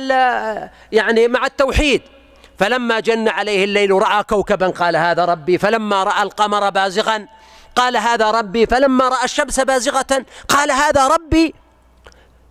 يعني 0.92 1.28
مع 1.28 1.46
التوحيد. 1.46 2.02
فلما 2.60 3.00
جن 3.00 3.28
عليه 3.28 3.64
الليل 3.64 3.92
رأى 3.92 4.24
كوكبا 4.24 4.68
قال 4.68 4.96
هذا 4.96 5.26
ربي 5.26 5.58
فلما 5.58 6.04
رأى 6.04 6.24
القمر 6.24 6.70
بازغا 6.70 7.28
قال 7.76 7.98
هذا 7.98 8.32
ربي 8.32 8.66
فلما 8.66 9.10
رأى 9.10 9.24
الشمس 9.24 9.60
بازغة 9.60 10.26
قال 10.50 10.72
هذا 10.72 11.08
ربي. 11.08 11.67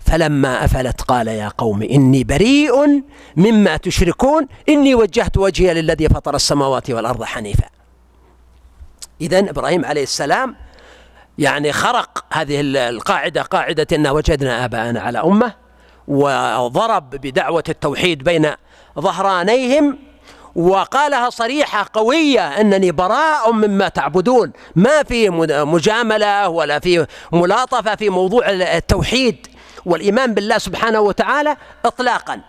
فلما 0.07 0.65
أفلت 0.65 1.01
قال 1.03 1.29
يا 1.29 1.49
قوم 1.59 1.83
إني 1.83 2.25
بريء 2.25 3.03
مما 3.37 3.77
تشركون 3.77 4.47
إني 4.69 4.95
وجهت 4.95 5.37
وجهي 5.37 5.75
للذي 5.75 6.09
فطر 6.09 6.35
السماوات 6.35 6.91
والأرض 6.91 7.25
حنيفا. 7.25 7.67
إذا 9.21 9.39
إبراهيم 9.39 9.85
عليه 9.85 10.03
السلام 10.03 10.57
يعني 11.39 11.73
خرق 11.73 12.25
هذه 12.33 12.61
القاعدة 12.61 13.43
قاعدة 13.43 13.87
إن 13.93 14.07
وجدنا 14.07 14.65
آباءنا 14.65 15.01
على 15.01 15.19
أمة 15.19 15.53
وضرب 16.09 17.11
بدعوة 17.11 17.65
التوحيد 17.69 18.25
بين 18.25 18.53
ظهرانيهم 18.99 19.99
وقالها 20.57 21.31
صريحة 21.31 21.87
قوية 21.93 22.61
أنني 22.61 22.93
براء 22.93 23.53
مما 23.53 23.89
تعبدون. 23.89 24.53
ما 24.77 25.03
في 25.03 25.31
مجاملة 25.65 26.49
ولا 26.49 26.79
في 26.79 27.07
ملاطفة 27.33 27.95
في 27.95 28.11
موضوع 28.11 28.51
التوحيد. 28.51 29.47
والإيمان 29.87 30.35
بالله 30.35 30.59
سبحانه 30.59 31.01
وتعالى 31.01 31.57
إطلاقا. 31.85 32.41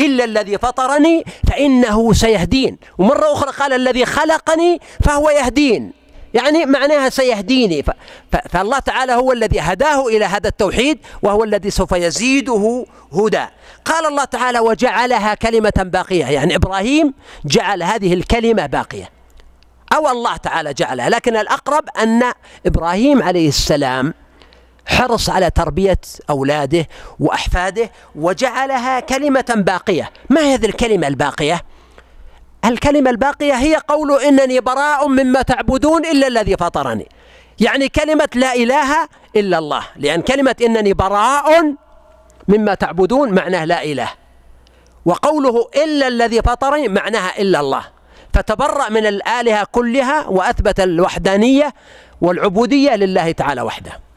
إلا 0.00 0.24
الذي 0.24 0.58
فطرني 0.58 1.24
فإنه 1.48 2.12
سيهدين. 2.12 2.78
ومرة 2.98 3.32
أخرى 3.32 3.50
قال 3.50 3.72
الذي 3.72 4.06
خلقني 4.06 4.80
فهو 5.04 5.30
يهدين. 5.30 5.92
يعني 6.34 6.66
معناها 6.66 7.08
سيهديني. 7.08 7.84
فالله 8.50 8.78
تعالى 8.78 9.12
هو 9.12 9.32
الذي 9.32 9.60
هداه 9.60 10.06
إلى 10.06 10.24
هذا 10.24 10.48
التوحيد 10.48 10.98
وهو 11.22 11.44
الذي 11.44 11.70
سوف 11.70 11.92
يزيده 11.92 12.86
هدى. 13.12 13.46
قال 13.84 14.06
الله 14.06 14.24
تعالى 14.24 14.58
وجعلها 14.58 15.34
كلمة 15.34 15.72
باقية. 15.76 16.24
يعني 16.24 16.56
إبراهيم 16.56 17.14
جعل 17.44 17.82
هذه 17.82 18.14
الكلمة 18.14 18.66
باقية. 18.66 19.10
أو 19.94 20.08
الله 20.08 20.36
تعالى 20.36 20.74
جعلها. 20.74 21.08
لكن 21.08 21.36
الأقرب 21.36 21.84
أن 22.02 22.32
إبراهيم 22.66 23.22
عليه 23.22 23.48
السلام 23.48 24.14
حرص 24.86 25.30
على 25.30 25.50
تربية 25.50 26.00
أولاده 26.30 26.88
وأحفاده 27.20 27.90
وجعلها 28.14 29.00
كلمة 29.00 29.54
باقية. 29.56 30.10
ما 30.30 30.40
هذه 30.40 30.66
الكلمة 30.66 31.06
الباقية؟ 31.06 31.62
الكلمة 32.64 33.10
الباقية 33.10 33.52
هي 33.52 33.76
قول 33.76 34.22
إنني 34.22 34.60
براء 34.60 35.08
مما 35.08 35.42
تعبدون 35.42 36.06
إلا 36.06 36.26
الذي 36.26 36.56
فطرني. 36.56 37.08
يعني 37.60 37.88
كلمة 37.88 38.28
لا 38.34 38.54
إله 38.54 39.08
إلا 39.36 39.58
الله. 39.58 39.82
لأن 39.96 40.22
كلمة 40.22 40.56
إنني 40.62 40.92
براء 40.92 41.74
مما 42.48 42.74
تعبدون 42.74 43.34
معناه 43.34 43.64
لا 43.64 43.84
إله. 43.84 44.08
وقوله 45.04 45.68
إلا 45.84 46.08
الذي 46.08 46.42
فطرني 46.42 46.88
معناها 46.88 47.38
إلا 47.38 47.60
الله. 47.60 47.84
فتبرأ 48.34 48.88
من 48.88 49.06
الآلهة 49.06 49.66
كلها 49.72 50.26
وأثبت 50.26 50.80
الوحدانية 50.80 51.74
والعبودية 52.20 52.96
لله 52.96 53.32
تعالى 53.32 53.62
وحده. 53.62 54.11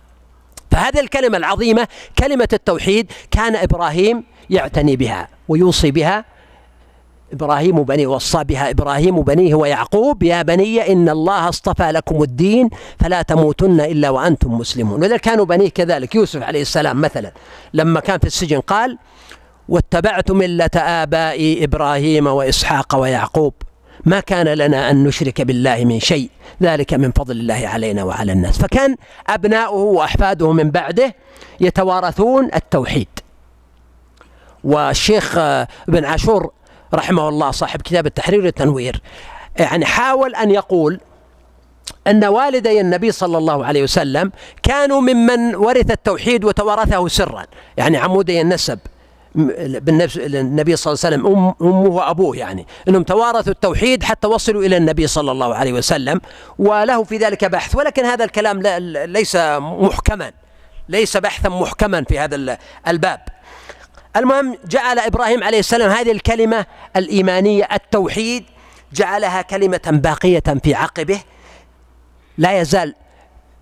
فهذه 0.71 0.99
الكلمة 0.99 1.37
العظيمة 1.37 1.87
كلمة 2.19 2.47
التوحيد 2.53 3.11
كان 3.31 3.55
إبراهيم 3.55 4.23
يعتني 4.49 4.95
بها 4.95 5.27
ويوصي 5.47 5.91
بها. 5.91 6.25
إبراهيم 7.33 7.83
بنيه 7.83 8.07
وصى 8.07 8.43
بها 8.43 8.69
إبراهيم 8.69 9.21
بنيه 9.21 9.55
ويعقوب 9.55 10.23
يا 10.23 10.41
بني 10.41 10.91
إن 10.91 11.09
الله 11.09 11.49
اصطفى 11.49 11.91
لكم 11.91 12.23
الدين 12.23 12.69
فلا 12.99 13.21
تموتن 13.21 13.81
إلا 13.81 14.09
وأنتم 14.09 14.53
مسلمون. 14.53 15.01
وإذا 15.01 15.17
كانوا 15.17 15.45
بنيه 15.45 15.69
كذلك 15.69 16.15
يوسف 16.15 16.43
عليه 16.43 16.61
السلام 16.61 17.01
مثلا 17.01 17.31
لما 17.73 17.99
كان 17.99 18.19
في 18.19 18.27
السجن 18.27 18.59
قال 18.59 18.97
واتبعت 19.69 20.31
ملة 20.31 20.69
آبائي 20.75 21.63
إبراهيم 21.63 22.27
وإسحاق 22.27 22.95
ويعقوب. 22.95 23.53
ما 24.05 24.19
كان 24.19 24.47
لنا 24.47 24.91
أن 24.91 25.03
نشرك 25.03 25.41
بالله 25.41 25.85
من 25.85 25.99
شيء 25.99 26.29
ذلك 26.63 26.93
من 26.93 27.11
فضل 27.11 27.39
الله 27.39 27.67
علينا 27.67 28.03
وعلى 28.03 28.31
الناس. 28.31 28.57
فكان 28.57 28.95
أبناؤه 29.27 29.81
وأحفاده 29.83 30.51
من 30.51 30.71
بعده 30.71 31.15
يتوارثون 31.59 32.49
التوحيد. 32.55 33.07
والشيخ 34.63 35.37
ابن 35.37 36.05
عاشور 36.05 36.51
رحمه 36.93 37.29
الله 37.29 37.51
صاحب 37.51 37.81
كتاب 37.81 38.05
التحرير 38.05 38.45
والتنوير 38.45 39.01
يعني 39.59 39.85
حاول 39.85 40.35
أن 40.35 40.51
يقول 40.51 40.99
أن 42.07 42.25
والدي 42.25 42.81
النبي 42.81 43.11
صلى 43.11 43.37
الله 43.37 43.65
عليه 43.65 43.83
وسلم 43.83 44.31
كانوا 44.63 45.01
ممن 45.01 45.55
ورث 45.55 45.91
التوحيد 45.91 46.45
وتوارثه 46.45 47.07
سرا 47.07 47.45
يعني 47.77 47.97
عمودي 47.97 48.41
النسب. 48.41 48.79
بالنبي 49.35 50.75
صلى 50.75 50.93
الله 50.93 51.05
عليه 51.05 51.17
وسلم 51.17 51.27
أم 51.27 51.55
أمه 51.61 51.89
وأبوه 51.89 52.37
يعني 52.37 52.67
أنهم 52.87 53.03
توارثوا 53.03 53.51
التوحيد 53.51 54.03
حتى 54.03 54.27
وصلوا 54.27 54.63
إلى 54.63 54.77
النبي 54.77 55.07
صلى 55.07 55.31
الله 55.31 55.55
عليه 55.55 55.73
وسلم 55.73 56.21
وله 56.59 57.03
في 57.03 57.17
ذلك 57.17 57.45
بحث 57.45 57.75
ولكن 57.75 58.05
هذا 58.05 58.23
الكلام 58.25 58.61
ليس 59.05 59.35
محكما 59.59 60.31
ليس 60.89 61.17
بحثا 61.17 61.49
محكما 61.49 62.03
في 62.03 62.19
هذا 62.19 62.57
الباب. 62.87 63.19
المهم 64.15 64.57
جعل 64.65 64.99
إبراهيم 64.99 65.43
عليه 65.43 65.59
السلام 65.59 65.91
هذه 65.91 66.11
الكلمة 66.11 66.65
الإيمانية 66.95 67.67
التوحيد 67.73 68.45
جعلها 68.93 69.41
كلمة 69.41 69.81
باقية 69.85 70.43
في 70.63 70.75
عقبه 70.75 71.19
لا 72.37 72.59
يزال 72.61 72.95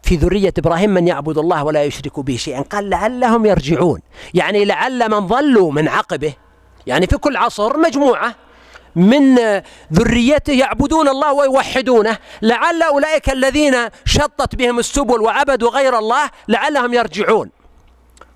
في 0.03 0.15
ذرية 0.15 0.53
إبراهيم 0.57 0.89
من 0.89 1.07
يعبد 1.07 1.38
الله 1.38 1.63
ولا 1.63 1.84
يشرك 1.84 2.19
به 2.19 2.38
شيئا. 2.38 2.61
قال 2.61 2.89
لعلهم 2.89 3.45
يرجعون. 3.45 3.99
يعني 4.34 4.65
لعل 4.65 5.09
من 5.11 5.27
ظلوا 5.27 5.71
من 5.71 5.88
عقبه. 5.88 6.34
يعني 6.88 7.07
في 7.07 7.17
كل 7.17 7.38
عصر 7.38 7.77
مجموعة 7.77 8.35
من 8.95 9.35
ذريته 9.93 10.53
يعبدون 10.53 11.09
الله 11.09 11.34
ويوحدونه. 11.34 12.17
لعل 12.41 12.81
أولئك 12.81 13.30
الذين 13.30 13.75
شطت 14.05 14.55
بهم 14.55 14.80
السبل 14.80 15.21
وعبدوا 15.21 15.69
غير 15.69 15.97
الله 15.99 16.30
لعلهم 16.47 16.93
يرجعون. 16.93 17.49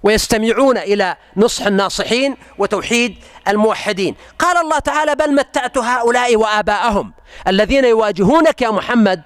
ويستمعون 0.03 0.77
إلى 0.77 1.15
نصح 1.37 1.65
الناصحين 1.65 2.37
وتوحيد 2.57 3.15
الموحدين. 3.47 4.15
قال 4.39 4.57
الله 4.57 4.79
تعالى 4.79 5.15
بل 5.15 5.35
متعت 5.35 5.77
هؤلاء 5.77 6.35
وآباءهم 6.35 7.13
الذين 7.47 7.85
يواجهونك 7.85 8.61
يا 8.61 8.69
محمد 8.69 9.21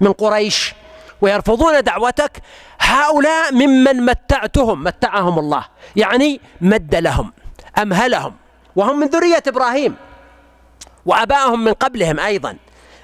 من 0.00 0.12
قريش 0.12 0.74
ويرفضون 1.20 1.82
دعوتك 1.82 2.42
هؤلاء 2.80 3.52
ممن 3.52 4.04
متعتهم 4.04 4.84
متعهم 4.84 5.38
الله. 5.38 5.64
يعني 5.96 6.40
مد 6.60 6.94
لهم 6.94 7.32
أمهلهم. 7.78 8.34
وهم 8.76 9.00
من 9.00 9.06
ذرية 9.06 9.42
إبراهيم. 9.48 9.94
وأبائهم 11.06 11.64
من 11.64 11.72
قبلهم 11.72 12.20
أيضا. 12.20 12.56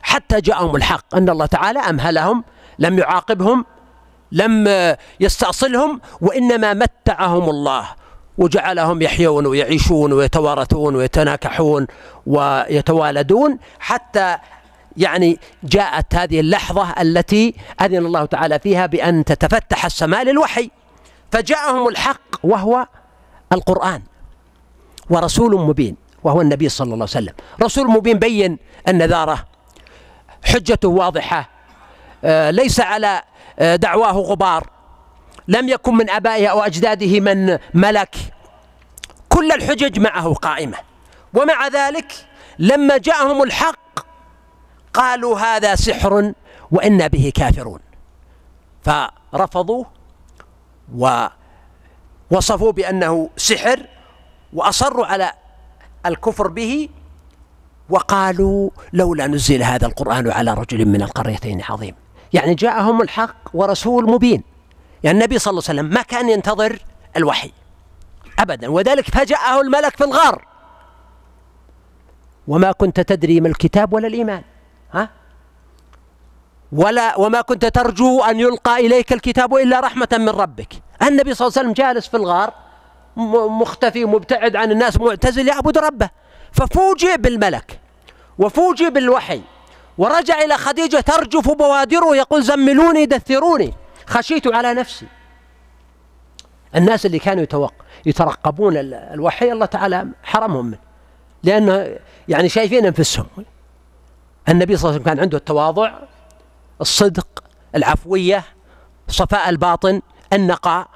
حتى 0.03 0.41
جاءهم 0.41 0.77
الحق 0.77 1.15
أن 1.15 1.29
الله 1.29 1.47
تعالى 1.47 1.79
أمهلهم 1.79 2.45
لم 2.79 2.99
يعاقبهم 2.99 3.65
لم 4.33 4.69
يستأصلهم 5.21 6.01
وإنما 6.21 6.75
متعهم 6.75 7.51
الله. 7.51 7.89
وجعلهم 8.39 9.03
يحيون 9.03 9.47
ويعيشون 9.47 10.13
ويتوارثون 10.13 10.97
ويتناكحون 10.97 11.87
ويتوالدون 12.27 13.59
حتى 13.79 14.37
يعني 14.97 15.39
جاءت 15.65 16.15
هذه 16.15 16.41
اللحظة 16.41 16.91
التي 16.91 17.55
أذن 17.81 18.07
الله 18.07 18.25
تعالى 18.25 18.59
فيها 18.59 18.87
بأن 18.87 19.25
تتفتح 19.25 19.85
السماء 19.85 20.25
للوحي. 20.25 20.71
فجاءهم 21.33 21.89
الحق 21.89 22.21
وهو 22.43 22.87
القرآن. 23.53 24.03
ورسول 25.11 25.61
مبين 25.61 25.97
وهو 26.25 26.41
النبي 26.41 26.69
صلى 26.69 26.85
الله 26.85 26.95
عليه 26.95 27.03
وسلم. 27.05 27.35
رسول 27.63 27.91
مبين 27.91 28.19
بين 28.19 28.59
النذارة 28.89 29.45
حجته 30.45 30.89
واضحة 30.89 31.49
آه، 32.25 32.51
ليس 32.51 32.81
على 32.81 33.23
آه، 33.59 33.77
دعواه 33.77 34.13
غبار. 34.13 34.71
لم 35.49 35.69
يكن 35.69 35.95
من 35.95 36.11
أبائه 36.11 36.47
أو 36.47 36.61
أجداده 36.61 37.21
من 37.21 37.59
ملك. 37.75 38.17
كل 39.29 39.53
الحجج 39.53 39.99
معه 39.99 40.35
قائمة. 40.35 40.77
ومع 41.35 41.69
ذلك 41.69 42.13
لما 42.59 42.99
جاءهم 42.99 43.43
الحق 43.43 43.82
قالوا 44.95 45.39
هذا 45.39 45.75
سحر 45.75 46.33
وإنا 46.71 47.07
به 47.07 47.33
كافرون. 47.35 47.81
فرفضوه 48.83 49.87
ووصفوا 52.31 52.73
بأنه 52.73 53.31
سحر 53.37 53.87
وأصروا 54.53 55.07
على 55.07 55.33
الكفر 56.07 56.49
به 56.49 56.89
وقالوا 57.89 58.71
لولا 58.93 59.27
نزل 59.27 59.63
هذا 59.63 59.87
القرآن 59.87 60.31
على 60.31 60.55
رجل 60.55 60.87
من 60.87 61.03
القريتين 61.03 61.63
عظيم. 61.63 61.95
يعني 62.33 62.55
جاءهم 62.55 63.03
الحق 63.03 63.37
ورسول 63.55 64.11
مبين. 64.11 64.43
يعني 65.05 65.19
النبي 65.19 65.39
صلى 65.39 65.51
الله 65.51 65.63
عليه 65.69 65.81
وسلم 65.81 65.95
ما 65.95 66.03
كان 66.03 66.29
ينتظر 66.29 66.79
الوحي 67.17 67.53
أبدا 68.39 68.71
وذلك 68.71 69.11
فجأه 69.11 69.61
الملك 69.61 69.97
في 69.97 70.05
الغار. 70.05 70.45
وما 72.49 72.73
كنت 72.73 73.01
تدري 73.01 73.41
ما 73.41 73.49
الكتاب 73.49 73.93
ولا 73.93 74.07
الإيمان. 74.07 74.43
ها؟ 74.93 75.09
ولا 76.73 77.19
وما 77.19 77.41
كنت 77.41 77.67
ترجو 77.67 78.23
أن 78.23 78.41
يلقى 78.41 78.87
إليك 78.87 79.13
الكتاب 79.13 79.55
إلا 79.55 79.81
رحمة 79.81 80.09
من 80.13 80.29
ربك. 80.29 80.69
النبي 81.03 81.35
صلى 81.35 81.47
الله 81.47 81.59
عليه 81.59 81.69
وسلم 81.69 81.87
جالس 81.87 82.09
في 82.09 82.17
الغار 82.17 82.55
مختفي 83.17 84.05
مبتعد 84.05 84.57
عن 84.57 84.71
الناس 84.71 85.01
معتزل 85.01 85.49
يعبد 85.49 85.79
ربه. 85.79 86.11
ففوجئ 86.53 87.17
بالملك 87.17 87.81
وفوجئ 88.39 88.91
بالوحي 88.91 89.41
ورجع 89.99 90.43
إلى 90.43 90.57
خديجة 90.57 91.01
ترجف 91.01 91.51
بوادره 91.51 92.17
يقول 92.17 92.43
زملوني 92.43 93.07
دثروني. 93.07 93.75
خشيت 94.07 94.55
على 94.55 94.75
نفسي. 94.75 95.07
الناس 96.77 97.07
اللي 97.07 97.19
كانوا 97.19 97.43
يتوق 97.43 97.75
يترقبون 98.07 98.77
الوحي 98.77 99.53
الله 99.53 99.67
تعالى 99.67 100.09
حرمهم 100.23 100.67
منه. 100.67 100.79
لأنه 101.43 101.99
يعني 102.29 102.49
شايفين 102.49 102.87
أنفسهم. 102.87 103.27
النبي 104.49 104.77
صلى 104.77 104.91
الله 104.91 104.93
عليه 104.93 105.01
وسلم 105.03 105.15
كان 105.15 105.21
عنده 105.21 105.39
التواضع 105.39 105.93
الصدق 106.81 107.45
العفوية 107.75 108.45
صفاء 109.09 109.49
الباطن 109.49 110.03
النقاء 110.33 110.89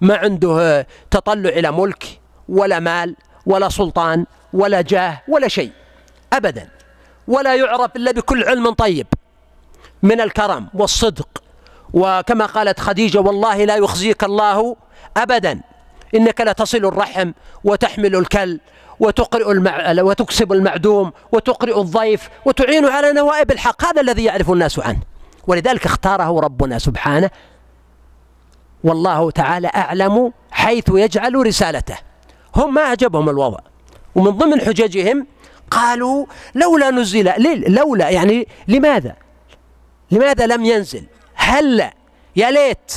ما 0.00 0.16
عنده 0.16 0.86
تطلع 1.10 1.48
إلى 1.50 1.72
ملك 1.72 2.20
ولا 2.48 2.78
مال 2.80 3.16
ولا 3.46 3.68
سلطان 3.68 4.26
ولا 4.52 4.80
جاه 4.80 5.22
ولا 5.28 5.48
شيء 5.48 5.72
أبدا. 6.32 6.68
ولا 7.28 7.56
يعرف 7.56 7.96
إلا 7.96 8.12
بكل 8.12 8.44
علم 8.44 8.70
طيب 8.70 9.06
من 10.02 10.20
الكرم 10.20 10.68
والصدق. 10.74 11.28
وكما 11.92 12.46
قالت 12.46 12.80
خديجة 12.80 13.18
والله 13.18 13.64
لا 13.64 13.76
يخزيك 13.76 14.24
الله 14.24 14.76
أبدا 15.16 15.60
إنك 16.14 16.40
لتصل 16.40 16.78
الرحم 16.84 17.32
وتحمل 17.64 18.16
الكل 18.16 18.60
وتقرئ 19.00 19.50
المع... 19.52 20.02
وتكسب 20.02 20.52
المعدوم 20.52 21.12
وتقرئ 21.32 21.80
الضيف 21.80 22.28
وتعين 22.44 22.84
على 22.84 23.12
نوائب 23.12 23.50
الحق. 23.50 23.84
هذا 23.84 24.00
الذي 24.00 24.24
يعرف 24.24 24.50
الناس 24.50 24.78
عنه. 24.78 25.00
ولذلك 25.46 25.86
اختاره 25.86 26.40
ربنا 26.40 26.78
سبحانه. 26.78 27.30
والله 28.84 29.30
تعالى 29.30 29.70
أعلم 29.74 30.32
حيث 30.50 30.84
يجعل 30.88 31.46
رسالته. 31.46 31.98
هم 32.56 32.74
ما 32.74 32.82
أعجبهم 32.82 33.28
الوضع. 33.28 33.58
ومن 34.14 34.30
ضمن 34.30 34.60
حججهم 34.60 35.26
قالوا 35.70 36.26
لولا 36.54 36.90
نزل 36.90 37.32
لولا 37.72 38.08
يعني 38.10 38.48
لماذا؟ 38.68 39.16
لماذا 40.10 40.46
لم 40.46 40.64
ينزل؟ 40.64 41.06
هل 41.34 41.90
يا 42.36 42.50
ليت. 42.50 42.92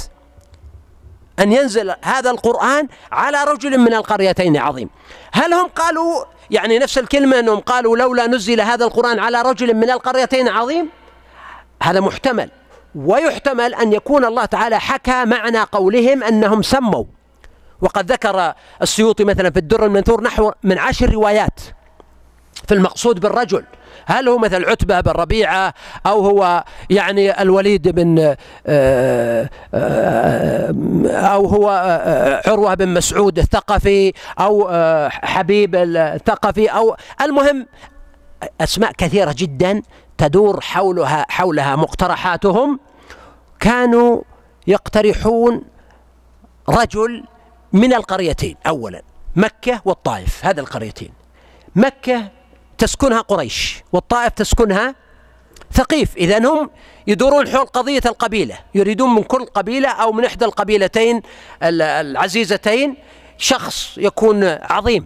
أن 1.39 1.51
ينزل 1.51 1.93
هذا 2.01 2.31
القرآن 2.31 2.87
على 3.11 3.43
رجل 3.43 3.77
من 3.77 3.93
القريتين 3.93 4.57
عظيم. 4.57 4.89
هل 5.33 5.53
هم 5.53 5.67
قالوا 5.67 6.23
يعني 6.51 6.79
نفس 6.79 6.97
الكلمة 6.97 7.39
أنهم 7.39 7.59
قالوا 7.59 7.97
لولا 7.97 8.27
نزل 8.27 8.61
هذا 8.61 8.85
القرآن 8.85 9.19
على 9.19 9.41
رجل 9.41 9.73
من 9.73 9.89
القريتين 9.89 10.47
عظيم؟ 10.47 10.89
هذا 11.83 11.99
محتمل. 11.99 12.49
ويحتمل 12.95 13.75
أن 13.75 13.93
يكون 13.93 14.25
الله 14.25 14.45
تعالى 14.45 14.79
حكى 14.79 15.25
معنى 15.25 15.59
قولهم 15.59 16.23
أنهم 16.23 16.61
سموا. 16.61 17.03
وقد 17.81 18.11
ذكر 18.11 18.53
السيوطي 18.81 19.23
مثلا 19.23 19.49
في 19.49 19.59
الدر 19.59 19.85
المنثور 19.85 20.23
نحو 20.23 20.51
من 20.63 20.77
عشر 20.77 21.09
روايات. 21.09 21.59
في 22.67 22.73
المقصود 22.73 23.19
بالرجل. 23.19 23.63
هل 24.05 24.29
هو 24.29 24.37
مثل 24.37 24.65
عتبة 24.65 24.99
بن 24.99 25.11
ربيعة 25.11 25.73
أو 26.05 26.25
هو 26.25 26.63
يعني 26.89 27.41
الوليد 27.41 27.87
بن 27.87 28.35
آه، 28.67 29.49
آه، 29.73 30.75
أو 31.05 31.45
هو 31.45 31.69
آه، 31.69 32.49
عروة 32.49 32.73
بن 32.73 32.93
مسعود 32.93 33.39
الثقفي 33.39 34.13
أو 34.39 34.69
حبيب 35.09 35.75
الثقفي 35.75 36.67
أو 36.67 36.95
المهم 37.21 37.67
أسماء 38.61 38.91
كثيرة 38.91 39.35
جدا 39.37 39.81
تدور 40.17 40.61
حولها 40.61 41.25
حولها 41.29 41.75
مقترحاتهم 41.75 42.79
كانوا 43.59 44.21
يقترحون 44.67 45.61
رجل 46.69 47.23
من 47.73 47.93
القريتين 47.93 48.55
أولا 48.67 49.01
مكة 49.35 49.81
والطائف 49.85 50.45
هذا 50.45 50.61
القريتين. 50.61 51.09
مكة 51.75 52.31
تسكنها 52.83 53.21
قريش 53.21 53.83
والطائف 53.93 54.33
تسكنها 54.33 54.95
ثقيف. 55.73 56.17
إذا 56.17 56.37
هم 56.37 56.69
يدورون 57.07 57.47
حول 57.47 57.65
قضية 57.65 58.01
القبيلة 58.05 58.57
يريدون 58.75 59.15
من 59.15 59.23
كل 59.23 59.45
قبيلة 59.45 59.89
أو 59.89 60.11
من 60.11 60.25
إحدى 60.25 60.45
القبيلتين 60.45 61.21
العزيزتين 61.63 62.95
شخص 63.37 63.97
يكون 63.97 64.43
عظيم. 64.61 65.05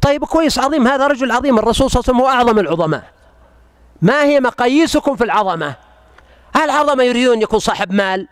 طيب 0.00 0.24
كويس 0.24 0.58
عظيم. 0.58 0.88
هذا 0.88 1.06
رجل 1.06 1.30
عظيم. 1.30 1.58
الرسول 1.58 1.90
صلى 1.90 2.00
الله 2.00 2.10
عليه 2.10 2.18
وسلم 2.18 2.20
هو 2.20 2.28
أعظم 2.28 2.58
العظماء. 2.58 3.02
ما 4.02 4.24
هي 4.24 4.40
مقاييسكم 4.40 5.16
في 5.16 5.24
العظمة؟ 5.24 5.74
هل 6.56 6.70
العظمة 6.70 7.04
يريدون 7.04 7.42
يكون 7.42 7.58
صاحب 7.58 7.92
مال 7.92 8.28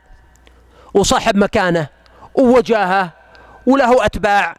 وصاحب 0.94 1.36
مكانة 1.36 1.89
ووجاهة 2.35 3.12
وله 3.66 4.05
أتباع؟ 4.05 4.56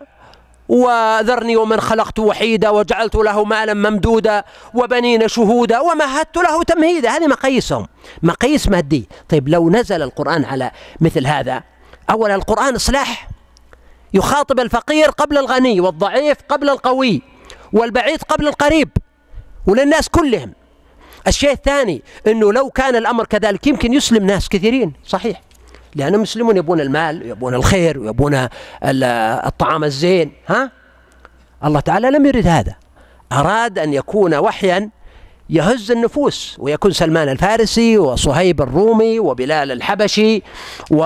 وذرني 0.69 1.57
ومن 1.57 1.79
خلقت 1.79 2.19
وحيدا 2.19 2.69
وجعلت 2.69 3.15
له 3.15 3.43
مالا 3.43 3.73
ممدودا 3.73 4.43
وبنين 4.73 5.27
شهودا 5.27 5.79
ومهدت 5.79 6.37
له 6.37 6.63
تمهيدا. 6.63 7.09
هذه 7.09 7.27
مقاييسهم 7.27 7.87
مقاييس 8.23 8.67
مادية. 8.67 9.03
طيب 9.29 9.49
لو 9.49 9.69
نزل 9.69 10.01
القرآن 10.01 10.45
على 10.45 10.71
مثل 11.01 11.27
هذا 11.27 11.63
أولا 12.09 12.35
القرآن 12.35 12.75
إصلاح. 12.75 13.29
يخاطب 14.13 14.59
الفقير 14.59 15.09
قبل 15.09 15.37
الغني 15.37 15.81
والضعيف 15.81 16.37
قبل 16.49 16.69
القوي 16.69 17.21
والبعيد 17.73 18.23
قبل 18.23 18.47
القريب 18.47 18.89
وللناس 19.67 20.09
كلهم. 20.09 20.53
الشيء 21.27 21.51
الثاني 21.51 22.03
أنه 22.27 22.53
لو 22.53 22.69
كان 22.69 22.95
الأمر 22.95 23.25
كذلك 23.25 23.67
يمكن 23.67 23.93
يسلم 23.93 24.25
ناس 24.25 24.49
كثيرين. 24.49 24.93
صحيح. 25.05 25.41
لأنهم 25.95 26.21
مسلمون 26.21 26.57
يبون 26.57 26.79
المال 26.81 27.23
ويبون 27.23 27.53
الخير 27.53 27.99
ويبون 27.99 28.47
الطعام 28.83 29.83
الزين 29.83 30.31
ها؟ 30.47 30.71
الله 31.65 31.79
تعالى 31.79 32.09
لم 32.09 32.25
يرد 32.25 32.47
هذا. 32.47 32.75
أراد 33.31 33.79
أن 33.79 33.93
يكون 33.93 34.35
وحيا 34.35 34.89
يهز 35.49 35.91
النفوس 35.91 36.55
ويكون 36.59 36.91
سلمان 36.91 37.29
الفارسي 37.29 37.97
وصهيب 37.97 38.61
الرومي 38.61 39.19
وبلال 39.19 39.71
الحبشي 39.71 40.43
و 40.91 41.03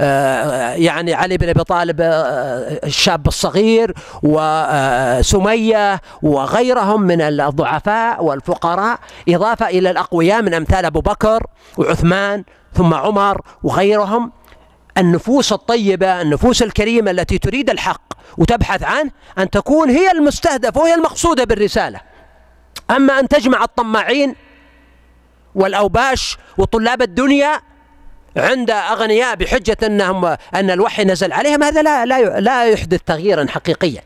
آه، 0.00 0.72
يعني 0.72 1.14
علي 1.14 1.36
بن 1.36 1.48
أبي 1.48 1.64
طالب 1.64 2.00
آه، 2.00 2.80
الشاب 2.84 3.26
الصغير 3.28 3.94
وسميه 4.22 6.00
وغيرهم 6.22 7.02
من 7.02 7.20
الضعفاء 7.20 8.24
والفقراء. 8.24 8.98
إضافة 9.28 9.68
إلى 9.68 9.90
الأقوياء 9.90 10.42
من 10.42 10.54
أمثال 10.54 10.84
أبو 10.84 11.00
بكر 11.00 11.46
وعثمان 11.78 12.44
ثم 12.74 12.94
عمر 12.94 13.40
وغيرهم 13.62 14.32
النفوس 14.98 15.52
الطيبة 15.52 16.20
النفوس 16.22 16.62
الكريمة 16.62 17.10
التي 17.10 17.38
تريد 17.38 17.70
الحق 17.70 18.14
وتبحث 18.38 18.82
عنه 18.82 19.10
أن 19.38 19.50
تكون 19.50 19.90
هي 19.90 20.10
المستهدفة 20.10 20.80
وهي 20.80 20.94
المقصودة 20.94 21.44
بالرسالة. 21.44 22.00
أما 22.90 23.20
أن 23.20 23.28
تجمع 23.28 23.64
الطماعين 23.64 24.34
والأوباش 25.54 26.38
وطلاب 26.58 27.02
الدنيا 27.02 27.60
عند 28.36 28.70
أغنياء 28.70 29.34
بحجة 29.34 29.76
أنهم 29.82 30.24
أن 30.54 30.70
الوحي 30.70 31.04
نزل 31.04 31.32
عليهم 31.32 31.62
هذا 31.62 31.82
لا 31.82 32.06
لا 32.06 32.40
لا 32.40 32.64
يحدث 32.64 33.00
تغييرا 33.06 33.46
حقيقيا. 33.48 34.02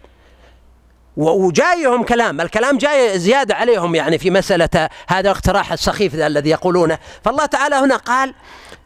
وجايهم 1.19 2.03
كلام 2.03 2.41
الكلام 2.41 2.79
جاي 2.79 3.19
زيادة 3.19 3.55
عليهم 3.55 3.95
يعني 3.95 4.19
في 4.19 4.31
مسألة 4.31 4.89
هذا 5.09 5.31
الاقتراح 5.31 5.73
السخيف 5.73 6.15
الذي 6.15 6.51
يقولونه. 6.51 6.99
فالله 7.25 7.47
تعالى 7.47 7.77
هنا 7.77 7.97
قال 7.97 8.35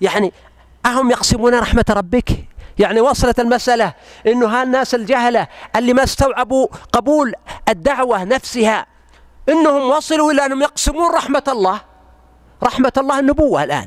يعني 0.00 0.32
أهم 0.86 1.10
يقسمون 1.10 1.54
رحمة 1.54 1.84
ربك؟ 1.90 2.30
يعني 2.78 3.00
وصلت 3.00 3.40
المسألة 3.40 3.92
إنه 4.26 4.46
هالناس 4.46 4.94
الجهلة 4.94 5.46
اللي 5.76 5.92
ما 5.92 6.02
استوعبوا 6.04 6.68
قبول 6.92 7.34
الدعوة 7.68 8.24
نفسها 8.24 8.86
إنهم 9.48 9.90
وصلوا 9.90 10.32
إلى 10.32 10.46
أنهم 10.46 10.62
يقسمون 10.62 11.14
رحمة 11.14 11.44
الله. 11.48 11.80
رحمة 12.62 12.92
الله 12.98 13.18
النبوة 13.18 13.64
الآن 13.64 13.86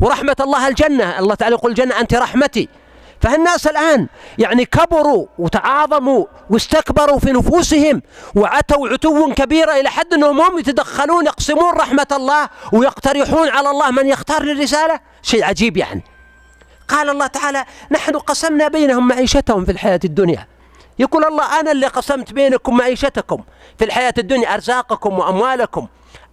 ورحمة 0.00 0.36
الله 0.40 0.68
الجنة. 0.68 1.18
الله 1.18 1.34
تعالى 1.34 1.54
يقول 1.54 1.70
الجنة 1.70 2.00
أنت 2.00 2.14
رحمتي. 2.14 2.68
فالناس 3.20 3.66
الآن 3.66 4.06
يعني 4.38 4.64
كبروا 4.64 5.26
وتعاظموا 5.38 6.24
واستكبروا 6.50 7.18
في 7.18 7.32
نفوسهم 7.32 8.02
وعتوا 8.34 8.88
عتوا 8.88 9.34
كبيرا 9.34 9.76
إلى 9.76 9.88
حد 9.88 10.14
أنهم 10.14 10.40
هم 10.40 10.58
يتدخلون 10.58 11.26
يقسمون 11.26 11.74
رحمة 11.74 12.06
الله 12.12 12.48
ويقترحون 12.72 13.48
على 13.48 13.70
الله 13.70 13.90
من 13.90 14.06
يختار 14.06 14.42
للرسالة؟ 14.42 15.00
شيء 15.22 15.44
عجيب 15.44 15.76
يعني. 15.76 16.02
قال 16.88 17.10
الله 17.10 17.26
تعالى 17.26 17.64
نحن 17.90 18.16
قسمنا 18.16 18.68
بينهم 18.68 19.08
معيشتهم 19.08 19.64
في 19.64 19.72
الحياة 19.72 20.00
الدنيا. 20.04 20.46
يقول 20.98 21.24
الله 21.24 21.60
أنا 21.60 21.72
اللي 21.72 21.86
قسمت 21.86 22.32
بينكم 22.32 22.76
معيشتكم 22.76 23.42
في 23.78 23.84
الحياة 23.84 24.14
الدنيا 24.18 24.54
أرزاقكم 24.54 25.18
وأموالكم. 25.18 25.86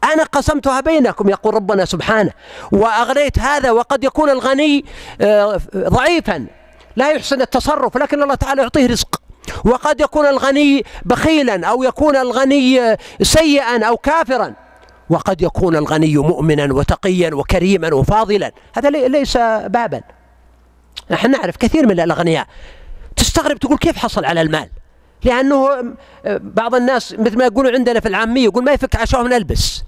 أنا 0.03 0.23
قسمتها 0.23 0.81
بينكم. 0.81 1.29
يقول 1.29 1.53
ربنا 1.53 1.85
سبحانه 1.85 2.31
وأغنيت 2.71 3.39
هذا 3.39 3.71
وقد 3.71 4.03
يكون 4.03 4.29
الغني 4.29 4.85
آه، 5.21 5.61
ضعيفا. 5.75 6.47
لا 6.97 7.11
يحسن 7.11 7.41
التصرف 7.41 7.97
لكن 7.97 8.23
الله 8.23 8.35
تعالى 8.35 8.61
يعطيه 8.61 8.87
رزق. 8.87 9.21
وقد 9.65 10.01
يكون 10.01 10.25
الغني 10.25 10.83
بخيلا 11.05 11.67
أو 11.67 11.83
يكون 11.83 12.15
الغني 12.15 12.97
سيئا 13.21 13.85
أو 13.85 13.97
كافرا 13.97 14.53
وقد 15.09 15.41
يكون 15.41 15.75
الغني 15.75 16.17
مؤمنا 16.17 16.73
وتقيا 16.73 17.35
وكريما 17.35 17.93
وفاضلا. 17.93 18.51
هذا 18.75 18.89
ليس 18.89 19.37
بابا. 19.67 20.01
نحن 21.11 21.31
نعرف 21.31 21.57
كثير 21.57 21.87
من 21.87 21.99
الأغنياء. 21.99 22.47
تستغرب 23.15 23.57
تقول 23.57 23.77
كيف 23.77 23.97
حصل 23.97 24.25
على 24.25 24.41
المال؟ 24.41 24.69
لأنه 25.23 25.69
بعض 26.25 26.75
الناس 26.75 27.13
مثل 27.13 27.37
ما 27.37 27.45
يقولون 27.45 27.73
عندنا 27.73 27.99
في 27.99 28.07
العامية 28.07 28.43
يقول 28.43 28.63
ما 28.63 28.71
يفك 28.71 28.95
عشاء 28.95 29.27
نلبس 29.27 29.83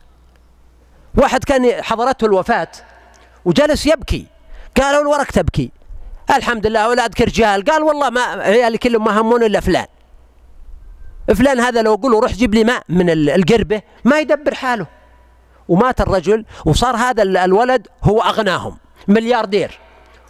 واحد 1.18 1.44
كان 1.44 1.84
حضرته 1.84 2.26
الوفاة 2.26 2.72
وجلس 3.45 3.86
يبكي. 3.86 4.27
قالوا 4.77 5.15
ورك 5.15 5.31
تبكي. 5.31 5.72
الحمد 6.31 6.68
لله 6.68 6.80
أولادك 6.80 7.22
رجال 7.22 7.65
قال 7.65 7.84
والله 7.84 8.10
ما 8.10 8.22
عيالي 8.22 8.77
كلهم 8.77 9.03
ما 9.03 9.22
همون 9.22 9.43
إلا 9.43 9.60
فلان. 9.60 9.85
فلان 11.35 11.60
هذا 11.60 11.81
لو 11.81 11.93
أقول 11.93 12.11
له 12.11 12.19
روح 12.19 12.31
جيب 12.31 12.53
لي 12.53 12.64
ماء 12.64 12.84
من 12.89 13.10
القربة 13.10 13.81
ما 14.06 14.19
يدبر 14.19 14.53
حاله. 14.53 14.88
ومات 15.68 16.01
الرجل 16.01 16.45
وصار 16.65 16.95
هذا 16.95 17.23
الولد 17.23 17.88
هو 18.03 18.22
أغناهم 18.22 18.77
ملياردير. 19.07 19.80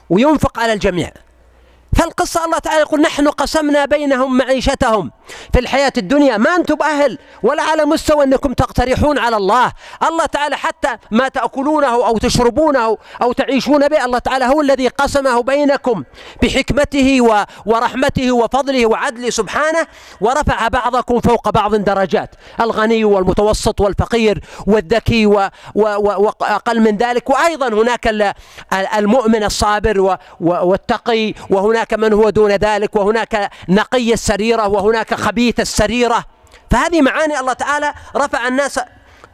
وينفق 0.10 0.60
على 0.60 0.74
الجميع. 0.74 1.12
فالقصة 1.96 2.46
الله 2.46 2.58
تعالى 2.58 2.82
يقول 2.82 3.02
نحن 3.02 3.28
قسمنا 3.28 3.86
بينهم 3.86 4.38
معيشتهم. 4.38 5.12
في 5.54 5.60
الحياة 5.60 5.94
الدنيا 5.98 6.38
ما 6.38 6.56
أنتم 6.56 6.78
أهل 6.82 7.18
ولا 7.44 7.64
على 7.64 7.86
مستوى 7.86 8.24
أنكم 8.24 8.54
تقترحون 8.54 9.18
على 9.20 9.38
الله. 9.38 9.72
الله 10.08 10.26
تعالى 10.26 10.58
حتى 10.58 10.98
ما 11.12 11.28
تأكلونه 11.28 11.88
أو 12.08 12.18
تشربونه 12.18 12.98
أو 13.22 13.32
تعيشون 13.34 13.88
به 13.88 14.06
الله 14.06 14.20
تعالى 14.20 14.46
هو 14.46 14.62
الذي 14.62 14.88
قسمه 14.88 15.42
بينكم 15.42 16.04
بحكمته 16.44 17.38
ورحمته 17.66 18.32
وفضله 18.32 18.86
وعدله 18.86 19.30
سبحانه 19.30 19.88
ورفع 20.22 20.68
بعضكم 20.68 21.20
فوق 21.20 21.50
بعض 21.50 21.76
درجات. 21.76 22.36
الغني 22.62 23.04
والمتوسط 23.04 23.82
والفقير 23.82 24.44
والذكي 24.68 25.26
وأقل 25.76 26.80
من 26.80 26.98
ذلك. 26.98 27.30
وأيضا 27.30 27.68
هناك 27.68 28.36
المؤمن 28.74 29.44
الصابر 29.44 30.18
والتقي 30.40 31.34
وهناك 31.50 31.79
من 31.94 32.14
هو 32.14 32.30
دون 32.30 32.52
ذلك 32.52 32.96
وهناك 32.96 33.52
نقي 33.70 34.14
السريرة 34.14 34.68
وهناك 34.68 35.14
خبيث 35.14 35.60
السريرة 35.60 36.26
فهذه 36.72 37.02
معاني 37.02 37.40
الله 37.40 37.54
تعالى 37.54 37.94
رفع 38.16 38.48
الناس 38.48 38.80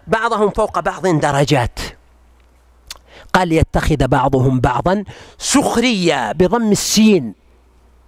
بعضهم 0.08 0.50
فوق 0.50 0.80
بعض 0.80 1.08
درجات. 1.08 1.80
قال 3.34 3.52
يتخذ 3.52 4.08
بعضهم 4.08 4.60
بعضا 4.60 5.04
سخرية 5.38 6.32
بضم 6.32 6.72
السين 6.72 7.36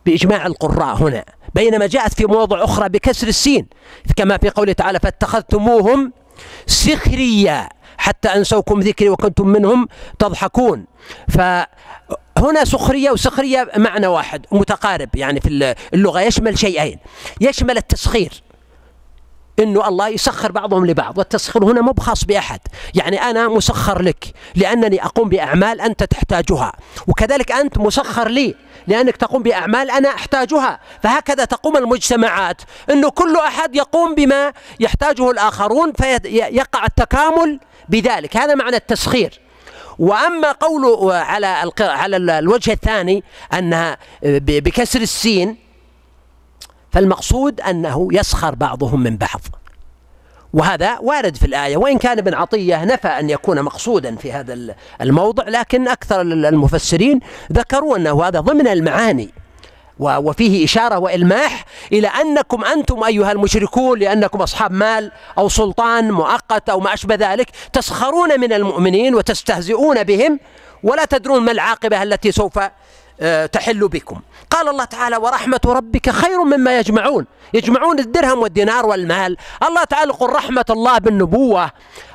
بإجماع 0.06 0.46
القراء 0.46 0.96
هنا 0.96 1.26
بينما 1.56 1.88
جاءت 1.88 2.14
في 2.14 2.26
مواضع 2.26 2.64
أخرى 2.64 2.90
بكسر 2.90 3.28
السين. 3.28 3.68
كما 4.16 4.38
في 4.38 4.50
قوله 4.50 4.74
تعالى 4.74 5.00
فاتخذتموهم 5.00 6.14
سخريا 6.68 7.70
حتى 7.98 8.28
أنسوكم 8.28 8.80
ذكري 8.80 9.10
وكنتم 9.10 9.48
منهم 9.48 9.88
تضحكون 10.20 10.86
فهنا 12.38 12.66
سخرية 12.66 13.12
وسخرية 13.12 13.72
معنى 13.78 14.08
واحد 14.08 14.46
متقارب 14.52 15.16
يعني 15.16 15.42
في 15.42 15.76
اللغة. 15.94 16.22
يشمل 16.22 16.60
شيئين. 16.60 17.00
يشمل 17.42 17.78
التسخير. 17.78 18.44
إنه 19.60 19.88
الله 19.88 20.08
يسخر 20.08 20.52
بعضهم 20.52 20.86
لبعض 20.86 21.18
والتسخير 21.18 21.64
هنا 21.64 21.82
مو 21.82 21.92
بخاص 21.92 22.26
بأحد. 22.26 22.60
يعني 22.96 23.22
أنا 23.22 23.48
مسخر 23.48 24.02
لك 24.02 24.34
لأنني 24.56 25.06
أقوم 25.06 25.30
بأعمال 25.30 25.82
أنت 25.82 26.04
تحتاجها 26.04 26.74
وكذلك 27.08 27.52
أنت 27.52 27.78
مسخر 27.78 28.28
لي 28.28 28.56
لأنك 28.88 29.18
تقوم 29.18 29.44
بأعمال 29.44 29.92
أنا 29.92 30.10
أحتاجها. 30.10 30.80
فهكذا 31.04 31.46
تقوم 31.46 31.78
المجتمعات. 31.78 32.62
إنه 32.90 33.10
كل 33.10 33.38
أحد 33.38 33.76
يقوم 33.76 34.16
بما 34.16 34.54
يحتاجه 34.80 35.32
الآخرون 35.32 35.94
فيقع 35.94 36.86
التكامل 36.86 37.60
بذلك. 37.90 38.38
هذا 38.38 38.56
معنى 38.56 38.76
التسخير. 38.76 39.47
وأما 40.00 40.52
قوله 40.52 41.14
على 41.14 41.72
على 41.80 42.18
الوجه 42.18 42.72
الثاني 42.72 43.24
أنها 43.54 43.98
بكسر 44.24 45.02
السين 45.02 45.56
فالمقصود 46.92 47.62
أنه 47.62 48.08
يسخر 48.12 48.56
بعضهم 48.56 49.04
من 49.04 49.18
بعض. 49.18 49.42
وهذا 50.54 51.00
وارد 51.00 51.36
في 51.36 51.46
الآية. 51.46 51.78
وإن 51.78 51.98
كان 51.98 52.18
ابن 52.18 52.34
عطية 52.34 52.86
نفى 52.86 53.08
أن 53.08 53.30
يكون 53.30 53.62
مقصودا 53.62 54.16
في 54.16 54.32
هذا 54.32 54.76
الموضع 55.02 55.44
لكن 55.44 55.88
أكثر 55.88 56.22
المفسرين 56.22 57.20
ذكروا 57.52 57.98
أنه 57.98 58.24
هذا 58.24 58.40
ضمن 58.40 58.68
المعاني. 58.68 59.30
وفيه 60.00 60.66
إشارة 60.66 61.00
وإلماح 61.00 61.66
إلى 61.94 62.08
أنكم 62.08 62.66
أنتم 62.66 63.04
أيها 63.04 63.32
المشركون 63.32 64.00
لأنكم 64.00 64.42
أصحاب 64.42 64.72
مال 64.72 65.12
أو 65.38 65.50
سلطان 65.50 66.12
مؤقت 66.12 66.70
أو 66.70 66.80
ما 66.80 66.94
أشبه 66.94 67.16
ذلك 67.16 67.50
تسخرون 67.74 68.40
من 68.40 68.54
المؤمنين 68.54 69.16
وتستهزئون 69.16 70.04
بهم 70.04 70.40
ولا 70.84 71.06
تدرون 71.06 71.42
ما 71.42 71.52
العاقبة 71.52 72.04
التي 72.04 72.32
سوف 72.32 72.60
تحل 73.52 73.88
بكم. 73.88 74.22
قال 74.50 74.70
الله 74.70 74.84
تعالى 74.84 75.18
ورحمة 75.18 75.60
ربك 75.66 76.10
خير 76.10 76.44
مما 76.44 76.80
يجمعون. 76.80 77.26
يجمعون 77.54 78.00
الدرهم 78.00 78.40
والدينار 78.40 78.86
والمال. 78.86 79.38
الله 79.64 79.84
تعالى 79.84 80.10
يقول 80.12 80.34
رحمة 80.34 80.66
الله 80.70 80.98
بالنبوة. 80.98 81.72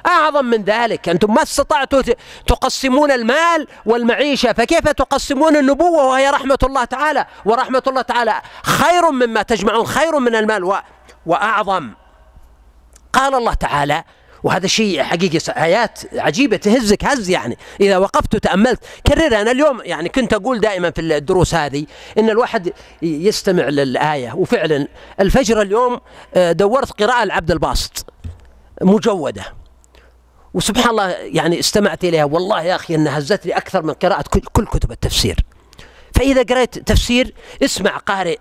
أعظم 0.06 0.44
من 0.44 0.62
ذلك. 0.62 1.08
أنتم 1.08 1.34
ما 1.34 1.42
استطعتوا 1.42 2.02
تقسمون 2.46 3.10
المال 3.10 3.66
والمعيشة 3.86 4.52
فكيف 4.52 4.88
تقسمون 4.88 5.56
النبوة 5.56 6.06
وهي 6.06 6.30
رحمة 6.30 6.58
الله 6.62 6.84
تعالى؟ 6.84 7.26
ورحمة 7.44 7.82
الله 7.86 8.02
تعالى 8.02 8.34
خير 8.62 9.10
مما 9.10 9.42
تجمعون 9.42 9.86
خير 9.86 10.18
من 10.18 10.34
المال 10.34 10.82
وأعظم. 11.26 11.90
قال 13.12 13.34
الله 13.34 13.54
تعالى 13.54 14.04
وهذا 14.42 14.66
شيء 14.66 15.02
حقيقي 15.02 15.38
آيات 15.48 16.00
عجيبة 16.14 16.56
تهزك 16.56 17.04
هز 17.04 17.30
يعني. 17.30 17.58
إذا 17.80 17.98
وقفت 17.98 18.34
وتأملت 18.34 18.80
كررها 19.06 19.42
أنا 19.42 19.50
اليوم 19.50 19.80
يعني 19.84 20.08
كنت 20.08 20.32
أقول 20.32 20.60
دائما 20.60 20.90
في 20.90 21.00
الدروس 21.00 21.54
هذه 21.54 21.86
إن 22.18 22.30
الواحد 22.30 22.72
يستمع 23.02 23.68
للآية. 23.68 24.32
وفعلا 24.34 24.88
الفجر 25.20 25.62
اليوم 25.62 26.00
آه، 26.34 26.52
دورت 26.52 27.02
قراءة 27.02 27.22
العبد 27.22 27.50
الباسط. 27.50 28.06
مجودة. 28.82 29.44
وسبحان 30.54 30.90
الله 30.90 31.08
يعني 31.10 31.58
استمعت 31.58 32.04
إليها. 32.04 32.24
والله 32.24 32.62
يا 32.62 32.74
أخي 32.74 32.94
أنها 32.94 33.18
هزتني 33.18 33.56
أكثر 33.56 33.82
من 33.82 33.92
قراءة 33.92 34.24
كل 34.52 34.66
كتب 34.66 34.92
التفسير. 34.92 35.36
فإذا 36.14 36.42
قرأت 36.42 36.78
تفسير 36.78 37.34
اسمع 37.62 37.96
قارئ 37.96 38.38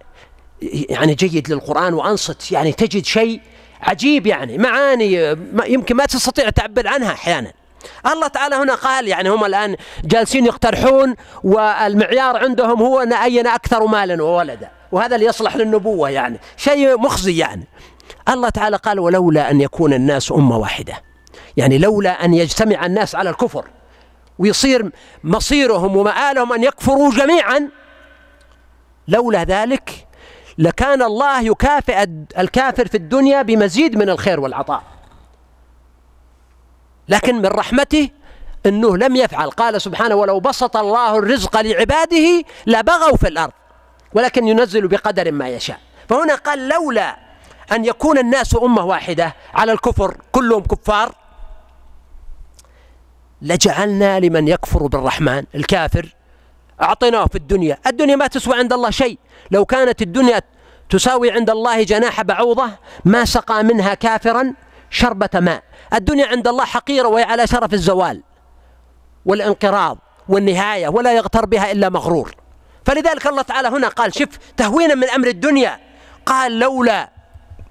يعني 0.62 1.14
جيد 1.14 1.52
للقرآن 1.52 1.94
وأنصت 1.94 2.52
يعني 2.52 2.72
تجد 2.72 3.06
شيء 3.06 3.42
عجيب 3.82 4.28
يعني 4.28 4.58
معاني 4.58 5.38
يمكن 5.66 5.96
ما 5.96 6.06
تستطيع 6.06 6.50
تعبر 6.50 6.88
عنها 6.88 7.12
أحيانا. 7.12 7.54
الله 8.06 8.28
تعالى 8.28 8.56
هنا 8.56 8.76
قال 8.76 9.08
يعني 9.08 9.30
هم 9.30 9.46
الآن 9.46 9.76
جالسين 10.04 10.46
يقترحون 10.46 11.16
والمعيار 11.44 12.38
عندهم 12.38 12.82
هو 12.82 13.00
أن 13.00 13.14
أين 13.14 13.48
أكثر 13.48 13.86
مالا 13.86 14.24
وولدا. 14.24 14.70
وهذا 14.92 15.16
اللي 15.16 15.28
يصلح 15.28 15.56
للنبوة 15.56 16.10
يعني 16.10 16.40
شيء 16.58 16.98
مخزي 16.98 17.38
يعني. 17.38 17.68
الله 18.30 18.50
تعالى 18.50 18.78
قال 18.78 19.00
ولولا 19.00 19.52
أن 19.52 19.62
يكون 19.62 19.94
الناس 19.94 20.32
أمة 20.32 20.58
واحدة. 20.58 20.94
يعني 21.58 21.78
لولا 21.78 22.26
أن 22.26 22.34
يجتمع 22.34 22.86
الناس 22.86 23.16
على 23.16 23.30
الكفر 23.30 23.66
ويصير 24.40 24.92
مصيرهم 25.24 25.98
ومآلهم 25.98 26.54
أن 26.54 26.64
يكفروا 26.64 27.12
جميعا 27.12 27.70
لولا 29.08 29.44
ذلك 29.44 30.08
لكان 30.62 31.02
الله 31.02 31.42
يكافئ 31.42 32.08
الكافر 32.38 32.88
في 32.88 32.98
الدنيا 32.98 33.42
بمزيد 33.42 33.98
من 33.98 34.10
الخير 34.10 34.40
والعطاء. 34.40 34.84
لكن 37.10 37.36
من 37.36 37.46
رحمته 37.46 38.10
إنه 38.66 38.98
لم 38.98 39.16
يفعل. 39.16 39.50
قال 39.50 39.82
سبحانه 39.82 40.16
ولو 40.16 40.40
بسط 40.40 40.78
الله 40.78 41.18
الرزق 41.18 41.62
لعباده 41.62 42.44
لبغوا 42.68 43.18
في 43.18 43.28
الأرض 43.28 43.54
ولكن 44.14 44.48
ينزل 44.48 44.88
بقدر 44.88 45.32
ما 45.32 45.50
يشاء. 45.50 45.80
فهنا 46.10 46.36
قال 46.36 46.70
لولا 46.70 47.18
أن 47.72 47.86
يكون 47.86 48.18
الناس 48.18 48.56
أمة 48.56 48.86
واحدة 48.86 49.36
على 49.54 49.72
الكفر 49.72 50.18
كلهم 50.32 50.64
كفار 50.64 51.16
لجعلنا 53.42 54.20
لمن 54.20 54.48
يكفر 54.48 54.88
بالرحمن 54.88 55.44
الكافر 55.56 56.16
أعطيناه 56.82 57.26
في 57.26 57.36
الدنيا. 57.36 57.78
الدنيا 57.88 58.16
ما 58.16 58.28
تسوى 58.28 58.58
عند 58.58 58.74
الله 58.74 58.90
شيء. 58.90 59.20
لو 59.52 59.66
كانت 59.66 60.02
الدنيا 60.02 60.42
تساوي 60.90 61.32
عند 61.32 61.50
الله 61.50 61.84
جناح 61.84 62.22
بعوضة 62.22 62.70
ما 63.06 63.26
سقى 63.26 63.64
منها 63.64 63.94
كافرا 63.94 64.54
شربة 64.90 65.30
ماء. 65.34 65.64
الدنيا 65.94 66.28
عند 66.28 66.48
الله 66.48 66.66
حقيرة 66.66 67.08
وهي 67.08 67.24
على 67.24 67.48
شرف 67.48 67.74
الزوال 67.74 68.24
والانقراض 69.26 69.98
والنهاية 70.30 70.88
ولا 70.88 71.14
يغتر 71.14 71.46
بها 71.46 71.72
إلا 71.72 71.90
مغرور. 71.90 72.36
فلذلك 72.86 73.28
الله 73.28 73.42
تعالى 73.42 73.68
هنا 73.68 73.88
قال 73.88 74.16
شف 74.16 74.40
تهوينا 74.58 74.96
من 74.96 75.10
أمر 75.10 75.28
الدنيا. 75.28 75.80
قال 76.26 76.60
لولا 76.60 77.10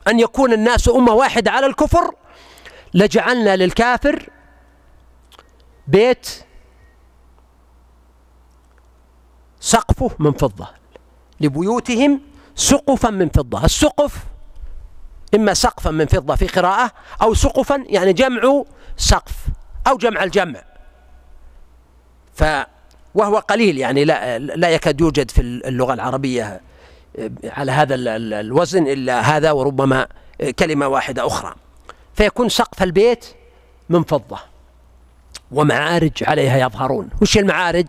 أن 0.08 0.20
يكون 0.20 0.52
الناس 0.52 0.88
أمة 0.88 1.12
واحدة 1.12 1.50
على 1.50 1.66
الكفر 1.66 2.14
لجعلنا 2.94 3.56
للكافر 3.56 4.28
بيت 5.86 6.44
سقفه 9.60 10.10
من 10.18 10.32
فضة. 10.32 10.68
لبيوتهم 11.40 12.20
سقفا 12.54 13.10
من 13.10 13.28
فضة. 13.28 13.64
السقف 13.64 14.16
إما 15.34 15.54
سقفا 15.54 15.90
من 15.90 16.06
فضة 16.06 16.34
في 16.34 16.46
قراءة 16.46 16.92
أو 17.22 17.34
سقفا 17.34 17.84
يعني 17.86 18.12
جمع 18.12 18.64
سقف 18.96 19.34
أو 19.86 19.96
جمع 19.96 20.24
الجمع. 20.24 20.62
ف 22.34 22.44
وهو 23.14 23.38
قليل 23.38 23.78
يعني 23.78 24.04
لا 24.04 24.38
لا 24.38 24.70
يكاد 24.70 25.00
يوجد 25.00 25.30
في 25.30 25.40
اللغة 25.40 25.94
العربية 25.94 26.60
على 27.44 27.72
هذا 27.72 27.94
الوزن 27.94 28.86
إلا 28.86 29.20
هذا 29.20 29.50
وربما 29.50 30.06
كلمة 30.58 30.88
واحدة 30.88 31.26
أخرى. 31.26 31.54
فيكون 32.14 32.48
سقف 32.48 32.82
البيت 32.82 33.24
من 33.88 34.02
فضة. 34.02 34.38
ومعارج 35.52 36.12
عليها 36.22 36.58
يظهرون. 36.58 37.08
وش 37.22 37.38
المعارج؟ 37.38 37.86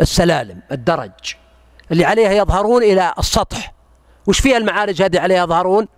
السلالم 0.00 0.62
الدرج. 0.72 1.34
اللي 1.92 2.04
عليها 2.04 2.32
يظهرون 2.32 2.82
إلى 2.82 3.14
السطح. 3.18 3.72
وش 4.26 4.40
فيها 4.40 4.56
المعارج 4.56 5.02
هذه 5.02 5.20
عليها 5.20 5.44
يظهرون؟ 5.44 5.88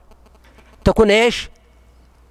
تكون 0.85 1.11
إيش؟ 1.11 1.51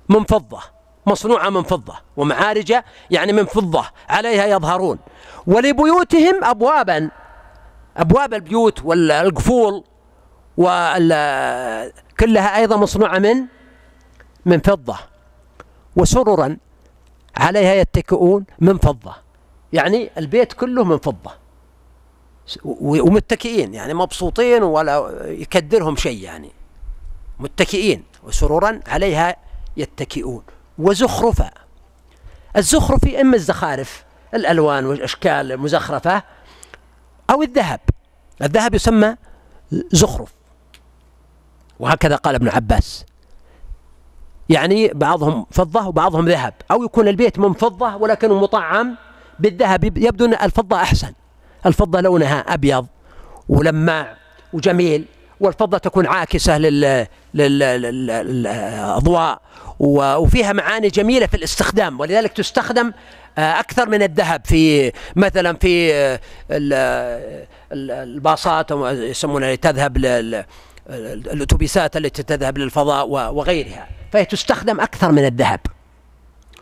من 0.10 0.24
فضة 0.24 0.60
مصنوعة 1.06 1.50
من 1.50 1.64
فضة. 1.64 1.96
ومعارج 2.18 2.74
يعني 3.12 3.34
من 3.34 3.46
فضة 3.46 3.86
عليها 4.10 4.46
يظهرون. 4.46 5.00
ولبيوتهم 5.48 6.44
أبوابا 6.44 7.10
أبواب 7.98 8.34
البيوت 8.34 8.86
والقفول 8.86 9.84
كلها 12.20 12.58
أيضا 12.58 12.78
مصنوعة 12.78 13.20
من 13.20 13.46
من 14.46 14.60
فضة. 14.60 14.98
وسررا 15.96 16.58
عليها 17.38 17.74
يتكئون 17.74 18.46
من 18.60 18.78
فضة. 18.78 19.16
يعني 19.74 20.10
البيت 20.18 20.54
كله 20.54 20.84
من 20.84 20.98
فضة. 20.98 21.47
ومتكئين 22.64 23.74
يعني 23.74 23.94
مبسوطين 23.94 24.64
ولا 24.64 25.22
يكدرهم 25.26 25.96
شيء 25.96 26.24
يعني. 26.24 26.52
متكئين 27.40 28.04
وسرورا 28.24 28.80
عليها 28.88 29.36
يتكئون. 29.78 30.44
وزخرفا 30.78 31.52
الزخرف 32.58 33.08
إما 33.08 33.36
الزخارف 33.36 34.04
الألوان 34.34 34.86
والأشكال 34.86 35.52
المزخرفة 35.52 36.24
أو 37.30 37.44
الذهب. 37.44 37.80
الذهب 38.42 38.76
يسمى 38.76 39.16
زخرف. 39.72 40.34
وهكذا 41.80 42.16
قال 42.16 42.36
ابن 42.36 42.48
عباس. 42.50 43.06
يعني 44.50 44.88
بعضهم 44.88 45.46
فضة 45.52 45.88
وبعضهم 45.88 46.30
ذهب. 46.30 46.54
أو 46.72 46.84
يكون 46.84 47.08
البيت 47.08 47.40
من 47.40 47.54
فضة 47.54 47.96
ولكنه 47.96 48.40
مطعم. 48.40 48.96
بالذهب 49.40 49.98
يبدو 49.98 50.26
أن 50.26 50.34
الفضة 50.34 50.82
أحسن. 50.82 51.14
الفضة 51.66 52.02
لونها 52.02 52.40
أبيض 52.40 52.88
ولماع 53.50 54.18
وجميل 54.54 55.06
والفضة 55.40 55.78
تكون 55.78 56.08
عاكسة 56.08 56.58
للأضواء 57.34 59.42
وفيها 59.80 60.54
معاني 60.54 60.88
جميلة 60.88 61.28
في 61.28 61.38
الاستخدام 61.38 62.00
ولذلك 62.00 62.34
تستخدم 62.34 62.92
آه، 63.38 63.60
أكثر 63.60 63.90
من 63.90 64.04
الذهب 64.04 64.42
في 64.46 64.92
مثلا 65.16 65.58
في 65.58 65.94
آه، 65.94 66.20
الباصات 67.72 68.72
يسمونها 68.92 69.56
تذهب 69.56 69.98
الأتوبيسات 70.90 71.98
التي 71.98 72.24
تذهب 72.24 72.58
للفضاء 72.58 73.10
وغيرها. 73.10 73.88
فهي 74.14 74.26
تستخدم 74.26 74.82
أكثر 74.82 75.12
من 75.12 75.26
الذهب. 75.26 75.60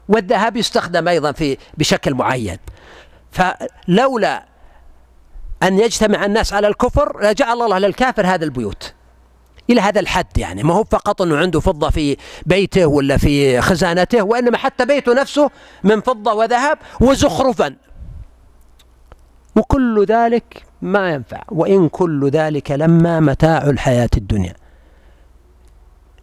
والذهب 0.10 0.58
يستخدم 0.58 1.08
أيضا 1.08 1.32
في 1.32 1.58
بشكل 1.78 2.14
معين. 2.14 2.58
فلولا 3.32 4.46
أن 5.64 5.80
يجتمع 5.80 6.26
الناس 6.26 6.54
على 6.54 6.68
الكفر 6.68 7.24
لجعل 7.24 7.62
الله 7.62 7.80
للكافر 7.80 8.28
هذا 8.28 8.46
البيوت. 8.46 8.94
إلى 9.70 9.82
هذا 9.82 10.00
الحد 10.00 10.38
يعني 10.38 10.64
ما 10.64 10.74
هو 10.74 10.84
فقط 10.84 11.22
أنه 11.22 11.38
عنده 11.38 11.60
فضة 11.60 11.90
في 11.90 12.18
بيته 12.46 12.86
ولا 12.86 13.18
في 13.18 13.62
خزانته 13.62 14.22
وإنما 14.24 14.58
حتى 14.58 14.86
بيته 14.86 15.14
نفسه 15.14 15.50
من 15.84 16.02
فضة 16.02 16.34
وذهب 16.34 16.78
وزخرفا. 17.02 17.76
وكل 19.56 20.06
ذلك 20.06 20.64
ما 20.82 21.10
ينفع 21.10 21.44
وإن 21.50 21.90
كل 21.90 22.30
ذلك 22.30 22.72
لما 22.72 23.20
متاع 23.20 23.64
الحياة 23.64 24.10
الدنيا. 24.18 24.54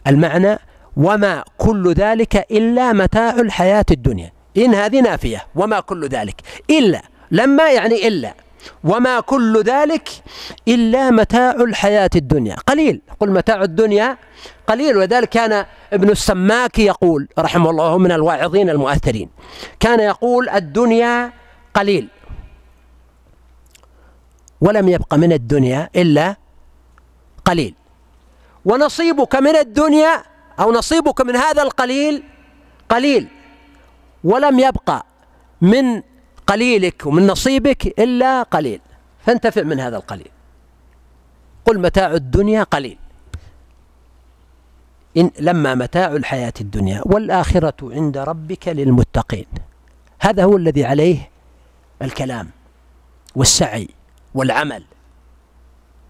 المعنى 0.06 0.58
وما 0.96 1.44
كل 1.58 1.92
ذلك 1.92 2.36
إلا 2.50 2.92
متاع 2.92 3.30
الحياة 3.30 3.84
الدنيا. 3.90 4.32
إن 4.56 4.74
هذه 4.74 5.00
نافية 5.00 5.46
وما 5.54 5.80
كل 5.80 6.08
ذلك 6.08 6.40
إلا 6.70 7.02
لما 7.30 7.70
يعني 7.72 8.08
إلا؟ 8.08 8.34
وما 8.84 9.20
كل 9.20 9.62
ذلك 9.62 10.08
إلا 10.68 11.10
متاع 11.10 11.50
الحياة 11.50 12.10
الدنيا. 12.16 12.56
قليل. 12.56 13.00
قل 13.20 13.30
متاع 13.30 13.62
الدنيا 13.62 14.18
قليل. 14.66 14.96
ولذلك 14.96 15.28
كان 15.28 15.66
ابن 15.92 16.10
السماك 16.10 16.78
يقول 16.78 17.28
رحمه 17.38 17.70
الله 17.70 17.98
من 17.98 18.12
الواعظين 18.12 18.70
المؤثرين 18.70 19.28
كان 19.80 20.00
يقول 20.00 20.48
الدنيا 20.48 21.32
قليل. 21.74 22.08
ولم 24.60 24.88
يبق 24.88 25.14
من 25.14 25.32
الدنيا 25.32 25.90
إلا 25.96 26.36
قليل. 27.44 27.74
ونصيبك 28.64 29.36
من 29.36 29.56
الدنيا 29.56 30.22
أو 30.60 30.72
نصيبك 30.72 31.20
من 31.20 31.36
هذا 31.36 31.62
القليل 31.62 32.22
قليل. 32.88 33.28
ولم 34.24 34.58
يبقى 34.58 35.06
من 35.60 36.02
قليلك 36.52 37.06
ومن 37.06 37.26
نصيبك 37.26 37.86
إلا 37.86 38.42
قليل. 38.42 38.80
فانتفع 39.26 39.62
من 39.62 39.80
هذا 39.80 39.96
القليل. 39.96 40.30
قل 41.64 41.78
متاع 41.80 42.12
الدنيا 42.12 42.62
قليل. 42.62 42.98
إن 45.16 45.30
لما 45.40 45.74
متاع 45.74 46.12
الحياة 46.12 46.52
الدنيا 46.60 47.02
والآخرة 47.04 47.74
عند 47.82 48.18
ربك 48.18 48.68
للمتقين. 48.68 49.46
هذا 50.20 50.44
هو 50.44 50.56
الذي 50.56 50.84
عليه 50.84 51.30
الكلام 52.02 52.50
والسعي 53.34 53.88
والعمل. 54.34 54.84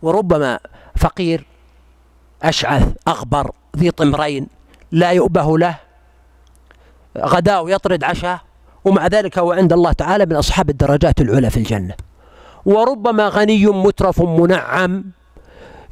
وربما 0.03 0.59
فقير 0.97 1.45
أشعث 2.43 2.89
أغبر 3.09 3.51
ذي 3.77 3.91
طمرين 3.91 4.47
لا 4.93 5.11
يؤبه 5.11 5.59
له 5.59 5.77
غداء 7.19 7.69
يطرد 7.69 8.05
عشاء 8.05 8.41
ومع 8.85 9.07
ذلك 9.07 9.39
هو 9.39 9.53
عند 9.53 9.73
الله 9.73 9.93
تعالى 9.93 10.27
من 10.27 10.37
أصحاب 10.37 10.71
الدرجات 10.71 11.21
العلى 11.21 11.51
في 11.51 11.57
الجنة. 11.57 11.95
وربما 12.67 13.29
غني 13.29 13.67
مترف 13.67 14.23
منعم 14.23 15.05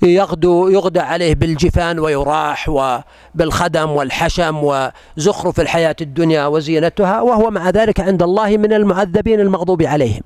يغدو 0.02 0.68
يغدى 0.68 1.00
عليه 1.00 1.34
بالجفان 1.34 1.98
ويراح 1.98 2.68
وبالخدم 2.68 3.90
والحشم 3.90 4.60
وزخرف 4.62 5.60
الحياة 5.60 5.96
الدنيا 6.00 6.46
وزينتها 6.46 7.20
وهو 7.20 7.50
مع 7.50 7.70
ذلك 7.70 8.00
عند 8.00 8.22
الله 8.22 8.56
من 8.56 8.72
المعذبين 8.72 9.40
المغضوب 9.40 9.82
عليهم. 9.82 10.22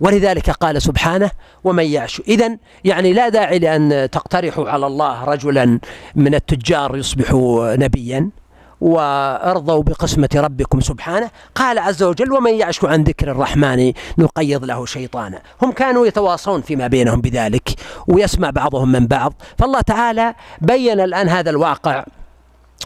ولذلك 0.00 0.50
قال 0.50 0.82
سبحانه 0.82 1.30
ومن 1.64 1.84
يعش 1.84 2.22
إذا 2.28 2.58
يعني 2.84 3.12
لا 3.12 3.28
داعي 3.28 3.58
لأن 3.58 4.08
تقترحوا 4.12 4.70
على 4.70 4.86
الله 4.86 5.24
رجلا 5.24 5.80
من 6.14 6.34
التجار 6.34 6.96
يصبح 6.96 7.30
نبيا. 7.78 8.30
وأرضوا 8.80 9.82
بقسمة 9.82 10.28
ربكم 10.34 10.80
سبحانه. 10.80 11.30
قال 11.54 11.78
عز 11.78 12.02
وجل 12.02 12.32
ومن 12.32 12.54
يعش 12.54 12.84
عن 12.84 13.04
ذكر 13.04 13.30
الرحمن 13.30 13.92
نقيض 14.18 14.64
له 14.64 14.86
شيطانا. 14.86 15.42
هم 15.62 15.72
كانوا 15.72 16.06
يتواصون 16.06 16.62
فيما 16.62 16.86
بينهم 16.86 17.20
بذلك 17.20 17.70
ويسمع 18.08 18.50
بعضهم 18.50 18.92
من 18.92 19.06
بعض. 19.06 19.34
فالله 19.58 19.80
تعالى 19.80 20.34
بين 20.60 21.00
الآن 21.00 21.28
هذا 21.28 21.50
الواقع 21.50 22.04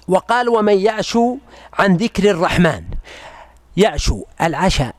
وقال 0.08 0.48
ومن 0.48 0.78
يعش 0.78 1.18
عن 1.78 1.96
ذكر 1.96 2.30
الرحمن. 2.30 2.84
يعشو 3.76 4.24
العشاء. 4.42 4.94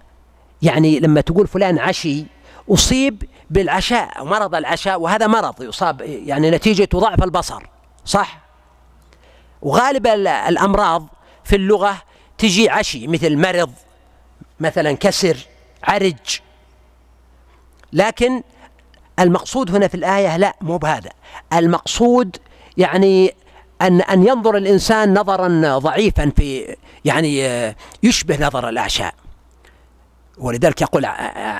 يعني 0.61 0.99
لما 0.99 1.21
تقول 1.21 1.47
فلان 1.47 1.79
عشي 1.79 2.25
أصيب 2.71 3.23
بالعشاء 3.49 4.23
مرض 4.23 4.55
العشاء 4.55 5.01
وهذا 5.01 5.27
مرض 5.27 5.63
يصاب 5.63 6.01
يعني 6.01 6.51
نتيجة 6.51 6.89
ضعف 6.95 7.23
البصر 7.23 7.63
صح؟ 8.05 8.48
وغالب 9.61 10.07
الأمراض 10.07 11.07
في 11.43 11.55
اللغة 11.55 12.01
تجي 12.37 12.69
عشي 12.69 13.07
مثل 13.07 13.37
مرض 13.37 13.71
مثلا 14.59 14.91
كسر 14.91 15.37
عرج. 15.83 16.39
لكن 17.93 18.43
المقصود 19.19 19.75
هنا 19.75 19.87
في 19.87 19.95
الآية 19.95 20.37
لا 20.37 20.55
مو 20.61 20.77
بهذا. 20.77 21.09
المقصود 21.53 22.37
يعني 22.77 23.35
أن 23.81 24.01
أن 24.01 24.27
ينظر 24.27 24.57
الإنسان 24.57 25.19
نظرا 25.19 25.77
ضعيفا 25.77 26.31
في 26.35 26.75
يعني 27.05 27.39
يشبه 28.03 28.47
نظر 28.47 28.69
الأعشاء. 28.69 29.13
ولذلك 30.37 30.81
يقول 30.81 31.07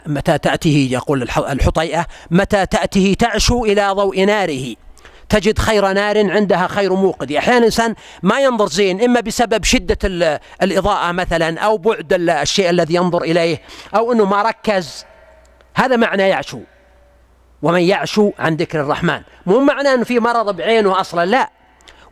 متى 0.05 0.38
تأتيه؟ 0.38 0.93
يقول 0.93 1.23
الحطيئة 1.23 2.05
متى 2.31 2.65
تأته 2.65 3.15
تعشو 3.19 3.65
إلى 3.65 3.89
ضوء 3.89 4.23
ناره. 4.26 4.76
تجد 5.30 5.60
خير 5.60 5.91
نار 5.91 6.31
عندها 6.31 6.68
خير 6.68 6.93
موقد. 6.93 7.31
أحيانا 7.31 7.57
الإنسان 7.57 7.95
ما 8.23 8.39
ينظر 8.39 8.68
زين 8.68 9.03
إما 9.03 9.19
بسبب 9.19 9.64
شدة 9.64 9.97
الإضاءة 10.61 11.11
مثلا 11.11 11.60
أو 11.60 11.77
بعد 11.77 12.14
الشيء 12.14 12.69
الذي 12.69 12.95
ينظر 12.95 13.22
إليه 13.22 13.61
أو 13.95 14.11
أنه 14.11 14.26
ما 14.26 14.41
ركز. 14.41 15.06
هذا 15.76 15.95
معنى 15.95 16.23
يعشو. 16.23 16.60
ومن 17.61 17.81
يعشو 17.81 18.31
عن 18.39 18.56
ذكر 18.56 18.81
الرحمن. 18.81 19.22
مو 19.45 19.60
معنى 19.60 19.93
أنه 19.93 20.03
في 20.03 20.19
مرض 20.19 20.56
بعينه 20.56 21.01
أصلا 21.01 21.26
لا. 21.26 21.49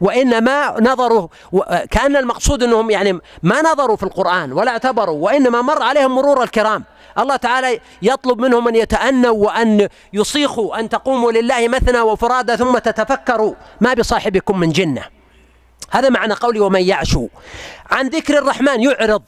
وإنما 0.01 0.75
نظروا 0.79 1.27
كان 1.91 2.15
المقصود 2.15 2.63
أنهم 2.63 2.89
يعني 2.89 3.19
ما 3.43 3.61
نظروا 3.61 3.95
في 3.95 4.03
القرآن 4.03 4.53
ولا 4.53 4.71
اعتبروا 4.71 5.25
وإنما 5.25 5.61
مر 5.61 5.81
عليهم 5.81 6.15
مرور 6.15 6.43
الكرام. 6.43 6.83
الله 7.19 7.35
تعالى 7.35 7.79
يطلب 8.01 8.39
منهم 8.39 8.67
أن 8.67 8.75
يتأنوا 8.75 9.45
وأن 9.45 9.89
يصيخوا 10.13 10.79
أن 10.79 10.89
تقوموا 10.89 11.31
لله 11.31 11.67
مثنى 11.67 11.99
وفرادى 11.99 12.57
ثم 12.57 12.77
تتفكروا 12.77 13.53
ما 13.81 13.93
بصاحبكم 13.93 14.59
من 14.59 14.69
جنة. 14.69 15.03
هذا 15.91 16.09
معنى 16.09 16.33
قولي 16.33 16.59
ومن 16.59 16.81
يعشو. 16.81 17.27
عن 17.91 18.07
ذكر 18.07 18.37
الرحمن 18.37 18.83
يعرض. 18.83 19.23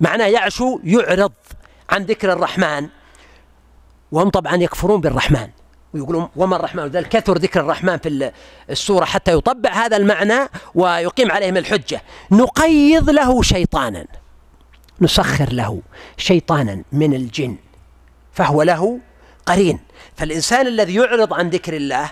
معناه 0.00 0.26
يعشو 0.26 0.78
يعرض. 0.84 1.32
عن 1.90 2.04
ذكر 2.04 2.32
الرحمن. 2.32 2.88
وهم 4.12 4.30
طبعا 4.30 4.56
يكفرون 4.56 5.00
بالرحمن. 5.00 5.48
ويقولون 5.94 6.28
وما 6.36 6.56
الرحمن 6.56 6.86
ذلك 6.86 7.08
كثر 7.08 7.38
ذكر 7.38 7.60
الرحمن 7.60 7.96
في 7.96 8.32
السورة 8.70 9.04
حتى 9.04 9.32
يطبع 9.32 9.70
هذا 9.70 9.96
المعنى 9.96 10.48
ويقيم 10.74 11.32
عليهم 11.32 11.56
الحجة. 11.56 12.02
نقيض 12.30 13.10
له 13.10 13.42
شيطانا. 13.42 14.06
نسخر 15.00 15.52
له 15.52 15.80
شيطانا 16.16 16.82
من 16.92 17.14
الجن. 17.14 17.56
فهو 18.32 18.62
له 18.62 18.98
قرين. 19.46 19.78
فالإنسان 20.16 20.66
الذي 20.66 20.94
يعرض 20.94 21.34
عن 21.34 21.50
ذكر 21.50 21.76
الله 21.76 22.10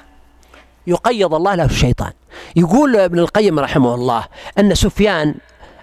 يقيض 0.86 1.34
الله 1.34 1.54
له 1.54 1.64
الشيطان 1.64 2.12
يقول 2.56 2.96
ابن 2.96 3.18
القيم 3.18 3.58
رحمه 3.58 3.94
الله 3.94 4.24
أن 4.58 4.74
سفيان 4.74 5.34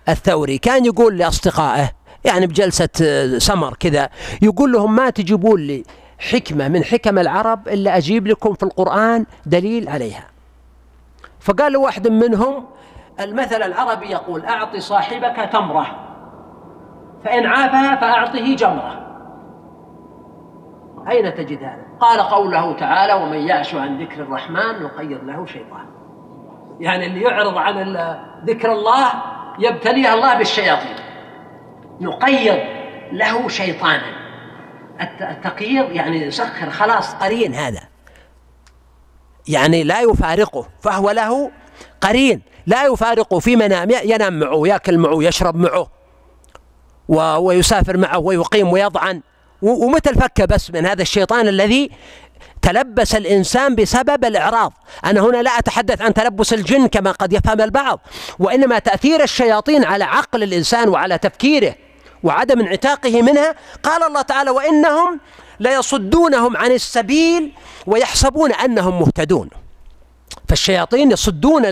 الثوري 0.10 0.58
كان 0.58 0.86
يقول 0.86 1.18
لأصدقائه 1.18 1.92
يعني 2.26 2.48
بجلسة 2.48 2.90
سمر 3.38 3.74
كذا 3.80 4.10
يقول 4.42 4.72
لهم 4.72 4.96
ما 4.96 5.10
تجيبون 5.10 5.62
لي؟ 5.62 5.84
حكمة 6.20 6.68
من 6.68 6.84
حكم 6.84 7.20
العرب 7.20 7.68
إلا 7.68 7.98
أجيب 7.98 8.28
لكم 8.28 8.54
في 8.54 8.64
القرآن 8.64 9.26
دليل 9.46 9.90
عليها. 9.90 10.24
فقال 11.40 11.78
واحد 11.78 12.08
منهم 12.08 12.66
المثل 13.20 13.62
العربي 13.62 14.06
يقول 14.06 14.46
أعط 14.46 14.76
صاحبك 14.76 15.50
تمرة 15.54 15.86
فإن 17.24 17.46
عافها 17.46 17.96
فأعطه 17.96 18.56
جمرة. 18.56 19.08
أين 21.10 21.36
تجد 21.36 21.64
هذا؟ 21.64 21.86
قال 22.00 22.20
قوله 22.20 22.74
تعالى 22.74 23.14
ومن 23.14 23.38
يعش 23.38 23.76
عن 23.76 24.02
ذكر 24.02 24.22
الرحمن 24.22 24.84
نقيض 24.84 25.24
له 25.24 25.46
شيطان. 25.46 25.86
يعني 26.80 27.06
اللي 27.06 27.22
يعرض 27.22 27.58
عن 27.58 27.98
ذكر 28.46 28.72
الله 28.72 29.08
يبتليه 29.60 30.14
الله 30.14 30.38
بالشياطين. 30.38 30.96
نقيض 32.02 32.60
له 33.12 33.48
شيطانا. 33.48 34.27
التقييض 35.02 35.92
يعني 35.92 36.22
يسخر 36.22 36.70
خلاص. 36.70 37.14
قرين 37.14 37.56
هذا. 37.56 37.84
يعني 39.48 39.84
لا 39.84 40.02
يفارقه 40.02 40.68
فهو 40.82 41.12
له 41.12 41.52
قرين. 42.02 42.42
لا 42.68 42.86
يفارقه 42.86 43.40
في 43.40 43.56
منام 43.56 43.90
ينام 43.90 44.40
معه 44.40 44.68
ياكل 44.68 44.98
معه 44.98 45.24
يشرب 45.24 45.56
معه 45.56 45.88
ويسافر 47.40 47.98
معه 47.98 48.18
ويقيم 48.18 48.72
ويضعن. 48.72 49.22
ومتى 49.62 50.10
الفك 50.10 50.42
بس 50.42 50.72
من 50.72 50.86
هذا 50.86 51.02
الشيطان 51.02 51.48
الذي 51.48 51.92
تلبس 52.62 53.16
الإنسان 53.16 53.76
بسبب 53.76 54.26
الإعراض؟ 54.26 54.74
أنا 55.06 55.22
هنا 55.22 55.42
لا 55.42 55.60
أتحدث 55.60 56.02
عن 56.02 56.14
تلبس 56.14 56.54
الجن 56.54 56.88
كما 56.88 57.12
قد 57.12 57.34
يفهم 57.34 57.62
البعض 57.62 58.00
وإنما 58.40 58.80
تأثير 58.80 59.24
الشياطين 59.24 59.84
على 59.84 60.04
عقل 60.04 60.44
الإنسان 60.44 60.90
وعلى 60.90 61.18
تفكيره. 61.18 61.76
وعدم 62.28 62.60
انعتاقه 62.60 63.22
منها 63.22 63.56
قال 63.84 64.04
الله 64.04 64.22
تعالى 64.22 64.52
وإنهم 64.52 65.20
ليصدونهم 65.60 66.58
عن 66.58 66.72
السبيل 66.72 67.52
ويحسبون 67.88 68.52
أنهم 68.52 69.00
مهتدون. 69.00 69.50
فالشياطين 70.50 71.12
يصدون 71.12 71.64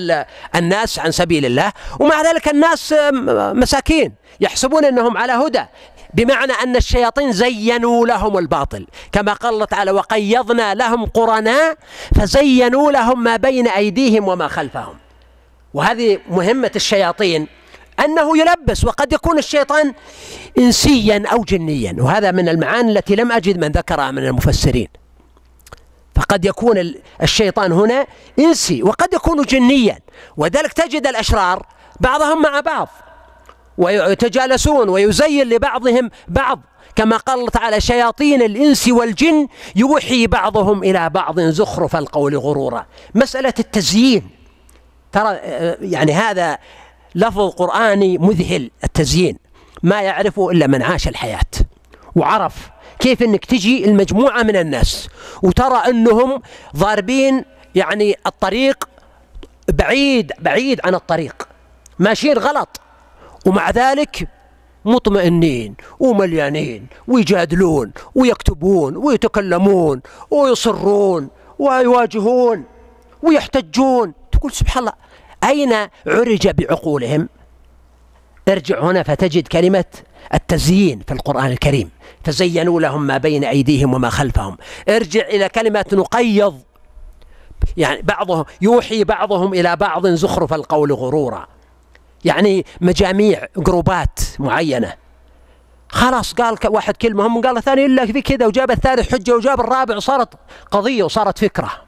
الناس 0.55 0.99
عن 0.99 1.11
سبيل 1.11 1.45
الله 1.45 1.71
ومع 1.99 2.21
ذلك 2.21 2.47
الناس 2.47 2.95
مساكين 3.61 4.13
يحسبون 4.39 4.85
إنهم 4.85 5.17
على 5.17 5.33
هدى 5.33 5.65
بمعنى 6.13 6.53
أن 6.63 6.75
الشياطين 6.75 7.31
زينوا 7.31 8.07
لهم 8.07 8.37
الباطل. 8.37 8.87
كما 9.11 9.33
قال 9.33 9.53
الله 9.53 9.65
تعالى 9.65 9.91
وقيضنا 9.91 10.73
لهم 10.75 11.05
قرناء 11.05 11.77
فزينوا 12.15 12.91
لهم 12.91 13.23
ما 13.23 13.35
بين 13.35 13.67
أيديهم 13.67 14.27
وما 14.27 14.47
خلفهم. 14.47 14.95
وهذه 15.73 16.19
مهمة 16.29 16.71
الشياطين. 16.75 17.47
أنه 17.99 18.37
يلبس 18.37 18.83
وقد 18.83 19.13
يكون 19.13 19.37
الشيطان 19.37 19.93
إنسيا 20.57 21.23
أو 21.31 21.43
جنيا 21.43 21.95
وهذا 21.99 22.31
من 22.31 22.49
المعاني 22.49 22.91
التي 22.91 23.15
لم 23.15 23.31
أجد 23.31 23.57
من 23.57 23.71
ذكرها 23.71 24.11
من 24.11 24.25
المفسرين. 24.25 24.87
فقد 26.15 26.45
يكون 26.45 26.93
الشيطان 27.23 27.71
هنا 27.71 28.07
إنسي 28.39 28.83
وقد 28.83 29.13
يكون 29.13 29.41
جنيا 29.41 29.99
وذلك 30.37 30.73
تجد 30.73 31.07
الأشرار 31.07 31.65
بعضهم 31.99 32.41
مع 32.41 32.59
بعض 32.59 32.89
ويتجالسون 33.77 34.89
ويزين 34.89 35.49
لبعضهم 35.49 36.09
بعض. 36.27 36.59
كما 36.95 37.17
قال 37.17 37.39
الله 37.39 37.49
تعالى 37.49 37.81
شياطين 37.81 38.41
الإنس 38.41 38.87
والجن 38.87 39.47
يوحي 39.75 40.27
بعضهم 40.27 40.83
إلى 40.83 41.09
بعض 41.09 41.39
زخرف 41.39 41.95
القول 41.95 42.37
غرورا. 42.37 42.85
مسألة 43.15 43.53
التزيين 43.59 44.29
ترى 45.11 45.35
يعني 45.81 46.13
هذا 46.13 46.57
لفظ 47.15 47.49
قرآني 47.49 48.17
مذهل 48.17 48.71
التزيين. 48.83 49.37
ما 49.83 50.01
يعرفه 50.01 50.51
إلا 50.51 50.67
من 50.67 50.81
عاش 50.81 51.07
الحياة 51.07 51.51
وعرف 52.15 52.69
كيف 52.99 53.23
إنك 53.23 53.45
تجي 53.45 53.85
المجموعة 53.85 54.43
من 54.43 54.55
الناس 54.55 55.09
وترى 55.43 55.77
إنهم 55.77 56.41
ضاربين 56.75 57.45
يعني 57.75 58.15
الطريق 58.27 58.89
بعيد 59.69 60.31
بعيد 60.39 60.81
عن 60.85 60.95
الطريق. 60.95 61.47
ماشيين 61.99 62.37
غلط 62.37 62.81
ومع 63.45 63.69
ذلك 63.69 64.27
مطمئنين 64.85 65.75
ومليانين 65.99 66.87
ويجادلون 67.07 67.91
ويكتبون 68.15 68.97
ويتكلمون 68.97 70.01
ويصرون 70.31 71.29
ويواجهون 71.59 72.63
ويحتجون. 73.23 74.13
تقول 74.31 74.51
سبحان 74.51 74.83
الله 74.83 74.93
أين 75.43 75.73
عرج 76.07 76.47
بعقولهم؟ 76.47 77.29
ارجع 78.49 78.79
هنا 78.79 79.03
فتجد 79.03 79.47
كلمة 79.47 79.85
التزيين 80.33 81.01
في 81.07 81.13
القرآن 81.13 81.45
الكريم. 81.45 81.89
فزينوا 82.23 82.81
لهم 82.81 83.07
ما 83.07 83.17
بين 83.17 83.43
أيديهم 83.43 83.93
وما 83.93 84.09
خلفهم. 84.09 84.57
ارجع 84.89 85.21
إلى 85.21 85.49
كلمة 85.49 85.85
نقيض. 85.93 86.61
يعني 87.77 88.01
بعضهم 88.01 88.45
يوحي 88.61 89.03
بعضهم 89.03 89.53
إلى 89.53 89.75
بعض 89.75 90.07
زخرف 90.07 90.53
القول 90.53 90.93
غرورا. 90.93 91.47
يعني 92.25 92.65
مجاميع 92.81 93.47
جروبات 93.57 94.19
معينة. 94.39 94.93
خلاص 95.89 96.33
قال 96.33 96.57
واحد 96.65 96.97
كلمة 96.97 97.27
هم 97.27 97.41
قال 97.41 97.57
الثاني 97.57 97.85
إلا 97.85 98.05
في 98.05 98.21
كذا 98.21 98.47
وجاب 98.47 98.71
الثالث 98.71 99.11
حجة 99.11 99.35
وجاب 99.35 99.59
الرابع 99.59 99.95
وصارت 99.95 100.29
قضية 100.71 101.03
وصارت 101.03 101.39
فكرة. 101.39 101.84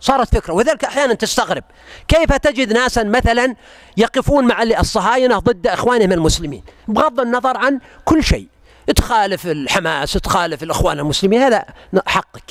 صارت 0.00 0.34
فكرة. 0.34 0.54
وذلك 0.54 0.84
أحيانا 0.84 1.14
تستغرب. 1.14 1.64
كيف 2.08 2.32
تجد 2.32 2.72
ناسا 2.72 3.02
مثلا 3.02 3.54
يقفون 3.96 4.46
مع 4.46 4.62
الصهاينة 4.62 5.38
ضد 5.38 5.66
إخوانهم 5.66 6.12
المسلمين؟ 6.12 6.64
بغض 6.88 7.20
النظر 7.20 7.56
عن 7.56 7.80
كل 8.04 8.24
شيء. 8.24 8.48
تخالف 8.96 9.46
الحماس 9.46 10.12
تخالف 10.12 10.62
الإخوان 10.62 10.98
المسلمين 10.98 11.42
هذا 11.42 11.64
حقك. 12.06 12.50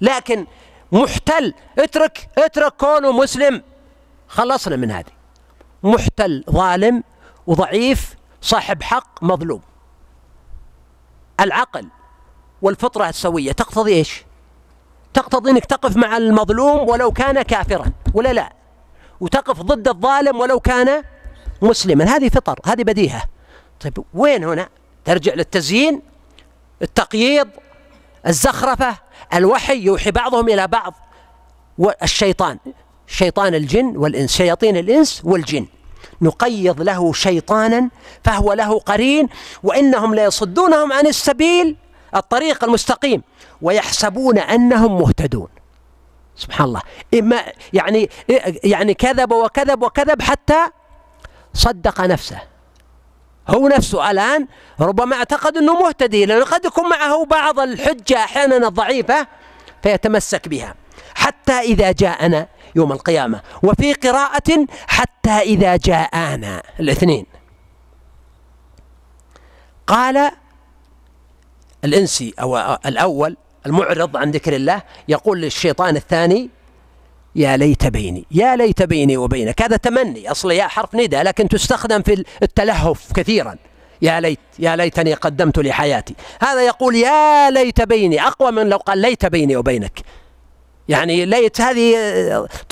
لكن 0.00 0.46
محتل 0.92 1.54
اترك 1.78 2.28
اترك 2.38 2.72
كونه 2.72 3.12
مسلم. 3.12 3.62
خلصنا 4.28 4.76
من 4.76 4.90
هذه. 4.90 5.12
محتل 5.82 6.44
ظالم 6.50 7.02
وضعيف 7.46 8.14
صاحب 8.40 8.82
حق 8.82 9.22
مظلوم. 9.22 9.60
العقل 11.40 11.88
والفطرة 12.62 13.08
السوية 13.08 13.52
تقتضي 13.52 13.92
إيش؟ 13.92 14.24
تقتضي 15.14 15.50
إنك 15.50 15.64
تقف 15.64 15.96
مع 15.96 16.16
المظلوم 16.16 16.88
ولو 16.88 17.12
كان 17.12 17.42
كافرا 17.42 17.92
ولا 18.14 18.32
لا؟ 18.32 18.52
وتقف 19.20 19.60
ضد 19.60 19.88
الظالم 19.88 20.40
ولو 20.40 20.60
كان 20.60 21.02
مسلما 21.62 22.04
هذه 22.04 22.28
فطر 22.28 22.60
هذه 22.66 22.82
بديهة 22.82 23.22
طيب 23.80 23.98
وين 24.14 24.44
هنا؟ 24.44 24.68
ترجع 25.04 25.34
للتزيين 25.34 26.02
التقييض 26.82 27.48
الزخرفة 28.26 28.96
الوحي 29.34 29.78
يوحي 29.78 30.10
بعضهم 30.10 30.48
إلى 30.48 30.66
بعض 30.66 30.94
والشيطان 31.78 32.58
شيطان 33.06 33.54
الجن 33.54 33.96
والإنس 33.96 34.36
شياطين 34.36 34.76
الإنس 34.76 35.22
والجن 35.24 35.66
نقيض 36.22 36.82
له 36.82 37.12
شيطانا 37.12 37.90
فهو 38.24 38.52
له 38.52 38.78
قرين 38.78 39.28
وإنهم 39.62 40.14
ليصدونهم 40.14 40.92
عن 40.92 41.06
السبيل 41.06 41.76
الطريق 42.16 42.64
المستقيم 42.64 43.22
ويحسبون 43.64 44.38
أنهم 44.38 45.00
مهتدون. 45.00 45.48
سبحان 46.36 46.66
الله. 46.66 46.82
إما 47.14 47.44
يعني 47.72 48.10
يعني 48.64 48.94
كذب 48.94 49.32
وكذب 49.32 49.82
وكذب 49.82 50.22
حتى 50.22 50.66
صدق 51.54 52.00
نفسه. 52.00 52.38
هو 53.48 53.68
نفسه 53.68 54.10
الآن 54.10 54.46
ربما 54.80 55.16
اعتقد 55.16 55.56
أنه 55.56 55.72
مهتدي. 55.80 56.26
لأنه 56.26 56.44
قد 56.44 56.64
يكون 56.64 56.88
معه 56.88 57.24
بعض 57.24 57.60
الحجة 57.60 58.16
أحيانا 58.24 58.68
الضعيفة 58.68 59.26
فيتمسك 59.82 60.48
بها. 60.48 60.74
حتى 61.14 61.52
إذا 61.52 61.92
جاءنا 61.92 62.48
يوم 62.76 62.92
القيامة. 62.92 63.40
وفي 63.62 63.92
قراءة 63.92 64.66
حتى 64.86 65.30
إذا 65.30 65.76
جاءنا. 65.76 66.62
الاثنين. 66.80 67.26
قال 69.86 70.30
الإنسي 71.84 72.34
أو 72.40 72.58
الأول 72.86 73.36
المعرض 73.66 74.16
عن 74.16 74.30
ذكر 74.30 74.56
الله 74.56 74.82
يقول 75.08 75.40
للشيطان 75.40 75.96
الثاني 75.96 76.50
يا 77.36 77.56
ليت 77.56 77.86
بيني 77.86 78.24
يا 78.30 78.56
ليت 78.56 78.82
بيني 78.82 79.16
وبينك. 79.16 79.62
هذا 79.62 79.76
تمني 79.76 80.30
أصل 80.30 80.50
يا 80.50 80.66
حرف 80.66 80.94
ندا 80.94 81.22
لكن 81.22 81.48
تستخدم 81.48 82.02
في 82.02 82.24
التلهف 82.42 83.12
كثيرا. 83.12 83.56
يا 84.02 84.20
ليت 84.20 84.38
يا 84.58 84.76
ليتني 84.76 85.14
قدمت 85.14 85.58
لحياتي. 85.58 86.14
هذا 86.40 86.62
يقول 86.66 86.94
يا 86.94 87.50
ليت 87.50 87.80
بيني 87.80 88.26
أقوى 88.26 88.50
من 88.50 88.68
لو 88.68 88.76
قال 88.76 88.98
ليت 88.98 89.26
بيني 89.26 89.56
وبينك. 89.56 90.00
يعني 90.88 91.24
ليت 91.24 91.60
هذه 91.60 91.94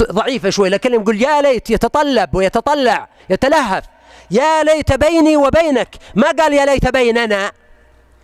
ضعيفة 0.02 0.50
شوي 0.50 0.68
لكن 0.68 0.94
يقول 0.94 1.22
يا 1.22 1.42
ليت 1.42 1.70
يتطلب 1.70 2.34
ويتطلع 2.34 3.08
يتلهف. 3.30 3.84
يا 4.30 4.62
ليت 4.62 4.92
بيني 4.92 5.36
وبينك. 5.36 5.96
ما 6.14 6.30
قال 6.30 6.52
يا 6.52 6.66
ليت 6.66 6.88
بيننا. 6.88 7.52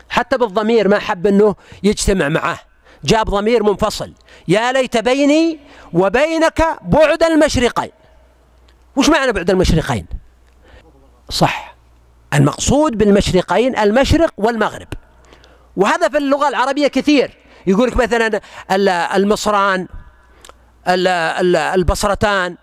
حتى 0.09 0.39
بالضمير 0.39 0.89
ما 0.89 0.99
حب 0.99 1.27
انه 1.27 1.55
يجتمع 1.83 2.29
معه. 2.29 2.59
جاب 3.05 3.27
ضمير 3.27 3.63
منفصل. 3.63 4.13
يا 4.49 4.73
ليت 4.73 4.97
بيني 4.97 5.61
وبينك 5.93 6.79
بعد 6.83 7.23
المشرقين. 7.23 7.91
وش 8.97 9.09
معنى 9.09 9.33
بعد 9.33 9.51
المشرقين؟ 9.51 10.07
صح. 11.31 11.75
المقصود 12.35 12.99
بالمشرقين 12.99 13.79
المشرق 13.79 14.35
والمغرب. 14.37 14.89
وهذا 15.77 16.09
في 16.09 16.19
اللغة 16.19 16.49
العربية 16.49 16.89
كثير. 16.89 17.37
يقول 17.67 17.89
لك 17.89 17.97
مثلا 17.97 18.41
المصران 19.17 19.89
البصرتان 21.75 22.57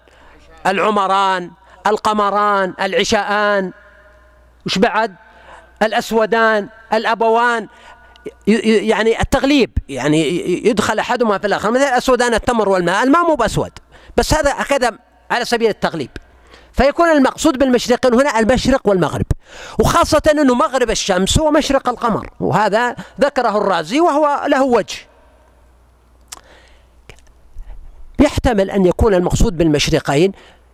العمران 0.68 1.52
القمران 1.88 2.74
العشاءان. 2.82 3.72
وش 4.66 4.78
بعد؟ 4.78 5.16
الأسودان 5.84 6.70
الأبوان 6.94 7.68
يعني 8.48 9.22
التغليب 9.22 9.78
يعني 9.90 10.48
يدخل 10.68 11.00
أحدهما 11.00 11.38
في 11.38 11.48
الآخر. 11.48 11.72
مثل 11.72 11.84
الأسودان 11.84 12.34
التمر 12.34 12.70
والماء 12.70 13.04
الماء 13.04 13.26
مو 13.26 13.36
بأسود 13.36 13.72
بس 14.18 14.34
هذا 14.34 14.54
هكذا 14.58 14.92
على 15.32 15.46
سبيل 15.46 15.70
التغليب. 15.70 16.10
فيكون 16.74 17.12
المقصود 17.12 17.58
بالمشرقين 17.58 18.14
هنا 18.14 18.40
المشرق 18.40 18.82
والمغرب 18.86 19.26
وخاصة 19.80 20.22
أنه 20.32 20.56
مغرب 20.56 20.90
الشمس 20.90 21.40
هو 21.40 21.52
مشرق 21.52 21.90
القمر 21.90 22.30
وهذا 22.40 22.96
ذكره 23.22 23.58
الرازي 23.58 24.00
وهو 24.00 24.46
له 24.48 24.64
وجه. 24.64 24.98
يحتمل 28.20 28.72
أن 28.72 28.86
يكون 28.86 29.14
المقصود 29.14 29.58
بالمشرقين 29.58 30.32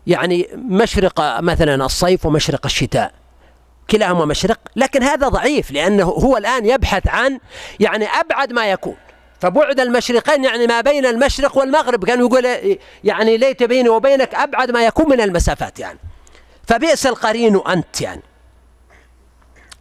يعني 0.08 0.48
مشرق 0.56 1.40
مثلا 1.40 1.86
الصيف 1.86 2.26
ومشرق 2.26 2.66
الشتاء. 2.66 3.21
كلاهما 3.90 4.26
مشرق 4.26 4.60
لكن 4.76 5.04
هذا 5.04 5.28
ضعيف 5.28 5.72
لأنه 5.72 6.04
هو 6.04 6.38
الآن 6.38 6.66
يبحث 6.66 7.08
عن 7.08 7.40
يعني 7.80 8.06
أبعد 8.06 8.54
ما 8.54 8.72
يكون. 8.72 8.96
فبعد 9.40 9.80
المشرقين 9.80 10.44
يعني 10.44 10.68
ما 10.68 10.82
بين 10.82 11.06
المشرق 11.06 11.58
والمغرب 11.58 12.06
كان 12.06 12.20
يقول 12.20 12.48
يعني 13.04 13.38
ليت 13.38 13.64
بيني 13.64 13.90
وبينك 13.90 14.36
أبعد 14.36 14.72
ما 14.72 14.86
يكون 14.86 15.10
من 15.10 15.22
المسافات 15.22 15.80
يعني. 15.80 16.00
فبئس 16.68 17.08
القرين 17.08 17.62
أنت 17.68 18.02
يعني. 18.02 18.22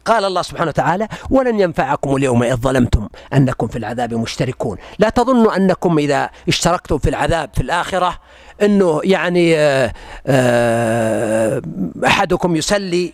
قال 0.05 0.25
الله 0.25 0.41
سبحانه 0.41 0.69
وتعالى 0.69 1.07
ولن 1.29 1.59
ينفعكم 1.59 2.15
اليوم 2.15 2.43
إذ 2.43 2.55
ظلمتم 2.55 3.09
أنكم 3.33 3.67
في 3.67 3.77
العذاب 3.77 4.13
مشتركون. 4.13 4.77
لا 4.99 5.09
تظنوا 5.09 5.55
أنكم 5.55 5.97
إذا 5.97 6.29
اشتركتم 6.47 6.97
في 6.97 7.09
العذاب 7.09 7.49
في 7.53 7.61
الآخرة 7.61 8.19
أنه 8.61 9.01
يعني 9.03 9.57
آه، 9.57 9.93
آه، 10.27 11.61
أحدكم 12.05 12.55
يسلي 12.55 13.13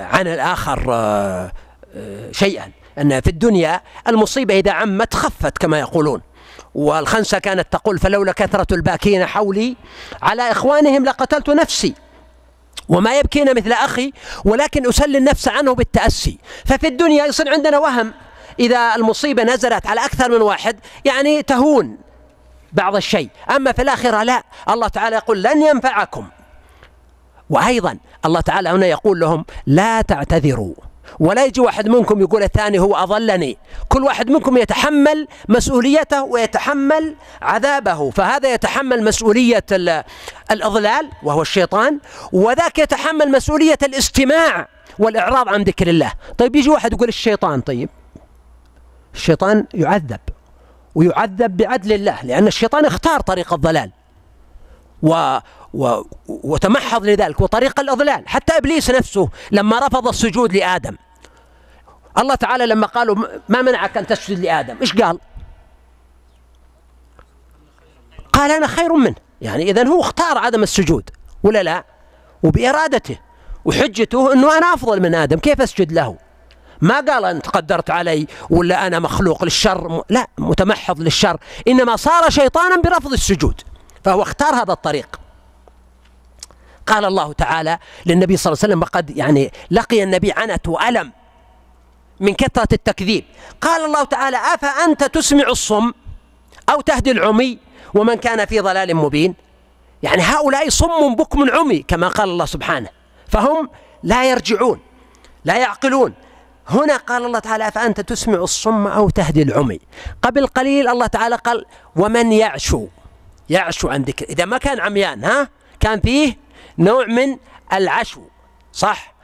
عن 0.00 0.26
الآخر 0.26 0.80
شيئا. 2.32 2.70
أن 2.98 3.20
في 3.20 3.26
الدنيا 3.30 3.80
المصيبة 4.08 4.58
إذا 4.58 4.72
عمت 4.72 5.14
خفت 5.14 5.58
كما 5.58 5.78
يقولون. 5.78 6.20
والخنسة 6.74 7.38
كانت 7.38 7.72
تقول 7.72 7.98
فلولا 7.98 8.32
كثرة 8.32 8.66
الباكين 8.72 9.26
حولي 9.26 9.76
على 10.22 10.50
إخوانهم 10.50 11.04
لقتلت 11.04 11.50
نفسي. 11.50 11.94
وما 12.88 13.18
يبكينا 13.18 13.52
مثل 13.52 13.72
أخي 13.72 14.12
ولكن 14.44 14.88
أسلي 14.88 15.18
النفس 15.18 15.48
عنه 15.48 15.74
بالتأسي. 15.74 16.38
ففي 16.64 16.88
الدنيا 16.88 17.26
يصير 17.26 17.48
عندنا 17.48 17.78
وهم. 17.78 18.14
إذا 18.60 18.94
المصيبة 18.94 19.42
نزلت 19.42 19.86
على 19.86 20.04
أكثر 20.04 20.30
من 20.30 20.42
واحد 20.42 20.76
يعني 21.04 21.42
تهون 21.42 21.98
بعض 22.72 22.96
الشيء. 22.96 23.28
أما 23.56 23.72
في 23.72 23.82
الآخرة 23.82 24.22
لا. 24.22 24.42
الله 24.68 24.88
تعالى 24.88 25.16
يقول 25.16 25.42
لن 25.42 25.62
ينفعكم. 25.62 26.28
وأيضا 27.54 27.98
الله 28.24 28.40
تعالى 28.40 28.68
هنا 28.68 28.86
يقول 28.86 29.20
لهم 29.20 29.44
لا 29.66 30.02
تعتذروا. 30.02 30.74
ولا 31.20 31.44
يجي 31.44 31.60
واحد 31.60 31.88
منكم 31.88 32.20
يقول 32.20 32.42
الثاني 32.42 32.78
هو 32.78 32.96
أضلني. 32.96 33.58
كل 33.88 34.02
واحد 34.04 34.30
منكم 34.30 34.56
يتحمل 34.56 35.28
مسؤوليته 35.48 36.22
ويتحمل 36.22 37.14
عذابه. 37.42 38.10
فهذا 38.10 38.54
يتحمل 38.54 39.04
مسؤولية 39.04 39.64
الإضلال 40.50 41.10
وهو 41.22 41.42
الشيطان 41.42 41.98
وذاك 42.32 42.78
يتحمل 42.78 43.30
مسؤولية 43.30 43.78
الاستماع 43.82 44.68
والإعراض 44.98 45.48
عن 45.48 45.62
ذكر 45.62 45.88
الله. 45.88 46.12
طيب 46.38 46.56
يجي 46.56 46.70
واحد 46.70 46.92
يقول 46.92 47.08
الشيطان 47.08 47.60
طيب 47.60 47.88
الشيطان 49.14 49.66
يعذب 49.74 50.20
ويعذب 50.94 51.56
بعدل 51.56 51.92
الله 51.92 52.18
لأن 52.22 52.46
الشيطان 52.46 52.84
اختار 52.84 53.20
طريق 53.20 53.52
الضلال. 53.52 53.90
و 55.02 55.38
و 55.74 56.02
وتمحض 56.28 57.04
لذلك 57.04 57.40
وطريق 57.40 57.80
الإضلال. 57.80 58.28
حتى 58.28 58.56
إبليس 58.56 58.90
نفسه 58.90 59.28
لما 59.50 59.78
رفض 59.78 60.08
السجود 60.08 60.52
لآدم. 60.56 60.96
الله 62.18 62.34
تعالى 62.34 62.66
لما 62.66 62.86
قالوا 62.86 63.16
ما 63.48 63.62
منعك 63.62 63.96
أن 63.96 64.06
تسجد 64.06 64.38
لآدم؟ 64.38 64.76
إيش 64.80 64.96
قال؟ 64.96 65.18
قال 68.32 68.50
أنا 68.50 68.66
خير 68.66 68.92
منه. 68.92 69.14
يعني 69.40 69.70
إذا 69.70 69.86
هو 69.86 70.00
اختار 70.00 70.38
عدم 70.38 70.62
السجود 70.62 71.10
ولا 71.42 71.62
لا؟ 71.62 71.84
وبإرادته 72.42 73.18
وحجته 73.64 74.32
أنه 74.32 74.58
أنا 74.58 74.74
أفضل 74.74 75.02
من 75.02 75.14
آدم 75.14 75.38
كيف 75.38 75.60
أسجد 75.60 75.92
له؟ 75.92 76.16
ما 76.80 77.00
قال 77.00 77.24
أنت 77.24 77.48
قدرت 77.48 77.90
علي 77.90 78.26
ولا 78.50 78.86
أنا 78.86 78.98
مخلوق 78.98 79.44
للشر 79.44 80.02
لا 80.08 80.26
متمحض 80.38 81.00
للشر. 81.00 81.36
إنما 81.68 81.96
صار 81.96 82.30
شيطانا 82.30 82.76
برفض 82.76 83.12
السجود. 83.12 83.60
فهو 84.04 84.22
اختار 84.22 84.54
هذا 84.54 84.72
الطريق. 84.72 85.23
قال 86.86 87.04
الله 87.04 87.32
تعالى 87.32 87.78
للنبي 88.06 88.36
صلى 88.36 88.52
الله 88.52 88.60
عليه 88.62 88.72
وسلم 88.72 88.82
وقد 88.82 89.16
يعني 89.16 89.52
لقي 89.70 90.02
النبي 90.02 90.32
عنت 90.32 90.68
وألم 90.68 91.12
من 92.20 92.34
كثرة 92.34 92.68
التكذيب. 92.72 93.24
قال 93.60 93.84
الله 93.84 94.04
تعالى 94.04 94.36
أفأنت 94.36 95.04
تسمع 95.04 95.48
الصم 95.48 95.92
أو 96.68 96.80
تهدي 96.80 97.10
العمي 97.10 97.58
ومن 97.94 98.14
كان 98.14 98.46
في 98.46 98.60
ضلال 98.60 98.96
مبين؟ 98.96 99.34
يعني 100.02 100.22
هؤلاء 100.22 100.68
صم 100.68 101.14
بكم 101.14 101.50
عمي 101.50 101.78
كما 101.78 102.08
قال 102.08 102.28
الله 102.28 102.44
سبحانه. 102.44 102.88
فهم 103.28 103.68
لا 104.02 104.30
يرجعون 104.30 104.80
لا 105.44 105.56
يعقلون. 105.56 106.14
هنا 106.68 106.96
قال 106.96 107.24
الله 107.24 107.38
تعالى 107.38 107.70
فأنت 107.70 108.00
تسمع 108.00 108.38
الصم 108.38 108.86
أو 108.86 109.10
تهدي 109.10 109.42
العمي؟ 109.42 109.80
قبل 110.22 110.46
قليل 110.46 110.88
الله 110.88 111.06
تعالى 111.06 111.36
قال 111.36 111.64
ومن 111.96 112.32
يعشو 112.32 112.86
يعشو 113.50 113.88
عن 113.88 114.02
ذكر. 114.02 114.26
إذا 114.28 114.44
ما 114.44 114.58
كان 114.58 114.80
عميان 114.80 115.24
ها؟ 115.24 115.48
كان 115.80 116.00
فيه 116.00 116.43
نوع 116.78 117.06
من 117.06 117.36
العشو 117.72 118.20
صح؟ 118.72 119.14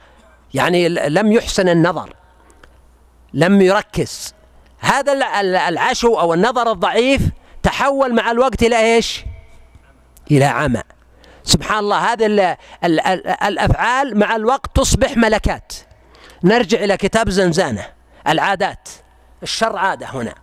يعني 0.53 0.89
لم 0.89 1.31
يحسن 1.31 1.69
النظر 1.69 2.13
لم 3.33 3.61
يركز. 3.61 4.33
هذا 4.79 5.13
العشو 5.67 6.19
أو 6.19 6.33
النظر 6.33 6.71
الضعيف 6.71 7.21
تحول 7.63 8.15
مع 8.15 8.31
الوقت 8.31 8.63
إلى 8.63 8.95
إيش؟ 8.95 9.25
إلى 10.31 10.45
عمى. 10.45 10.81
سبحان 11.43 11.79
الله 11.79 12.13
هذه 12.13 12.57
الأفعال 13.43 14.19
مع 14.19 14.35
الوقت 14.35 14.75
تصبح 14.75 15.17
ملكات. 15.17 15.73
نرجع 16.43 16.83
إلى 16.83 16.97
كتاب 16.97 17.29
زنزانة 17.29 17.85
العادات. 18.27 18.89
الشر 19.43 19.77
عادة 19.77 20.07
هنا. 20.07 20.33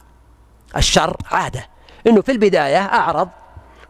الشر 0.76 1.16
عادة. 1.30 1.66
إنه 2.06 2.22
في 2.22 2.32
البداية 2.32 2.78
أعرض 2.78 3.28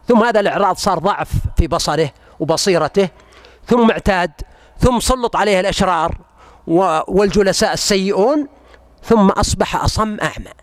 ثم 0.07 0.23
هذا 0.23 0.39
الإعراض 0.39 0.75
صار 0.75 0.99
ضعف 0.99 1.31
في 1.57 1.67
بصره 1.67 2.09
وبصيرته 2.39 3.09
ثم 3.67 3.91
اعتاد 3.91 4.31
ثم 4.79 4.99
سلط 4.99 5.35
عليه 5.35 5.59
الأشرار 5.59 6.15
والجلساء 7.07 7.73
السيئون 7.73 8.47
ثم 9.03 9.29
أصبح 9.29 9.83
أصم 9.83 10.17
أعمى. 10.19 10.53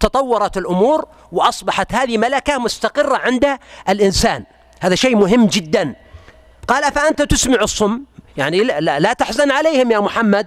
تطورت 0.00 0.56
الأمور 0.56 1.08
وأصبحت 1.32 1.94
هذه 1.94 2.18
ملكة 2.18 2.58
مستقرة 2.58 3.16
عند 3.16 3.58
الإنسان. 3.88 4.44
هذا 4.80 4.94
شيء 4.94 5.16
مهم 5.16 5.46
جدا. 5.46 5.94
قال 6.68 6.92
فأنت 6.92 7.22
تسمع 7.22 7.62
الصم؟ 7.62 8.00
يعني 8.36 8.64
لا, 8.64 9.00
لا 9.00 9.12
تحزن 9.12 9.50
عليهم 9.50 9.90
يا 9.90 9.98
محمد. 9.98 10.46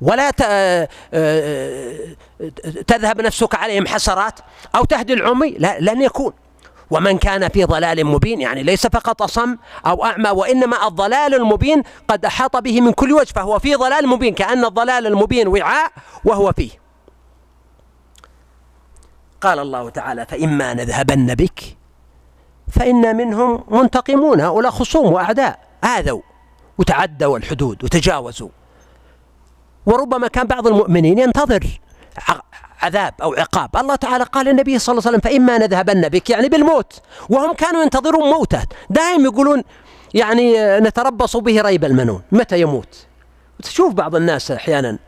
ولا 0.00 0.32
آه، 0.44 0.88
آه، 1.14 2.16
تذهب 2.86 3.20
نفسك 3.20 3.54
عليهم 3.54 3.86
حسرات 3.86 4.40
أو 4.74 4.84
تهدي 4.84 5.12
العمي. 5.12 5.50
لا 5.50 5.80
لن 5.80 6.02
يكون. 6.02 6.32
ومن 6.90 7.18
كان 7.18 7.48
في 7.48 7.64
ضلال 7.64 8.06
مبين 8.06 8.40
يعني 8.40 8.62
ليس 8.62 8.86
فقط 8.86 9.22
أصم 9.22 9.56
أو 9.86 10.04
أعمى 10.04 10.30
وإنما 10.30 10.86
الضلال 10.86 11.34
المبين 11.34 11.82
قد 12.08 12.24
أحاط 12.24 12.56
به 12.56 12.80
من 12.80 12.92
كل 12.92 13.12
وجه 13.12 13.32
فهو 13.32 13.58
في 13.58 13.74
ضلال 13.74 14.08
مبين 14.08 14.34
كأن 14.34 14.64
الضلال 14.64 15.06
المبين 15.06 15.48
وعاء 15.48 15.92
وهو 16.24 16.52
فيه. 16.52 16.70
قال 19.40 19.58
الله 19.58 19.90
تعالى 19.90 20.26
فإما 20.26 20.74
نذهبن 20.74 21.34
بك 21.34 21.76
فإن 22.72 23.16
منهم 23.16 23.64
منتقمون 23.68 24.40
هؤلاء 24.40 24.72
خصوم 24.72 25.12
وأعداء 25.12 25.58
آذوا 25.84 26.22
وتعدوا 26.78 27.38
الحدود 27.38 27.84
وتجاوزوا. 27.84 28.48
وربما 29.86 30.28
كان 30.28 30.46
بعض 30.46 30.66
المؤمنين 30.66 31.18
ينتظر 31.18 31.66
عذاب 32.82 33.14
أو 33.22 33.34
عقاب. 33.34 33.76
الله 33.76 33.94
تعالى 33.94 34.24
قال 34.24 34.46
للنبي 34.46 34.78
صلى 34.78 34.92
الله 34.92 35.08
عليه 35.08 35.18
وسلم 35.18 35.30
فإما 35.30 35.58
نذهبن 35.58 36.08
بك 36.08 36.30
يعني 36.30 36.48
بالموت. 36.48 37.00
وهم 37.28 37.52
كانوا 37.54 37.82
ينتظرون 37.82 38.30
موته. 38.30 38.62
دائما 38.90 39.24
يقولون 39.24 39.62
يعني 40.14 40.54
نتربص 40.80 41.36
به 41.36 41.60
ريب 41.60 41.84
المنون. 41.84 42.22
متى 42.32 42.60
يموت؟ 42.60 43.06
تشوف 43.62 43.94
بعض 43.94 44.16
الناس 44.16 44.50
أحيانا 44.50 44.98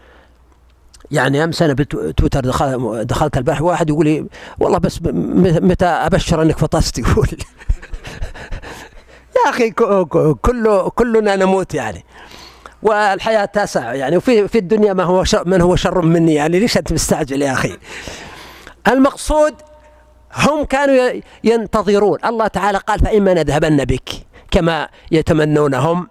يعني 1.11 1.45
أمس 1.45 1.63
أنا 1.63 1.73
بتويتر 1.73 2.41
دخل 2.41 3.05
دخلت 3.07 3.37
البارح 3.37 3.63
واحد 3.63 3.89
يقول 3.89 4.07
لي 4.07 4.27
والله 4.59 4.79
بس 4.79 4.99
متى 5.03 5.87
أبشر 5.87 6.43
أنك 6.43 6.59
فطست؟ 6.59 6.99
يقول 7.09 7.29
يا 9.47 9.51
أخي 9.51 9.71
كله 10.43 10.89
كلنا 10.89 11.37
نموت 11.37 11.75
يعني. 11.75 12.05
والحياة 12.83 13.45
تسع 13.45 13.95
يعني. 13.95 14.17
وفي 14.17 14.49
في 14.49 14.59
الدنيا 14.59 14.93
ما 14.93 15.05
هو 15.05 15.25
شر 15.25 15.49
من 15.49 15.61
هو 15.61 15.77
شر 15.77 16.01
مني 16.01 16.35
يعني. 16.35 16.59
ليش 16.59 16.77
أنت 16.77 16.93
مستعجل 16.93 17.43
يا 17.43 17.53
أخي؟ 17.53 17.79
المقصود 18.89 19.55
هم 20.35 20.65
كانوا 20.65 21.21
ينتظرون. 21.45 22.19
الله 22.25 22.47
تعالى 22.47 22.79
قال 22.79 23.01
فإما 23.01 23.35
نذهبن 23.35 23.85
بك 23.85 24.11
كما 24.51 24.89
يتمنون 25.11 25.75
هم 25.75 26.09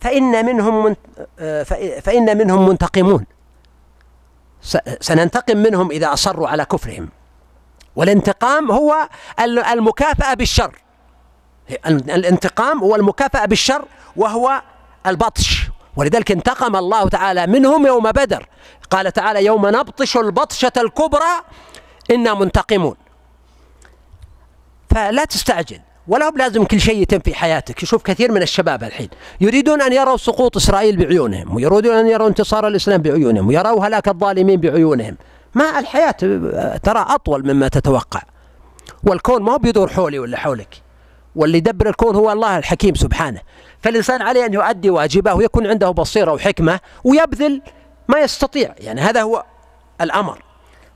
فإن 0.00 0.46
منهم 0.46 0.84
من 0.84 0.94
فإن 2.02 2.38
منهم 2.38 2.68
منتقمون. 2.68 3.26
سننتقم 5.00 5.56
منهم 5.56 5.90
إذا 5.90 6.12
أصروا 6.12 6.48
على 6.48 6.64
كفرهم. 6.64 7.08
والانتقام 7.96 8.70
هو 8.70 9.08
المكافأة 9.72 10.34
بالشر. 10.34 10.76
الانتقام 11.86 12.78
هو 12.78 12.96
المكافأة 12.96 13.46
بالشر 13.46 13.84
وهو 14.16 14.62
البطش. 15.06 15.70
ولذلك 15.96 16.30
انتقم 16.30 16.76
الله 16.76 17.08
تعالى 17.08 17.46
منهم 17.46 17.86
يوم 17.86 18.10
بدر. 18.10 18.46
قال 18.90 19.12
تعالى 19.12 19.44
يوم 19.44 19.66
نبطش 19.66 20.16
البطشة 20.16 20.72
الكبرى 20.76 21.44
إنا 22.10 22.34
منتقمون. 22.34 22.94
فلا 24.90 25.24
تستعجل 25.24 25.80
ولا 26.08 26.30
بلازم 26.30 26.64
كل 26.64 26.80
شيء 26.80 27.02
يتم 27.02 27.18
في 27.18 27.34
حياتك. 27.34 27.84
شوف 27.84 28.02
كثير 28.02 28.32
من 28.32 28.42
الشباب 28.42 28.84
الحين 28.84 29.08
يريدون 29.40 29.82
أن 29.82 29.92
يروا 29.92 30.16
سقوط 30.16 30.56
إسرائيل 30.56 30.96
بعيونهم 30.96 31.54
ويريدون 31.54 31.96
أن 31.96 32.06
يروا 32.06 32.28
انتصار 32.28 32.68
الإسلام 32.68 33.02
بعيونهم 33.02 33.48
ويروا 33.48 33.86
هلاك 33.86 34.08
الظالمين 34.08 34.60
بعيونهم. 34.60 35.16
ما 35.54 35.78
الحياة 35.78 36.16
ترى 36.82 37.04
أطول 37.08 37.52
مما 37.52 37.68
تتوقع. 37.68 38.22
والكون 39.04 39.42
ما 39.42 39.52
هو 39.52 39.58
بيدور 39.58 39.88
حولي 39.88 40.18
ولا 40.18 40.36
حولك. 40.36 40.82
واللي 41.36 41.58
يدبر 41.58 41.88
الكون 41.88 42.16
هو 42.16 42.32
الله 42.32 42.58
الحكيم 42.58 42.94
سبحانه. 42.94 43.40
فالإنسان 43.82 44.22
عليه 44.22 44.46
أن 44.46 44.54
يؤدي 44.54 44.90
واجبه 44.90 45.34
ويكون 45.34 45.66
عنده 45.66 45.90
بصيرة 45.90 46.32
وحكمة 46.32 46.80
ويبذل 47.04 47.62
ما 48.08 48.18
يستطيع. 48.18 48.74
يعني 48.78 49.00
هذا 49.00 49.22
هو 49.22 49.44
الأمر. 50.00 50.42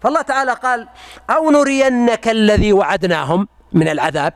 فالله 0.01 0.23
تعالى 0.23 0.53
قال 0.53 0.89
أو 1.31 1.51
نرينك 1.51 2.29
الذي 2.29 2.73
وعدناهم 2.73 3.49
من 3.73 3.89
العذاب؟ 3.89 4.33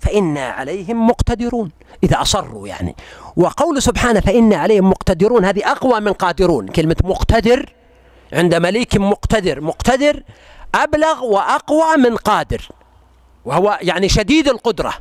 فإنا 0.00 0.48
عليهم 0.48 1.06
مقتدرون. 1.06 1.70
إذا 2.02 2.20
أصروا 2.20 2.68
يعني. 2.68 2.96
وقول 3.36 3.82
سبحانه 3.82 4.20
فإنا 4.20 4.56
عليهم 4.56 4.90
مقتدرون. 4.90 5.44
هذه 5.44 5.70
أقوى 5.72 6.00
من 6.00 6.12
قادرون. 6.12 6.68
كلمة 6.68 6.96
مقتدر 7.04 7.72
عند 8.32 8.54
مليك 8.54 8.96
مقتدر. 8.96 9.60
مقتدر 9.60 10.22
أبلغ 10.74 11.24
وأقوى 11.24 11.96
من 11.96 12.16
قادر. 12.16 12.68
وهو 13.46 13.78
يعني 13.82 14.08
شديد 14.08 14.48
القدرة. 14.48 14.94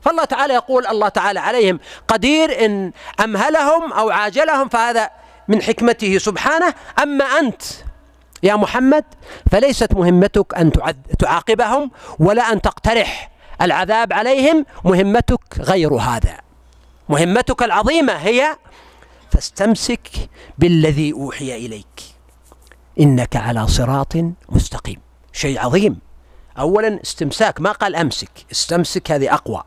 فالله 0.00 0.24
تعالى 0.24 0.54
يقول 0.54 0.86
الله 0.86 1.08
تعالى 1.08 1.40
عليهم 1.40 1.80
قدير 2.08 2.64
إن 2.64 2.92
أمهلهم 3.24 3.92
أو 3.92 4.10
عاجلهم 4.10 4.68
فهذا 4.68 5.10
من 5.48 5.62
حكمته 5.62 6.18
سبحانه. 6.18 6.74
أما 7.02 7.24
أنت 7.24 7.62
يا 8.42 8.56
محمد 8.56 9.04
فليست 9.52 9.94
مهمتك 9.94 10.54
أن 10.54 10.72
تعاقبهم 11.18 11.90
ولا 12.18 12.52
أن 12.52 12.62
تقترح 12.62 13.30
العذاب 13.62 14.12
عليهم. 14.12 14.66
مهمتك 14.84 15.40
غير 15.60 15.94
هذا. 15.94 16.36
مهمتك 17.08 17.62
العظيمة 17.62 18.12
هي 18.12 18.56
فاستمسك 19.32 20.08
بالذي 20.58 21.12
أوحي 21.12 21.56
إليك. 21.56 22.00
إنك 23.00 23.36
على 23.36 23.66
صراط 23.66 24.12
مستقيم. 24.48 25.00
شيء 25.32 25.60
عظيم. 25.60 26.09
أولا 26.60 27.00
استمساك 27.02 27.60
ما 27.60 27.72
قال 27.72 27.96
أمسك 27.96 28.30
استمسك 28.52 29.10
هذه 29.10 29.34
أقوى. 29.34 29.62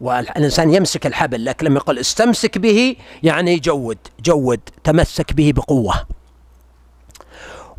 والإنسان 0.00 0.74
يمسك 0.74 1.06
الحبل 1.06 1.44
لكن 1.44 1.66
لما 1.66 1.76
يقول 1.76 1.98
استمسك 1.98 2.58
به 2.58 2.96
يعني 3.22 3.58
جود 3.58 3.98
جود 4.20 4.60
تمسك 4.84 5.32
به 5.32 5.52
بقوة. 5.56 5.94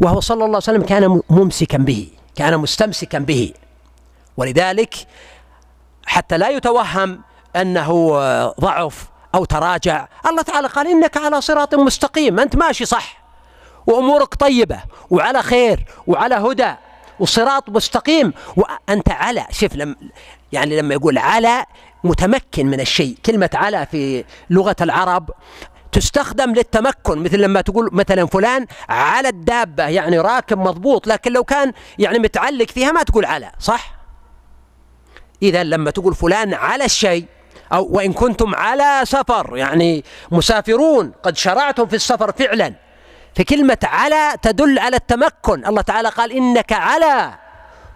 وهو 0.02 0.20
صلى 0.20 0.36
الله 0.36 0.46
عليه 0.46 0.58
وسلم 0.58 0.82
كان 0.82 1.22
ممسكا 1.30 1.78
به 1.78 2.10
كان 2.36 2.58
مستمسكا 2.58 3.20
به. 3.20 3.54
ولذلك 4.38 4.96
حتى 6.06 6.38
لا 6.38 6.50
يتوهم 6.50 7.22
أنه 7.56 8.12
ضعف 8.60 9.08
أو 9.36 9.46
تراجع 9.46 10.08
الله 10.26 10.42
تعالى 10.42 10.68
قال 10.68 10.88
إنك 10.88 11.18
على 11.18 11.42
صراط 11.42 11.76
مستقيم 11.76 12.40
أنت 12.40 12.56
ماشي 12.56 12.86
صح 12.86 13.24
وأمورك 13.88 14.36
طيبة 14.36 14.80
وعلى 15.10 15.44
خير 15.44 15.86
وعلى 16.08 16.36
هدى. 16.36 16.74
وصراط 17.20 17.70
مستقيم. 17.70 18.34
وأنت 18.56 19.10
على 19.10 19.46
شوف 19.52 19.76
لم 19.76 19.96
يعني 20.52 20.80
لما 20.80 20.94
يقول 20.94 21.18
على 21.18 21.66
متمكن 22.04 22.66
من 22.66 22.80
الشيء. 22.80 23.18
كلمة 23.26 23.50
على 23.54 23.88
في 23.92 24.24
لغة 24.50 24.76
العرب 24.82 25.30
تستخدم 25.92 26.54
للتمكن. 26.54 27.20
مثل 27.20 27.38
لما 27.38 27.62
تقول 27.62 27.90
مثلا 27.92 28.26
فلان 28.26 28.68
على 28.90 29.30
الدابة 29.30 29.88
يعني 29.88 30.20
راكب 30.20 30.58
مضبوط 30.58 31.08
لكن 31.08 31.34
لو 31.34 31.44
كان 31.44 31.74
يعني 32.00 32.20
متعلق 32.20 32.72
فيها 32.72 32.92
ما 32.92 33.04
تقول 33.04 33.26
على 33.26 33.52
صح؟ 33.60 33.98
إذا 35.42 35.64
لما 35.64 35.92
تقول 35.92 36.16
فلان 36.16 36.54
على 36.54 36.86
الشيء 36.86 37.26
أو 37.74 37.88
وإن 37.92 38.14
كنتم 38.14 38.56
على 38.56 39.02
سفر 39.04 39.58
يعني 39.58 40.04
مسافرون 40.32 41.12
قد 41.24 41.38
شرعتم 41.38 41.86
في 41.86 41.96
السفر 41.96 42.32
فعلا. 42.32 42.74
فكلمة 43.38 43.78
على 43.84 44.34
تدل 44.42 44.80
على 44.80 44.96
التمكن. 44.96 45.66
الله 45.66 45.82
تعالى 45.82 46.10
قال 46.10 46.32
إنك 46.32 46.74
على 46.74 47.34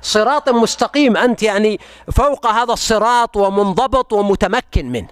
صراط 0.01 0.49
مستقيم. 0.49 1.17
أنت 1.17 1.43
يعني 1.43 1.79
فوق 2.11 2.47
هذا 2.47 2.73
الصراط 2.73 3.37
ومنضبط 3.37 4.13
ومتمكن 4.13 4.91
منه. 4.91 5.07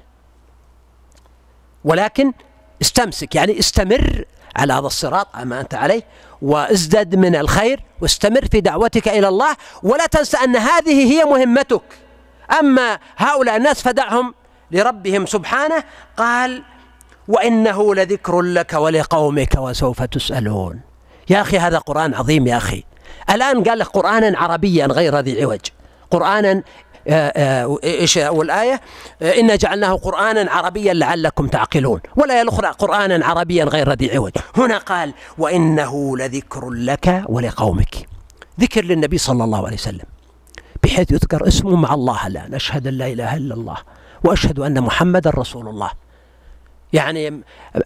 ولكن 1.84 2.34
استمسك 2.82 3.36
يعني 3.36 3.60
استمر 3.60 4.26
على 4.56 4.74
هذا 4.74 4.88
الصراط 4.88 5.36
ما 5.38 5.62
أنت 5.62 5.74
عليه 5.74 6.04
وازدد 6.42 7.16
من 7.16 7.36
الخير 7.36 7.84
واستمر 8.02 8.46
في 8.52 8.62
دعوتك 8.62 9.08
إلى 9.08 9.28
الله 9.28 9.56
ولا 9.84 10.06
تنسى 10.06 10.38
أن 10.38 10.56
هذه 10.56 11.12
هي 11.14 11.26
مهمتك. 11.26 11.84
أما 12.60 13.00
هؤلاء 13.18 13.56
الناس 13.56 13.82
فدعهم 13.82 14.34
لربهم 14.72 15.26
سبحانه. 15.26 15.84
قال 16.18 16.64
وإنه 17.30 17.96
لذكر 17.96 18.42
لك 18.42 18.74
ولقومك 18.74 19.56
وسوف 19.58 20.02
تسألون. 20.04 20.80
يا 21.30 21.42
أخي 21.42 21.58
هذا 21.58 21.78
قرآن 21.78 22.14
عظيم 22.14 22.48
يا 22.48 22.58
أخي. 22.58 22.84
الآن 23.30 23.64
قال 23.64 23.80
لك 23.80 23.88
قرآنا 23.88 24.38
عربيا 24.38 24.86
غير 24.86 25.20
ذي 25.20 25.44
عوج. 25.44 25.60
قرآنا 26.12 26.64
آه، 27.08 27.34
آه، 27.36 27.78
إيش 27.84 28.18
والآية؟ 28.18 28.82
آه، 29.22 29.40
إنا 29.40 29.56
جعلناه 29.56 29.94
قرآنا 29.94 30.52
عربيا 30.52 30.94
لعلكم 30.94 31.48
تعقلون. 31.48 32.02
ولا 32.16 32.42
الأخرى 32.42 32.68
قرآنا 32.68 33.26
عربيا 33.26 33.66
غير 33.66 33.94
ذي 33.94 34.16
عوج. 34.16 34.32
هنا 34.58 34.78
قال 34.78 35.14
وإنه 35.38 36.18
لذكر 36.18 36.70
لك 36.70 37.24
ولقومك. 37.30 37.96
ذكر 38.60 38.86
للنبي 38.86 39.18
صلى 39.18 39.44
الله 39.44 39.66
عليه 39.66 39.78
وسلم. 39.78 40.06
بحيث 40.84 41.12
يذكر 41.12 41.48
اسمه 41.48 41.76
مع 41.76 41.94
الله. 41.94 42.28
الآن 42.28 42.54
أشهد 42.54 42.88
أن 42.88 42.94
لا 42.94 43.08
إله 43.08 43.36
إلا 43.36 43.54
الله 43.54 43.78
وأشهد 44.24 44.60
أن 44.60 44.82
محمدا 44.82 45.30
رسول 45.30 45.68
الله. 45.68 45.92
يعني 46.94 47.42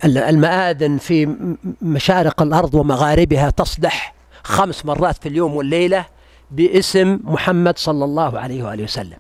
المآذن 0.06 0.98
في 0.98 1.36
مشارق 1.82 2.42
الأرض 2.42 2.76
ومغاربها 2.76 3.50
تصدح 3.50 4.14
خمس 4.44 4.86
مرات 4.86 5.18
في 5.18 5.30
اليوم 5.30 5.56
والليلة 5.56 6.06
باسم 6.52 7.20
محمد 7.24 7.78
صلى 7.78 8.06
الله 8.06 8.40
عليه 8.40 8.64
وآله 8.64 8.84
وسلم. 8.84 9.18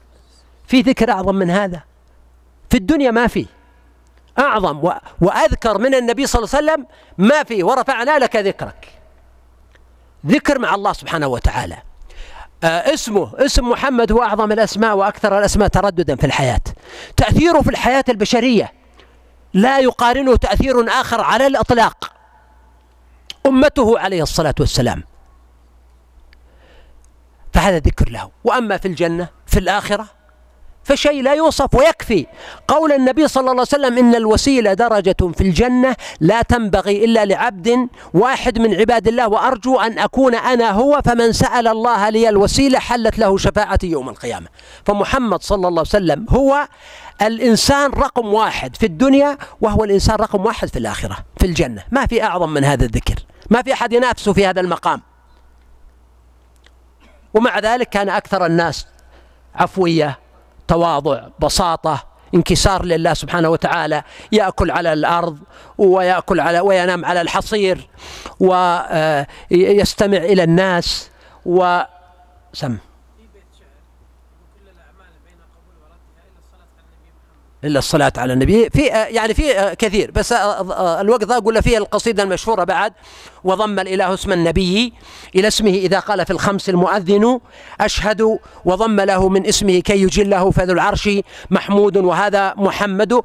في 0.67 0.81
ذكر 0.81 1.11
أعظم 1.11 1.35
من 1.35 1.49
هذا؟ 1.49 1.83
في 2.69 2.77
الدنيا 2.77 3.11
ما 3.11 3.27
في. 3.27 3.45
أعظم 4.39 4.91
وأذكر 5.21 5.77
من 5.77 5.95
النبي 5.95 6.27
صلى 6.27 6.39
الله 6.39 6.55
عليه 6.55 6.65
وسلم 6.65 6.85
ما 7.17 7.43
في 7.43 7.63
ورفعنا 7.63 8.19
لك 8.19 8.35
ذكرك. 8.35 8.87
ذكر 10.25 10.59
مع 10.59 10.75
الله 10.75 10.93
سبحانه 10.93 11.27
وتعالى. 11.27 11.77
آه 12.63 12.67
اسمه 12.67 13.31
اسم 13.37 13.69
محمد 13.69 14.11
هو 14.11 14.23
أعظم 14.23 14.51
الأسماء 14.51 14.97
وأكثر 14.97 15.39
الأسماء 15.39 15.67
ترددا 15.67 16.15
في 16.15 16.25
الحياة. 16.25 16.61
تأثيره 17.17 17.61
في 17.61 17.69
الحياة 17.69 18.05
البشرية. 18.09 18.82
لا 19.53 19.79
يقارنه 19.79 20.35
تأثير 20.35 20.89
آخر 20.89 21.21
على 21.21 21.47
الإطلاق. 21.47 22.13
أمته 23.45 23.99
عليه 23.99 24.23
الصلاة 24.23 24.55
والسلام. 24.59 25.03
فهذا 27.53 27.79
ذكر 27.79 28.09
له. 28.09 28.31
وأما 28.43 28.77
في 28.77 28.87
الجنة 28.87 29.29
في 29.47 29.59
الآخرة 29.59 30.07
فشيء 30.83 31.21
لا 31.21 31.33
يوصف 31.33 31.75
ويكفي. 31.75 32.25
قول 32.67 32.91
النبي 32.91 33.27
صلى 33.27 33.41
الله 33.41 33.51
عليه 33.51 33.61
وسلم 33.61 33.97
إن 33.97 34.15
الوسيلة 34.15 34.73
درجة 34.73 35.15
في 35.37 35.41
الجنة 35.41 35.95
لا 36.19 36.41
تنبغي 36.41 37.05
إلا 37.05 37.25
لعبد 37.25 37.87
واحد 38.13 38.59
من 38.59 38.75
عباد 38.75 39.07
الله 39.07 39.27
وأرجو 39.27 39.79
أن 39.79 39.99
أكون 39.99 40.35
أنا 40.35 40.71
هو 40.71 41.01
فمن 41.05 41.33
سأل 41.33 41.67
الله 41.67 42.09
لي 42.09 42.29
الوسيلة 42.29 42.79
حلت 42.79 43.19
له 43.19 43.37
شفاعتي 43.37 43.87
يوم 43.87 44.09
القيامة. 44.09 44.47
فمحمد 44.85 45.43
صلى 45.43 45.67
الله 45.67 45.79
عليه 45.79 45.81
وسلم 45.81 46.25
هو 46.29 46.67
الإنسان 47.21 47.91
رقم 47.91 48.33
واحد 48.33 48.75
في 48.75 48.85
الدنيا 48.85 49.37
وهو 49.61 49.83
الإنسان 49.83 50.15
رقم 50.15 50.45
واحد 50.45 50.67
في 50.69 50.79
الآخرة 50.79 51.17
في 51.37 51.45
الجنة. 51.45 51.83
ما 51.91 52.05
في 52.05 52.23
أعظم 52.23 52.49
من 52.49 52.63
هذا 52.63 52.85
الذكر. 52.85 53.15
ما 53.49 53.61
في 53.61 53.73
أحد 53.73 53.93
ينافسه 53.93 54.33
في 54.33 54.47
هذا 54.47 54.61
المقام. 54.61 55.01
ومع 57.33 57.59
ذلك 57.59 57.89
كان 57.89 58.09
أكثر 58.09 58.45
الناس 58.45 58.87
عفوية 59.55 60.22
تواضع 60.67 61.21
بساطة 61.39 62.03
انكسار 62.35 62.85
لله 62.85 63.13
سبحانه 63.13 63.49
وتعالى 63.49 64.03
يأكل 64.31 64.71
على 64.71 64.93
الأرض 64.93 65.37
ويأكل 65.77 66.39
على 66.39 66.59
وينام 66.59 67.05
على 67.05 67.21
الحصير 67.21 67.87
ويستمع 68.39 70.17
إلى 70.17 70.43
الناس 70.43 71.09
وسم 71.45 72.77
إلا 77.63 77.79
الصلاة 77.79 78.13
على 78.17 78.33
النبي. 78.33 78.69
في 78.69 78.81
يعني 78.85 79.33
في 79.33 79.75
كثير. 79.79 80.11
بس 80.11 80.31
الوقت 80.31 81.23
ذا 81.23 81.37
أقول 81.37 81.63
فيه 81.63 81.77
القصيدة 81.77 82.23
المشهورة 82.23 82.63
بعد؟ 82.63 82.93
وضم 83.43 83.79
الإله 83.79 84.13
اسم 84.13 84.31
النبي 84.31 84.93
إلى 85.35 85.47
اسمه 85.47 85.69
إذا 85.69 85.99
قال 85.99 86.25
في 86.25 86.31
الخمس 86.31 86.69
المؤذن 86.69 87.39
أشهد 87.81 88.39
وضم 88.65 89.01
له 89.01 89.29
من 89.29 89.47
اسمه 89.47 89.79
كي 89.79 90.01
يجله 90.01 90.51
فذو 90.51 90.73
العرش 90.73 91.09
محمود 91.49 91.97
وهذا 91.97 92.53
محمد. 92.57 93.21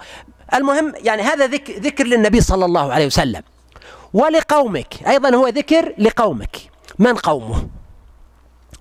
المهم 0.54 0.92
يعني 0.96 1.22
هذا 1.22 1.46
ذكر 1.80 2.06
للنبي 2.06 2.40
صلى 2.40 2.64
الله 2.64 2.92
عليه 2.92 3.06
وسلم. 3.06 3.42
ولقومك 4.12 5.08
أيضا 5.08 5.34
هو 5.36 5.48
ذكر 5.48 5.94
لقومك. 5.98 6.56
من 6.98 7.14
قومه؟ 7.14 7.68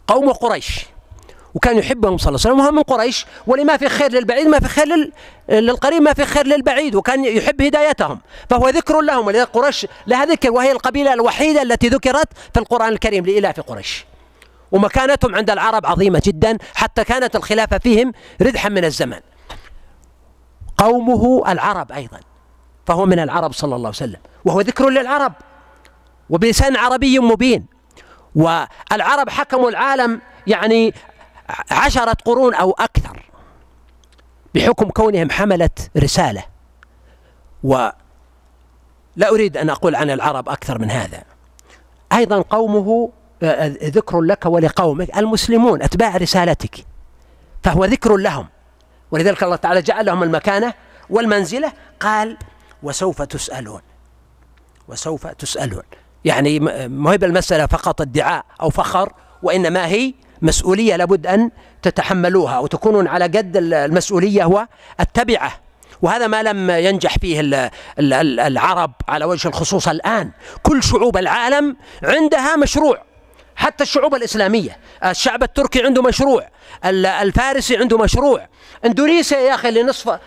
قوم 0.07 0.31
قريش. 0.31 0.85
وكان 1.57 1.77
يحبهم 1.77 2.17
صلى 2.17 2.29
الله 2.29 2.39
عليه 2.45 2.49
وسلم. 2.55 2.59
وهو 2.59 2.71
من 2.71 2.81
قريش 2.81 3.25
ولما 3.47 3.77
في 3.77 3.89
خير 3.89 4.11
للبعيد 4.11 4.47
ما 4.47 4.59
في 4.59 4.67
خير 4.67 5.11
للقريب 5.49 6.01
ما 6.01 6.13
في 6.13 6.25
خير 6.25 6.47
للبعيد. 6.47 6.95
وكان 6.95 7.25
يحب 7.25 7.61
هدايتهم. 7.61 8.19
فهو 8.49 8.69
ذكر 8.69 9.01
لهم 9.01 9.27
ولذلك 9.27 9.47
قريش 9.47 9.87
لها 10.07 10.25
ذكر 10.25 10.51
وهي 10.51 10.71
القبيلة 10.71 11.13
الوحيدة 11.13 11.61
التي 11.61 11.87
ذكرت 11.87 12.27
في 12.53 12.59
القرآن 12.59 12.89
الكريم 12.89 13.25
لإلاف 13.25 13.59
قريش. 13.59 14.05
ومكانتهم 14.71 15.35
عند 15.35 15.49
العرب 15.49 15.85
عظيمة 15.85 16.21
جدا 16.25 16.57
حتى 16.75 17.03
كانت 17.03 17.35
الخلافة 17.35 17.77
فيهم 17.77 18.11
ردحا 18.41 18.69
من 18.69 18.85
الزمن. 18.85 19.19
قومه 20.77 21.51
العرب 21.51 21.91
أيضا 21.91 22.19
فهو 22.85 23.05
من 23.05 23.19
العرب 23.19 23.53
صلى 23.53 23.75
الله 23.75 23.87
عليه 23.87 23.97
وسلم. 23.97 24.19
وهو 24.45 24.61
ذكر 24.61 24.89
للعرب 24.89 25.33
وبلسان 26.29 26.75
عربي 26.75 27.19
مبين. 27.19 27.65
والعرب 28.35 29.29
حكموا 29.29 29.69
العالم 29.69 30.21
يعني 30.47 30.93
عشرة 31.71 32.17
قرون 32.25 32.53
أو 32.53 32.71
أكثر 32.71 33.25
بحكم 34.55 34.89
كونهم 34.89 35.31
حملة 35.31 35.69
رسالة. 35.97 36.43
ولا 37.63 37.93
أريد 39.23 39.57
أن 39.57 39.69
أقول 39.69 39.95
عن 39.95 40.09
العرب 40.09 40.49
أكثر 40.49 40.79
من 40.79 40.91
هذا. 40.91 41.23
أيضا 42.13 42.41
قومه 42.41 43.11
آه، 43.43 43.67
ذكر 43.83 44.21
لك 44.21 44.45
ولقومك 44.45 45.17
المسلمون 45.17 45.81
أتباع 45.81 46.17
رسالتك 46.17 46.85
فهو 47.63 47.85
ذكر 47.85 48.17
لهم. 48.17 48.47
ولذلك 49.11 49.43
الله 49.43 49.55
تعالى 49.55 49.81
جعل 49.81 50.05
لهم 50.05 50.23
المكانة 50.23 50.73
والمنزلة 51.09 51.73
قال 51.99 52.37
وسوف 52.83 53.21
تسألون 53.21 53.81
وسوف 54.87 55.27
تسألون. 55.27 55.83
يعني 56.25 56.59
ما 56.87 57.11
هي 57.11 57.17
بالمسألة؟ 57.17 57.65
فقط 57.65 58.01
ادعاء 58.01 58.45
أو 58.61 58.69
فخر 58.69 59.13
وإنما 59.43 59.87
هي 59.87 60.13
مسؤولية 60.41 60.95
لابد 60.95 61.27
أن 61.27 61.51
تتحملوها 61.81 62.59
وتكونون 62.59 63.07
على 63.07 63.25
قد 63.25 63.57
المسؤولية 63.57 64.45
والتبعة 64.99 65.53
وهذا 66.01 66.27
ما 66.27 66.43
لم 66.43 66.69
ينجح 66.69 67.17
فيه 67.17 67.69
العرب 67.99 68.91
على 69.07 69.25
وجه 69.25 69.47
الخصوص 69.47 69.87
الآن. 69.87 70.31
كل 70.63 70.83
شعوب 70.83 71.17
العالم 71.17 71.77
عندها 72.03 72.55
مشروع 72.55 73.01
حتى 73.55 73.83
الشعوب 73.83 74.15
الإسلامية. 74.15 74.77
الشعب 75.05 75.43
التركي 75.43 75.83
عنده 75.83 76.01
مشروع. 76.01 76.47
الفارسي 76.85 77.77
عنده 77.77 77.97
مشروع. 77.97 78.47
إندونيسيا 78.85 79.37
يا 79.37 79.55
أخي 79.55 79.69
اللي 79.69 79.83
نصف 79.83 80.19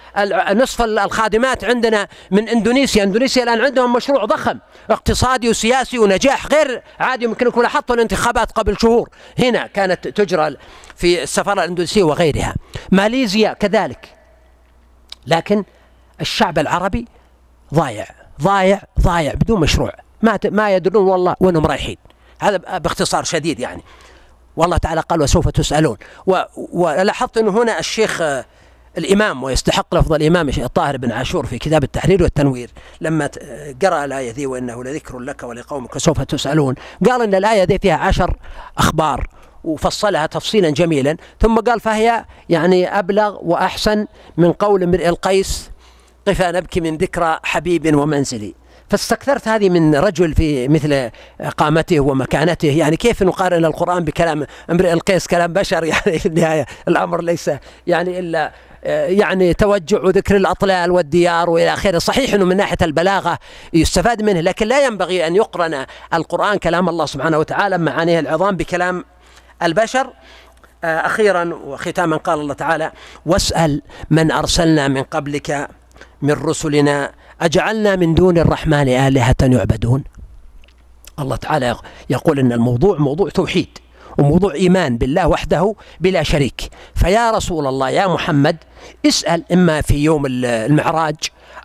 نصف 0.53 0.83
الخادمات 0.83 1.65
عندنا 1.65 2.09
من 2.31 2.49
إندونيسيا. 2.49 3.03
إندونيسيا 3.03 3.43
الآن 3.43 3.61
عندهم 3.61 3.93
مشروع 3.93 4.25
ضخم 4.25 4.59
اقتصادي 4.91 5.49
وسياسي 5.49 5.99
ونجاح. 5.99 6.47
غير 6.47 6.83
عادي 7.01 7.25
يمكنكم 7.25 7.63
لاحظتوا 7.63 7.95
الانتخابات 7.95 8.53
قبل 8.53 8.77
شهور. 8.81 9.09
هنا 9.39 9.67
كانت 9.67 10.09
تجرى 10.09 10.57
في 10.97 11.23
السفارة 11.23 11.65
الإندونيسية 11.65 12.03
وغيرها. 12.03 12.55
ماليزيا 12.93 13.53
كذلك. 13.53 14.15
لكن 15.27 15.65
الشعب 16.21 16.59
العربي 16.59 17.07
ضايع 17.75 18.07
ضايع 18.43 18.83
ضايع 19.01 19.35
بدون 19.35 19.61
مشروع. 19.61 19.93
ما 20.23 20.39
ما 20.45 20.77
يدرون 20.77 21.09
والله 21.09 21.35
وينهم 21.41 21.67
رايحين. 21.67 21.97
هذا 22.41 22.57
باختصار 22.57 23.25
شديد 23.25 23.61
يعني. 23.61 23.83
والله 24.61 24.77
تعالى 24.77 25.01
قال 25.01 25.23
وسوف 25.23 25.49
تسألون. 25.49 25.97
ولاحظت 26.57 27.39
أنه 27.39 27.63
هنا 27.63 27.79
الشيخ 27.79 28.21
آه، 28.21 28.45
الإمام 28.99 29.43
ويستحق 29.43 29.95
لفظ 29.95 30.13
الإمام 30.13 30.49
الطاهر 30.49 30.97
بن 30.97 31.13
عاشور 31.13 31.47
في 31.47 31.59
كتاب 31.59 31.85
التحرير 31.85 32.23
والتنوير. 32.23 32.71
لما 33.01 33.31
قرأ 33.83 34.05
الآية 34.05 34.33
ذي 34.33 34.47
وإنه 34.47 34.85
لذكر 34.85 35.19
لك 35.19 35.43
ولقومك 35.43 35.99
سوف 35.99 36.21
تسألون. 36.21 36.75
قال 37.07 37.23
أن 37.23 37.35
الآية 37.35 37.65
ذي 37.65 37.79
فيها 37.79 37.97
عشر 37.97 38.37
أخبار 38.79 39.27
وفصلها 39.65 40.27
تفصيلا 40.27 40.71
جميلا. 40.71 41.17
ثم 41.41 41.59
قال 41.59 41.81
فهي 41.81 42.25
يعني 42.49 42.99
أبلغ 42.99 43.39
وأحسن 43.43 44.07
من 44.37 44.53
قول 44.53 44.83
امرئ 44.83 45.09
القيس 45.09 45.71
قفا 46.29 46.51
نبكي 46.51 46.81
من 46.81 46.97
ذكرى 46.97 47.39
حبيب 47.43 47.95
ومنزلي. 47.97 48.60
فاستكثرت 48.91 49.49
هذه 49.49 49.71
من 49.71 49.95
رجل 49.95 50.35
في 50.35 50.69
مثل 50.69 51.11
قامته 51.57 52.01
ومكانته. 52.01 52.69
يعني 52.69 52.97
كيف 52.97 53.23
نقارن 53.23 53.65
القرآن 53.65 54.05
بكلام 54.05 54.47
امرئ 54.71 54.93
القيس 54.93 55.27
كلام 55.27 55.53
بشر؟ 55.53 55.85
يعني 55.93 56.19
في 56.19 56.27
النهاية 56.27 56.67
الأمر 56.89 57.23
ليس 57.23 57.51
يعني 57.87 58.19
إلا 58.19 58.53
يعني 58.83 59.55
توجع 59.55 60.01
وذكر 60.03 60.37
الأطلال 60.37 60.91
والديار 60.91 61.51
وإلى 61.51 61.75
آخره. 61.75 61.99
صحيح 61.99 62.35
أنه 62.35 62.45
من 62.45 62.57
ناحية 62.57 62.79
البلاغة 62.83 63.39
يستفاد 63.73 64.23
منه 64.23 64.41
لكن 64.41 64.67
لا 64.67 64.87
ينبغي 64.87 65.27
أن 65.27 65.37
يقرن 65.37 65.87
القرآن 66.15 66.59
كلام 66.59 66.89
الله 66.89 67.07
سبحانه 67.07 67.39
وتعالى 67.39 67.79
معانيه 67.79 68.21
العظام 68.21 68.57
بكلام 68.57 69.05
البشر. 69.63 70.13
أخيرا 70.85 71.55
وختاما 71.55 72.17
قال 72.17 72.41
الله 72.41 72.55
تعالى 72.55 72.93
واسأل 73.27 73.83
من 74.11 74.33
أرسلنا 74.33 74.89
من 74.89 75.03
قبلك 75.03 75.69
من 76.23 76.33
رسلنا 76.33 77.13
أجعلنا 77.41 77.97
من 77.97 78.15
دون 78.15 78.39
الرحمن 78.39 78.89
آلهة 78.89 79.37
يعبدون؟ 79.43 80.05
الله 81.19 81.37
تعالى 81.37 81.77
يقول 82.11 82.39
أن 82.39 82.53
الموضوع 82.53 82.99
موضوع 82.99 83.29
توحيد 83.29 83.69
وموضوع 84.19 84.55
إيمان 84.55 84.99
بالله 84.99 85.29
وحده 85.29 85.75
بلا 86.01 86.23
شريك. 86.23 86.71
فيا 86.95 87.31
رسول 87.31 87.67
الله 87.67 87.91
يا 87.91 88.07
محمد 88.07 88.57
اسأل 89.07 89.45
إما 89.53 89.81
في 89.81 90.05
يوم 90.05 90.27
المعراج 90.27 91.17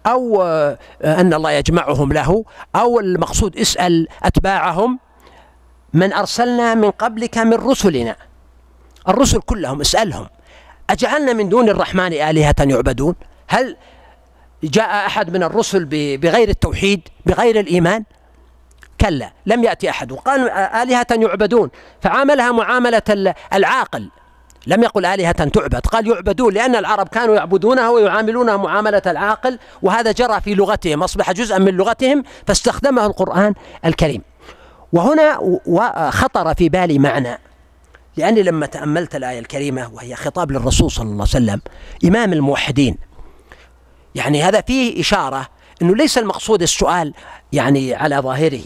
أو 0.07 0.43
آه، 0.43 0.77
أن 1.03 1.34
الله 1.34 1.52
يجمعهم 1.52 2.14
له 2.14 2.45
أو 2.76 2.99
المقصود 2.99 3.57
اسأل 3.57 4.07
أتباعهم. 4.23 4.99
من 5.93 6.14
أرسلنا 6.14 6.76
من 6.76 6.91
قبلك 6.91 7.38
من 7.38 7.53
رسلنا 7.53 8.15
الرسل 9.07 9.39
كلهم 9.39 9.81
اسألهم. 9.81 10.27
أجعلنا 10.89 11.34
من 11.34 11.49
دون 11.49 11.69
الرحمن 11.69 12.14
آلهة 12.14 12.56
يعبدون؟ 12.60 13.15
هل 13.47 13.77
جاء 14.65 15.05
أحد 15.05 15.33
من 15.33 15.43
الرسل 15.43 15.85
بغير 16.17 16.49
التوحيد 16.49 17.01
بغير 17.25 17.59
الإيمان؟ 17.59 18.03
كلا 19.01 19.33
لم 19.45 19.63
يأتي 19.63 19.89
أحد. 19.89 20.11
وقال 20.11 20.49
آلهة 20.49 21.07
يعبدون. 21.11 21.69
فعاملها 22.01 22.51
معاملة 22.51 23.33
العاقل. 23.53 24.09
لم 24.67 24.83
يقل 24.83 25.05
آلهة 25.05 25.31
تعبد 25.31 25.85
قال 25.85 26.07
يعبدون 26.07 26.53
لأن 26.53 26.75
العرب 26.75 27.07
كانوا 27.07 27.35
يعبدونها 27.35 27.89
ويعاملونها 27.89 28.57
معاملة 28.57 29.01
العاقل 29.07 29.59
وهذا 29.81 30.11
جرى 30.11 30.41
في 30.41 30.55
لغتهم 30.55 31.03
أصبح 31.03 31.31
جزءا 31.31 31.57
من 31.57 31.73
لغتهم 31.73 32.23
فاستخدمه 32.47 33.05
القرآن 33.05 33.53
الكريم. 33.85 34.21
وهنا 34.93 35.39
خطر 36.09 36.53
في 36.53 36.69
بالي 36.69 36.99
معنى. 36.99 37.39
لأني 38.17 38.43
لما 38.43 38.65
تأملت 38.65 39.15
الآية 39.15 39.39
الكريمة 39.39 39.93
وهي 39.93 40.15
خطاب 40.15 40.51
للرسول 40.51 40.91
صلى 40.91 41.03
الله 41.03 41.13
عليه 41.13 41.21
وسلم 41.45 41.61
إمام 42.05 42.33
الموحدين 42.33 42.97
يعني 44.15 44.43
هذا 44.43 44.61
فيه 44.61 45.01
إشارة 45.01 45.47
أنه 45.81 45.95
ليس 45.95 46.17
المقصود 46.17 46.61
السؤال 46.61 47.13
يعني 47.53 47.95
على 47.95 48.17
ظاهره 48.17 48.63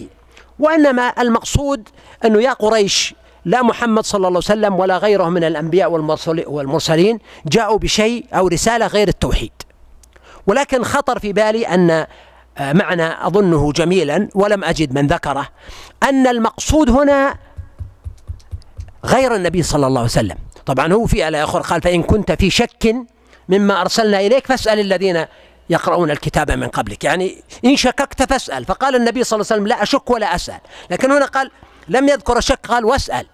وإنما 0.59 1.21
المقصود 1.21 1.89
أنه 2.25 2.41
يا 2.41 2.53
قريش 2.53 3.15
لا 3.45 3.61
محمد 3.61 4.05
صلى 4.05 4.17
الله 4.17 4.27
عليه 4.27 4.37
وسلم 4.37 4.75
ولا 4.75 4.97
غيره 4.97 5.29
من 5.29 5.43
الأنبياء 5.43 5.91
والمرسلين 6.47 7.19
جاءوا 7.45 7.77
بشيء 7.77 8.25
أو 8.33 8.47
رسالة 8.47 8.87
غير 8.87 9.07
التوحيد. 9.07 9.51
ولكن 10.47 10.83
خطر 10.83 11.19
في 11.19 11.33
بالي 11.33 11.67
أن 11.67 12.05
آه، 12.57 12.73
معنى 12.73 13.27
أظنه 13.27 13.71
جميلا 13.71 14.29
ولم 14.35 14.63
أجد 14.63 14.93
من 14.93 15.07
ذكره 15.07 15.47
أن 16.03 16.27
المقصود 16.27 16.89
هنا 16.89 17.37
غير 19.05 19.35
النبي 19.35 19.63
صلى 19.63 19.87
الله 19.87 19.99
عليه 19.99 20.09
وسلم. 20.09 20.37
طبعا 20.65 20.93
هو 20.93 21.05
في 21.05 21.27
آية 21.27 21.43
أخرى 21.43 21.61
قال 21.61 21.81
فإن 21.81 22.03
كنت 22.03 22.31
في 22.31 22.49
شك 22.49 22.95
مما 23.49 23.81
أرسلنا 23.81 24.19
إليك 24.19 24.47
فاسأل 24.47 24.79
الذين 24.79 25.25
يقرؤون 25.69 26.11
الكتاب 26.11 26.51
من 26.51 26.67
قبلك. 26.67 27.03
يعني 27.03 27.43
إن 27.65 27.75
شككت 27.75 28.29
فاسأل. 28.29 28.65
فقال 28.65 28.95
النبي 28.95 29.23
صلى 29.23 29.37
الله 29.37 29.47
عليه 29.51 29.61
وسلم 29.61 29.67
لا 29.67 29.83
أشك 29.83 30.09
ولا 30.09 30.35
أسأل. 30.35 30.59
لكن 30.91 31.11
هنا 31.11 31.25
قال 31.25 31.51
لم 31.87 32.09
يذكر 32.09 32.37
الشك 32.37 32.59
قال 32.67 32.85
واسأل. 32.85 33.27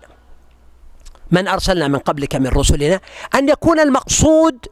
من 1.31 1.47
أرسلنا 1.47 1.87
من 1.87 1.99
قبلك 1.99 2.35
من 2.35 2.47
رسلنا؟ 2.47 2.99
أن 3.35 3.49
يكون 3.49 3.79
المقصود 3.79 4.65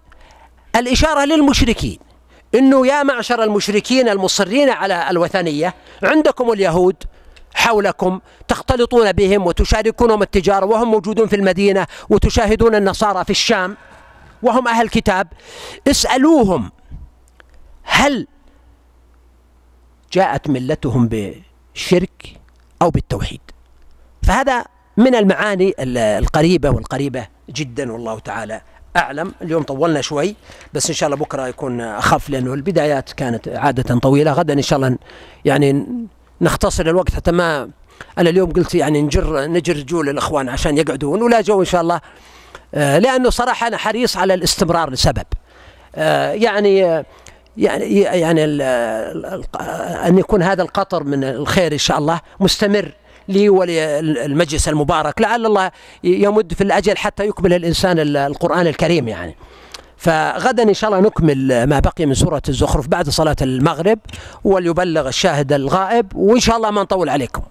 الإشارة 0.75 1.25
للمشركين. 1.25 1.99
إنه 2.55 2.87
يا 2.87 3.03
معشر 3.03 3.43
المشركين 3.43 4.09
المصرين 4.09 4.69
على 4.69 5.09
الوثنية 5.09 5.73
عندكم 6.03 6.51
اليهود 6.51 6.95
حولكم 7.53 8.19
تختلطون 8.47 9.11
بهم 9.11 9.47
وتشاركونهم 9.47 10.21
التجارة 10.21 10.65
وهم 10.65 10.91
موجودون 10.91 11.27
في 11.27 11.35
المدينة 11.35 11.87
وتشاهدون 12.09 12.75
النصارى 12.75 13.23
في 13.23 13.29
الشام. 13.29 13.77
وهم 14.43 14.67
أهل 14.67 14.89
كتاب 14.89 15.27
اسألوهم 15.87 16.71
هل 17.83 18.27
جاءت 20.11 20.49
ملتهم 20.49 21.07
بالشرك 21.07 22.39
أو 22.81 22.89
بالتوحيد. 22.89 23.41
فهذا 24.23 24.65
من 24.97 25.15
المعاني 25.15 25.73
القريبة 25.79 26.69
والقريبة 26.69 27.27
جدا 27.49 27.91
والله 27.91 28.19
تعالى 28.19 28.61
أعلم. 28.97 29.33
اليوم 29.41 29.63
طولنا 29.63 30.01
شوي 30.01 30.35
بس 30.73 30.89
إن 30.89 30.95
شاء 30.95 31.07
الله 31.07 31.17
بكرة 31.17 31.47
يكون 31.47 31.81
أخف 31.81 32.29
لأنه 32.29 32.53
البدايات 32.53 33.13
كانت 33.13 33.47
عادة 33.47 33.99
طويلة. 33.99 34.33
غدا 34.33 34.53
إن 34.53 34.61
شاء 34.61 34.77
الله 34.79 34.97
يعني 35.45 35.85
نختصر 36.41 36.85
الوقت 36.85 37.15
حتى 37.15 37.31
ما 37.31 37.69
أنا 38.17 38.29
اليوم 38.29 38.51
قلت 38.51 38.75
يعني 38.75 39.01
نجر 39.01 39.45
نجر 39.45 39.75
رجول 39.75 40.09
الإخوان 40.09 40.49
عشان 40.49 40.77
يقعدون 40.77 41.21
ولا 41.21 41.41
جو 41.41 41.59
إن 41.59 41.65
شاء 41.65 41.81
الله. 41.81 42.01
آه، 42.73 42.99
لأنه 42.99 43.29
صراحة 43.29 43.67
أنا 43.67 43.77
حريص 43.77 44.17
على 44.17 44.33
الاستمرار 44.33 44.89
لسبب. 44.89 45.25
آه، 45.95 46.31
يعني 46.31 47.03
يعني 47.57 48.01
يعني 48.01 48.43
أن 50.07 50.17
يكون 50.17 50.43
هذا 50.43 50.61
القطر 50.61 51.03
من 51.03 51.23
الخير 51.23 51.73
إن 51.73 51.77
شاء 51.77 51.97
الله 51.97 52.19
مستمر 52.39 52.91
لي 53.27 53.49
وللمجلس 53.49 54.69
المبارك 54.69 55.21
لعل 55.21 55.45
الله 55.45 55.71
يمد 56.03 56.53
في 56.53 56.63
الأجل 56.63 56.97
حتى 56.97 57.27
يكمل 57.27 57.53
الإنسان 57.53 57.99
القرآن 58.17 58.67
الكريم 58.67 59.07
يعني. 59.07 59.35
فغدا 59.97 60.63
إن 60.63 60.73
شاء 60.73 60.89
الله 60.89 61.07
نكمل 61.07 61.63
ما 61.63 61.79
بقي 61.79 62.05
من 62.05 62.13
سورة 62.13 62.41
الزخرف 62.49 62.87
بعد 62.87 63.09
صلاة 63.09 63.35
المغرب 63.41 63.99
وليبلغ 64.43 65.07
الشاهد 65.07 65.53
الغائب 65.53 66.15
وإن 66.15 66.39
شاء 66.39 66.57
الله 66.57 66.71
ما 66.71 66.81
نطول 66.81 67.09
عليكم. 67.09 67.41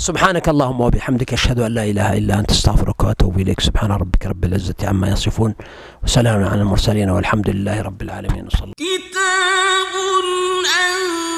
سبحانك 0.00 0.48
اللهم 0.48 0.80
وبحمدك 0.80 1.32
أشهد 1.32 1.60
أن 1.60 1.74
لا 1.74 1.84
إله 1.84 2.18
إلا 2.18 2.38
أنت 2.38 2.50
أستغفرك 2.50 3.04
وأتوب 3.04 3.40
إليك. 3.40 3.60
سبحان 3.60 3.92
ربك 3.92 4.26
رب 4.26 4.44
العزة 4.44 4.74
عما 4.82 5.08
يصفون 5.08 5.54
وسلام 6.04 6.44
على 6.44 6.60
المرسلين 6.60 7.10
والحمد 7.10 7.50
لله 7.50 7.82
رب 7.82 8.02
العالمين. 8.02 8.46
وصلى 8.46 8.72
كتاب 8.76 9.92
أن 10.80 11.29